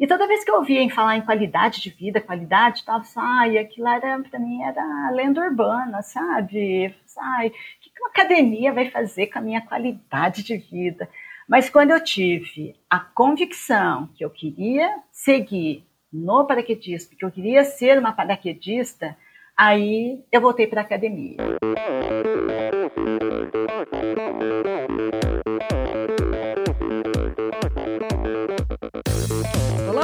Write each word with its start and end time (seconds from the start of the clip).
E 0.00 0.06
toda 0.06 0.26
vez 0.26 0.42
que 0.42 0.50
eu 0.50 0.54
ouvia 0.54 0.80
em 0.80 0.88
falar 0.88 1.18
em 1.18 1.20
qualidade 1.20 1.78
de 1.82 1.90
vida, 1.90 2.22
qualidade, 2.22 2.86
tava, 2.86 3.04
ai, 3.16 3.58
aquilo 3.58 3.86
era 3.86 4.18
para 4.18 4.40
mim 4.40 4.62
era 4.62 5.10
lenda 5.10 5.42
urbana, 5.42 6.00
sabe? 6.00 6.94
Ai, 7.18 7.48
o 7.48 7.50
que 7.50 8.00
uma 8.00 8.08
academia 8.08 8.72
vai 8.72 8.88
fazer 8.90 9.26
com 9.26 9.38
a 9.38 9.42
minha 9.42 9.60
qualidade 9.60 10.42
de 10.42 10.56
vida? 10.56 11.06
Mas 11.46 11.68
quando 11.68 11.90
eu 11.90 12.02
tive 12.02 12.74
a 12.88 12.98
convicção 12.98 14.08
que 14.14 14.24
eu 14.24 14.30
queria 14.30 14.90
seguir 15.12 15.84
no 16.10 16.46
paraquedismo, 16.46 17.14
que 17.14 17.24
eu 17.24 17.30
queria 17.30 17.62
ser 17.62 17.98
uma 17.98 18.12
paraquedista, 18.12 19.14
aí 19.54 20.24
eu 20.32 20.40
voltei 20.40 20.66
para 20.66 20.80
a 20.80 20.84
academia. 20.84 21.36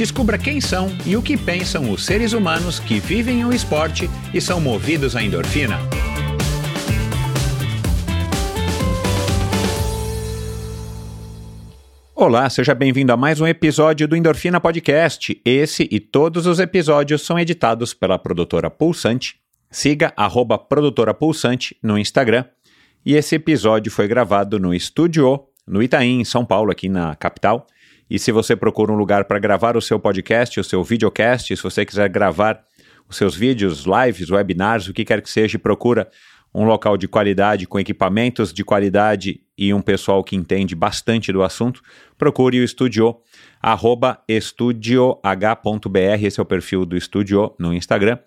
Descubra 0.00 0.38
quem 0.38 0.62
são 0.62 0.88
e 1.04 1.14
o 1.14 1.20
que 1.20 1.36
pensam 1.36 1.90
os 1.90 2.06
seres 2.06 2.32
humanos 2.32 2.80
que 2.80 2.98
vivem 2.98 3.44
o 3.44 3.52
esporte 3.52 4.08
e 4.32 4.40
são 4.40 4.58
movidos 4.58 5.14
à 5.14 5.22
endorfina. 5.22 5.78
Olá, 12.14 12.48
seja 12.48 12.74
bem-vindo 12.74 13.12
a 13.12 13.16
mais 13.18 13.42
um 13.42 13.46
episódio 13.46 14.08
do 14.08 14.16
Endorfina 14.16 14.58
Podcast. 14.58 15.38
Esse 15.44 15.86
e 15.92 16.00
todos 16.00 16.46
os 16.46 16.58
episódios 16.58 17.20
são 17.20 17.38
editados 17.38 17.92
pela 17.92 18.18
produtora 18.18 18.70
Pulsante. 18.70 19.38
Siga 19.70 20.14
arroba 20.16 20.56
produtora 20.56 21.12
Pulsante 21.12 21.76
no 21.82 21.98
Instagram. 21.98 22.46
E 23.04 23.16
esse 23.16 23.34
episódio 23.34 23.92
foi 23.92 24.08
gravado 24.08 24.58
no 24.58 24.72
Estúdio 24.72 25.44
no 25.66 25.82
Itaim, 25.82 26.20
em 26.20 26.24
São 26.24 26.44
Paulo, 26.44 26.72
aqui 26.72 26.88
na 26.88 27.14
capital. 27.14 27.66
E 28.10 28.18
se 28.18 28.32
você 28.32 28.56
procura 28.56 28.92
um 28.92 28.96
lugar 28.96 29.24
para 29.24 29.38
gravar 29.38 29.76
o 29.76 29.80
seu 29.80 30.00
podcast, 30.00 30.58
o 30.58 30.64
seu 30.64 30.82
videocast, 30.82 31.54
se 31.54 31.62
você 31.62 31.86
quiser 31.86 32.08
gravar 32.08 32.60
os 33.08 33.16
seus 33.16 33.36
vídeos, 33.36 33.84
lives, 33.86 34.30
webinars, 34.30 34.88
o 34.88 34.92
que 34.92 35.04
quer 35.04 35.22
que 35.22 35.30
seja, 35.30 35.58
procura 35.58 36.10
um 36.52 36.64
local 36.64 36.96
de 36.96 37.06
qualidade, 37.06 37.66
com 37.66 37.78
equipamentos 37.78 38.52
de 38.52 38.64
qualidade 38.64 39.40
e 39.56 39.72
um 39.72 39.80
pessoal 39.80 40.24
que 40.24 40.34
entende 40.34 40.74
bastante 40.74 41.32
do 41.32 41.42
assunto, 41.42 41.80
procure 42.18 42.60
o 42.60 42.66
Studio, 42.66 43.16
arroba 43.62 44.20
estudioh.br, 44.26 46.24
esse 46.24 46.40
é 46.40 46.42
o 46.42 46.46
perfil 46.46 46.84
do 46.84 47.00
Studio 47.00 47.54
no 47.58 47.72
Instagram. 47.72 48.18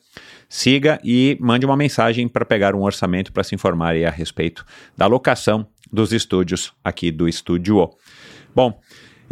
Siga 0.48 1.00
e 1.04 1.38
mande 1.42 1.66
uma 1.66 1.76
mensagem 1.76 2.28
para 2.28 2.46
pegar 2.46 2.76
um 2.76 2.84
orçamento 2.84 3.34
para 3.34 3.44
se 3.44 3.56
informar 3.56 3.96
a 3.96 4.10
respeito 4.10 4.66
da 4.96 5.06
locação 5.06 5.68
dos 5.92 6.14
estúdios 6.14 6.72
aqui 6.84 7.12
do 7.12 7.30
Studio. 7.30 7.90
Bom, 8.56 8.80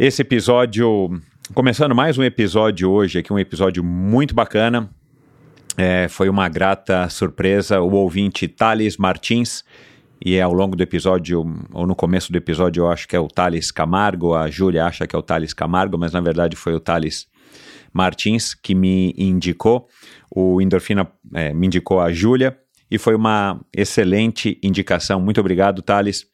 esse 0.04 0.20
episódio, 0.20 1.16
começando 1.54 1.94
mais 1.94 2.18
um 2.18 2.24
episódio 2.24 2.90
hoje, 2.90 3.20
aqui 3.20 3.32
um 3.32 3.38
episódio 3.38 3.84
muito 3.84 4.34
bacana. 4.34 4.90
É, 5.76 6.08
foi 6.08 6.28
uma 6.28 6.48
grata 6.48 7.08
surpresa 7.08 7.80
o 7.80 7.92
ouvinte 7.92 8.48
Thales 8.48 8.96
Martins, 8.96 9.62
e 10.20 10.34
é 10.34 10.42
ao 10.42 10.52
longo 10.52 10.74
do 10.74 10.82
episódio, 10.82 11.46
ou 11.72 11.86
no 11.86 11.94
começo 11.94 12.32
do 12.32 12.36
episódio, 12.36 12.80
eu 12.80 12.90
acho 12.90 13.06
que 13.06 13.14
é 13.14 13.20
o 13.20 13.28
Thales 13.28 13.70
Camargo, 13.70 14.34
a 14.34 14.50
Júlia 14.50 14.86
acha 14.86 15.06
que 15.06 15.14
é 15.14 15.18
o 15.18 15.22
Thales 15.22 15.54
Camargo, 15.54 15.96
mas 15.96 16.12
na 16.12 16.20
verdade 16.20 16.56
foi 16.56 16.74
o 16.74 16.80
Thales 16.80 17.28
Martins 17.92 18.54
que 18.54 18.74
me 18.74 19.14
indicou, 19.16 19.86
o 20.28 20.60
Endorfina 20.60 21.08
é, 21.32 21.54
me 21.54 21.68
indicou 21.68 22.00
a 22.00 22.10
Júlia, 22.10 22.58
e 22.90 22.98
foi 22.98 23.14
uma 23.14 23.60
excelente 23.72 24.58
indicação. 24.64 25.20
Muito 25.20 25.38
obrigado, 25.38 25.80
Thales 25.80 26.26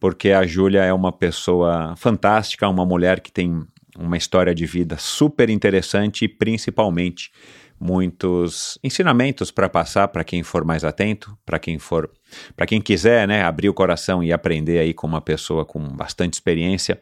porque 0.00 0.30
a 0.30 0.46
Júlia 0.46 0.84
é 0.84 0.92
uma 0.92 1.12
pessoa 1.12 1.94
fantástica, 1.96 2.68
uma 2.68 2.84
mulher 2.84 3.20
que 3.20 3.32
tem 3.32 3.66
uma 3.98 4.16
história 4.16 4.54
de 4.54 4.64
vida 4.64 4.96
super 4.96 5.50
interessante 5.50 6.24
e 6.24 6.28
principalmente 6.28 7.32
muitos 7.80 8.78
ensinamentos 8.82 9.50
para 9.50 9.68
passar 9.68 10.08
para 10.08 10.24
quem 10.24 10.42
for 10.42 10.64
mais 10.64 10.84
atento, 10.84 11.36
para 11.46 11.58
quem 11.58 11.78
for, 11.78 12.10
para 12.56 12.66
quem 12.66 12.80
quiser, 12.80 13.26
né, 13.26 13.42
abrir 13.42 13.68
o 13.68 13.74
coração 13.74 14.22
e 14.22 14.32
aprender 14.32 14.78
aí 14.78 14.92
com 14.92 15.06
uma 15.06 15.20
pessoa 15.20 15.64
com 15.64 15.80
bastante 15.88 16.34
experiência, 16.34 17.00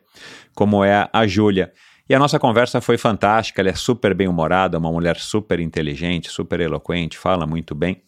como 0.55 0.85
é 0.85 1.09
a 1.13 1.27
Júlia. 1.27 1.73
E 2.09 2.15
a 2.15 2.19
nossa 2.19 2.39
conversa 2.39 2.81
foi 2.81 2.97
fantástica, 2.97 3.61
ela 3.61 3.71
é 3.71 3.75
super 3.75 4.15
bem-humorada, 4.15 4.79
uma 4.79 4.93
mulher 4.93 5.17
super 5.17 5.59
inteligente, 5.61 6.31
super 6.31 6.61
eloquente, 6.61 7.19
fala 7.19 7.47
muito 7.47 7.75
bem. 7.75 8.03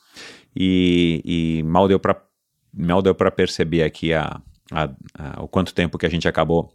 E, 0.55 1.23
e 1.25 1.63
mal 1.65 1.89
deu 1.89 1.99
para 1.99 2.17
mal 2.73 3.01
deu 3.03 3.15
para 3.15 3.31
perceber 3.31 3.83
aqui 3.83 4.13
a, 4.13 4.41
a, 4.71 4.91
a, 5.19 5.43
o 5.43 5.49
quanto 5.49 5.75
tempo 5.75 5.99
que 5.99 6.07
a 6.07 6.11
gente 6.11 6.29
acabou 6.29 6.73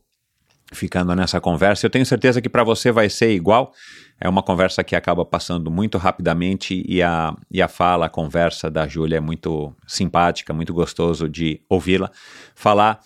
ficando 0.71 1.15
nessa 1.15 1.39
conversa. 1.39 1.85
Eu 1.85 1.89
tenho 1.89 2.05
certeza 2.05 2.41
que 2.41 2.49
para 2.49 2.63
você 2.63 2.91
vai 2.91 3.09
ser 3.09 3.31
igual. 3.31 3.73
É 4.19 4.27
uma 4.27 4.41
conversa 4.41 4.83
que 4.83 4.95
acaba 4.95 5.25
passando 5.25 5.69
muito 5.69 5.97
rapidamente 5.97 6.83
e 6.87 7.01
a, 7.01 7.35
e 7.51 7.61
a 7.61 7.67
fala, 7.67 8.05
a 8.05 8.09
conversa 8.09 8.69
da 8.69 8.87
Júlia 8.87 9.17
é 9.17 9.19
muito 9.19 9.73
simpática, 9.85 10.53
muito 10.53 10.73
gostoso 10.73 11.29
de 11.29 11.61
ouvi-la 11.69 12.09
falar 12.55 12.99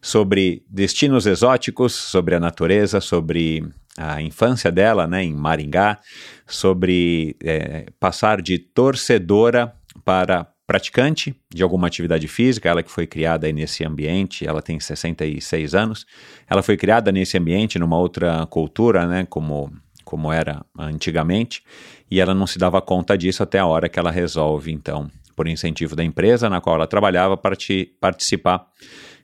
sobre 0.00 0.64
destinos 0.68 1.26
exóticos, 1.26 1.94
sobre 1.94 2.34
a 2.34 2.40
natureza, 2.40 3.00
sobre 3.00 3.64
a 3.96 4.22
infância 4.22 4.70
dela 4.70 5.06
né, 5.06 5.24
em 5.24 5.34
Maringá, 5.34 5.98
sobre 6.46 7.36
é, 7.42 7.86
passar 7.98 8.40
de 8.40 8.58
torcedora 8.58 9.74
para 10.04 10.46
praticante 10.68 11.34
de 11.48 11.62
alguma 11.62 11.86
atividade 11.86 12.28
física, 12.28 12.68
ela 12.68 12.82
que 12.82 12.90
foi 12.90 13.06
criada 13.06 13.50
nesse 13.50 13.86
ambiente, 13.86 14.46
ela 14.46 14.60
tem 14.60 14.78
66 14.78 15.74
anos, 15.74 16.06
ela 16.46 16.62
foi 16.62 16.76
criada 16.76 17.10
nesse 17.10 17.38
ambiente, 17.38 17.78
numa 17.78 17.96
outra 17.96 18.44
cultura, 18.44 19.06
né, 19.06 19.26
como, 19.30 19.72
como 20.04 20.30
era 20.30 20.62
antigamente, 20.78 21.64
e 22.10 22.20
ela 22.20 22.34
não 22.34 22.46
se 22.46 22.58
dava 22.58 22.82
conta 22.82 23.16
disso 23.16 23.42
até 23.42 23.58
a 23.58 23.64
hora 23.64 23.88
que 23.88 23.98
ela 23.98 24.10
resolve, 24.10 24.70
então, 24.70 25.10
por 25.34 25.48
incentivo 25.48 25.96
da 25.96 26.04
empresa 26.04 26.50
na 26.50 26.60
qual 26.60 26.76
ela 26.76 26.86
trabalhava, 26.86 27.34
parti 27.34 27.90
participar 27.98 28.66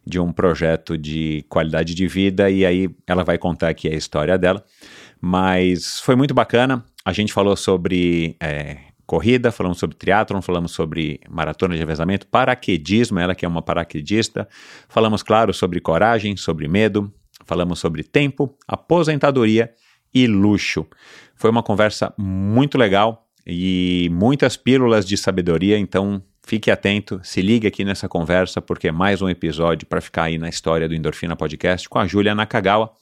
de 0.06 0.19
um 0.19 0.32
projeto 0.32 0.97
de 0.97 1.44
qualidade 1.50 1.94
de 1.94 2.06
vida, 2.09 2.49
e 2.49 2.65
aí 2.65 2.88
ela 3.06 3.22
vai 3.22 3.37
contar 3.37 3.69
aqui 3.69 3.87
a 3.87 3.94
história 3.94 4.38
dela, 4.38 4.65
mas 5.21 6.00
foi 6.00 6.16
muito 6.16 6.32
bacana, 6.32 6.82
a 7.05 7.12
gente 7.12 7.34
falou 7.34 7.55
sobre 7.55 8.34
é, 8.41 8.78
corrida, 9.06 9.53
falamos 9.53 9.78
sobre 9.78 9.97
triatlon, 9.97 10.41
falamos 10.41 10.72
sobre 10.72 11.20
maratona 11.28 11.75
de 11.75 11.81
revezamento, 11.81 12.26
paraquedismo, 12.26 13.19
ela 13.19 13.34
que 13.34 13.44
é 13.44 13.48
uma 13.48 13.62
paraquedista, 13.62 14.48
falamos, 14.88 15.22
claro, 15.22 15.53
sobre 15.53 15.81
coragem, 15.81 16.37
sobre 16.37 16.69
medo, 16.69 17.12
falamos 17.44 17.78
sobre 17.78 18.03
tempo, 18.03 18.56
aposentadoria 18.66 19.72
e 20.12 20.26
luxo. 20.26 20.87
Foi 21.34 21.50
uma 21.50 21.62
conversa 21.62 22.14
muito 22.16 22.78
legal 22.78 23.26
e 23.47 24.09
muitas 24.12 24.56
pílulas 24.56 25.06
de 25.06 25.16
sabedoria, 25.16 25.78
então 25.78 26.22
fique 26.47 26.70
atento, 26.70 27.20
se 27.22 27.43
ligue 27.43 27.66
aqui 27.66 27.84
nessa 27.84 28.09
conversa, 28.09 28.60
porque 28.60 28.88
é 28.88 28.93
mais 28.93 29.20
um 29.20 29.28
episódio 29.28 29.87
para 29.87 30.00
ficar 30.00 30.25
aí 30.25 30.38
na 30.38 30.48
história 30.48 30.88
do 30.88 30.94
Endorfina 30.94 31.34
Podcast 31.34 31.88
com 31.88 31.98
a 31.98 32.06
Júlia 32.06 32.34
Nakagawa. 32.34 32.93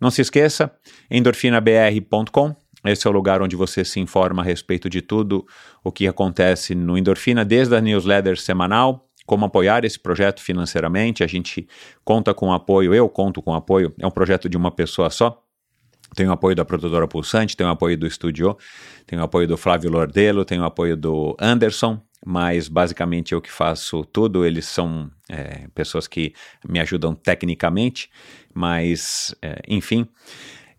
Não 0.00 0.10
se 0.10 0.22
esqueça, 0.22 0.72
endorfinabr.com 1.10 2.56
esse 2.84 3.06
é 3.06 3.10
o 3.10 3.12
lugar 3.12 3.42
onde 3.42 3.56
você 3.56 3.84
se 3.84 4.00
informa 4.00 4.42
a 4.42 4.44
respeito 4.44 4.88
de 4.88 5.02
tudo 5.02 5.46
o 5.84 5.92
que 5.92 6.06
acontece 6.06 6.74
no 6.74 6.96
Endorfina, 6.96 7.44
desde 7.44 7.74
a 7.74 7.80
newsletter 7.80 8.40
semanal, 8.40 9.06
como 9.26 9.44
apoiar 9.44 9.84
esse 9.84 9.98
projeto 9.98 10.40
financeiramente. 10.40 11.22
A 11.22 11.26
gente 11.26 11.68
conta 12.04 12.32
com 12.32 12.52
apoio, 12.52 12.94
eu 12.94 13.08
conto 13.08 13.42
com 13.42 13.54
apoio, 13.54 13.94
é 13.98 14.06
um 14.06 14.10
projeto 14.10 14.48
de 14.48 14.56
uma 14.56 14.70
pessoa 14.70 15.10
só. 15.10 15.42
Tem 16.14 16.26
o 16.26 16.32
apoio 16.32 16.56
da 16.56 16.64
produtora 16.64 17.06
Pulsante, 17.06 17.56
tem 17.56 17.66
o 17.66 17.70
apoio 17.70 17.96
do 17.96 18.06
estúdio, 18.06 18.56
tem 19.06 19.18
o 19.18 19.22
apoio 19.22 19.46
do 19.46 19.56
Flávio 19.56 19.90
Lordelo, 19.90 20.44
tem 20.44 20.58
o 20.58 20.64
apoio 20.64 20.96
do 20.96 21.36
Anderson, 21.38 22.00
mas 22.26 22.66
basicamente 22.66 23.32
eu 23.32 23.40
que 23.40 23.50
faço 23.50 24.04
tudo. 24.06 24.44
Eles 24.44 24.66
são 24.66 25.08
é, 25.28 25.68
pessoas 25.74 26.08
que 26.08 26.34
me 26.68 26.80
ajudam 26.80 27.14
tecnicamente, 27.14 28.10
mas 28.52 29.34
é, 29.40 29.60
enfim. 29.68 30.08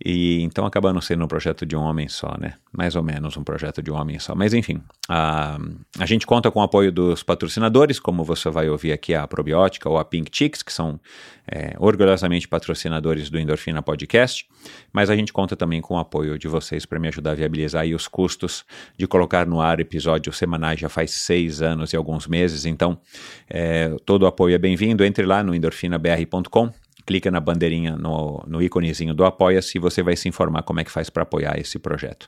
E 0.03 0.42
então 0.42 0.65
acaba 0.65 0.92
não 0.92 1.01
sendo 1.01 1.24
um 1.24 1.27
projeto 1.27 1.65
de 1.65 1.75
um 1.75 1.81
homem 1.81 2.07
só, 2.07 2.36
né? 2.39 2.56
Mais 2.71 2.95
ou 2.95 3.03
menos 3.03 3.38
um 3.38 3.44
projeto 3.44 3.83
de 3.83 3.92
um 3.92 3.95
homem 3.95 4.18
só. 4.18 4.33
Mas 4.33 4.53
enfim, 4.53 4.81
a, 5.07 5.59
a 6.00 6.06
gente 6.06 6.25
conta 6.25 6.50
com 6.50 6.59
o 6.59 6.63
apoio 6.63 6.92
dos 6.92 7.21
patrocinadores, 7.21 8.00
como 8.00 8.24
você 8.24 8.50
vai 8.50 8.68
ouvir 8.68 8.92
aqui 8.92 9.13
a 9.13 9.27
Probiótica 9.27 9.88
ou 9.88 10.00
a 10.00 10.06
Pink 10.06 10.36
Chicks, 10.36 10.63
que 10.63 10.74
são 10.74 11.00
é, 11.48 11.75
orgulhosamente 11.77 12.48
patrocinadores 12.48 13.30
do 13.30 13.38
Endorfina 13.38 13.81
Podcast. 13.81 14.48
Mas 14.92 15.09
a 15.12 15.15
gente 15.15 15.31
conta 15.31 15.56
também 15.56 15.81
com 15.81 15.94
o 15.94 16.00
apoio 16.00 16.38
de 16.39 16.47
vocês 16.47 16.83
para 16.86 17.00
me 17.00 17.07
ajudar 17.07 17.31
a 17.31 17.36
viabilizar 17.36 17.86
os 17.86 18.07
custos 18.07 18.65
de 18.97 19.06
colocar 19.06 19.45
no 19.45 19.62
ar 19.62 19.80
episódios 19.80 20.38
semanais 20.38 20.80
já 20.80 20.89
faz 20.89 21.12
seis 21.12 21.62
anos 21.62 21.94
e 21.94 21.95
alguns 21.95 22.25
meses. 22.25 22.65
Então, 22.65 23.00
é, 23.47 23.95
todo 24.04 24.24
o 24.24 24.27
apoio 24.27 24.56
é 24.56 24.57
bem-vindo. 24.57 25.04
Entre 25.04 25.25
lá 25.25 25.44
no 25.44 25.54
endorfinabr.com 25.54 26.71
clica 27.11 27.29
na 27.29 27.41
bandeirinha, 27.41 27.97
no, 27.97 28.41
no 28.47 28.61
íconezinho 28.61 29.13
do 29.13 29.25
Apoia-se 29.25 29.77
e 29.77 29.81
você 29.81 30.01
vai 30.01 30.15
se 30.15 30.29
informar 30.29 30.63
como 30.63 30.79
é 30.79 30.83
que 30.85 30.89
faz 30.89 31.09
para 31.09 31.23
apoiar 31.23 31.59
esse 31.59 31.77
projeto. 31.77 32.25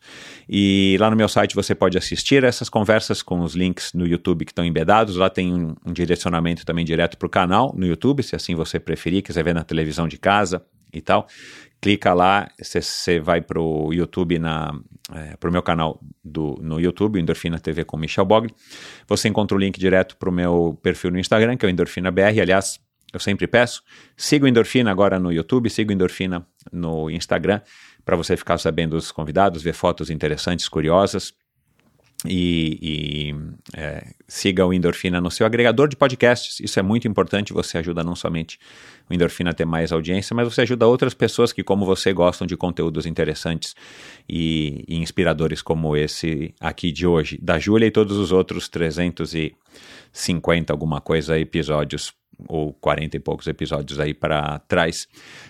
E 0.50 0.98
lá 1.00 1.10
no 1.10 1.16
meu 1.16 1.30
site 1.30 1.56
você 1.56 1.74
pode 1.74 1.98
assistir 1.98 2.44
essas 2.44 2.68
conversas 2.68 3.22
com 3.24 3.40
os 3.40 3.56
links 3.56 3.94
no 3.94 4.06
YouTube 4.06 4.44
que 4.44 4.52
estão 4.52 4.66
embedados. 4.66 5.16
Lá 5.16 5.30
tem 5.30 5.54
um, 5.54 5.74
um 5.86 5.94
direcionamento 5.94 6.66
também 6.66 6.84
direto 6.84 7.18
para 7.18 7.26
o 7.26 7.30
canal 7.30 7.74
no 7.78 7.86
YouTube, 7.86 8.22
se 8.24 8.36
assim 8.36 8.56
você 8.56 8.78
preferir, 8.78 9.24
quiser 9.24 9.42
ver 9.42 9.56
na 9.56 9.64
televisão 9.64 10.06
de 10.06 10.18
casa 10.18 10.62
e 10.92 11.00
tal. 11.02 11.28
Clica 11.80 12.14
lá, 12.14 12.50
você 12.62 13.20
vai 13.22 13.42
para 13.42 13.62
o 13.62 13.94
YouTube, 13.94 14.38
na, 14.40 14.78
é, 15.14 15.38
para 15.38 15.50
o 15.50 15.54
meu 15.54 15.64
canal 15.64 15.98
do, 16.24 16.58
no 16.62 16.78
YouTube, 16.78 17.20
Endorfina 17.20 17.58
TV 17.58 17.86
com 17.86 17.96
Michel 17.96 18.26
Bogli. 18.26 18.54
Você 19.08 19.30
encontra 19.30 19.56
o 19.56 19.60
link 19.60 19.80
direto 19.80 20.18
para 20.18 20.30
o 20.30 20.32
meu 20.32 20.78
perfil 20.82 21.12
no 21.12 21.20
Instagram, 21.20 21.56
que 21.56 21.66
é 21.66 21.70
o 21.70 21.72
Endorfina 21.72 22.12
BR. 22.12 22.42
Aliás, 22.42 22.80
eu 23.14 23.20
sempre 23.20 23.46
peço, 23.46 23.84
siga 24.18 24.46
o 24.46 24.48
Endorfina 24.48 24.90
agora 24.90 25.20
no 25.20 25.32
YouTube, 25.32 25.70
siga 25.70 25.92
o 25.92 25.94
Endorfina 25.94 26.48
no 26.72 27.12
Instagram, 27.12 27.62
para 28.04 28.16
você 28.16 28.36
ficar 28.36 28.58
sabendo 28.58 28.96
dos 28.96 29.12
convidados, 29.12 29.62
ver 29.62 29.74
fotos 29.74 30.10
interessantes, 30.10 30.68
curiosas. 30.68 31.32
E, 32.26 32.80
e 32.82 33.36
é, 33.78 34.14
siga 34.28 34.66
o 34.66 34.74
Endorfina 34.74 35.20
no 35.20 35.30
seu 35.30 35.46
agregador 35.46 35.90
de 35.90 35.98
podcasts. 35.98 36.60
Isso 36.60 36.80
é 36.80 36.82
muito 36.82 37.08
importante. 37.08 37.52
Você 37.52 37.78
ajuda 37.78 38.02
não 38.02 38.16
somente 38.16 38.58
o 39.10 39.14
Endorfina 39.14 39.50
a 39.50 39.54
ter 39.54 39.66
mais 39.66 39.92
audiência, 39.92 40.34
mas 40.34 40.52
você 40.52 40.62
ajuda 40.62 40.88
outras 40.88 41.14
pessoas 41.14 41.52
que, 41.52 41.64
como 41.64 41.86
você, 41.86 42.14
gostam 42.14 42.48
de 42.48 42.56
conteúdos 42.56 43.06
interessantes 43.06 43.76
e, 44.28 44.86
e 44.88 44.96
inspiradores 44.96 45.62
como 45.62 45.98
esse 45.98 46.56
aqui 46.62 46.94
de 46.94 47.06
hoje, 47.06 47.38
da 47.42 47.60
Júlia 47.60 47.88
e 47.88 47.92
todos 47.92 48.18
os 48.18 48.32
outros 48.32 48.70
350 48.70 50.72
alguma 50.72 51.02
coisa 51.02 51.38
episódios 51.38 52.14
ou 52.48 52.74
40 52.74 53.18
e 53.18 53.20
poucos 53.20 53.48
episódios 53.48 54.00
aí 54.00 54.14
para 54.14 54.60
trás. 54.60 55.08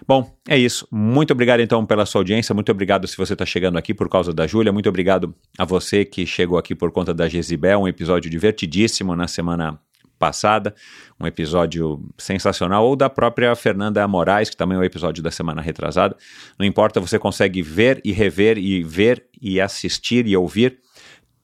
Bom, 0.07 0.31
é 0.47 0.57
isso. 0.57 0.87
Muito 0.91 1.31
obrigado 1.31 1.59
então 1.59 1.85
pela 1.85 2.05
sua 2.05 2.21
audiência. 2.21 2.53
Muito 2.53 2.71
obrigado 2.71 3.07
se 3.07 3.17
você 3.17 3.33
está 3.33 3.45
chegando 3.45 3.77
aqui 3.77 3.93
por 3.93 4.09
causa 4.09 4.33
da 4.33 4.47
Júlia. 4.47 4.71
Muito 4.71 4.89
obrigado 4.89 5.33
a 5.57 5.65
você 5.65 6.05
que 6.05 6.25
chegou 6.25 6.57
aqui 6.57 6.75
por 6.75 6.91
conta 6.91 7.13
da 7.13 7.27
Gesibel. 7.27 7.81
Um 7.81 7.87
episódio 7.87 8.29
divertidíssimo 8.29 9.15
na 9.15 9.27
semana 9.27 9.79
passada, 10.23 10.73
um 11.19 11.27
episódio 11.27 12.01
sensacional, 12.17 12.85
ou 12.85 12.95
da 12.95 13.09
própria 13.09 13.53
Fernanda 13.55 14.07
Moraes, 14.07 14.49
que 14.49 14.55
também 14.55 14.75
é 14.75 14.79
o 14.79 14.81
um 14.81 14.85
episódio 14.85 15.21
da 15.21 15.29
semana 15.29 15.61
retrasada. 15.61 16.15
Não 16.57 16.65
importa, 16.65 17.01
você 17.01 17.19
consegue 17.19 17.61
ver 17.61 17.99
e 18.05 18.13
rever 18.13 18.57
e 18.57 18.81
ver 18.83 19.25
e 19.41 19.59
assistir 19.59 20.25
e 20.25 20.37
ouvir 20.37 20.79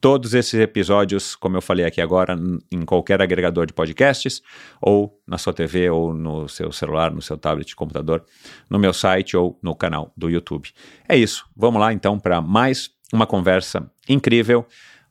todos 0.00 0.32
esses 0.32 0.58
episódios, 0.58 1.36
como 1.36 1.56
eu 1.56 1.62
falei 1.62 1.84
aqui 1.84 2.00
agora, 2.00 2.36
em 2.72 2.84
qualquer 2.84 3.20
agregador 3.20 3.66
de 3.66 3.72
podcasts, 3.72 4.42
ou 4.80 5.20
na 5.26 5.36
sua 5.36 5.52
TV, 5.52 5.90
ou 5.90 6.14
no 6.14 6.48
seu 6.48 6.72
celular, 6.72 7.10
no 7.12 7.20
seu 7.20 7.36
tablet, 7.36 7.76
computador, 7.76 8.24
no 8.68 8.78
meu 8.78 8.92
site 8.92 9.36
ou 9.36 9.58
no 9.62 9.74
canal 9.74 10.12
do 10.16 10.30
YouTube. 10.30 10.70
É 11.08 11.16
isso. 11.16 11.46
Vamos 11.54 11.80
lá 11.80 11.92
então 11.92 12.18
para 12.18 12.40
mais 12.40 12.90
uma 13.12 13.26
conversa 13.26 13.90
incrível. 14.08 14.66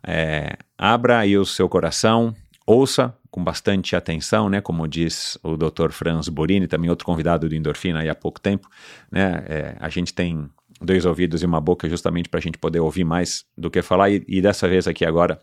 É, 0.06 0.58
abra 0.78 1.20
aí 1.20 1.38
o 1.38 1.46
seu 1.46 1.70
coração, 1.70 2.34
ouça 2.66 3.16
com 3.30 3.44
bastante 3.44 3.96
atenção, 3.96 4.50
né? 4.50 4.60
Como 4.60 4.88
diz 4.88 5.38
o 5.44 5.56
Dr. 5.56 5.92
Franz 5.92 6.28
Borini, 6.30 6.68
também 6.68 6.90
outro 6.90 7.06
convidado 7.06 7.48
do 7.48 7.54
Endorfina 7.54 8.10
há 8.10 8.16
pouco 8.16 8.40
tempo, 8.40 8.68
né? 9.12 9.44
É, 9.48 9.76
a 9.80 9.90
gente 9.90 10.14
tem 10.14 10.50
dois 10.82 11.06
ouvidos 11.06 11.42
e 11.44 11.46
uma 11.46 11.60
boca 11.60 11.90
justamente 11.90 12.30
para 12.30 12.40
a 12.40 12.42
gente 12.42 12.58
poder 12.58 12.80
ouvir 12.80 13.04
mais 13.04 13.46
do 13.58 13.70
que 13.70 13.82
falar. 13.82 14.10
E, 14.10 14.24
e, 14.28 14.42
dessa 14.42 14.68
vez 14.68 14.88
aqui 14.88 15.04
agora, 15.06 15.40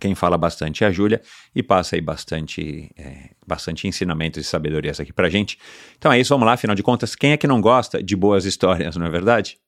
quem 0.00 0.14
fala 0.14 0.36
bastante 0.36 0.84
é 0.84 0.86
a 0.86 0.90
Júlia 0.90 1.20
e 1.54 1.62
passa 1.62 1.96
aí 1.96 2.00
bastante, 2.00 2.90
é, 2.96 3.30
bastante 3.46 3.86
ensinamentos 3.86 4.44
e 4.44 4.48
sabedorias 4.48 4.98
aqui 4.98 5.12
para 5.12 5.26
a 5.26 5.30
gente. 5.30 5.58
Então 5.98 6.12
é 6.12 6.18
isso, 6.18 6.34
vamos 6.34 6.46
lá, 6.46 6.54
afinal 6.54 6.74
de 6.74 6.82
contas, 6.82 7.14
quem 7.14 7.32
é 7.32 7.36
que 7.36 7.46
não 7.46 7.60
gosta 7.60 8.02
de 8.02 8.16
boas 8.16 8.44
histórias, 8.44 8.96
não 8.96 9.06
é 9.06 9.10
verdade? 9.10 9.58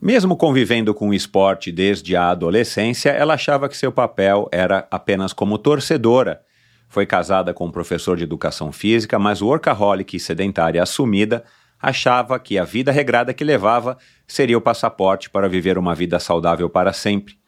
Mesmo 0.00 0.36
convivendo 0.36 0.94
com 0.94 1.08
o 1.08 1.14
esporte 1.14 1.72
desde 1.72 2.14
a 2.14 2.28
adolescência, 2.30 3.10
ela 3.10 3.34
achava 3.34 3.68
que 3.68 3.76
seu 3.76 3.90
papel 3.90 4.46
era 4.52 4.86
apenas 4.90 5.32
como 5.32 5.56
torcedora. 5.56 6.42
Foi 6.88 7.06
casada 7.06 7.52
com 7.54 7.66
um 7.66 7.70
professor 7.70 8.16
de 8.16 8.24
educação 8.24 8.70
física, 8.70 9.18
mas 9.18 9.40
workaholic 9.40 10.16
e 10.16 10.20
sedentária 10.20 10.82
assumida, 10.82 11.42
achava 11.80 12.38
que 12.38 12.58
a 12.58 12.64
vida 12.64 12.90
regrada 12.90 13.34
que 13.34 13.44
levava 13.44 13.96
seria 14.26 14.58
o 14.58 14.60
passaporte 14.60 15.30
para 15.30 15.48
viver 15.48 15.78
uma 15.78 15.94
vida 15.94 16.18
saudável 16.18 16.68
para 16.68 16.92
sempre. 16.92 17.38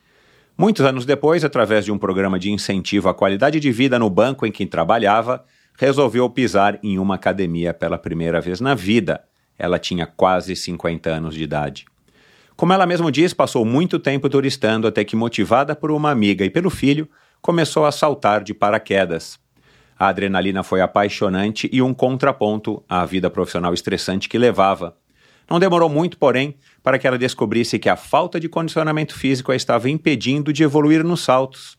Muitos 0.56 0.84
anos 0.84 1.06
depois, 1.06 1.44
através 1.44 1.84
de 1.84 1.92
um 1.92 1.98
programa 1.98 2.38
de 2.38 2.50
incentivo 2.50 3.08
à 3.08 3.14
qualidade 3.14 3.60
de 3.60 3.70
vida 3.70 3.98
no 3.98 4.10
banco 4.10 4.44
em 4.44 4.50
que 4.50 4.66
trabalhava, 4.66 5.44
resolveu 5.78 6.28
pisar 6.28 6.78
em 6.82 6.98
uma 6.98 7.14
academia 7.14 7.72
pela 7.72 7.96
primeira 7.96 8.40
vez 8.40 8.60
na 8.60 8.74
vida. 8.74 9.22
Ela 9.56 9.78
tinha 9.78 10.04
quase 10.06 10.56
50 10.56 11.08
anos 11.08 11.34
de 11.34 11.42
idade. 11.44 11.86
Como 12.56 12.72
ela 12.72 12.86
mesma 12.86 13.12
diz, 13.12 13.32
passou 13.32 13.64
muito 13.64 14.00
tempo 14.00 14.28
turistando 14.28 14.88
até 14.88 15.04
que, 15.04 15.14
motivada 15.14 15.76
por 15.76 15.92
uma 15.92 16.10
amiga 16.10 16.44
e 16.44 16.50
pelo 16.50 16.70
filho, 16.70 17.08
começou 17.40 17.86
a 17.86 17.92
saltar 17.92 18.42
de 18.42 18.52
paraquedas. 18.52 19.38
A 19.98 20.08
adrenalina 20.08 20.62
foi 20.62 20.80
apaixonante 20.80 21.68
e 21.72 21.82
um 21.82 21.92
contraponto 21.92 22.82
à 22.88 23.04
vida 23.04 23.28
profissional 23.28 23.74
estressante 23.74 24.28
que 24.28 24.38
levava. 24.38 24.96
Não 25.50 25.58
demorou 25.58 25.88
muito, 25.88 26.16
porém, 26.16 26.54
para 26.82 26.98
que 26.98 27.06
ela 27.06 27.18
descobrisse 27.18 27.78
que 27.78 27.88
a 27.88 27.96
falta 27.96 28.38
de 28.38 28.48
condicionamento 28.48 29.14
físico 29.14 29.50
a 29.50 29.56
estava 29.56 29.90
impedindo 29.90 30.52
de 30.52 30.62
evoluir 30.62 31.02
nos 31.02 31.22
saltos. 31.22 31.76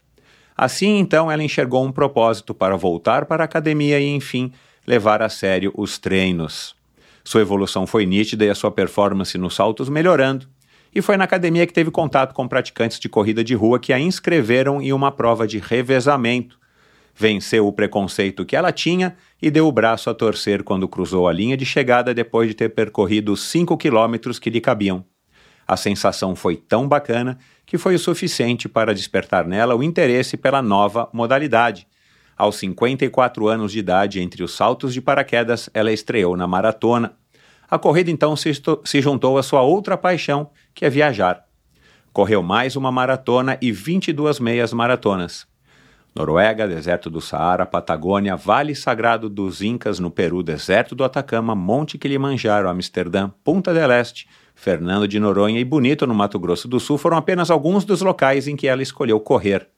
Assim, 0.57 0.97
então, 0.97 1.31
ela 1.31 1.43
enxergou 1.43 1.85
um 1.85 1.91
propósito 1.91 2.53
para 2.53 2.75
voltar 2.75 3.25
para 3.25 3.43
a 3.43 3.45
academia 3.45 3.99
e, 3.99 4.07
enfim, 4.07 4.51
levar 4.85 5.21
a 5.21 5.29
sério 5.29 5.71
os 5.77 5.97
treinos. 5.97 6.75
Sua 7.23 7.39
evolução 7.39 7.87
foi 7.87 8.05
nítida 8.05 8.43
e 8.43 8.49
a 8.49 8.55
sua 8.55 8.71
performance 8.71 9.37
nos 9.37 9.55
saltos 9.55 9.87
melhorando. 9.87 10.45
E 10.93 11.01
foi 11.01 11.15
na 11.15 11.23
academia 11.23 11.65
que 11.65 11.71
teve 11.71 11.91
contato 11.91 12.33
com 12.33 12.47
praticantes 12.47 12.99
de 12.99 13.07
corrida 13.07 13.43
de 13.43 13.53
rua 13.53 13.79
que 13.79 13.93
a 13.93 13.99
inscreveram 13.99 14.81
em 14.81 14.91
uma 14.91 15.11
prova 15.11 15.47
de 15.47 15.59
revezamento, 15.59 16.58
venceu 17.19 17.67
o 17.67 17.73
preconceito 17.73 18.45
que 18.45 18.55
ela 18.55 18.71
tinha 18.71 19.13
e 19.41 19.51
deu 19.51 19.67
o 19.67 19.71
braço 19.73 20.09
a 20.09 20.13
torcer 20.13 20.63
quando 20.63 20.87
cruzou 20.87 21.27
a 21.27 21.33
linha 21.33 21.57
de 21.57 21.65
chegada 21.65 22.13
depois 22.13 22.47
de 22.47 22.53
ter 22.53 22.69
percorrido 22.69 23.33
os 23.33 23.43
5 23.43 23.75
quilômetros 23.75 24.39
que 24.39 24.49
lhe 24.49 24.61
cabiam. 24.61 25.03
A 25.67 25.75
sensação 25.75 26.33
foi 26.33 26.55
tão 26.55 26.87
bacana 26.87 27.37
que 27.65 27.77
foi 27.77 27.93
o 27.93 27.99
suficiente 27.99 28.69
para 28.69 28.93
despertar 28.93 29.45
nela 29.45 29.75
o 29.75 29.83
interesse 29.83 30.37
pela 30.37 30.61
nova 30.61 31.09
modalidade. 31.11 31.85
Aos 32.37 32.55
54 32.55 33.49
anos 33.49 33.73
de 33.73 33.79
idade, 33.79 34.21
entre 34.21 34.41
os 34.41 34.55
saltos 34.55 34.93
de 34.93 35.01
paraquedas, 35.01 35.69
ela 35.73 35.91
estreou 35.91 36.37
na 36.37 36.47
maratona. 36.47 37.17
A 37.69 37.77
corrida 37.77 38.09
então 38.09 38.33
se, 38.37 38.49
se 38.85 39.01
juntou 39.01 39.37
à 39.37 39.43
sua 39.43 39.61
outra 39.61 39.97
paixão, 39.97 40.49
que 40.73 40.85
é 40.85 40.89
viajar. 40.89 41.43
Correu 42.13 42.41
mais 42.41 42.77
uma 42.77 42.93
maratona 42.93 43.57
e 43.61 43.73
22 43.73 44.39
meias 44.39 44.71
maratonas. 44.71 45.48
Noruega, 46.19 46.67
deserto 46.67 47.09
do 47.09 47.21
Saara, 47.21 47.65
Patagônia, 47.65 48.35
Vale 48.35 48.75
Sagrado 48.75 49.29
dos 49.29 49.61
Incas 49.61 49.99
no 49.99 50.11
Peru, 50.11 50.43
deserto 50.43 50.93
do 50.93 51.05
Atacama, 51.05 51.55
Monte 51.55 51.97
Kilimanjaro, 51.97 52.67
Amsterdã, 52.67 53.29
Punta 53.41 53.73
del 53.73 53.89
Este, 53.89 54.27
Fernando 54.53 55.07
de 55.07 55.17
Noronha 55.17 55.61
e 55.61 55.63
Bonito 55.63 56.05
no 56.05 56.13
Mato 56.13 56.37
Grosso 56.37 56.67
do 56.67 56.77
Sul 56.77 56.97
foram 56.97 57.15
apenas 57.15 57.49
alguns 57.49 57.85
dos 57.85 58.01
locais 58.01 58.49
em 58.49 58.57
que 58.57 58.67
ela 58.67 58.83
escolheu 58.83 59.17
correr. 59.21 59.69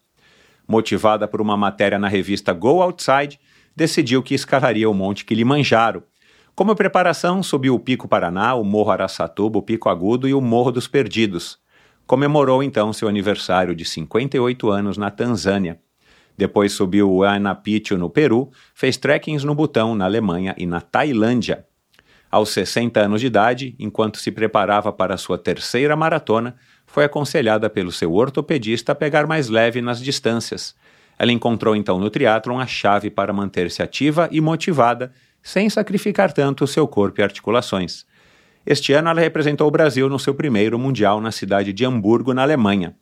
Motivada 0.68 1.28
por 1.28 1.42
uma 1.42 1.56
matéria 1.56 2.00
na 2.00 2.08
revista 2.08 2.52
Go 2.54 2.82
Outside, 2.82 3.40
decidiu 3.76 4.24
que 4.24 4.34
escalaria 4.34 4.90
o 4.90 4.96
Monte 4.96 5.24
Kilimanjaro. 5.24 6.02
Como 6.56 6.76
preparação, 6.76 7.44
subiu 7.44 7.76
o 7.76 7.80
Pico 7.80 8.08
Paraná, 8.08 8.56
o 8.56 8.64
Morro 8.64 8.90
Araçatuba, 8.90 9.60
o 9.60 9.62
Pico 9.62 9.90
Agudo 9.90 10.28
e 10.28 10.34
o 10.34 10.42
Morro 10.42 10.72
dos 10.72 10.88
Perdidos. 10.88 11.60
Comemorou 12.08 12.64
então 12.64 12.92
seu 12.92 13.08
aniversário 13.08 13.76
de 13.76 13.86
58 13.86 14.72
anos 14.72 14.98
na 14.98 15.12
Tanzânia. 15.12 15.80
Depois 16.38 16.72
subiu 16.72 17.12
o 17.12 17.24
Anapicho 17.24 17.98
no 17.98 18.10
Peru, 18.10 18.50
fez 18.74 18.98
trekkings 18.98 19.46
no 19.46 19.54
Butão, 19.54 19.96
na 19.96 20.06
Alemanha 20.06 20.56
e 20.58 20.66
na 20.66 20.82
Tailândia. 20.82 21.66
Aos 22.32 22.50
60 22.50 23.00
anos 23.00 23.20
de 23.20 23.28
idade, 23.28 23.76
enquanto 23.78 24.18
se 24.18 24.32
preparava 24.32 24.94
para 24.94 25.18
sua 25.18 25.38
terceira 25.38 25.96
maratona, 25.98 26.56
foi 26.88 27.04
aconselhada 27.04 27.70
pelo 27.70 27.92
seu 27.92 28.14
ortopedista 28.14 28.94
a 28.94 28.96
pegar 28.96 29.28
mais 29.28 29.50
leve 29.50 29.82
nas 29.82 30.02
distâncias. 30.02 30.74
Ela 31.20 31.32
encontrou 31.32 31.76
então 31.76 32.00
no 32.00 32.10
triatlon 32.10 32.58
a 32.58 32.66
chave 32.66 33.10
para 33.10 33.34
manter-se 33.34 33.84
ativa 33.84 34.30
e 34.32 34.40
motivada, 34.40 35.12
sem 35.44 35.70
sacrificar 35.70 36.32
tanto 36.32 36.64
o 36.64 36.68
seu 36.68 36.88
corpo 36.88 37.20
e 37.20 37.24
articulações. 37.24 38.06
Este 38.66 38.94
ano 38.94 39.10
ela 39.10 39.20
representou 39.20 39.68
o 39.68 39.72
Brasil 39.72 40.08
no 40.08 40.20
seu 40.20 40.34
primeiro 40.34 40.80
Mundial 40.80 41.20
na 41.20 41.32
cidade 41.32 41.74
de 41.74 41.86
Hamburgo, 41.86 42.34
na 42.34 42.44
Alemanha. 42.44 42.96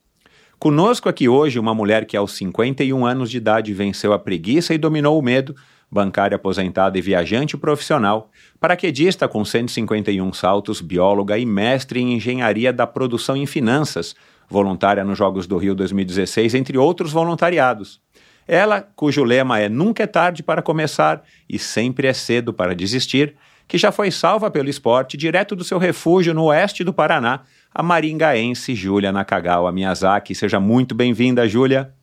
Conosco 0.59 1.07
aqui 1.07 1.29
hoje 1.29 1.57
uma 1.57 1.73
mulher 1.73 2.03
que 2.03 2.17
aos 2.17 2.33
51 2.33 3.05
anos 3.05 3.31
de 3.31 3.37
idade 3.37 3.73
venceu 3.73 4.11
a 4.11 4.19
preguiça 4.19 4.73
e 4.73 4.77
dominou 4.77 5.17
o 5.17 5.21
medo, 5.21 5.55
bancária 5.89 6.35
aposentada 6.35 6.97
e 6.97 7.01
viajante 7.01 7.55
profissional, 7.55 8.29
paraquedista 8.59 9.25
com 9.25 9.45
151 9.45 10.33
saltos, 10.33 10.81
bióloga 10.81 11.37
e 11.37 11.45
mestre 11.45 12.01
em 12.01 12.13
engenharia 12.13 12.73
da 12.73 12.85
produção 12.85 13.37
em 13.37 13.45
finanças, 13.45 14.13
voluntária 14.49 15.01
nos 15.05 15.17
Jogos 15.17 15.47
do 15.47 15.55
Rio 15.57 15.73
2016, 15.73 16.53
entre 16.53 16.77
outros 16.77 17.13
voluntariados. 17.13 18.01
Ela, 18.45 18.81
cujo 18.81 19.23
lema 19.23 19.59
é 19.59 19.69
Nunca 19.69 20.03
é 20.03 20.07
tarde 20.07 20.43
para 20.43 20.61
começar 20.61 21.23
e 21.47 21.57
sempre 21.57 22.05
é 22.05 22.11
cedo 22.11 22.51
para 22.51 22.75
desistir, 22.75 23.33
que 23.65 23.77
já 23.77 23.93
foi 23.93 24.11
salva 24.11 24.51
pelo 24.51 24.67
esporte 24.67 25.15
direto 25.15 25.55
do 25.55 25.63
seu 25.63 25.77
refúgio 25.77 26.33
no 26.33 26.45
oeste 26.45 26.83
do 26.83 26.91
Paraná, 26.91 27.43
a 27.73 27.83
maringaense 27.83 28.73
Júlia 28.75 29.11
Nakagawa 29.11 29.71
Miyazaki. 29.71 30.33
Seja 30.33 30.59
muito 30.59 30.95
bem-vinda, 30.95 31.47
Júlia. 31.47 31.93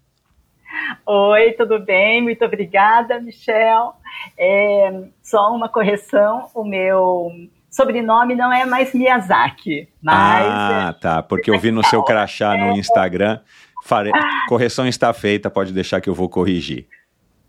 Oi, 1.04 1.52
tudo 1.52 1.78
bem? 1.78 2.23
Muito 2.23 2.44
obrigada, 2.44 3.20
Michel. 3.20 3.94
É, 4.38 5.04
só 5.23 5.54
uma 5.54 5.68
correção, 5.68 6.49
o 6.54 6.64
meu 6.64 7.30
sobrenome 7.70 8.35
não 8.35 8.52
é 8.52 8.64
mais 8.64 8.94
Miyazaki, 8.94 9.88
mas... 10.00 10.46
Ah, 10.49 10.94
tá, 11.00 11.23
porque 11.23 11.50
eu 11.50 11.58
vi 11.58 11.70
no 11.70 11.85
seu 11.85 12.02
crachá 12.02 12.56
no 12.56 12.73
Instagram, 12.73 13.40
fare... 13.85 14.11
correção 14.49 14.87
está 14.87 15.12
feita, 15.12 15.50
pode 15.50 15.73
deixar 15.73 16.00
que 16.00 16.08
eu 16.08 16.14
vou 16.14 16.28
corrigir. 16.28 16.87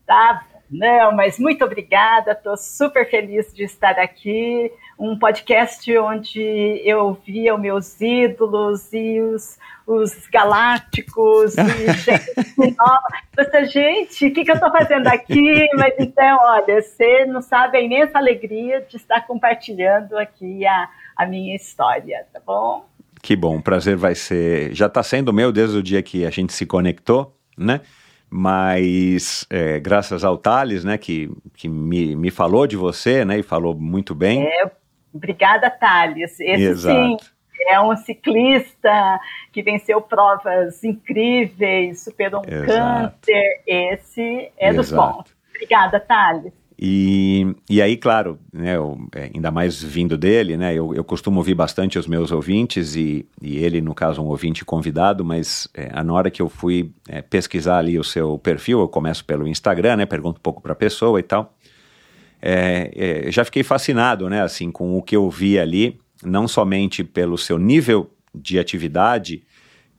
Tá, 0.06 0.44
não, 0.70 1.14
mas 1.14 1.40
muito 1.40 1.64
obrigada, 1.64 2.34
estou 2.34 2.58
super 2.58 3.10
feliz 3.10 3.54
de 3.54 3.64
estar 3.64 3.98
aqui, 3.98 4.70
um 4.98 5.18
podcast 5.18 5.96
onde 5.98 6.42
eu 6.84 7.14
via 7.26 7.54
os 7.54 7.62
meus 7.62 8.02
ídolos 8.02 8.92
e 8.92 9.22
os, 9.22 9.58
os 9.86 10.28
galácticos 10.28 11.56
e 11.58 11.94
gente 11.94 12.76
nova. 12.78 13.02
Você, 13.36 13.66
gente, 13.66 14.28
o 14.28 14.34
que, 14.34 14.44
que 14.44 14.52
eu 14.52 14.56
estou 14.56 14.72
fazendo 14.72 15.08
aqui? 15.08 15.68
Mas 15.76 15.94
então, 16.00 16.38
olha, 16.42 16.82
você 16.82 17.26
não 17.26 17.42
sabe 17.42 17.78
a 17.78 17.82
imensa 17.82 18.18
alegria 18.18 18.82
de 18.82 18.98
estar 18.98 19.22
compartilhando 19.28 20.18
aqui 20.18 20.66
a, 20.66 20.90
a 21.16 21.26
minha 21.26 21.56
história, 21.56 22.26
tá 22.34 22.42
bom? 22.46 22.86
Que 23.22 23.36
bom, 23.36 23.62
prazer 23.62 23.96
vai 23.96 24.16
ser. 24.16 24.74
Já 24.74 24.88
está 24.88 25.04
sendo 25.04 25.34
meu 25.34 25.52
desde 25.52 25.78
o 25.78 25.84
dia 25.84 26.02
que 26.02 26.26
a 26.26 26.30
gente 26.30 26.54
se 26.54 26.66
conectou, 26.66 27.36
né? 27.58 27.82
Mas 28.30 29.46
é, 29.50 29.80
graças 29.80 30.24
ao 30.24 30.38
Thales, 30.38 30.84
né, 30.84 30.98
que, 30.98 31.32
que 31.56 31.70
me, 31.70 32.16
me 32.16 32.30
falou 32.30 32.68
de 32.68 32.76
você, 32.76 33.24
né, 33.24 33.40
e 33.40 33.44
falou 33.44 33.74
muito 33.74 34.14
bem. 34.14 34.44
É, 34.44 34.72
obrigada, 35.18 35.70
Thales. 35.70 36.40
Esse 36.40 36.64
Exato. 36.64 36.96
sim 36.96 37.18
é 37.70 37.82
um 37.82 37.96
ciclista 37.96 39.20
que 39.52 39.62
venceu 39.62 40.00
provas 40.02 40.84
incríveis, 40.84 42.04
superou 42.04 42.42
um 42.42 42.50
Exato. 42.50 43.16
câncer. 43.26 43.62
Esse 43.66 44.52
é 44.58 44.70
Exato. 44.70 44.76
dos 44.78 44.92
bons. 44.92 45.38
Obrigada, 45.50 46.00
Thales. 46.00 46.54
E, 46.80 47.56
e 47.68 47.82
aí, 47.82 47.98
claro, 47.98 48.38
né, 48.54 48.76
eu, 48.76 49.00
é, 49.16 49.32
ainda 49.34 49.50
mais 49.50 49.82
vindo 49.82 50.16
dele, 50.16 50.56
né, 50.56 50.76
eu, 50.76 50.94
eu 50.94 51.04
costumo 51.04 51.40
ouvir 51.40 51.56
bastante 51.56 51.98
os 51.98 52.06
meus 52.06 52.32
ouvintes 52.32 52.96
e, 52.96 53.28
e 53.42 53.58
ele, 53.58 53.82
no 53.82 53.96
caso, 53.96 54.22
um 54.22 54.28
ouvinte 54.28 54.64
convidado, 54.64 55.26
mas 55.26 55.68
é, 55.74 56.04
na 56.04 56.14
hora 56.14 56.30
que 56.30 56.40
eu 56.40 56.48
fui 56.48 56.92
é, 57.10 57.24
pesquisar 57.24 57.80
ali 57.80 57.98
o 57.98 58.04
seu 58.04 58.38
perfil, 58.38 58.80
eu 58.80 58.88
começo 58.88 59.26
pelo 59.26 59.48
Instagram, 59.48 59.96
né, 59.96 60.06
pergunto 60.06 60.38
um 60.38 60.44
pouco 60.44 60.62
para 60.62 60.74
a 60.74 60.76
pessoa 60.76 61.20
e 61.20 61.24
tal, 61.24 61.52
é, 62.42 63.26
é, 63.28 63.32
já 63.32 63.44
fiquei 63.44 63.64
fascinado, 63.64 64.30
né, 64.30 64.42
assim, 64.42 64.72
com 64.72 64.98
o 64.98 65.02
que 65.02 65.16
eu 65.16 65.30
vi 65.30 65.58
ali, 65.58 66.00
não 66.24 66.48
somente 66.48 67.04
pelo 67.04 67.38
seu 67.38 67.58
nível 67.58 68.12
de 68.34 68.60
atividade, 68.60 69.44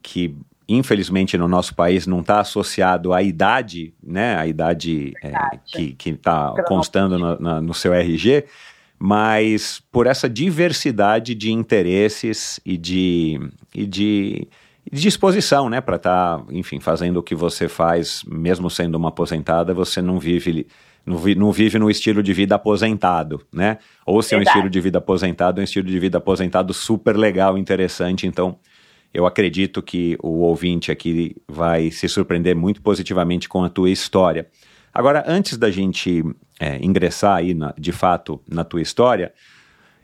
que 0.01 0.35
infelizmente 0.67 1.37
no 1.37 1.47
nosso 1.47 1.73
país 1.73 2.05
não 2.05 2.19
está 2.19 2.39
associado 2.39 3.11
à 3.11 3.23
idade, 3.23 3.93
né, 4.01 4.35
a 4.37 4.45
idade 4.45 5.13
é, 5.23 5.31
que 5.65 6.09
está 6.09 6.53
constando 6.67 7.17
no, 7.17 7.39
na, 7.39 7.61
no 7.61 7.73
seu 7.73 7.93
RG, 7.93 8.45
mas 8.97 9.81
por 9.91 10.05
essa 10.05 10.29
diversidade 10.29 11.33
de 11.33 11.51
interesses 11.51 12.59
e 12.65 12.77
de, 12.77 13.39
e 13.73 13.85
de, 13.85 14.47
disposição, 14.91 15.69
né, 15.69 15.79
para 15.81 15.95
estar, 15.95 16.39
tá, 16.39 16.45
enfim, 16.51 16.79
fazendo 16.79 17.17
o 17.17 17.23
que 17.23 17.35
você 17.35 17.67
faz, 17.67 18.23
mesmo 18.27 18.69
sendo 18.69 18.95
uma 18.95 19.09
aposentada, 19.09 19.73
você 19.73 20.01
não 20.01 20.19
vive 20.19 20.67
não, 21.05 21.51
vive 21.51 21.79
no 21.79 21.89
estilo 21.89 22.21
de 22.21 22.33
vida 22.33 22.55
aposentado, 22.55 23.41
né? 23.51 23.77
Ou 24.05 24.21
se 24.21 24.35
é 24.35 24.37
um 24.37 24.41
estilo 24.41 24.69
de 24.69 24.79
vida 24.79 24.97
aposentado, 24.99 25.59
é 25.59 25.61
um 25.61 25.63
estilo 25.63 25.87
de 25.87 25.99
vida 25.99 26.17
aposentado 26.17 26.73
super 26.73 27.15
legal, 27.17 27.57
interessante. 27.57 28.27
Então, 28.27 28.59
eu 29.13 29.25
acredito 29.25 29.81
que 29.81 30.17
o 30.21 30.41
ouvinte 30.41 30.91
aqui 30.91 31.35
vai 31.47 31.89
se 31.89 32.07
surpreender 32.07 32.55
muito 32.55 32.81
positivamente 32.81 33.49
com 33.49 33.63
a 33.63 33.69
tua 33.69 33.89
história. 33.89 34.47
Agora, 34.93 35.23
antes 35.27 35.57
da 35.57 35.71
gente 35.71 36.23
é, 36.59 36.77
ingressar 36.83 37.37
aí, 37.37 37.53
na, 37.53 37.73
de 37.77 37.91
fato, 37.91 38.41
na 38.47 38.63
tua 38.63 38.81
história, 38.81 39.33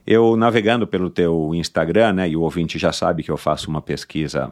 eu 0.06 0.36
navegando 0.36 0.88
pelo 0.88 1.10
teu 1.10 1.54
Instagram, 1.54 2.14
né, 2.14 2.30
e 2.30 2.36
o 2.36 2.42
ouvinte 2.42 2.78
já 2.78 2.92
sabe 2.92 3.24
que 3.24 3.32
eu 3.32 3.38
faço 3.38 3.70
uma 3.70 3.82
pesquisa 3.82 4.52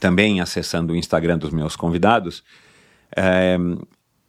também 0.00 0.40
acessando 0.40 0.92
o 0.92 0.96
Instagram 0.96 1.38
dos 1.38 1.50
meus 1.50 1.76
convidados, 1.76 2.42
é, 3.14 3.56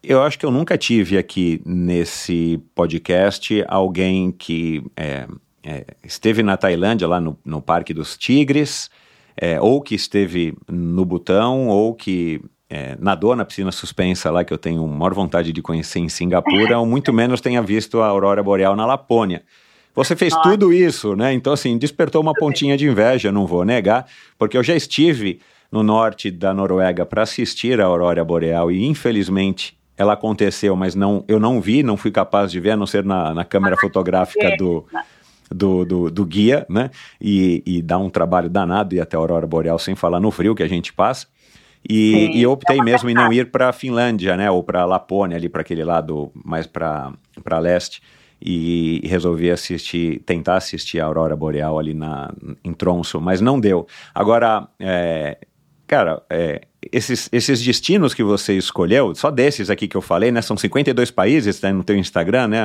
eu 0.07 0.21
acho 0.21 0.37
que 0.37 0.45
eu 0.45 0.51
nunca 0.51 0.77
tive 0.77 1.17
aqui 1.17 1.61
nesse 1.65 2.61
podcast 2.73 3.63
alguém 3.67 4.31
que 4.31 4.83
é, 4.95 5.27
é, 5.63 5.85
esteve 6.03 6.43
na 6.43 6.55
Tailândia, 6.57 7.07
lá 7.07 7.19
no, 7.19 7.37
no 7.43 7.61
Parque 7.61 7.93
dos 7.93 8.17
Tigres, 8.17 8.89
é, 9.35 9.59
ou 9.59 9.81
que 9.81 9.95
esteve 9.95 10.55
no 10.67 11.03
Butão, 11.03 11.67
ou 11.67 11.93
que 11.93 12.41
é, 12.69 12.95
nadou 12.99 13.35
na 13.35 13.45
piscina 13.45 13.71
suspensa 13.71 14.31
lá, 14.31 14.43
que 14.43 14.53
eu 14.53 14.57
tenho 14.57 14.85
maior 14.87 15.13
vontade 15.13 15.51
de 15.51 15.61
conhecer 15.61 15.99
em 15.99 16.09
Singapura, 16.09 16.79
ou 16.79 16.85
muito 16.85 17.11
menos 17.11 17.41
tenha 17.41 17.61
visto 17.61 18.01
a 18.01 18.07
aurora 18.07 18.41
boreal 18.41 18.75
na 18.75 18.85
Lapônia. 18.85 19.43
Você 19.93 20.15
fez 20.15 20.35
tudo 20.43 20.73
isso, 20.73 21.15
né? 21.15 21.33
Então, 21.33 21.53
assim, 21.53 21.77
despertou 21.77 22.21
uma 22.21 22.33
pontinha 22.33 22.75
de 22.75 22.85
inveja, 22.85 23.31
não 23.31 23.47
vou 23.47 23.63
negar, 23.63 24.05
porque 24.37 24.57
eu 24.57 24.63
já 24.63 24.75
estive 24.75 25.39
no 25.71 25.83
norte 25.83 26.29
da 26.29 26.53
Noruega 26.53 27.05
para 27.05 27.23
assistir 27.23 27.79
a 27.79 27.85
aurora 27.85 28.23
boreal 28.23 28.71
e, 28.71 28.85
infelizmente, 28.85 29.77
ela 29.97 30.13
aconteceu, 30.13 30.75
mas 30.75 30.95
não, 30.95 31.23
eu 31.27 31.39
não 31.39 31.61
vi, 31.61 31.81
não 31.81 31.95
fui 31.95 32.11
capaz 32.11 32.51
de 32.51 32.59
ver, 32.59 32.71
a 32.71 32.77
não 32.77 32.85
ser 32.85 33.03
na, 33.03 33.33
na 33.33 33.45
câmera 33.45 33.77
fotográfica 33.77 34.55
do, 34.57 34.85
do, 35.49 35.85
do, 35.85 36.11
do 36.11 36.25
guia, 36.25 36.65
né? 36.69 36.89
E, 37.19 37.63
e 37.65 37.81
dá 37.81 37.97
um 37.97 38.09
trabalho 38.09 38.49
danado 38.49 38.95
ir 38.95 38.99
até 38.99 39.15
a 39.15 39.19
Aurora 39.19 39.47
Boreal, 39.47 39.79
sem 39.79 39.95
falar 39.95 40.19
no 40.19 40.31
frio 40.31 40.55
que 40.55 40.63
a 40.63 40.67
gente 40.67 40.91
passa. 40.91 41.27
E, 41.87 42.11
Sim, 42.11 42.37
e 42.37 42.41
eu 42.41 42.51
optei 42.51 42.79
é 42.79 42.83
mesmo 42.83 43.09
em 43.09 43.13
não 43.13 43.31
ir 43.31 43.51
para 43.51 43.69
a 43.69 43.73
Finlândia, 43.73 44.35
né? 44.35 44.49
Ou 44.49 44.63
para 44.63 44.85
Lapônia, 44.85 45.37
ali 45.37 45.47
para 45.47 45.61
aquele 45.61 45.83
lado 45.83 46.31
mais 46.43 46.65
para 46.65 47.13
leste. 47.59 48.01
E, 48.41 48.99
e, 49.03 49.07
resolvi 49.07 49.49
assistir, 49.49 50.19
tentar 50.25 50.57
assistir 50.57 50.99
a 50.99 51.05
Aurora 51.05 51.35
Boreal 51.35 51.79
ali 51.79 51.93
na, 51.93 52.33
em 52.63 52.73
Tronso, 52.73 53.21
mas 53.21 53.39
não 53.39 53.59
deu. 53.59 53.87
Agora, 54.13 54.67
é, 54.77 55.37
cara, 55.87 56.21
é, 56.29 56.61
esses, 56.91 57.29
esses 57.31 57.61
destinos 57.63 58.13
que 58.13 58.23
você 58.23 58.57
escolheu, 58.57 59.13
só 59.15 59.31
desses 59.31 59.69
aqui 59.69 59.87
que 59.87 59.97
eu 59.97 60.01
falei, 60.01 60.31
né? 60.31 60.41
São 60.41 60.57
52 60.57 61.11
países, 61.11 61.59
tá 61.59 61.71
no 61.71 61.83
teu 61.83 61.95
Instagram, 61.95 62.47
né? 62.47 62.61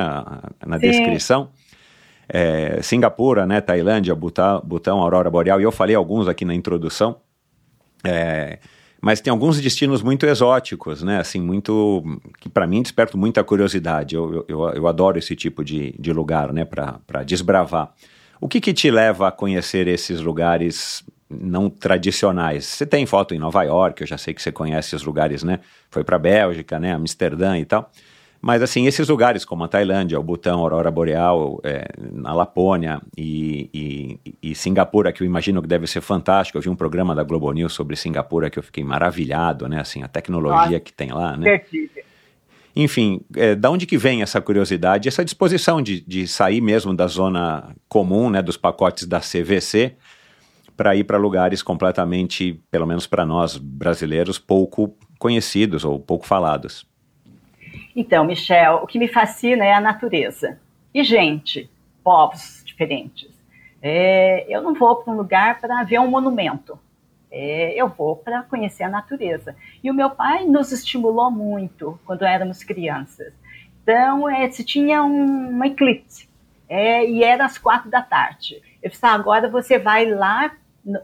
Na 0.65 0.79
Sim. 0.79 0.89
descrição 0.89 1.49
é, 2.33 2.81
Singapura, 2.81 3.45
né, 3.45 3.59
Tailândia, 3.59 4.15
Butão, 4.15 4.61
Butão, 4.63 4.99
Aurora 4.99 5.29
Boreal, 5.29 5.59
e 5.59 5.63
eu 5.63 5.71
falei 5.71 5.95
alguns 5.95 6.29
aqui 6.29 6.45
na 6.45 6.55
introdução, 6.55 7.17
é, 8.05 8.59
mas 9.01 9.19
tem 9.19 9.31
alguns 9.31 9.59
destinos 9.59 10.01
muito 10.01 10.25
exóticos, 10.25 11.03
né, 11.03 11.19
assim, 11.19 11.41
muito, 11.41 12.03
que 12.39 12.47
para 12.47 12.65
mim 12.65 12.81
despertam 12.81 13.19
muita 13.19 13.43
curiosidade, 13.43 14.15
eu, 14.15 14.45
eu, 14.47 14.69
eu, 14.69 14.87
adoro 14.87 15.19
esse 15.19 15.35
tipo 15.35 15.61
de, 15.61 15.93
de 15.99 16.13
lugar, 16.13 16.53
né, 16.53 16.63
para 16.63 17.23
desbravar. 17.25 17.93
O 18.39 18.47
que 18.47 18.61
que 18.61 18.73
te 18.73 18.89
leva 18.89 19.27
a 19.27 19.31
conhecer 19.31 19.87
esses 19.87 20.21
lugares 20.21 21.03
não 21.39 21.69
tradicionais. 21.69 22.65
Você 22.65 22.85
tem 22.85 23.05
foto 23.05 23.33
em 23.33 23.39
Nova 23.39 23.63
York, 23.63 24.01
eu 24.01 24.07
já 24.07 24.17
sei 24.17 24.33
que 24.33 24.41
você 24.41 24.51
conhece 24.51 24.95
os 24.95 25.03
lugares, 25.03 25.43
né? 25.43 25.59
Foi 25.89 26.03
para 26.03 26.17
Bélgica, 26.19 26.79
né? 26.79 26.93
Amsterdã 26.93 27.57
e 27.57 27.65
tal. 27.65 27.91
Mas, 28.41 28.63
assim, 28.63 28.87
esses 28.87 29.07
lugares 29.07 29.45
como 29.45 29.63
a 29.63 29.67
Tailândia, 29.67 30.19
o 30.19 30.23
Butão, 30.23 30.59
a 30.59 30.61
Aurora 30.63 30.89
Boreal, 30.89 31.61
é, 31.63 31.87
na 32.11 32.33
Lapônia 32.33 32.99
e, 33.15 33.69
e, 33.71 34.35
e, 34.41 34.55
Singapura, 34.55 35.11
que 35.13 35.21
eu 35.21 35.27
imagino 35.27 35.61
que 35.61 35.67
deve 35.67 35.85
ser 35.85 36.01
fantástico. 36.01 36.57
Eu 36.57 36.61
vi 36.61 36.69
um 36.69 36.75
programa 36.75 37.13
da 37.13 37.23
Globo 37.23 37.51
News 37.51 37.73
sobre 37.73 37.95
Singapura 37.95 38.49
que 38.49 38.57
eu 38.57 38.63
fiquei 38.63 38.83
maravilhado, 38.83 39.69
né? 39.69 39.79
Assim, 39.79 40.01
a 40.01 40.07
tecnologia 40.07 40.79
que 40.79 40.91
tem 40.91 41.11
lá, 41.11 41.37
né? 41.37 41.61
Enfim, 42.75 43.21
é, 43.35 43.53
da 43.53 43.69
onde 43.69 43.85
que 43.85 43.97
vem 43.97 44.21
essa 44.21 44.39
curiosidade, 44.41 45.07
essa 45.07 45.25
disposição 45.25 45.81
de, 45.81 46.01
de 46.01 46.27
sair 46.27 46.61
mesmo 46.61 46.95
da 46.95 47.05
zona 47.05 47.75
comum, 47.87 48.29
né, 48.29 48.41
dos 48.41 48.55
pacotes 48.55 49.05
da 49.05 49.19
CVC, 49.19 49.95
para 50.81 50.95
ir 50.95 51.03
para 51.03 51.15
lugares 51.15 51.61
completamente, 51.61 52.59
pelo 52.71 52.87
menos 52.87 53.05
para 53.05 53.23
nós 53.23 53.55
brasileiros, 53.55 54.39
pouco 54.39 54.97
conhecidos 55.19 55.85
ou 55.85 55.99
pouco 55.99 56.25
falados? 56.25 56.89
Então, 57.95 58.25
Michel, 58.25 58.77
o 58.77 58.87
que 58.87 58.97
me 58.97 59.07
fascina 59.07 59.63
é 59.63 59.73
a 59.73 59.79
natureza. 59.79 60.57
E 60.91 61.03
gente, 61.03 61.69
povos 62.03 62.63
diferentes. 62.65 63.29
É, 63.79 64.43
eu 64.49 64.63
não 64.63 64.73
vou 64.73 64.95
para 64.95 65.13
um 65.13 65.17
lugar 65.17 65.61
para 65.61 65.83
ver 65.83 65.99
um 65.99 66.09
monumento. 66.09 66.79
É, 67.29 67.79
eu 67.79 67.87
vou 67.87 68.15
para 68.15 68.41
conhecer 68.41 68.81
a 68.81 68.89
natureza. 68.89 69.55
E 69.83 69.91
o 69.91 69.93
meu 69.93 70.09
pai 70.09 70.45
nos 70.45 70.71
estimulou 70.71 71.29
muito 71.29 71.99
quando 72.07 72.25
éramos 72.25 72.63
crianças. 72.63 73.31
Então, 73.83 74.27
é, 74.27 74.49
se 74.49 74.63
tinha 74.63 75.03
um, 75.03 75.59
um 75.59 75.63
eclipse, 75.63 76.27
é, 76.67 77.07
e 77.07 77.23
era 77.23 77.45
às 77.45 77.59
quatro 77.59 77.87
da 77.87 78.01
tarde. 78.01 78.59
Eu 78.81 78.89
disse, 78.89 79.05
ah, 79.05 79.13
agora 79.13 79.47
você 79.47 79.77
vai 79.77 80.09
lá 80.09 80.51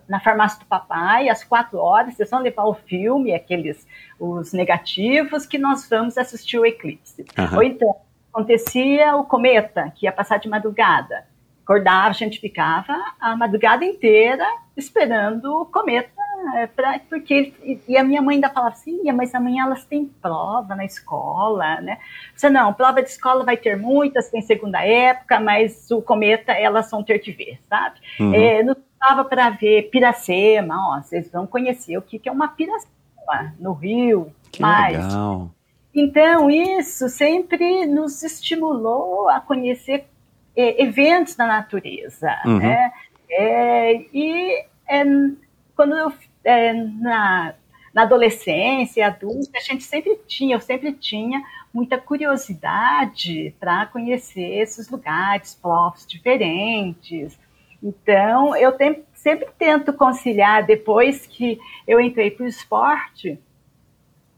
na 0.07 0.19
farmácia 0.19 0.59
do 0.59 0.65
papai, 0.65 1.29
às 1.29 1.43
quatro 1.43 1.77
horas, 1.77 2.15
vocês 2.15 2.29
vão 2.29 2.41
levar 2.41 2.65
o 2.65 2.73
filme, 2.73 3.33
aqueles, 3.33 3.85
os 4.19 4.53
negativos, 4.53 5.45
que 5.45 5.57
nós 5.57 5.87
vamos 5.89 6.17
assistir 6.17 6.57
o 6.57 6.65
eclipse. 6.65 7.25
Uhum. 7.37 7.57
Ou 7.57 7.63
então, 7.63 7.95
acontecia 8.33 9.15
o 9.15 9.23
cometa, 9.23 9.91
que 9.95 10.05
ia 10.05 10.11
passar 10.11 10.37
de 10.37 10.49
madrugada 10.49 11.25
acordava, 11.67 12.07
a 12.07 12.13
gente 12.13 12.39
ficava 12.39 12.93
a 13.19 13.35
madrugada 13.35 13.83
inteira 13.83 14.45
esperando 14.75 15.61
o 15.61 15.65
cometa, 15.65 16.21
é, 16.55 16.67
pra, 16.67 16.99
porque 17.09 17.53
e, 17.61 17.79
e 17.89 17.97
a 17.97 18.03
minha 18.03 18.21
mãe 18.21 18.35
ainda 18.35 18.49
falava 18.49 18.73
assim, 18.73 19.01
mas 19.11 19.35
amanhã 19.35 19.65
elas 19.65 19.83
têm 19.83 20.05
prova 20.05 20.75
na 20.75 20.85
escola, 20.85 21.81
né? 21.81 21.97
Você 22.33 22.49
não, 22.49 22.73
prova 22.73 23.01
de 23.01 23.09
escola 23.09 23.43
vai 23.43 23.57
ter 23.57 23.75
muitas, 23.75 24.29
tem 24.29 24.41
segunda 24.41 24.81
época, 24.85 25.39
mas 25.41 25.91
o 25.91 26.01
cometa 26.01 26.53
elas 26.53 26.89
vão 26.89 27.03
ter 27.03 27.19
que 27.19 27.31
ver, 27.31 27.59
sabe? 27.67 27.99
Uhum. 28.19 28.33
É, 28.33 28.63
não 28.63 28.75
estava 28.97 29.23
para 29.23 29.49
ver 29.51 29.89
Piracema, 29.89 30.75
ó, 30.75 31.01
vocês 31.01 31.31
vão 31.31 31.47
conhecer 31.47 31.97
o 31.97 32.01
que, 32.01 32.19
que 32.19 32.27
é 32.27 32.31
uma 32.31 32.47
Piracema 32.47 33.53
no 33.59 33.73
Rio, 33.73 34.33
que 34.51 34.61
mais. 34.61 34.97
Legal. 34.97 35.51
Então, 35.93 36.49
isso 36.49 37.09
sempre 37.09 37.85
nos 37.85 38.21
estimulou 38.21 39.29
a 39.29 39.39
conhecer 39.39 40.05
é, 40.55 40.83
eventos 40.83 41.35
da 41.35 41.47
natureza. 41.47 42.35
Uhum. 42.45 42.59
Né? 42.59 42.91
É, 43.29 44.05
e 44.13 44.65
é, 44.87 45.03
quando 45.75 45.95
eu, 45.95 46.13
é, 46.43 46.73
na, 46.73 47.53
na 47.93 48.03
adolescência, 48.03 49.07
adulta, 49.07 49.57
a 49.57 49.61
gente 49.61 49.83
sempre 49.83 50.19
tinha, 50.27 50.55
eu 50.55 50.61
sempre 50.61 50.93
tinha 50.93 51.41
muita 51.73 51.97
curiosidade 51.97 53.55
para 53.59 53.85
conhecer 53.87 54.59
esses 54.61 54.89
lugares, 54.89 55.55
povos 55.55 56.05
diferentes. 56.05 57.37
Então, 57.81 58.55
eu 58.55 58.75
sempre 59.13 59.47
tento 59.57 59.93
conciliar, 59.93 60.65
depois 60.65 61.27
que 61.27 61.59
eu 61.87 62.01
entrei 62.01 62.31
para 62.31 62.45
o 62.45 62.49
esporte, 62.49 63.39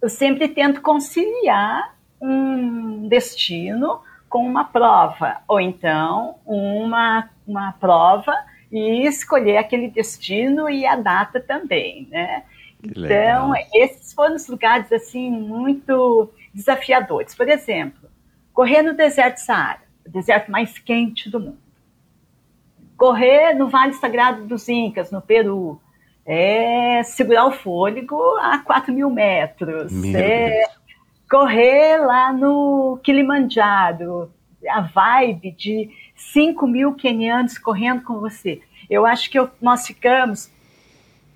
eu 0.01 0.09
sempre 0.09 0.47
tento 0.49 0.81
conciliar 0.81 1.95
um 2.21 3.07
destino 3.07 4.01
com 4.27 4.45
uma 4.45 4.65
prova, 4.65 5.37
ou 5.47 5.59
então 5.59 6.35
uma, 6.45 7.29
uma 7.47 7.71
prova 7.73 8.33
e 8.71 9.05
escolher 9.07 9.57
aquele 9.57 9.89
destino 9.89 10.69
e 10.69 10.85
a 10.85 10.95
data 10.95 11.39
também, 11.39 12.07
né? 12.11 12.43
então, 12.83 13.53
esses 13.73 14.13
foram 14.13 14.35
os 14.35 14.47
lugares, 14.47 14.91
assim, 14.91 15.29
muito 15.29 16.31
desafiadores. 16.53 17.35
Por 17.35 17.49
exemplo, 17.49 18.09
correr 18.53 18.81
no 18.81 18.93
deserto 18.93 19.37
Saara, 19.37 19.81
o 20.05 20.09
deserto 20.09 20.49
mais 20.49 20.77
quente 20.77 21.29
do 21.29 21.39
mundo. 21.39 21.68
Correr 22.99 23.53
no 23.53 23.69
Vale 23.69 23.93
Sagrado 23.93 24.43
dos 24.43 24.67
Incas, 24.67 25.09
no 25.09 25.21
Peru. 25.21 25.79
É 26.25 27.01
segurar 27.03 27.45
o 27.45 27.51
fôlego 27.51 28.37
a 28.39 28.59
4 28.59 28.93
mil 28.93 29.09
metros. 29.09 29.91
É 30.13 30.63
correr 31.29 31.97
lá 31.97 32.33
no 32.33 32.99
Kilimanjaro, 33.01 34.29
a 34.67 34.81
vibe 34.81 35.51
de 35.51 35.89
5 36.15 36.67
mil 36.67 36.93
quenianos 36.93 37.57
correndo 37.57 38.03
com 38.03 38.19
você. 38.19 38.61
Eu 38.89 39.05
acho 39.05 39.29
que 39.29 39.39
eu, 39.39 39.49
nós 39.61 39.87
ficamos 39.87 40.51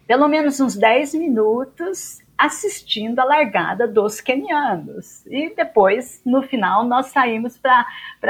pelo 0.05 0.27
menos 0.27 0.59
uns 0.59 0.75
10 0.75 1.13
minutos 1.13 2.21
assistindo 2.37 3.19
a 3.19 3.23
largada 3.23 3.87
dos 3.87 4.19
quenianos. 4.19 5.25
E 5.27 5.55
depois, 5.55 6.21
no 6.25 6.41
final, 6.41 6.83
nós 6.83 7.07
saímos 7.07 7.57
para 7.57 7.85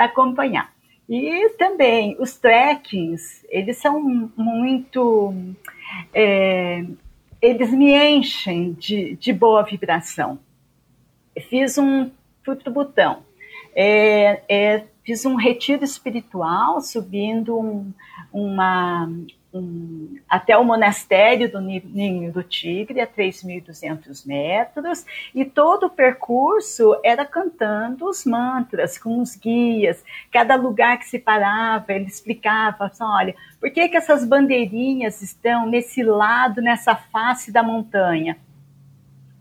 acompanhar. 0.06 0.73
E 1.10 1.50
também 1.58 2.16
os 2.20 2.38
trekkings, 2.38 3.46
eles 3.50 3.78
são 3.78 4.32
muito. 4.36 5.34
É, 6.14 6.86
eles 7.42 7.72
me 7.72 7.94
enchem 7.94 8.74
de, 8.74 9.16
de 9.16 9.34
boa 9.34 9.64
vibração. 9.64 10.40
Fiz 11.50 11.78
um. 11.78 12.10
Fui 12.44 12.56
para 12.56 12.70
o 12.70 12.74
Butão 12.74 13.24
é, 13.76 14.44
é, 14.48 14.86
fiz 15.04 15.26
um 15.26 15.36
retiro 15.36 15.84
espiritual 15.84 16.80
subindo 16.82 17.58
um, 17.58 17.92
uma, 18.32 19.10
até 20.28 20.58
o 20.58 20.64
monastério 20.64 21.52
do 21.52 21.62
Ninho 21.62 22.32
do 22.32 22.42
Tigre, 22.42 23.00
a 23.00 23.08
3.200 23.08 24.26
metros, 24.26 25.06
e 25.34 25.46
todo 25.46 25.86
o 25.86 25.90
percurso 25.90 27.00
era 27.04 27.24
cantando 27.24 28.10
os 28.10 28.26
mantras 28.26 28.98
com 28.98 29.20
os 29.20 29.36
guias. 29.36 30.04
Cada 30.32 30.56
lugar 30.56 30.98
que 30.98 31.06
se 31.06 31.20
parava, 31.20 31.94
ele 31.94 32.06
explicava: 32.06 32.86
assim, 32.86 33.04
olha, 33.04 33.36
por 33.60 33.70
que, 33.70 33.88
que 33.90 33.98
essas 33.98 34.26
bandeirinhas 34.26 35.22
estão 35.22 35.68
nesse 35.68 36.02
lado, 36.02 36.62
nessa 36.62 36.96
face 36.96 37.52
da 37.52 37.62
montanha? 37.62 38.38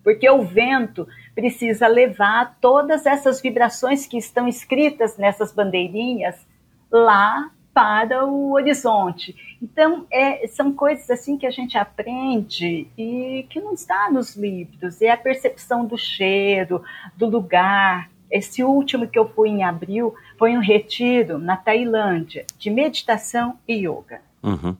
Porque 0.05 0.29
o 0.29 0.43
vento 0.43 1.09
precisa 1.35 1.87
levar 1.87 2.59
todas 2.61 3.07
essas 3.07 3.41
vibrações 3.41 4.07
que 4.07 4.19
estão 4.19 4.47
escritas 4.47 5.17
nessas 5.17 5.53
bandeirinhas 5.53 6.47
lá 6.91 7.51
para 7.75 8.25
o 8.27 8.53
horizonte. 8.53 9.35
Então, 9.61 10.07
é, 10.11 10.47
são 10.49 10.73
coisas 10.73 11.11
assim 11.11 11.39
que 11.39 11.47
a 11.47 11.51
gente 11.51 11.79
aprende 11.79 12.89
e 12.99 13.47
que 13.49 13.61
não 13.61 13.73
está 13.73 14.11
nos 14.11 14.37
livros. 14.37 15.01
É 15.01 15.11
a 15.11 15.17
percepção 15.17 15.85
do 15.85 15.97
cheiro, 15.97 16.83
do 17.17 17.27
lugar. 17.27 18.11
Esse 18.31 18.63
último 18.63 19.07
que 19.07 19.19
eu 19.19 19.29
fui 19.29 19.49
em 19.49 19.65
abril 19.65 20.15
foi 20.39 20.57
um 20.57 20.61
retiro 20.61 21.39
na 21.39 21.57
Tailândia 21.57 22.45
de 22.59 22.71
meditação 22.71 23.59
e 23.67 23.87
yoga. 23.87 24.21
Uhum. 24.43 24.77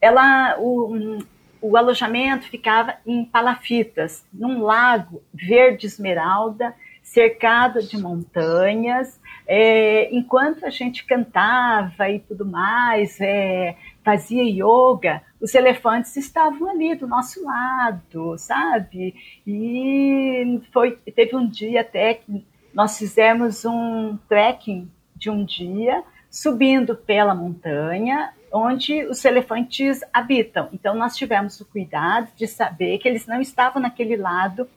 Ela, 0.00 0.56
o, 0.58 1.22
o 1.60 1.76
alojamento 1.76 2.48
ficava 2.48 2.96
em 3.06 3.24
palafitas, 3.24 4.24
num 4.32 4.62
lago 4.62 5.22
verde 5.32 5.86
esmeralda, 5.86 6.74
cercado 7.02 7.82
de 7.82 7.96
montanhas. 7.98 9.20
É, 9.46 10.14
enquanto 10.14 10.64
a 10.64 10.70
gente 10.70 11.04
cantava 11.04 12.08
e 12.08 12.20
tudo 12.20 12.44
mais, 12.46 13.20
é, 13.20 13.76
fazia 14.04 14.42
yoga, 14.42 15.22
os 15.40 15.54
elefantes 15.54 16.16
estavam 16.16 16.70
ali 16.70 16.94
do 16.94 17.06
nosso 17.06 17.44
lado, 17.44 18.36
sabe? 18.38 19.14
E 19.46 20.60
foi, 20.72 20.92
teve 21.14 21.36
um 21.36 21.48
dia 21.48 21.80
até 21.80 22.14
que 22.14 22.44
nós 22.72 22.96
fizemos 22.98 23.64
um 23.64 24.16
trekking 24.28 24.90
de 25.14 25.30
um 25.30 25.44
dia, 25.44 26.02
subindo 26.30 26.96
pela 26.96 27.34
montanha, 27.34 28.32
onde 28.52 29.04
os 29.06 29.24
elefantes 29.24 30.00
habitam. 30.12 30.68
Então, 30.72 30.94
nós 30.94 31.16
tivemos 31.16 31.60
o 31.60 31.64
cuidado 31.64 32.28
de 32.36 32.46
saber 32.46 32.98
que 32.98 33.08
eles 33.08 33.26
não 33.26 33.40
estavam 33.40 33.80
naquele 33.80 34.16
lado 34.16 34.68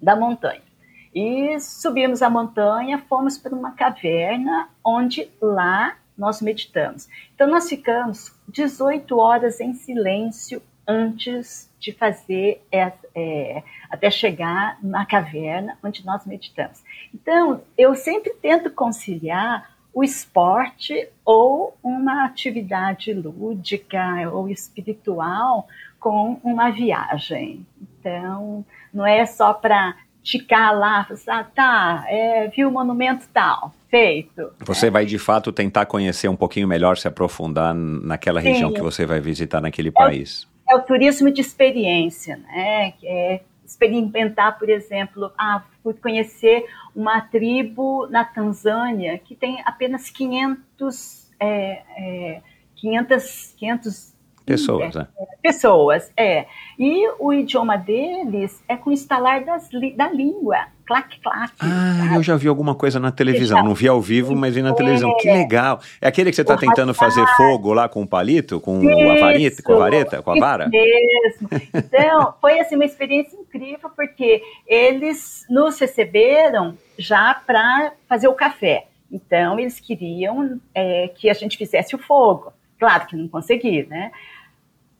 da 0.00 0.16
montanha. 0.16 0.71
E 1.14 1.60
subimos 1.60 2.22
a 2.22 2.30
montanha, 2.30 2.98
fomos 3.08 3.36
para 3.36 3.54
uma 3.54 3.72
caverna, 3.72 4.68
onde 4.84 5.28
lá 5.40 5.96
nós 6.16 6.40
meditamos. 6.40 7.08
Então, 7.34 7.48
nós 7.48 7.68
ficamos 7.68 8.32
18 8.48 9.18
horas 9.18 9.60
em 9.60 9.74
silêncio 9.74 10.62
antes 10.86 11.70
de 11.78 11.92
fazer, 11.92 12.64
é, 12.70 12.92
é, 13.14 13.62
até 13.90 14.10
chegar 14.10 14.78
na 14.82 15.04
caverna 15.04 15.76
onde 15.82 16.04
nós 16.04 16.24
meditamos. 16.26 16.82
Então, 17.14 17.62
eu 17.76 17.94
sempre 17.94 18.30
tento 18.34 18.70
conciliar 18.70 19.70
o 19.94 20.02
esporte 20.02 21.08
ou 21.24 21.76
uma 21.82 22.24
atividade 22.24 23.12
lúdica 23.12 24.30
ou 24.32 24.48
espiritual 24.48 25.68
com 26.00 26.40
uma 26.42 26.70
viagem. 26.70 27.66
Então, 27.80 28.64
não 28.92 29.06
é 29.06 29.24
só 29.26 29.52
para 29.52 29.94
ficar 30.24 30.70
lá, 30.70 31.06
ah, 31.28 31.44
tá, 31.44 32.04
é, 32.08 32.48
viu 32.48 32.68
o 32.68 32.72
monumento 32.72 33.26
tal, 33.32 33.74
feito. 33.90 34.52
Você 34.60 34.90
vai 34.90 35.04
de 35.04 35.18
fato 35.18 35.52
tentar 35.52 35.86
conhecer 35.86 36.28
um 36.28 36.36
pouquinho 36.36 36.68
melhor, 36.68 36.96
se 36.96 37.08
aprofundar 37.08 37.74
naquela 37.74 38.40
Sim. 38.40 38.48
região 38.48 38.72
que 38.72 38.80
você 38.80 39.04
vai 39.04 39.20
visitar 39.20 39.60
naquele 39.60 39.88
é 39.88 39.92
país. 39.92 40.46
É 40.68 40.74
o, 40.74 40.78
é 40.78 40.80
turismo 40.82 41.30
de 41.30 41.40
experiência, 41.40 42.36
né? 42.36 42.94
É 43.02 43.40
experimentar, 43.64 44.58
por 44.58 44.68
exemplo, 44.68 45.32
ah, 45.36 45.62
fui 45.82 45.94
conhecer 45.94 46.64
uma 46.94 47.20
tribo 47.20 48.06
na 48.08 48.24
Tanzânia 48.24 49.18
que 49.18 49.34
tem 49.34 49.62
apenas 49.64 50.10
500, 50.10 51.30
é, 51.40 51.82
é, 51.96 52.42
500, 52.76 53.54
500 53.56 54.11
Pessoas, 54.44 54.94
né? 54.94 55.06
pessoas, 55.42 56.10
é. 56.16 56.46
E 56.78 57.08
o 57.18 57.32
idioma 57.32 57.76
deles 57.76 58.62
é 58.68 58.76
com 58.76 58.90
o 58.90 58.92
instalar 58.92 59.44
das 59.44 59.68
da 59.96 60.08
língua. 60.08 60.56
Clac, 60.86 61.20
clac. 61.20 61.52
Ah, 61.60 62.16
eu 62.16 62.22
já 62.22 62.36
vi 62.36 62.48
alguma 62.48 62.74
coisa 62.74 62.98
na 62.98 63.10
televisão. 63.10 63.58
Já. 63.58 63.64
Não 63.64 63.74
vi 63.74 63.88
ao 63.88 64.00
vivo, 64.00 64.34
mas 64.34 64.54
vi 64.54 64.62
na 64.62 64.74
televisão. 64.74 65.14
Que 65.18 65.30
legal. 65.30 65.80
É 66.00 66.08
aquele 66.08 66.30
que 66.30 66.36
você 66.36 66.42
está 66.42 66.56
tentando 66.56 66.92
fazer 66.92 67.24
fogo 67.36 67.72
lá 67.72 67.88
com 67.88 68.02
o 68.02 68.06
palito, 68.06 68.60
com 68.60 68.78
a 68.78 69.18
vareta, 69.20 69.62
com 69.62 69.72
a 69.72 69.78
vareta, 69.78 70.22
com 70.22 70.30
a 70.32 70.38
vara? 70.38 70.70
Isso 70.72 71.48
mesmo. 71.50 71.68
Então, 71.74 72.34
foi 72.40 72.60
assim, 72.60 72.74
uma 72.74 72.84
experiência 72.84 73.36
incrível, 73.36 73.90
porque 73.94 74.42
eles 74.66 75.46
nos 75.48 75.78
receberam 75.78 76.76
já 76.98 77.34
para 77.34 77.92
fazer 78.08 78.28
o 78.28 78.34
café. 78.34 78.86
Então, 79.10 79.58
eles 79.58 79.78
queriam 79.78 80.60
é, 80.74 81.10
que 81.14 81.30
a 81.30 81.34
gente 81.34 81.56
fizesse 81.56 81.94
o 81.94 81.98
fogo. 81.98 82.52
Claro 82.78 83.06
que 83.06 83.16
não 83.16 83.28
consegui, 83.28 83.84
né? 83.84 84.10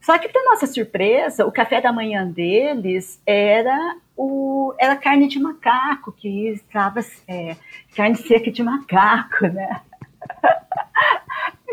Só 0.03 0.19
que, 0.19 0.29
para 0.29 0.45
nossa 0.51 0.67
surpresa, 0.67 1.47
o 1.47 1.53
café 1.53 1.81
da 1.81 1.93
manhã 1.93 2.27
deles 2.27 3.23
era 3.25 3.97
o 4.17 4.75
era 4.79 4.97
carne 4.97 5.29
de 5.29 5.39
macaco, 5.39 6.13
que 6.13 6.49
estava 6.49 7.01
é, 7.29 7.57
carne 7.97 8.17
seca 8.17 8.51
de 8.51 8.63
macaco, 8.63 9.47
né? 9.47 9.81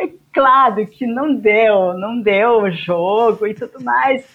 É 0.02 0.10
claro 0.32 0.88
que 0.88 1.06
não 1.06 1.36
deu, 1.36 1.94
não 1.98 2.22
deu 2.22 2.62
o 2.62 2.72
jogo 2.72 3.46
e 3.46 3.54
tudo 3.54 3.84
mais. 3.84 4.26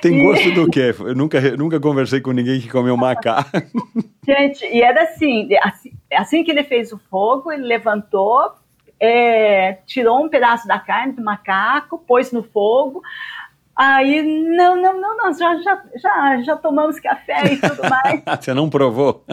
Tem 0.00 0.24
gosto 0.24 0.50
do 0.52 0.70
quê? 0.70 0.94
Eu 0.98 1.14
nunca, 1.14 1.38
nunca 1.58 1.78
conversei 1.78 2.22
com 2.22 2.32
ninguém 2.32 2.58
que 2.58 2.70
comeu 2.70 2.96
macaco. 2.96 3.50
Gente, 4.24 4.64
e 4.64 4.80
era 4.80 5.02
assim, 5.02 5.50
assim, 5.62 5.92
assim 6.10 6.42
que 6.42 6.50
ele 6.50 6.64
fez 6.64 6.90
o 6.90 6.98
fogo, 7.10 7.52
ele 7.52 7.64
levantou, 7.64 8.52
é, 9.00 9.78
tirou 9.86 10.24
um 10.24 10.28
pedaço 10.28 10.66
da 10.66 10.78
carne 10.78 11.12
do 11.12 11.22
macaco, 11.22 11.98
pôs 11.98 12.32
no 12.32 12.42
fogo. 12.42 13.02
Aí, 13.76 14.22
não, 14.22 14.74
não, 14.74 15.00
não, 15.00 15.16
não, 15.16 15.32
já, 15.32 15.56
já, 15.58 15.82
já, 15.94 16.42
já 16.42 16.56
tomamos 16.56 16.98
café 16.98 17.52
e 17.52 17.56
tudo 17.58 17.82
mais. 17.88 18.22
Você 18.40 18.52
não 18.52 18.68
provou? 18.68 19.24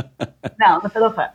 Não, 0.60 0.82
não 0.82 0.90
provou. 0.90 1.26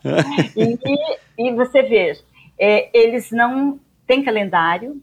E, 0.57 1.49
e 1.49 1.53
você 1.53 1.83
veja, 1.83 2.23
é, 2.57 2.89
eles 2.97 3.33
não 3.33 3.81
têm 4.07 4.23
calendário, 4.23 5.03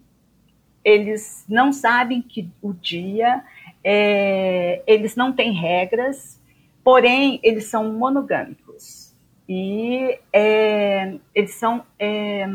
eles 0.85 1.43
não 1.49 1.73
sabem 1.73 2.21
que 2.21 2.49
o 2.61 2.71
dia, 2.71 3.43
é, 3.83 4.81
eles 4.87 5.17
não 5.17 5.33
têm 5.33 5.51
regras, 5.51 6.41
porém, 6.81 7.41
eles 7.43 7.65
são 7.65 7.91
monogâmicos. 7.91 9.13
E 9.49 10.17
é, 10.31 11.15
eles 11.35 11.55
são 11.55 11.83
é, 11.99 12.45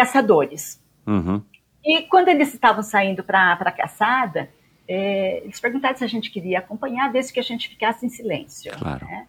caçadores. 0.00 0.82
Uhum. 1.06 1.42
E 1.84 2.02
quando 2.02 2.28
eles 2.28 2.52
estavam 2.52 2.82
saindo 2.82 3.22
para 3.22 3.52
a 3.52 3.72
caçada, 3.72 4.50
é, 4.88 5.42
eles 5.44 5.60
perguntaram 5.60 5.96
se 5.96 6.04
a 6.04 6.08
gente 6.08 6.30
queria 6.30 6.58
acompanhar, 6.58 7.12
desde 7.12 7.32
que 7.32 7.40
a 7.40 7.42
gente 7.42 7.68
ficasse 7.68 8.04
em 8.04 8.08
silêncio. 8.08 8.72
Claro. 8.78 9.04
né? 9.06 9.26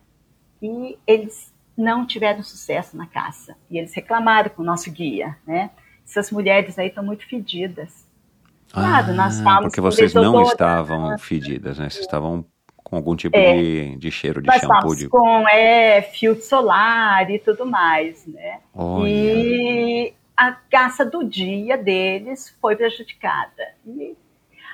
E 0.61 0.97
eles 1.05 1.53
não 1.77 2.05
tiveram 2.05 2.43
sucesso 2.43 2.95
na 2.95 3.07
caça. 3.07 3.55
E 3.69 3.77
eles 3.77 3.93
reclamaram 3.93 4.49
com 4.49 4.61
o 4.61 4.65
nosso 4.65 4.91
guia. 4.91 5.37
Né? 5.45 5.69
Essas 6.05 6.31
mulheres 6.31 6.77
aí 6.77 6.87
estão 6.87 7.03
muito 7.03 7.25
fedidas. 7.27 8.05
Claro, 8.71 9.13
nós 9.13 9.35
estávamos 9.37 9.65
Ah, 9.65 9.67
porque 9.67 9.81
vocês 9.81 10.13
não 10.13 10.41
estavam 10.43 11.17
fedidas, 11.17 11.77
né? 11.77 11.89
Vocês 11.89 12.05
estavam 12.05 12.45
com 12.77 12.95
algum 12.95 13.15
tipo 13.15 13.35
É. 13.37 13.53
de, 13.53 13.95
de 13.97 14.11
cheiro 14.11 14.41
de 14.41 14.47
Nós 14.47 14.61
shampoo. 14.61 14.95
De... 14.95 15.09
com 15.09 15.47
é, 15.49 16.01
filtro 16.01 16.43
solar 16.43 17.29
e 17.29 17.37
tudo 17.39 17.65
mais. 17.65 18.25
Né? 18.25 18.59
Olha. 18.73 19.09
E 19.09 20.13
a 20.41 20.53
caça 20.71 21.05
do 21.05 21.23
dia 21.23 21.77
deles 21.77 22.57
foi 22.59 22.75
prejudicada. 22.75 23.75
E 23.85 24.15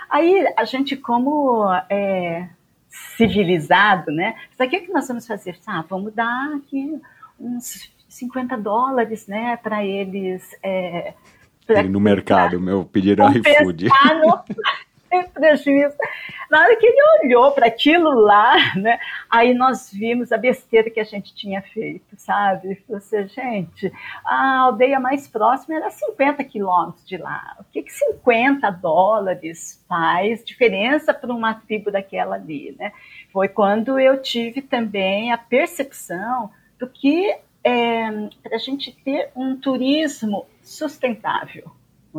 aí 0.09 0.53
a 0.55 0.63
gente, 0.63 0.95
como 0.95 1.65
é, 1.89 2.47
civilizado, 2.87 4.09
né? 4.09 4.33
Isso 4.49 4.63
aqui 4.63 4.77
é 4.77 4.79
que 4.79 4.93
nós 4.93 5.05
vamos 5.09 5.27
fazer? 5.27 5.57
Ah, 5.67 5.83
vamos 5.89 6.13
dar 6.13 6.55
aqui 6.55 6.97
uns 7.37 7.91
50 8.07 8.55
dólares, 8.57 9.27
né, 9.27 9.57
para 9.57 9.83
eles. 9.85 10.49
É, 10.63 11.13
pra- 11.65 11.83
no 11.83 11.99
mercado, 11.99 12.61
meu, 12.61 12.85
pediram 12.85 13.29
iFood. 13.29 13.89
no 13.89 14.43
prejuízo. 15.23 15.95
Na 16.49 16.61
hora 16.61 16.75
que 16.77 16.85
ele 16.85 17.01
olhou 17.23 17.51
para 17.51 17.67
aquilo 17.67 18.09
lá, 18.09 18.55
né, 18.75 18.99
aí 19.29 19.53
nós 19.53 19.91
vimos 19.91 20.31
a 20.31 20.37
besteira 20.37 20.89
que 20.89 20.99
a 20.99 21.03
gente 21.03 21.33
tinha 21.35 21.61
feito, 21.61 22.15
sabe? 22.17 22.81
Você, 22.87 23.27
gente, 23.27 23.91
a 24.25 24.59
aldeia 24.59 24.99
mais 24.99 25.27
próxima 25.27 25.75
era 25.75 25.89
50 25.89 26.43
quilômetros 26.43 27.05
de 27.05 27.17
lá. 27.17 27.55
O 27.59 27.63
que, 27.65 27.83
que 27.83 27.91
50 27.91 28.69
dólares 28.71 29.83
faz 29.87 30.43
diferença 30.43 31.13
para 31.13 31.33
uma 31.33 31.53
tribo 31.53 31.91
daquela 31.91 32.35
ali, 32.35 32.75
né? 32.79 32.91
Foi 33.31 33.47
quando 33.47 33.99
eu 33.99 34.21
tive 34.21 34.61
também 34.61 35.31
a 35.31 35.37
percepção 35.37 36.49
do 36.79 36.87
que 36.87 37.35
é, 37.63 38.29
para 38.41 38.55
a 38.55 38.59
gente 38.59 38.91
ter 39.03 39.29
um 39.35 39.57
turismo 39.57 40.45
sustentável. 40.61 41.71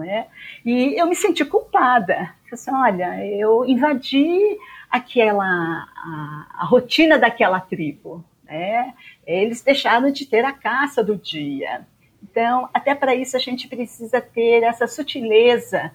É? 0.06 0.26
E 0.64 0.94
eu 1.00 1.08
me 1.08 1.16
senti 1.16 1.44
culpada. 1.44 2.32
Assim, 2.54 2.70
olha, 2.72 3.24
eu 3.26 3.64
invadi 3.64 4.58
aquela 4.90 5.44
a, 5.44 6.46
a 6.61 6.64
rotina 6.64 7.18
daquela 7.18 7.61
tribo. 7.61 8.24
Né? 8.44 8.94
Eles 9.26 9.62
deixaram 9.62 10.11
de 10.11 10.26
ter 10.26 10.44
a 10.44 10.52
caça 10.52 11.04
do 11.04 11.16
dia. 11.16 11.87
Então, 12.22 12.68
até 12.72 12.94
para 12.94 13.14
isso 13.14 13.37
a 13.37 13.40
gente 13.40 13.68
precisa 13.68 14.20
ter 14.20 14.62
essa 14.62 14.87
sutileza 14.87 15.92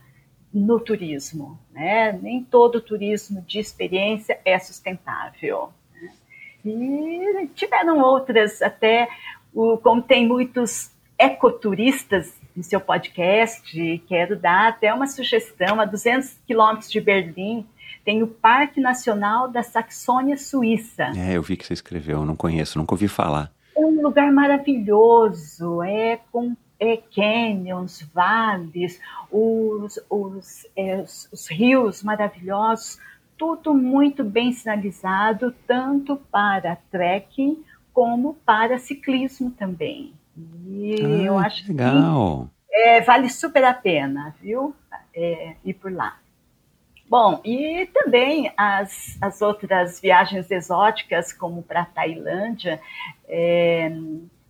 no 0.53 0.79
turismo. 0.79 1.59
Né? 1.71 2.11
Nem 2.21 2.43
todo 2.43 2.79
turismo 2.79 3.41
de 3.41 3.59
experiência 3.59 4.39
é 4.45 4.57
sustentável. 4.59 5.71
E 6.63 7.49
tiveram 7.55 7.99
outras, 7.99 8.61
até 8.61 9.09
o, 9.53 9.77
como 9.77 10.01
tem 10.01 10.27
muitos 10.27 10.91
ecoturistas 11.17 12.33
no 12.55 12.63
seu 12.63 12.79
podcast, 12.79 14.03
quero 14.07 14.37
dar 14.37 14.69
até 14.69 14.93
uma 14.93 15.07
sugestão, 15.07 15.79
a 15.79 15.85
200 15.85 16.37
quilômetros 16.45 16.91
de 16.91 17.01
Berlim, 17.01 17.65
tem 18.05 18.21
o 18.21 18.27
Parque 18.27 18.79
Nacional 18.81 19.47
da 19.47 19.63
Saxônia 19.63 20.37
Suíça. 20.37 21.11
É, 21.15 21.37
eu 21.37 21.41
vi 21.41 21.55
que 21.55 21.65
você 21.65 21.73
escreveu, 21.73 22.19
eu 22.19 22.25
não 22.25 22.35
conheço, 22.35 22.77
nunca 22.77 22.93
ouvi 22.93 23.07
falar. 23.07 23.51
É 23.75 23.79
um 23.79 24.01
lugar 24.01 24.31
maravilhoso, 24.31 25.81
é 25.81 26.19
com 26.31 26.55
é, 26.79 26.97
canyons, 26.97 28.01
vales, 28.13 28.99
os, 29.31 29.99
os, 30.09 30.67
é, 30.75 30.97
os, 31.01 31.29
os 31.31 31.47
rios 31.49 32.03
maravilhosos, 32.03 32.99
tudo 33.37 33.73
muito 33.73 34.23
bem 34.23 34.51
sinalizado, 34.51 35.53
tanto 35.65 36.17
para 36.31 36.75
trekking 36.91 37.63
como 37.93 38.33
para 38.45 38.77
ciclismo 38.77 39.51
também. 39.51 40.13
E 40.38 40.96
Ah, 41.02 41.24
eu 41.26 41.38
acho 41.38 41.63
que 41.63 41.72
legal. 41.72 42.50
que 42.69 42.76
é, 42.76 43.02
vale 43.02 43.30
super 43.30 43.63
a 43.63 43.74
pena, 43.74 44.36
viu? 44.41 44.76
É, 45.15 45.56
ir 45.63 45.74
por 45.76 45.91
lá. 45.91 46.17
Bom, 47.08 47.39
e 47.46 47.88
também 47.93 48.52
as, 48.58 49.17
as 49.22 49.41
outras 49.41 50.00
viagens 50.02 50.50
exóticas, 50.50 51.32
como 51.32 51.62
para 51.62 51.82
a 51.82 51.86
Tailândia, 51.86 52.82
é, 53.28 53.91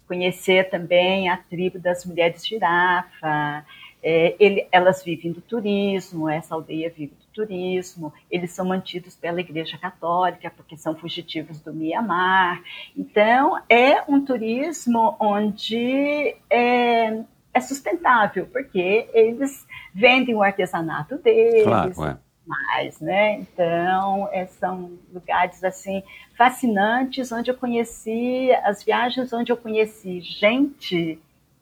conhecer 0.08 0.70
também 0.70 1.28
a 1.30 1.36
tribo 1.36 1.78
das 1.80 2.06
mulheres 2.06 2.48
girafa. 2.48 3.66
É, 4.02 4.36
ele, 4.40 4.68
elas 4.72 5.04
vivem 5.04 5.32
do 5.32 5.42
turismo, 5.42 6.30
essa 6.30 6.56
aldeia 6.56 6.90
vive 6.90 7.14
do 7.16 7.23
turismo, 7.34 8.14
eles 8.30 8.52
são 8.52 8.66
mantidos 8.66 9.16
pela 9.16 9.40
Igreja 9.40 9.78
Católica, 9.78 10.52
porque 10.56 10.78
são 10.78 10.96
fugitivos 10.96 11.60
do 11.60 11.74
Mianmar. 11.74 12.62
Então, 12.96 13.62
é 13.68 14.04
um 14.08 14.24
turismo 14.24 15.16
onde 15.20 16.36
é, 16.50 17.24
é 17.54 17.62
sustentável, 17.62 18.48
porque 18.52 19.10
eles 19.14 19.66
vendem 19.94 20.36
o 20.36 20.44
artesanato 20.44 21.18
deles, 21.18 21.64
Claro, 21.64 22.06
é. 22.06 22.18
mais, 22.46 23.00
né? 23.00 23.40
Então, 23.40 24.30
é, 24.32 24.46
são 24.46 24.92
lugares 25.14 25.64
assim 25.64 26.04
fascinantes 26.38 27.32
onde 27.32 27.52
eu 27.52 27.56
conheci 27.56 28.52
as 28.64 28.84
viagens 28.84 29.32
onde 29.32 29.52
eu 29.52 29.58
conheci 29.58 30.22
gente 30.22 31.20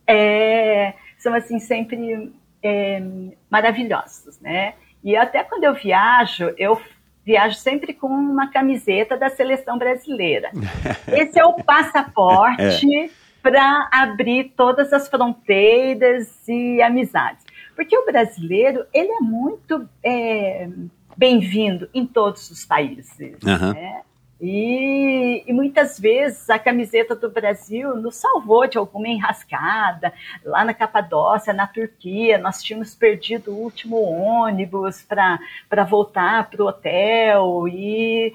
é, 0.07 0.93
são 1.17 1.33
assim 1.33 1.59
sempre 1.59 2.33
é, 2.63 3.01
maravilhosos, 3.49 4.39
né? 4.39 4.75
E 5.03 5.15
até 5.15 5.43
quando 5.43 5.63
eu 5.63 5.73
viajo, 5.73 6.53
eu 6.57 6.79
viajo 7.23 7.55
sempre 7.55 7.93
com 7.93 8.07
uma 8.07 8.47
camiseta 8.47 9.17
da 9.17 9.29
seleção 9.29 9.77
brasileira. 9.77 10.51
Esse 11.07 11.39
é 11.39 11.45
o 11.45 11.53
passaporte 11.53 13.11
para 13.41 13.89
abrir 13.91 14.53
todas 14.55 14.93
as 14.93 15.07
fronteiras 15.07 16.47
e 16.47 16.81
amizades. 16.81 17.45
Porque 17.75 17.97
o 17.97 18.05
brasileiro, 18.05 18.85
ele 18.93 19.11
é 19.11 19.19
muito 19.19 19.87
é, 20.03 20.69
bem-vindo 21.17 21.89
em 21.93 22.05
todos 22.05 22.51
os 22.51 22.65
países. 22.65 23.35
Aham. 23.45 23.73
né? 23.73 24.01
E, 24.41 25.43
e, 25.45 25.53
muitas 25.53 25.99
vezes 25.99 26.49
a 26.49 26.57
camiseta 26.57 27.15
do 27.15 27.29
Brasil 27.29 27.95
nos 27.95 28.15
salvou 28.15 28.65
de 28.65 28.75
alguma 28.75 29.07
enrascada. 29.07 30.11
Lá 30.43 30.65
na 30.65 30.73
Capadócia, 30.73 31.53
na 31.53 31.67
Turquia, 31.67 32.39
nós 32.39 32.63
tínhamos 32.63 32.95
perdido 32.95 33.51
o 33.51 33.59
último 33.59 33.97
ônibus 34.01 35.03
para 35.03 35.83
voltar 35.83 36.49
para 36.49 36.63
o 36.63 36.67
hotel 36.67 37.67
e 37.67 38.33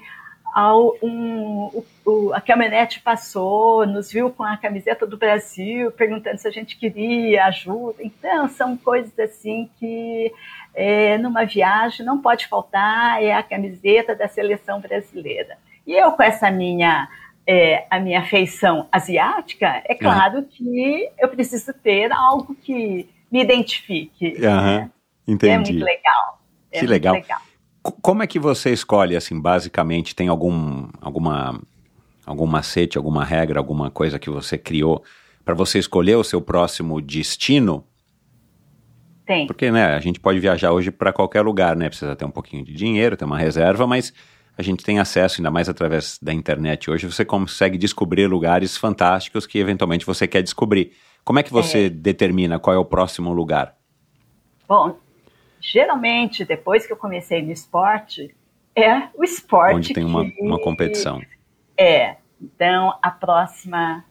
ao, 0.53 0.95
um, 1.03 1.83
o, 2.05 2.33
a 2.33 2.39
caminhonete 2.39 3.01
passou, 3.01 3.85
nos 3.85 4.09
viu 4.09 4.31
com 4.31 4.43
a 4.43 4.55
camiseta 4.55 5.05
do 5.05 5.17
Brasil, 5.17 5.91
perguntando 5.91 6.37
se 6.37 6.47
a 6.47 6.51
gente 6.51 6.77
queria 6.77 7.45
ajuda. 7.45 8.01
Então, 8.01 8.47
são 8.47 8.77
coisas 8.77 9.17
assim 9.19 9.69
que 9.77 10.31
é, 10.73 11.17
numa 11.17 11.43
viagem 11.45 12.05
não 12.05 12.21
pode 12.21 12.47
faltar, 12.47 13.21
é 13.21 13.33
a 13.33 13.43
camiseta 13.43 14.15
da 14.15 14.27
seleção 14.29 14.79
brasileira. 14.79 15.57
E 15.87 15.93
eu, 15.93 16.11
com 16.11 16.21
essa 16.21 16.51
minha, 16.51 17.07
é, 17.47 17.87
a 17.89 17.97
minha 17.97 18.21
feição 18.25 18.89
asiática, 18.91 19.81
é 19.85 19.95
claro 19.95 20.39
uhum. 20.39 20.43
que 20.43 21.09
eu 21.17 21.29
preciso 21.29 21.73
ter 21.73 22.11
algo 22.11 22.53
que 22.53 23.07
me 23.31 23.41
identifique. 23.41 24.35
Uhum. 24.37 24.41
Né? 24.41 24.91
Entendi. 25.25 25.53
É 25.53 25.57
muito 25.57 25.85
legal. 25.85 26.41
É 26.69 26.79
que 26.79 26.79
muito 26.79 26.91
legal. 26.91 27.13
legal. 27.13 27.41
Como 28.01 28.21
é 28.21 28.27
que 28.27 28.37
você 28.37 28.73
escolhe, 28.73 29.15
assim, 29.15 29.39
basicamente, 29.39 30.13
tem 30.13 30.27
algum, 30.27 30.89
alguma, 30.99 31.57
algum 32.25 32.45
macete, 32.45 32.97
alguma 32.97 33.23
regra, 33.23 33.57
alguma 33.57 33.89
coisa 33.89 34.19
que 34.19 34.29
você 34.29 34.57
criou 34.57 35.01
para 35.45 35.53
você 35.53 35.79
escolher 35.79 36.15
o 36.15 36.23
seu 36.23 36.41
próximo 36.41 37.01
destino? 37.01 37.85
Tem. 39.25 39.47
Porque, 39.47 39.71
né, 39.71 39.95
a 39.95 39.99
gente 40.01 40.19
pode 40.19 40.37
viajar 40.39 40.73
hoje 40.73 40.91
para 40.91 41.13
qualquer 41.13 41.41
lugar, 41.41 41.77
né? 41.77 41.87
Precisa 41.87 42.13
ter 42.13 42.25
um 42.25 42.31
pouquinho 42.31 42.65
de 42.65 42.73
dinheiro, 42.73 43.15
ter 43.15 43.23
uma 43.23 43.37
reserva, 43.37 43.87
mas 43.87 44.13
a 44.57 44.63
gente 44.63 44.83
tem 44.83 44.99
acesso, 44.99 45.39
ainda 45.39 45.51
mais 45.51 45.69
através 45.69 46.17
da 46.19 46.33
internet 46.33 46.89
hoje, 46.89 47.05
você 47.05 47.23
consegue 47.23 47.77
descobrir 47.77 48.25
lugares 48.25 48.75
fantásticos 48.75 49.45
que 49.45 49.59
eventualmente 49.59 50.05
você 50.05 50.27
quer 50.27 50.41
descobrir. 50.41 50.93
Como 51.23 51.37
é 51.37 51.43
que 51.43 51.51
você 51.51 51.85
é. 51.85 51.89
determina 51.89 52.57
qual 52.57 52.75
é 52.75 52.79
o 52.79 52.85
próximo 52.85 53.31
lugar? 53.31 53.75
Bom, 54.67 54.97
geralmente, 55.61 56.43
depois 56.43 56.87
que 56.87 56.93
eu 56.93 56.97
comecei 56.97 57.41
no 57.41 57.51
esporte, 57.51 58.35
é 58.75 59.09
o 59.15 59.23
esporte. 59.23 59.75
Onde 59.75 59.93
tem 59.93 60.03
uma, 60.03 60.25
que... 60.25 60.41
uma 60.41 60.59
competição. 60.59 61.21
É. 61.77 62.15
Então, 62.41 62.97
a 63.01 63.11
próxima 63.11 64.03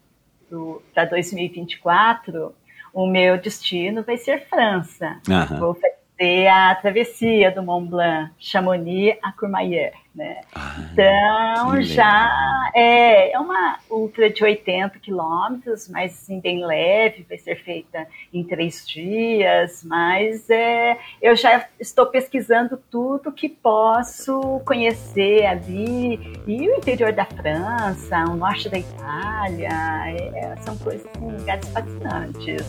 para 0.95 1.05
2024, 1.07 2.55
o 2.95 3.07
meu 3.07 3.37
destino 3.37 4.05
vai 4.05 4.17
ser 4.17 4.47
França. 4.49 5.21
Uhum. 5.29 5.59
Vou 5.59 5.75
fazer 6.17 6.47
a 6.49 6.75
travessia 6.75 7.51
do 7.51 7.63
Mont 7.63 7.89
Blanc, 7.89 8.33
Chamonix 8.39 9.19
a 9.23 9.33
Courmayeur 9.33 9.93
né? 10.17 10.41
Ah, 10.55 10.77
então 10.93 11.83
já 11.83 12.71
é, 12.75 13.33
é 13.33 13.39
uma 13.39 13.79
ultra 13.91 14.31
de 14.31 14.43
80 14.43 14.99
quilômetros, 14.99 15.89
mas 15.89 16.13
assim, 16.15 16.41
bem 16.41 16.65
leve, 16.65 17.27
vai 17.29 17.37
ser 17.37 17.57
feita 17.63 18.07
em 18.33 18.43
três 18.43 18.87
dias, 18.89 19.85
mas 19.85 20.49
é, 20.49 20.99
eu 21.21 21.37
já 21.37 21.69
estou 21.79 22.07
pesquisando 22.07 22.79
tudo 22.91 23.31
que 23.31 23.49
posso 23.49 24.61
conhecer 24.65 25.45
ali, 25.45 26.19
e 26.47 26.69
o 26.69 26.77
interior 26.77 27.13
da 27.13 27.27
França, 27.27 28.25
o 28.31 28.37
norte 28.37 28.71
da 28.71 28.79
Itália, 28.79 29.69
é, 29.69 30.57
são 30.63 30.77
coisas, 30.79 31.07
assim, 31.15 31.31
lugares 31.31 31.69
fascinantes. 31.69 32.65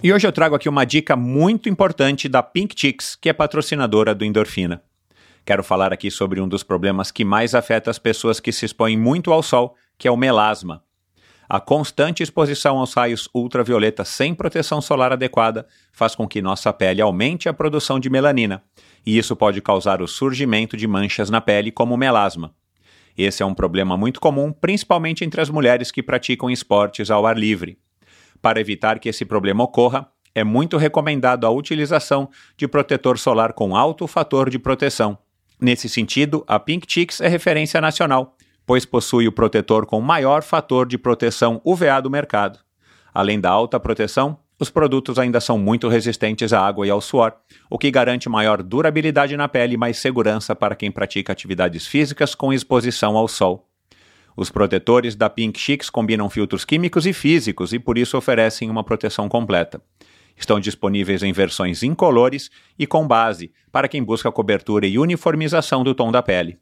E 0.00 0.12
hoje 0.12 0.28
eu 0.28 0.30
trago 0.30 0.54
aqui 0.54 0.68
uma 0.68 0.84
dica 0.84 1.16
muito 1.16 1.68
importante 1.68 2.28
da 2.28 2.40
Pink 2.40 2.72
Chicks, 2.78 3.16
que 3.16 3.28
é 3.28 3.32
patrocinadora 3.32 4.14
do 4.14 4.24
Endorfina. 4.24 4.80
Quero 5.44 5.64
falar 5.64 5.92
aqui 5.92 6.08
sobre 6.08 6.40
um 6.40 6.46
dos 6.46 6.62
problemas 6.62 7.10
que 7.10 7.24
mais 7.24 7.52
afeta 7.52 7.90
as 7.90 7.98
pessoas 7.98 8.38
que 8.38 8.52
se 8.52 8.64
expõem 8.64 8.96
muito 8.96 9.32
ao 9.32 9.42
sol, 9.42 9.74
que 9.98 10.06
é 10.06 10.10
o 10.10 10.16
melasma. 10.16 10.84
A 11.48 11.58
constante 11.58 12.22
exposição 12.22 12.78
aos 12.78 12.94
raios 12.94 13.28
ultravioleta 13.34 14.04
sem 14.04 14.36
proteção 14.36 14.80
solar 14.80 15.12
adequada 15.12 15.66
faz 15.92 16.14
com 16.14 16.28
que 16.28 16.40
nossa 16.40 16.72
pele 16.72 17.02
aumente 17.02 17.48
a 17.48 17.52
produção 17.52 17.98
de 17.98 18.08
melanina, 18.08 18.62
e 19.04 19.18
isso 19.18 19.34
pode 19.34 19.60
causar 19.60 20.00
o 20.00 20.06
surgimento 20.06 20.76
de 20.76 20.86
manchas 20.86 21.28
na 21.28 21.40
pele, 21.40 21.72
como 21.72 21.94
o 21.94 21.98
melasma. 21.98 22.54
Esse 23.16 23.42
é 23.42 23.46
um 23.46 23.54
problema 23.54 23.96
muito 23.96 24.20
comum, 24.20 24.52
principalmente 24.52 25.24
entre 25.24 25.40
as 25.40 25.50
mulheres 25.50 25.90
que 25.90 26.04
praticam 26.04 26.48
esportes 26.48 27.10
ao 27.10 27.26
ar 27.26 27.36
livre. 27.36 27.78
Para 28.40 28.60
evitar 28.60 28.98
que 28.98 29.08
esse 29.08 29.24
problema 29.24 29.64
ocorra, 29.64 30.08
é 30.34 30.44
muito 30.44 30.76
recomendado 30.76 31.46
a 31.46 31.50
utilização 31.50 32.28
de 32.56 32.68
protetor 32.68 33.18
solar 33.18 33.52
com 33.52 33.76
alto 33.76 34.06
fator 34.06 34.48
de 34.48 34.58
proteção. 34.58 35.18
Nesse 35.60 35.88
sentido, 35.88 36.44
a 36.46 36.58
Pink 36.58 36.86
Chicks 36.88 37.20
é 37.20 37.28
referência 37.28 37.80
nacional, 37.80 38.36
pois 38.64 38.84
possui 38.84 39.26
o 39.26 39.32
protetor 39.32 39.86
com 39.86 40.00
maior 40.00 40.42
fator 40.42 40.86
de 40.86 40.96
proteção 40.96 41.60
UVA 41.64 42.00
do 42.00 42.10
mercado. 42.10 42.60
Além 43.12 43.40
da 43.40 43.50
alta 43.50 43.80
proteção, 43.80 44.38
os 44.60 44.70
produtos 44.70 45.18
ainda 45.18 45.40
são 45.40 45.56
muito 45.56 45.88
resistentes 45.88 46.52
à 46.52 46.60
água 46.60 46.86
e 46.86 46.90
ao 46.90 47.00
suor, 47.00 47.32
o 47.70 47.78
que 47.78 47.90
garante 47.90 48.28
maior 48.28 48.62
durabilidade 48.62 49.36
na 49.36 49.48
pele 49.48 49.74
e 49.74 49.78
mais 49.78 49.98
segurança 49.98 50.54
para 50.54 50.76
quem 50.76 50.90
pratica 50.90 51.32
atividades 51.32 51.86
físicas 51.86 52.34
com 52.34 52.52
exposição 52.52 53.16
ao 53.16 53.28
sol. 53.28 53.67
Os 54.40 54.50
protetores 54.50 55.16
da 55.16 55.28
Pink 55.28 55.58
Chicks 55.58 55.90
combinam 55.90 56.30
filtros 56.30 56.64
químicos 56.64 57.06
e 57.06 57.12
físicos 57.12 57.72
e 57.72 57.78
por 57.80 57.98
isso 57.98 58.16
oferecem 58.16 58.70
uma 58.70 58.84
proteção 58.84 59.28
completa. 59.28 59.82
Estão 60.36 60.60
disponíveis 60.60 61.24
em 61.24 61.32
versões 61.32 61.82
incolores 61.82 62.48
e 62.78 62.86
com 62.86 63.04
base, 63.04 63.50
para 63.72 63.88
quem 63.88 64.00
busca 64.00 64.30
cobertura 64.30 64.86
e 64.86 64.96
uniformização 64.96 65.82
do 65.82 65.92
tom 65.92 66.12
da 66.12 66.22
pele. 66.22 66.56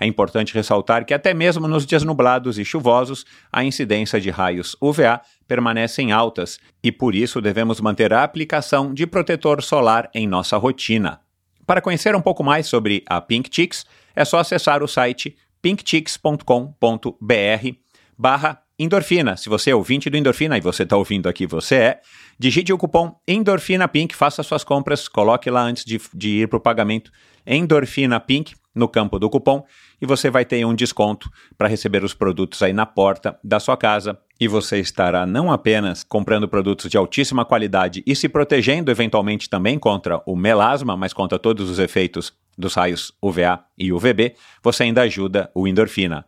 É 0.00 0.06
importante 0.06 0.54
ressaltar 0.54 1.04
que 1.04 1.12
até 1.12 1.34
mesmo 1.34 1.68
nos 1.68 1.84
dias 1.84 2.02
nublados 2.02 2.58
e 2.58 2.64
chuvosos, 2.64 3.26
a 3.52 3.62
incidência 3.62 4.18
de 4.18 4.30
raios 4.30 4.74
UVA 4.80 5.20
permanecem 5.46 6.12
altas 6.12 6.58
e 6.82 6.90
por 6.90 7.14
isso 7.14 7.38
devemos 7.42 7.82
manter 7.82 8.14
a 8.14 8.24
aplicação 8.24 8.94
de 8.94 9.06
protetor 9.06 9.62
solar 9.62 10.08
em 10.14 10.26
nossa 10.26 10.56
rotina. 10.56 11.20
Para 11.66 11.82
conhecer 11.82 12.16
um 12.16 12.22
pouco 12.22 12.42
mais 12.42 12.66
sobre 12.66 13.04
a 13.06 13.20
Pink 13.20 13.50
Chicks, 13.52 13.84
é 14.16 14.24
só 14.24 14.38
acessar 14.38 14.82
o 14.82 14.88
site 14.88 15.36
pinkchicks.com.br 15.62 17.76
barra 18.16 18.62
endorfina. 18.78 19.36
Se 19.36 19.48
você 19.48 19.70
é 19.70 19.74
ouvinte 19.74 20.08
do 20.08 20.16
Endorfina 20.16 20.56
e 20.56 20.60
você 20.60 20.84
está 20.84 20.96
ouvindo 20.96 21.28
aqui, 21.28 21.46
você 21.46 21.74
é, 21.74 22.00
digite 22.38 22.72
o 22.72 22.78
cupom 22.78 23.14
Endorfina 23.28 23.86
Pink, 23.86 24.16
faça 24.16 24.42
suas 24.42 24.64
compras, 24.64 25.06
coloque 25.06 25.50
lá 25.50 25.62
antes 25.62 25.84
de, 25.84 26.00
de 26.14 26.42
ir 26.42 26.48
para 26.48 26.56
o 26.56 26.60
pagamento 26.60 27.12
Endorfina 27.46 28.18
Pink 28.18 28.54
no 28.74 28.88
campo 28.88 29.18
do 29.18 29.28
cupom 29.28 29.64
e 30.00 30.06
você 30.06 30.30
vai 30.30 30.44
ter 30.44 30.64
um 30.64 30.74
desconto 30.74 31.28
para 31.58 31.68
receber 31.68 32.04
os 32.04 32.14
produtos 32.14 32.62
aí 32.62 32.72
na 32.72 32.86
porta 32.86 33.38
da 33.44 33.60
sua 33.60 33.76
casa 33.76 34.18
e 34.40 34.48
você 34.48 34.78
estará 34.78 35.26
não 35.26 35.52
apenas 35.52 36.02
comprando 36.02 36.48
produtos 36.48 36.90
de 36.90 36.96
altíssima 36.96 37.44
qualidade 37.44 38.02
e 38.06 38.16
se 38.16 38.28
protegendo 38.28 38.90
eventualmente 38.90 39.50
também 39.50 39.78
contra 39.78 40.22
o 40.24 40.34
melasma, 40.34 40.96
mas 40.96 41.12
contra 41.12 41.38
todos 41.38 41.68
os 41.68 41.78
efeitos 41.78 42.32
dos 42.60 42.74
raios 42.74 43.12
UVA 43.20 43.64
e 43.76 43.92
UVB, 43.92 44.36
você 44.62 44.84
ainda 44.84 45.02
ajuda 45.02 45.50
o 45.54 45.66
endorfina. 45.66 46.24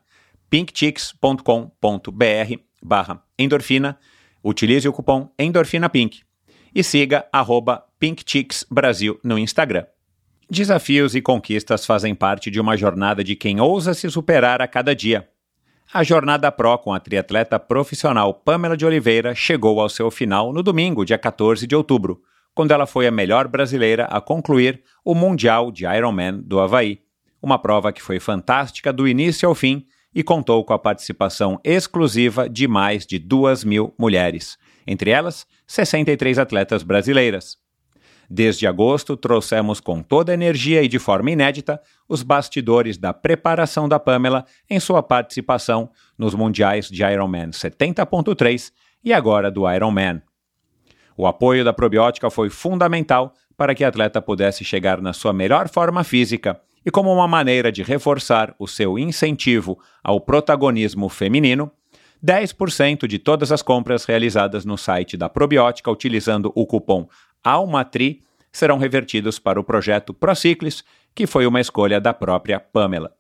pinkchicks.com.br 0.51 2.63
barra 2.83 3.23
endorfina, 3.39 3.97
utilize 4.43 4.89
o 4.89 4.93
cupom 4.93 5.31
endorfinapink 5.39 6.23
e 6.75 6.83
siga 6.83 7.27
arroba 7.33 7.85
pinkchicksbrasil 8.01 9.21
no 9.23 9.39
Instagram. 9.39 9.87
Desafios 10.51 11.15
e 11.15 11.23
conquistas 11.23 11.87
fazem 11.87 12.15
parte 12.15 12.51
de 12.51 12.61
uma 12.61 12.77
jornada 12.77 13.23
de 13.23 13.37
quem 13.37 13.61
ousa 13.61 13.95
se 13.95 14.11
superar 14.11 14.61
a 14.61 14.67
cada 14.67 14.95
dia. 14.95 15.29
A 15.93 16.03
jornada 16.03 16.51
Pro 16.51 16.79
com 16.79 16.93
a 16.93 17.01
triatleta 17.01 17.59
profissional 17.59 18.35
Pamela 18.35 18.77
de 18.77 18.85
Oliveira 18.85 19.35
chegou 19.35 19.81
ao 19.81 19.89
seu 19.89 20.11
final 20.11 20.53
no 20.53 20.63
domingo, 20.63 21.05
dia 21.05 21.19
14 21.19 21.67
de 21.67 21.77
outubro, 21.77 22.23
quando 22.55 22.73
ela 22.73 22.87
foi 22.87 23.07
a 23.07 23.11
melhor 23.11 23.49
brasileira 23.49 24.05
a 24.07 24.21
concluir 24.21 24.83
o 25.05 25.15
Mundial 25.15 25.71
de 25.71 25.85
Ironman 25.87 26.41
do 26.43 26.61
Havaí, 26.61 27.01
uma 27.43 27.59
prova 27.59 27.93
que 27.93 28.03
foi 28.03 28.21
fantástica 28.21 28.93
do 28.93 29.09
início 29.09 29.49
ao 29.49 29.55
fim 29.55 29.87
e 30.15 30.23
contou 30.23 30.65
com 30.65 30.73
a 30.73 30.79
participação 30.79 31.59
exclusiva 31.65 32.49
de 32.49 32.69
mais 32.69 33.07
de 33.07 33.19
duas 33.19 33.65
mil 33.65 33.95
mulheres, 33.99 34.59
entre 34.87 35.11
elas 35.11 35.47
63 35.67 36.39
atletas 36.39 36.83
brasileiras. 36.83 37.57
Desde 38.29 38.67
agosto, 38.67 39.17
trouxemos 39.17 39.81
com 39.81 40.03
toda 40.03 40.33
a 40.33 40.35
energia 40.35 40.83
e 40.83 40.89
de 40.89 40.99
forma 40.99 41.31
inédita 41.31 41.81
os 42.09 42.23
bastidores 42.23 42.97
da 42.97 43.13
preparação 43.13 43.89
da 43.89 43.99
Pamela 43.99 44.47
em 44.71 44.81
sua 44.81 45.03
participação 45.03 45.91
nos 46.17 46.35
Mundiais 46.35 46.89
de 46.89 47.03
Ironman 47.03 47.51
70.3 47.51 48.73
e 49.05 49.13
agora 49.13 49.51
do 49.51 49.71
Ironman. 49.71 50.23
O 51.23 51.27
apoio 51.29 51.65
da 51.65 51.73
probiótica 51.73 52.29
foi 52.31 52.51
fundamental 52.51 53.33
para 53.57 53.77
que 53.77 53.85
a 53.85 53.89
atleta 53.89 54.21
pudesse 54.21 54.65
chegar 54.65 55.01
na 55.01 55.13
sua 55.13 55.33
melhor 55.33 55.69
forma 55.69 56.03
física 56.03 56.61
e, 56.85 56.91
como 56.91 57.15
uma 57.15 57.29
maneira 57.29 57.71
de 57.71 57.81
reforçar 57.85 58.53
o 58.59 58.67
seu 58.67 58.99
incentivo 58.99 59.79
ao 60.03 60.21
protagonismo 60.21 61.09
feminino, 61.09 61.71
10% 62.27 63.07
de 63.07 63.21
todas 63.21 63.53
as 63.53 63.63
compras 63.63 64.05
realizadas 64.05 64.65
no 64.65 64.77
site 64.77 65.17
da 65.17 65.29
probiótica 65.29 65.93
utilizando 65.93 66.51
o 66.57 66.67
cupom 66.67 67.07
ALMATRI 67.45 68.21
serão 68.51 68.77
revertidos 68.77 69.39
para 69.39 69.61
o 69.61 69.65
projeto 69.65 70.13
Prociclis, 70.13 70.83
que 71.15 71.25
foi 71.25 71.47
uma 71.47 71.61
escolha 71.61 72.01
da 72.01 72.13
própria 72.13 72.59
Pamela. 72.59 73.13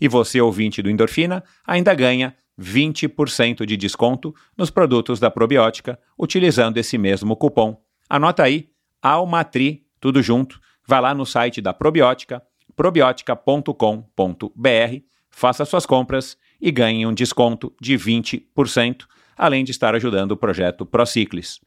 E 0.00 0.08
você, 0.08 0.40
ouvinte 0.40 0.80
do 0.80 0.88
Endorfina, 0.88 1.44
ainda 1.66 1.94
ganha 1.94 2.34
20% 2.60 3.64
de 3.64 3.76
desconto 3.76 4.34
nos 4.56 4.70
produtos 4.70 5.18
da 5.18 5.30
probiótica 5.30 5.98
utilizando 6.18 6.78
esse 6.78 6.98
mesmo 6.98 7.36
cupom. 7.36 7.80
Anota 8.08 8.42
aí, 8.42 8.68
Almatri, 9.00 9.86
tudo 9.98 10.22
junto. 10.22 10.60
Vai 10.86 11.00
lá 11.00 11.14
no 11.14 11.24
site 11.24 11.60
da 11.60 11.72
probiótica, 11.72 12.42
probiotica.com.br, 12.76 15.02
faça 15.30 15.64
suas 15.64 15.86
compras 15.86 16.36
e 16.60 16.70
ganhe 16.70 17.06
um 17.06 17.14
desconto 17.14 17.74
de 17.80 17.94
20%, 17.94 19.06
além 19.36 19.64
de 19.64 19.70
estar 19.70 19.94
ajudando 19.94 20.32
o 20.32 20.36
projeto 20.36 20.86
Prociclis. 20.86 21.60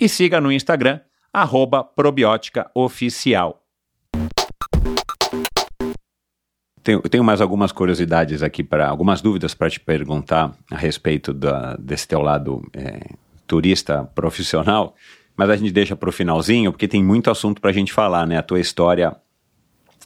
E 0.00 0.08
siga 0.08 0.40
no 0.40 0.50
Instagram, 0.50 1.00
arroba. 1.32 1.84
Tenho, 6.82 7.00
tenho 7.02 7.22
mais 7.22 7.40
algumas 7.40 7.70
curiosidades 7.70 8.42
aqui, 8.42 8.64
para 8.64 8.88
algumas 8.88 9.20
dúvidas 9.20 9.54
para 9.54 9.70
te 9.70 9.78
perguntar 9.78 10.52
a 10.70 10.76
respeito 10.76 11.32
da, 11.32 11.76
desse 11.76 12.08
teu 12.08 12.20
lado 12.20 12.62
é, 12.72 13.00
turista 13.46 14.04
profissional, 14.14 14.94
mas 15.36 15.48
a 15.48 15.56
gente 15.56 15.72
deixa 15.72 15.94
para 15.94 16.08
o 16.08 16.12
finalzinho, 16.12 16.72
porque 16.72 16.88
tem 16.88 17.02
muito 17.02 17.30
assunto 17.30 17.60
para 17.60 17.70
a 17.70 17.72
gente 17.72 17.92
falar, 17.92 18.26
né? 18.26 18.36
A 18.36 18.42
tua 18.42 18.58
história 18.58 19.16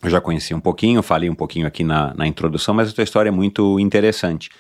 eu 0.02 0.10
já 0.10 0.20
conheci 0.20 0.54
um 0.54 0.60
pouquinho, 0.60 1.02
falei 1.02 1.30
um 1.30 1.34
pouquinho 1.34 1.66
aqui 1.66 1.82
na, 1.82 2.12
na 2.14 2.26
introdução, 2.26 2.74
mas 2.74 2.90
a 2.90 2.92
tua 2.92 3.04
história 3.04 3.28
é 3.28 3.32
muito 3.32 3.80
interessante. 3.80 4.50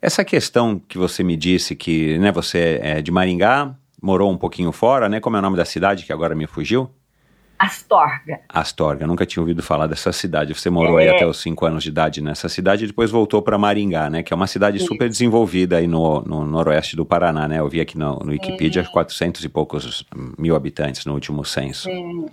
Essa 0.00 0.24
questão 0.24 0.78
que 0.78 0.98
você 0.98 1.22
me 1.22 1.36
disse 1.36 1.76
que 1.76 2.18
né, 2.18 2.32
você 2.32 2.78
é 2.82 3.02
de 3.02 3.10
Maringá, 3.10 3.74
morou 4.02 4.30
um 4.30 4.36
pouquinho 4.36 4.72
fora, 4.72 5.08
né? 5.08 5.20
Como 5.20 5.36
é 5.36 5.38
o 5.38 5.42
nome 5.42 5.56
da 5.56 5.64
cidade 5.64 6.04
que 6.04 6.12
agora 6.12 6.34
me 6.34 6.46
fugiu? 6.46 6.90
Astorga. 7.58 8.40
Astorga, 8.48 9.06
nunca 9.06 9.24
tinha 9.24 9.40
ouvido 9.40 9.62
falar 9.62 9.86
dessa 9.86 10.12
cidade. 10.12 10.52
Você 10.54 10.68
morou 10.68 10.98
É. 10.98 11.04
aí 11.04 11.08
até 11.10 11.26
os 11.26 11.40
5 11.40 11.64
anos 11.66 11.82
de 11.82 11.88
idade 11.88 12.20
nessa 12.20 12.48
cidade 12.48 12.84
e 12.84 12.86
depois 12.88 13.10
voltou 13.10 13.40
para 13.40 13.56
Maringá, 13.56 14.10
né? 14.10 14.22
Que 14.22 14.32
é 14.32 14.36
uma 14.36 14.46
cidade 14.46 14.78
Isso. 14.78 14.86
super 14.86 15.08
desenvolvida 15.08 15.76
aí 15.78 15.86
no, 15.86 16.20
no 16.22 16.44
noroeste 16.44 16.96
do 16.96 17.04
Paraná, 17.06 17.46
né? 17.48 17.60
Eu 17.60 17.68
vi 17.68 17.80
aqui 17.80 17.96
no, 17.96 18.18
no 18.18 18.32
Wikipedia 18.32 18.84
400 18.84 19.44
e 19.44 19.48
poucos 19.48 20.04
mil 20.38 20.56
habitantes 20.56 21.06
no 21.06 21.14
último 21.14 21.44
censo. 21.44 21.84
Sim. 21.84 22.26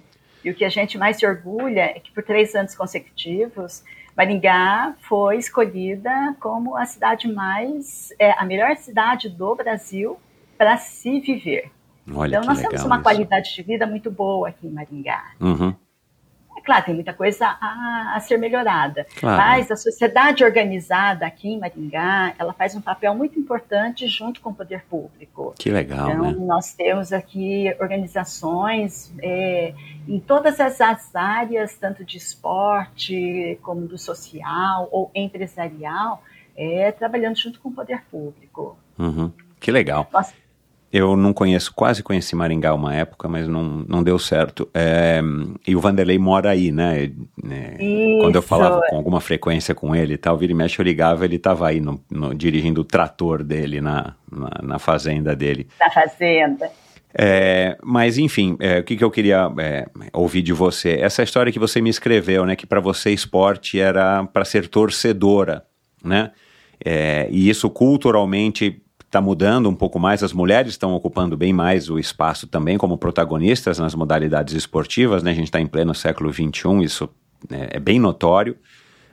E 0.43 0.49
o 0.49 0.55
que 0.55 0.65
a 0.65 0.69
gente 0.69 0.97
mais 0.97 1.17
se 1.17 1.25
orgulha 1.25 1.81
é 1.81 1.99
que 1.99 2.11
por 2.11 2.23
três 2.23 2.55
anos 2.55 2.73
consecutivos, 2.73 3.83
Maringá 4.17 4.95
foi 5.07 5.37
escolhida 5.37 6.35
como 6.39 6.75
a 6.75 6.85
cidade 6.85 7.27
mais, 7.31 8.09
é, 8.19 8.31
a 8.31 8.43
melhor 8.43 8.75
cidade 8.75 9.29
do 9.29 9.55
Brasil 9.55 10.17
para 10.57 10.77
se 10.77 11.19
viver. 11.19 11.69
Olha 12.13 12.37
então 12.37 12.47
nós 12.47 12.59
temos 12.61 12.83
uma 12.83 12.95
isso. 12.95 13.03
qualidade 13.03 13.53
de 13.53 13.61
vida 13.61 13.85
muito 13.85 14.09
boa 14.09 14.49
aqui 14.49 14.67
em 14.67 14.71
Maringá. 14.71 15.23
Uhum, 15.39 15.73
É 16.57 16.61
claro, 16.61 16.85
tem 16.85 16.93
muita 16.95 17.13
coisa 17.13 17.45
a, 17.45 18.13
a 18.15 18.19
ser 18.19 18.37
melhorada, 18.37 19.05
claro. 19.19 19.37
mas 19.37 19.71
a 19.71 19.75
sociedade 19.75 20.43
organizada 20.43 21.25
aqui 21.25 21.49
em 21.49 21.59
Maringá, 21.59 22.33
ela 22.37 22.53
faz 22.53 22.75
um 22.75 22.81
papel 22.81 23.13
muito 23.15 23.39
importante 23.39 24.07
junto 24.07 24.41
com 24.41 24.49
o 24.49 24.53
poder 24.53 24.83
público. 24.89 25.53
Que 25.57 25.69
legal, 25.71 26.09
Então, 26.09 26.31
né? 26.31 26.37
nós 26.39 26.73
temos 26.73 27.11
aqui 27.13 27.73
organizações 27.79 29.13
é, 29.21 29.73
em 30.07 30.19
todas 30.19 30.59
as 30.59 30.79
as 30.81 31.15
áreas, 31.15 31.75
tanto 31.77 32.03
de 32.03 32.17
esporte, 32.17 33.57
como 33.61 33.87
do 33.87 33.97
social 33.97 34.87
ou 34.91 35.11
empresarial, 35.15 36.23
é, 36.55 36.91
trabalhando 36.91 37.37
junto 37.37 37.59
com 37.59 37.69
o 37.69 37.71
poder 37.71 38.03
público. 38.09 38.77
Uhum. 38.97 39.31
Que 39.59 39.71
legal. 39.71 40.07
Nossa. 40.11 40.33
Eu 40.93 41.15
não 41.15 41.31
conheço, 41.31 41.73
quase 41.73 42.03
conheci 42.03 42.35
Maringá 42.35 42.73
uma 42.73 42.93
época, 42.93 43.27
mas 43.29 43.47
não, 43.47 43.63
não 43.87 44.03
deu 44.03 44.19
certo. 44.19 44.67
É, 44.73 45.21
e 45.65 45.73
o 45.75 45.79
Vanderlei 45.79 46.19
mora 46.19 46.49
aí, 46.49 46.69
né? 46.71 47.11
É, 47.49 48.17
Quando 48.19 48.35
eu 48.35 48.41
falava 48.41 48.81
com 48.89 48.97
alguma 48.97 49.21
frequência 49.21 49.73
com 49.73 49.95
ele 49.95 50.15
e 50.15 50.17
tal, 50.17 50.37
vira 50.37 50.51
e 50.51 50.55
mexe, 50.55 50.77
eu 50.79 50.83
ligava, 50.83 51.23
ele 51.23 51.37
estava 51.37 51.67
aí 51.69 51.79
no- 51.79 52.03
no- 52.11 52.35
dirigindo 52.35 52.81
o 52.81 52.83
trator 52.83 53.41
dele 53.41 53.79
na, 53.79 54.15
na, 54.29 54.49
na 54.61 54.79
fazenda 54.79 55.33
dele. 55.33 55.67
Da 55.79 55.89
fazenda. 55.89 56.69
É, 57.13 57.77
mas, 57.83 58.17
enfim, 58.17 58.55
é, 58.59 58.79
o 58.79 58.83
que, 58.83 58.95
que 58.95 59.03
eu 59.03 59.11
queria 59.11 59.49
é, 59.59 59.85
ouvir 60.13 60.41
de 60.41 60.53
você? 60.53 60.97
Essa 60.99 61.23
história 61.23 61.51
que 61.51 61.59
você 61.59 61.81
me 61.81 61.89
escreveu, 61.89 62.45
né? 62.45 62.55
Que 62.55 62.65
para 62.65 62.79
você 62.81 63.11
esporte 63.11 63.79
era 63.79 64.23
para 64.25 64.43
ser 64.45 64.67
torcedora, 64.67 65.63
né? 66.03 66.31
É, 66.83 67.27
e 67.29 67.47
isso 67.49 67.69
culturalmente 67.69 68.80
está 69.11 69.19
mudando 69.19 69.69
um 69.69 69.75
pouco 69.75 69.99
mais, 69.99 70.23
as 70.23 70.31
mulheres 70.31 70.71
estão 70.71 70.93
ocupando 70.93 71.35
bem 71.35 71.51
mais 71.51 71.89
o 71.89 71.99
espaço 71.99 72.47
também 72.47 72.77
como 72.77 72.97
protagonistas 72.97 73.77
nas 73.77 73.93
modalidades 73.93 74.55
esportivas, 74.55 75.21
né? 75.21 75.31
A 75.31 75.33
gente 75.33 75.47
está 75.47 75.59
em 75.59 75.67
pleno 75.67 75.93
século 75.93 76.31
XXI, 76.31 76.81
isso 76.81 77.09
né, 77.49 77.67
é 77.71 77.79
bem 77.79 77.99
notório, 77.99 78.55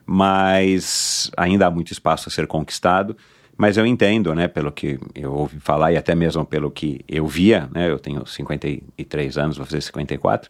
mas 0.06 1.32
ainda 1.36 1.66
há 1.66 1.70
muito 1.70 1.92
espaço 1.92 2.28
a 2.28 2.32
ser 2.32 2.46
conquistado. 2.46 3.16
Mas 3.56 3.76
eu 3.76 3.84
entendo, 3.84 4.32
né, 4.36 4.46
pelo 4.46 4.70
que 4.70 5.00
eu 5.16 5.32
ouvi 5.34 5.58
falar 5.58 5.90
e 5.90 5.96
até 5.96 6.14
mesmo 6.14 6.44
pelo 6.44 6.70
que 6.70 7.00
eu 7.08 7.26
via, 7.26 7.68
né, 7.74 7.90
eu 7.90 7.98
tenho 7.98 8.24
53 8.24 9.36
anos, 9.36 9.56
vou 9.56 9.66
fazer 9.66 9.80
54, 9.80 10.48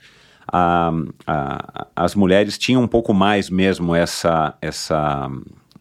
a, 0.52 0.92
a, 1.26 1.86
as 1.96 2.14
mulheres 2.14 2.58
tinham 2.58 2.82
um 2.82 2.86
pouco 2.86 3.14
mais 3.14 3.48
mesmo 3.48 3.94
essa, 3.94 4.54
essa, 4.60 5.30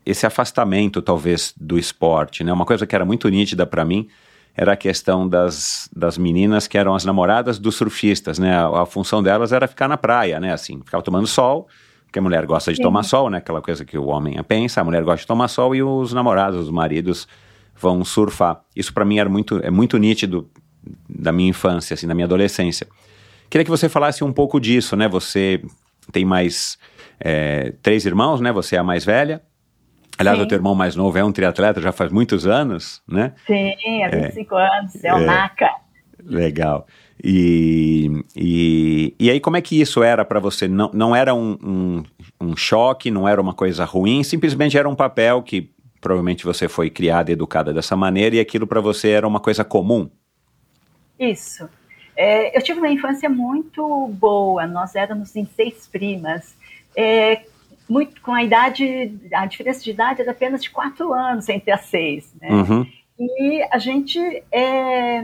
esse 0.09 0.25
afastamento, 0.25 1.01
talvez, 1.01 1.53
do 1.59 1.77
esporte, 1.77 2.43
né, 2.43 2.53
uma 2.53 2.65
coisa 2.65 2.87
que 2.87 2.95
era 2.95 3.05
muito 3.05 3.27
nítida 3.29 3.65
para 3.65 3.83
mim 3.83 4.07
era 4.55 4.73
a 4.73 4.75
questão 4.75 5.29
das, 5.29 5.87
das 5.95 6.17
meninas 6.17 6.67
que 6.67 6.79
eram 6.79 6.95
as 6.95 7.05
namoradas 7.05 7.59
dos 7.59 7.75
surfistas, 7.75 8.39
né, 8.39 8.55
a, 8.57 8.81
a 8.81 8.85
função 8.85 9.21
delas 9.21 9.51
era 9.51 9.67
ficar 9.67 9.87
na 9.87 9.97
praia, 9.97 10.39
né, 10.39 10.51
assim, 10.51 10.81
ficar 10.83 11.01
tomando 11.01 11.27
sol, 11.27 11.67
porque 12.07 12.19
a 12.19 12.21
mulher 12.21 12.45
gosta 12.45 12.71
de 12.71 12.77
Sim. 12.77 12.83
tomar 12.83 13.03
sol, 13.03 13.29
né? 13.29 13.39
Aquela 13.39 13.61
coisa 13.61 13.83
que 13.83 13.97
o 13.97 14.05
homem 14.05 14.41
pensa, 14.43 14.79
a 14.79 14.83
mulher 14.83 15.03
gosta 15.03 15.19
de 15.19 15.27
tomar 15.27 15.49
sol 15.49 15.75
e 15.75 15.83
os 15.83 16.13
namorados, 16.13 16.61
os 16.61 16.71
maridos 16.71 17.27
vão 17.75 18.03
surfar. 18.03 18.61
Isso 18.73 18.93
para 18.93 19.03
mim 19.03 19.19
era 19.19 19.29
muito, 19.29 19.59
é 19.61 19.69
muito 19.69 19.97
nítido 19.97 20.49
da 21.07 21.33
minha 21.33 21.49
infância, 21.49 21.93
assim, 21.93 22.07
da 22.07 22.15
minha 22.15 22.25
adolescência. 22.25 22.87
Queria 23.49 23.65
que 23.65 23.69
você 23.69 23.89
falasse 23.89 24.23
um 24.23 24.31
pouco 24.31 24.57
disso, 24.59 24.95
né? 24.95 25.07
Você 25.09 25.61
tem 26.11 26.23
mais 26.23 26.77
é, 27.19 27.73
três 27.81 28.05
irmãos, 28.05 28.39
né? 28.39 28.53
Você 28.53 28.77
é 28.77 28.79
a 28.79 28.83
mais 28.83 29.03
velha. 29.03 29.41
Aliás, 30.17 30.37
Sim. 30.37 30.43
o 30.43 30.47
teu 30.47 30.57
irmão 30.57 30.73
mais 30.73 30.95
novo 30.95 31.17
é 31.17 31.23
um 31.23 31.31
triatleta 31.31 31.79
já 31.79 31.91
faz 31.91 32.11
muitos 32.11 32.47
anos, 32.47 33.01
né? 33.07 33.33
Sim, 33.45 34.03
há 34.03 34.09
25 34.09 34.55
anos, 34.55 35.03
é 35.03 35.13
o 35.13 35.17
É. 35.17 35.25
NACA. 35.25 35.69
Legal. 36.23 36.87
E, 37.23 38.23
e, 38.35 39.15
e 39.19 39.29
aí, 39.29 39.39
como 39.39 39.57
é 39.57 39.61
que 39.61 39.79
isso 39.79 40.03
era 40.03 40.25
para 40.25 40.39
você? 40.39 40.67
Não, 40.67 40.91
não 40.93 41.15
era 41.15 41.33
um, 41.33 41.57
um, 41.63 42.03
um 42.41 42.55
choque, 42.55 43.09
não 43.11 43.27
era 43.27 43.41
uma 43.41 43.53
coisa 43.53 43.85
ruim, 43.85 44.23
simplesmente 44.23 44.77
era 44.77 44.89
um 44.89 44.95
papel 44.95 45.41
que 45.41 45.71
provavelmente 46.01 46.45
você 46.45 46.67
foi 46.67 46.89
criada 46.89 47.31
e 47.31 47.33
educada 47.33 47.73
dessa 47.73 47.95
maneira 47.95 48.35
e 48.35 48.39
aquilo 48.39 48.67
para 48.67 48.81
você 48.81 49.09
era 49.09 49.27
uma 49.27 49.39
coisa 49.39 49.63
comum. 49.63 50.09
Isso. 51.19 51.67
É, 52.15 52.57
eu 52.57 52.61
tive 52.63 52.79
uma 52.79 52.89
infância 52.89 53.29
muito 53.29 54.07
boa, 54.09 54.65
nós 54.65 54.95
éramos 54.95 55.35
em 55.35 55.45
seis 55.45 55.87
primas. 55.87 56.55
É, 56.95 57.41
muito, 57.89 58.21
com 58.21 58.33
a 58.33 58.43
idade, 58.43 59.13
a 59.33 59.45
diferença 59.45 59.83
de 59.83 59.91
idade 59.91 60.21
era 60.21 60.31
apenas 60.31 60.61
de 60.63 60.69
quatro 60.69 61.13
anos 61.13 61.47
entre 61.49 61.71
as 61.71 61.81
seis. 61.81 62.35
Né? 62.41 62.49
Uhum. 62.49 62.85
E 63.19 63.67
a 63.71 63.79
gente 63.79 64.19
é, 64.51 65.21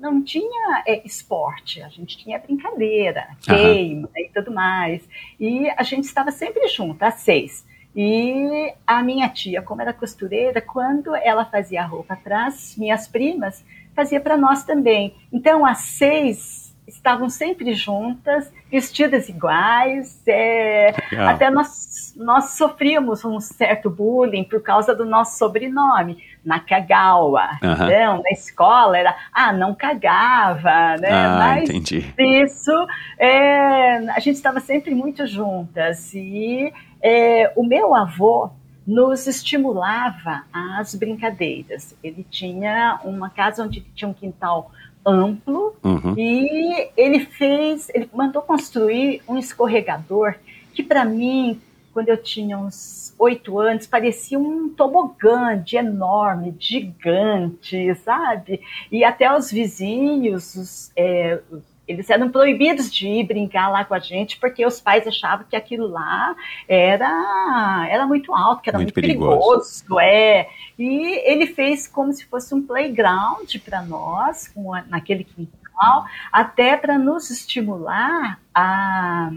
não 0.00 0.22
tinha 0.22 0.82
é, 0.86 1.06
esporte, 1.06 1.82
a 1.82 1.88
gente 1.88 2.16
tinha 2.16 2.38
brincadeira, 2.38 3.28
game 3.46 4.08
e 4.16 4.30
tudo 4.32 4.50
mais. 4.50 5.06
E 5.38 5.68
a 5.70 5.82
gente 5.82 6.04
estava 6.04 6.30
sempre 6.30 6.66
junto, 6.68 7.02
às 7.02 7.14
seis. 7.14 7.66
E 7.94 8.72
a 8.86 9.02
minha 9.02 9.28
tia, 9.28 9.60
como 9.60 9.82
era 9.82 9.92
costureira, 9.92 10.60
quando 10.60 11.14
ela 11.14 11.44
fazia 11.44 11.82
a 11.82 11.86
roupa 11.86 12.16
para 12.16 12.46
as 12.46 12.74
minhas 12.76 13.06
primas, 13.06 13.64
fazia 13.94 14.20
para 14.20 14.36
nós 14.36 14.64
também. 14.64 15.14
Então, 15.32 15.64
as 15.64 15.78
seis 15.78 16.65
estavam 16.86 17.28
sempre 17.28 17.74
juntas, 17.74 18.52
vestidas 18.70 19.28
iguais, 19.28 20.22
é, 20.26 20.94
até 21.18 21.50
nós, 21.50 22.14
nós 22.16 22.50
sofríamos 22.50 23.24
um 23.24 23.40
certo 23.40 23.90
bullying 23.90 24.44
por 24.44 24.62
causa 24.62 24.94
do 24.94 25.04
nosso 25.04 25.36
sobrenome, 25.36 26.18
Nakagawa. 26.44 27.58
Aham. 27.62 27.86
Então, 27.86 28.22
na 28.22 28.30
escola 28.30 28.96
era, 28.96 29.16
ah, 29.32 29.52
não 29.52 29.74
cagava, 29.74 30.96
né? 30.98 31.10
Ah, 31.10 31.36
Mas 31.38 31.68
entendi. 31.68 32.14
isso, 32.18 32.70
é, 33.18 33.96
a 34.10 34.20
gente 34.20 34.36
estava 34.36 34.60
sempre 34.60 34.94
muito 34.94 35.26
juntas. 35.26 36.14
E 36.14 36.72
é, 37.02 37.52
o 37.56 37.64
meu 37.64 37.94
avô 37.94 38.50
nos 38.86 39.26
estimulava 39.26 40.44
às 40.52 40.94
brincadeiras. 40.94 41.96
Ele 42.02 42.24
tinha 42.30 43.00
uma 43.02 43.28
casa 43.28 43.64
onde 43.64 43.80
tinha 43.94 44.08
um 44.08 44.14
quintal 44.14 44.70
amplo 45.06 45.74
Uhum. 45.84 46.14
e 46.16 46.90
ele 46.96 47.20
fez, 47.20 47.88
ele 47.94 48.10
mandou 48.12 48.42
construir 48.42 49.22
um 49.28 49.38
escorregador 49.38 50.34
que 50.74 50.82
para 50.82 51.04
mim, 51.04 51.60
quando 51.92 52.08
eu 52.08 52.16
tinha 52.16 52.58
uns 52.58 53.14
oito 53.18 53.58
anos, 53.58 53.86
parecia 53.86 54.38
um 54.38 54.68
tobogã 54.68 55.56
de 55.56 55.76
enorme, 55.76 56.54
gigante, 56.58 57.94
sabe? 58.04 58.60
E 58.92 59.02
até 59.02 59.34
os 59.34 59.50
vizinhos, 59.50 60.54
os, 60.54 60.92
é, 60.94 61.40
eles 61.86 62.10
eram 62.10 62.30
proibidos 62.30 62.92
de 62.92 63.06
ir 63.06 63.24
brincar 63.24 63.68
lá 63.70 63.84
com 63.84 63.94
a 63.94 63.98
gente 63.98 64.38
porque 64.38 64.66
os 64.66 64.80
pais 64.80 65.06
achavam 65.06 65.46
que 65.48 65.54
aquilo 65.54 65.86
lá 65.86 66.34
era, 66.68 67.86
era 67.88 68.06
muito 68.06 68.34
alto, 68.34 68.62
que 68.62 68.68
era 68.68 68.78
muito, 68.78 68.88
Muito 68.88 68.94
perigoso. 68.94 69.84
perigoso. 69.84 70.00
é. 70.00 70.48
E 70.78 71.30
ele 71.30 71.46
fez 71.46 71.86
como 71.86 72.12
se 72.12 72.24
fosse 72.26 72.54
um 72.54 72.60
playground 72.66 73.54
para 73.64 73.82
nós, 73.82 74.48
com 74.48 74.72
naquele 74.88 75.24
quintal, 75.24 76.04
até 76.32 76.76
para 76.76 76.98
nos 76.98 77.30
estimular 77.30 78.38
a, 78.54 79.30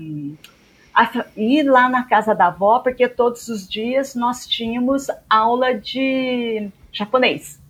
a 0.93 1.10
ir 1.38 1.64
lá 1.64 1.88
na 1.88 2.04
casa 2.04 2.34
da 2.34 2.47
avó, 2.47 2.80
porque 2.80 3.08
todos 3.08 3.47
os 3.47 3.68
dias 3.68 4.16
nós 4.16 4.47
tínhamos 4.47 5.08
aula 5.30 5.74
de 5.74 6.70
japonês. 6.91 7.62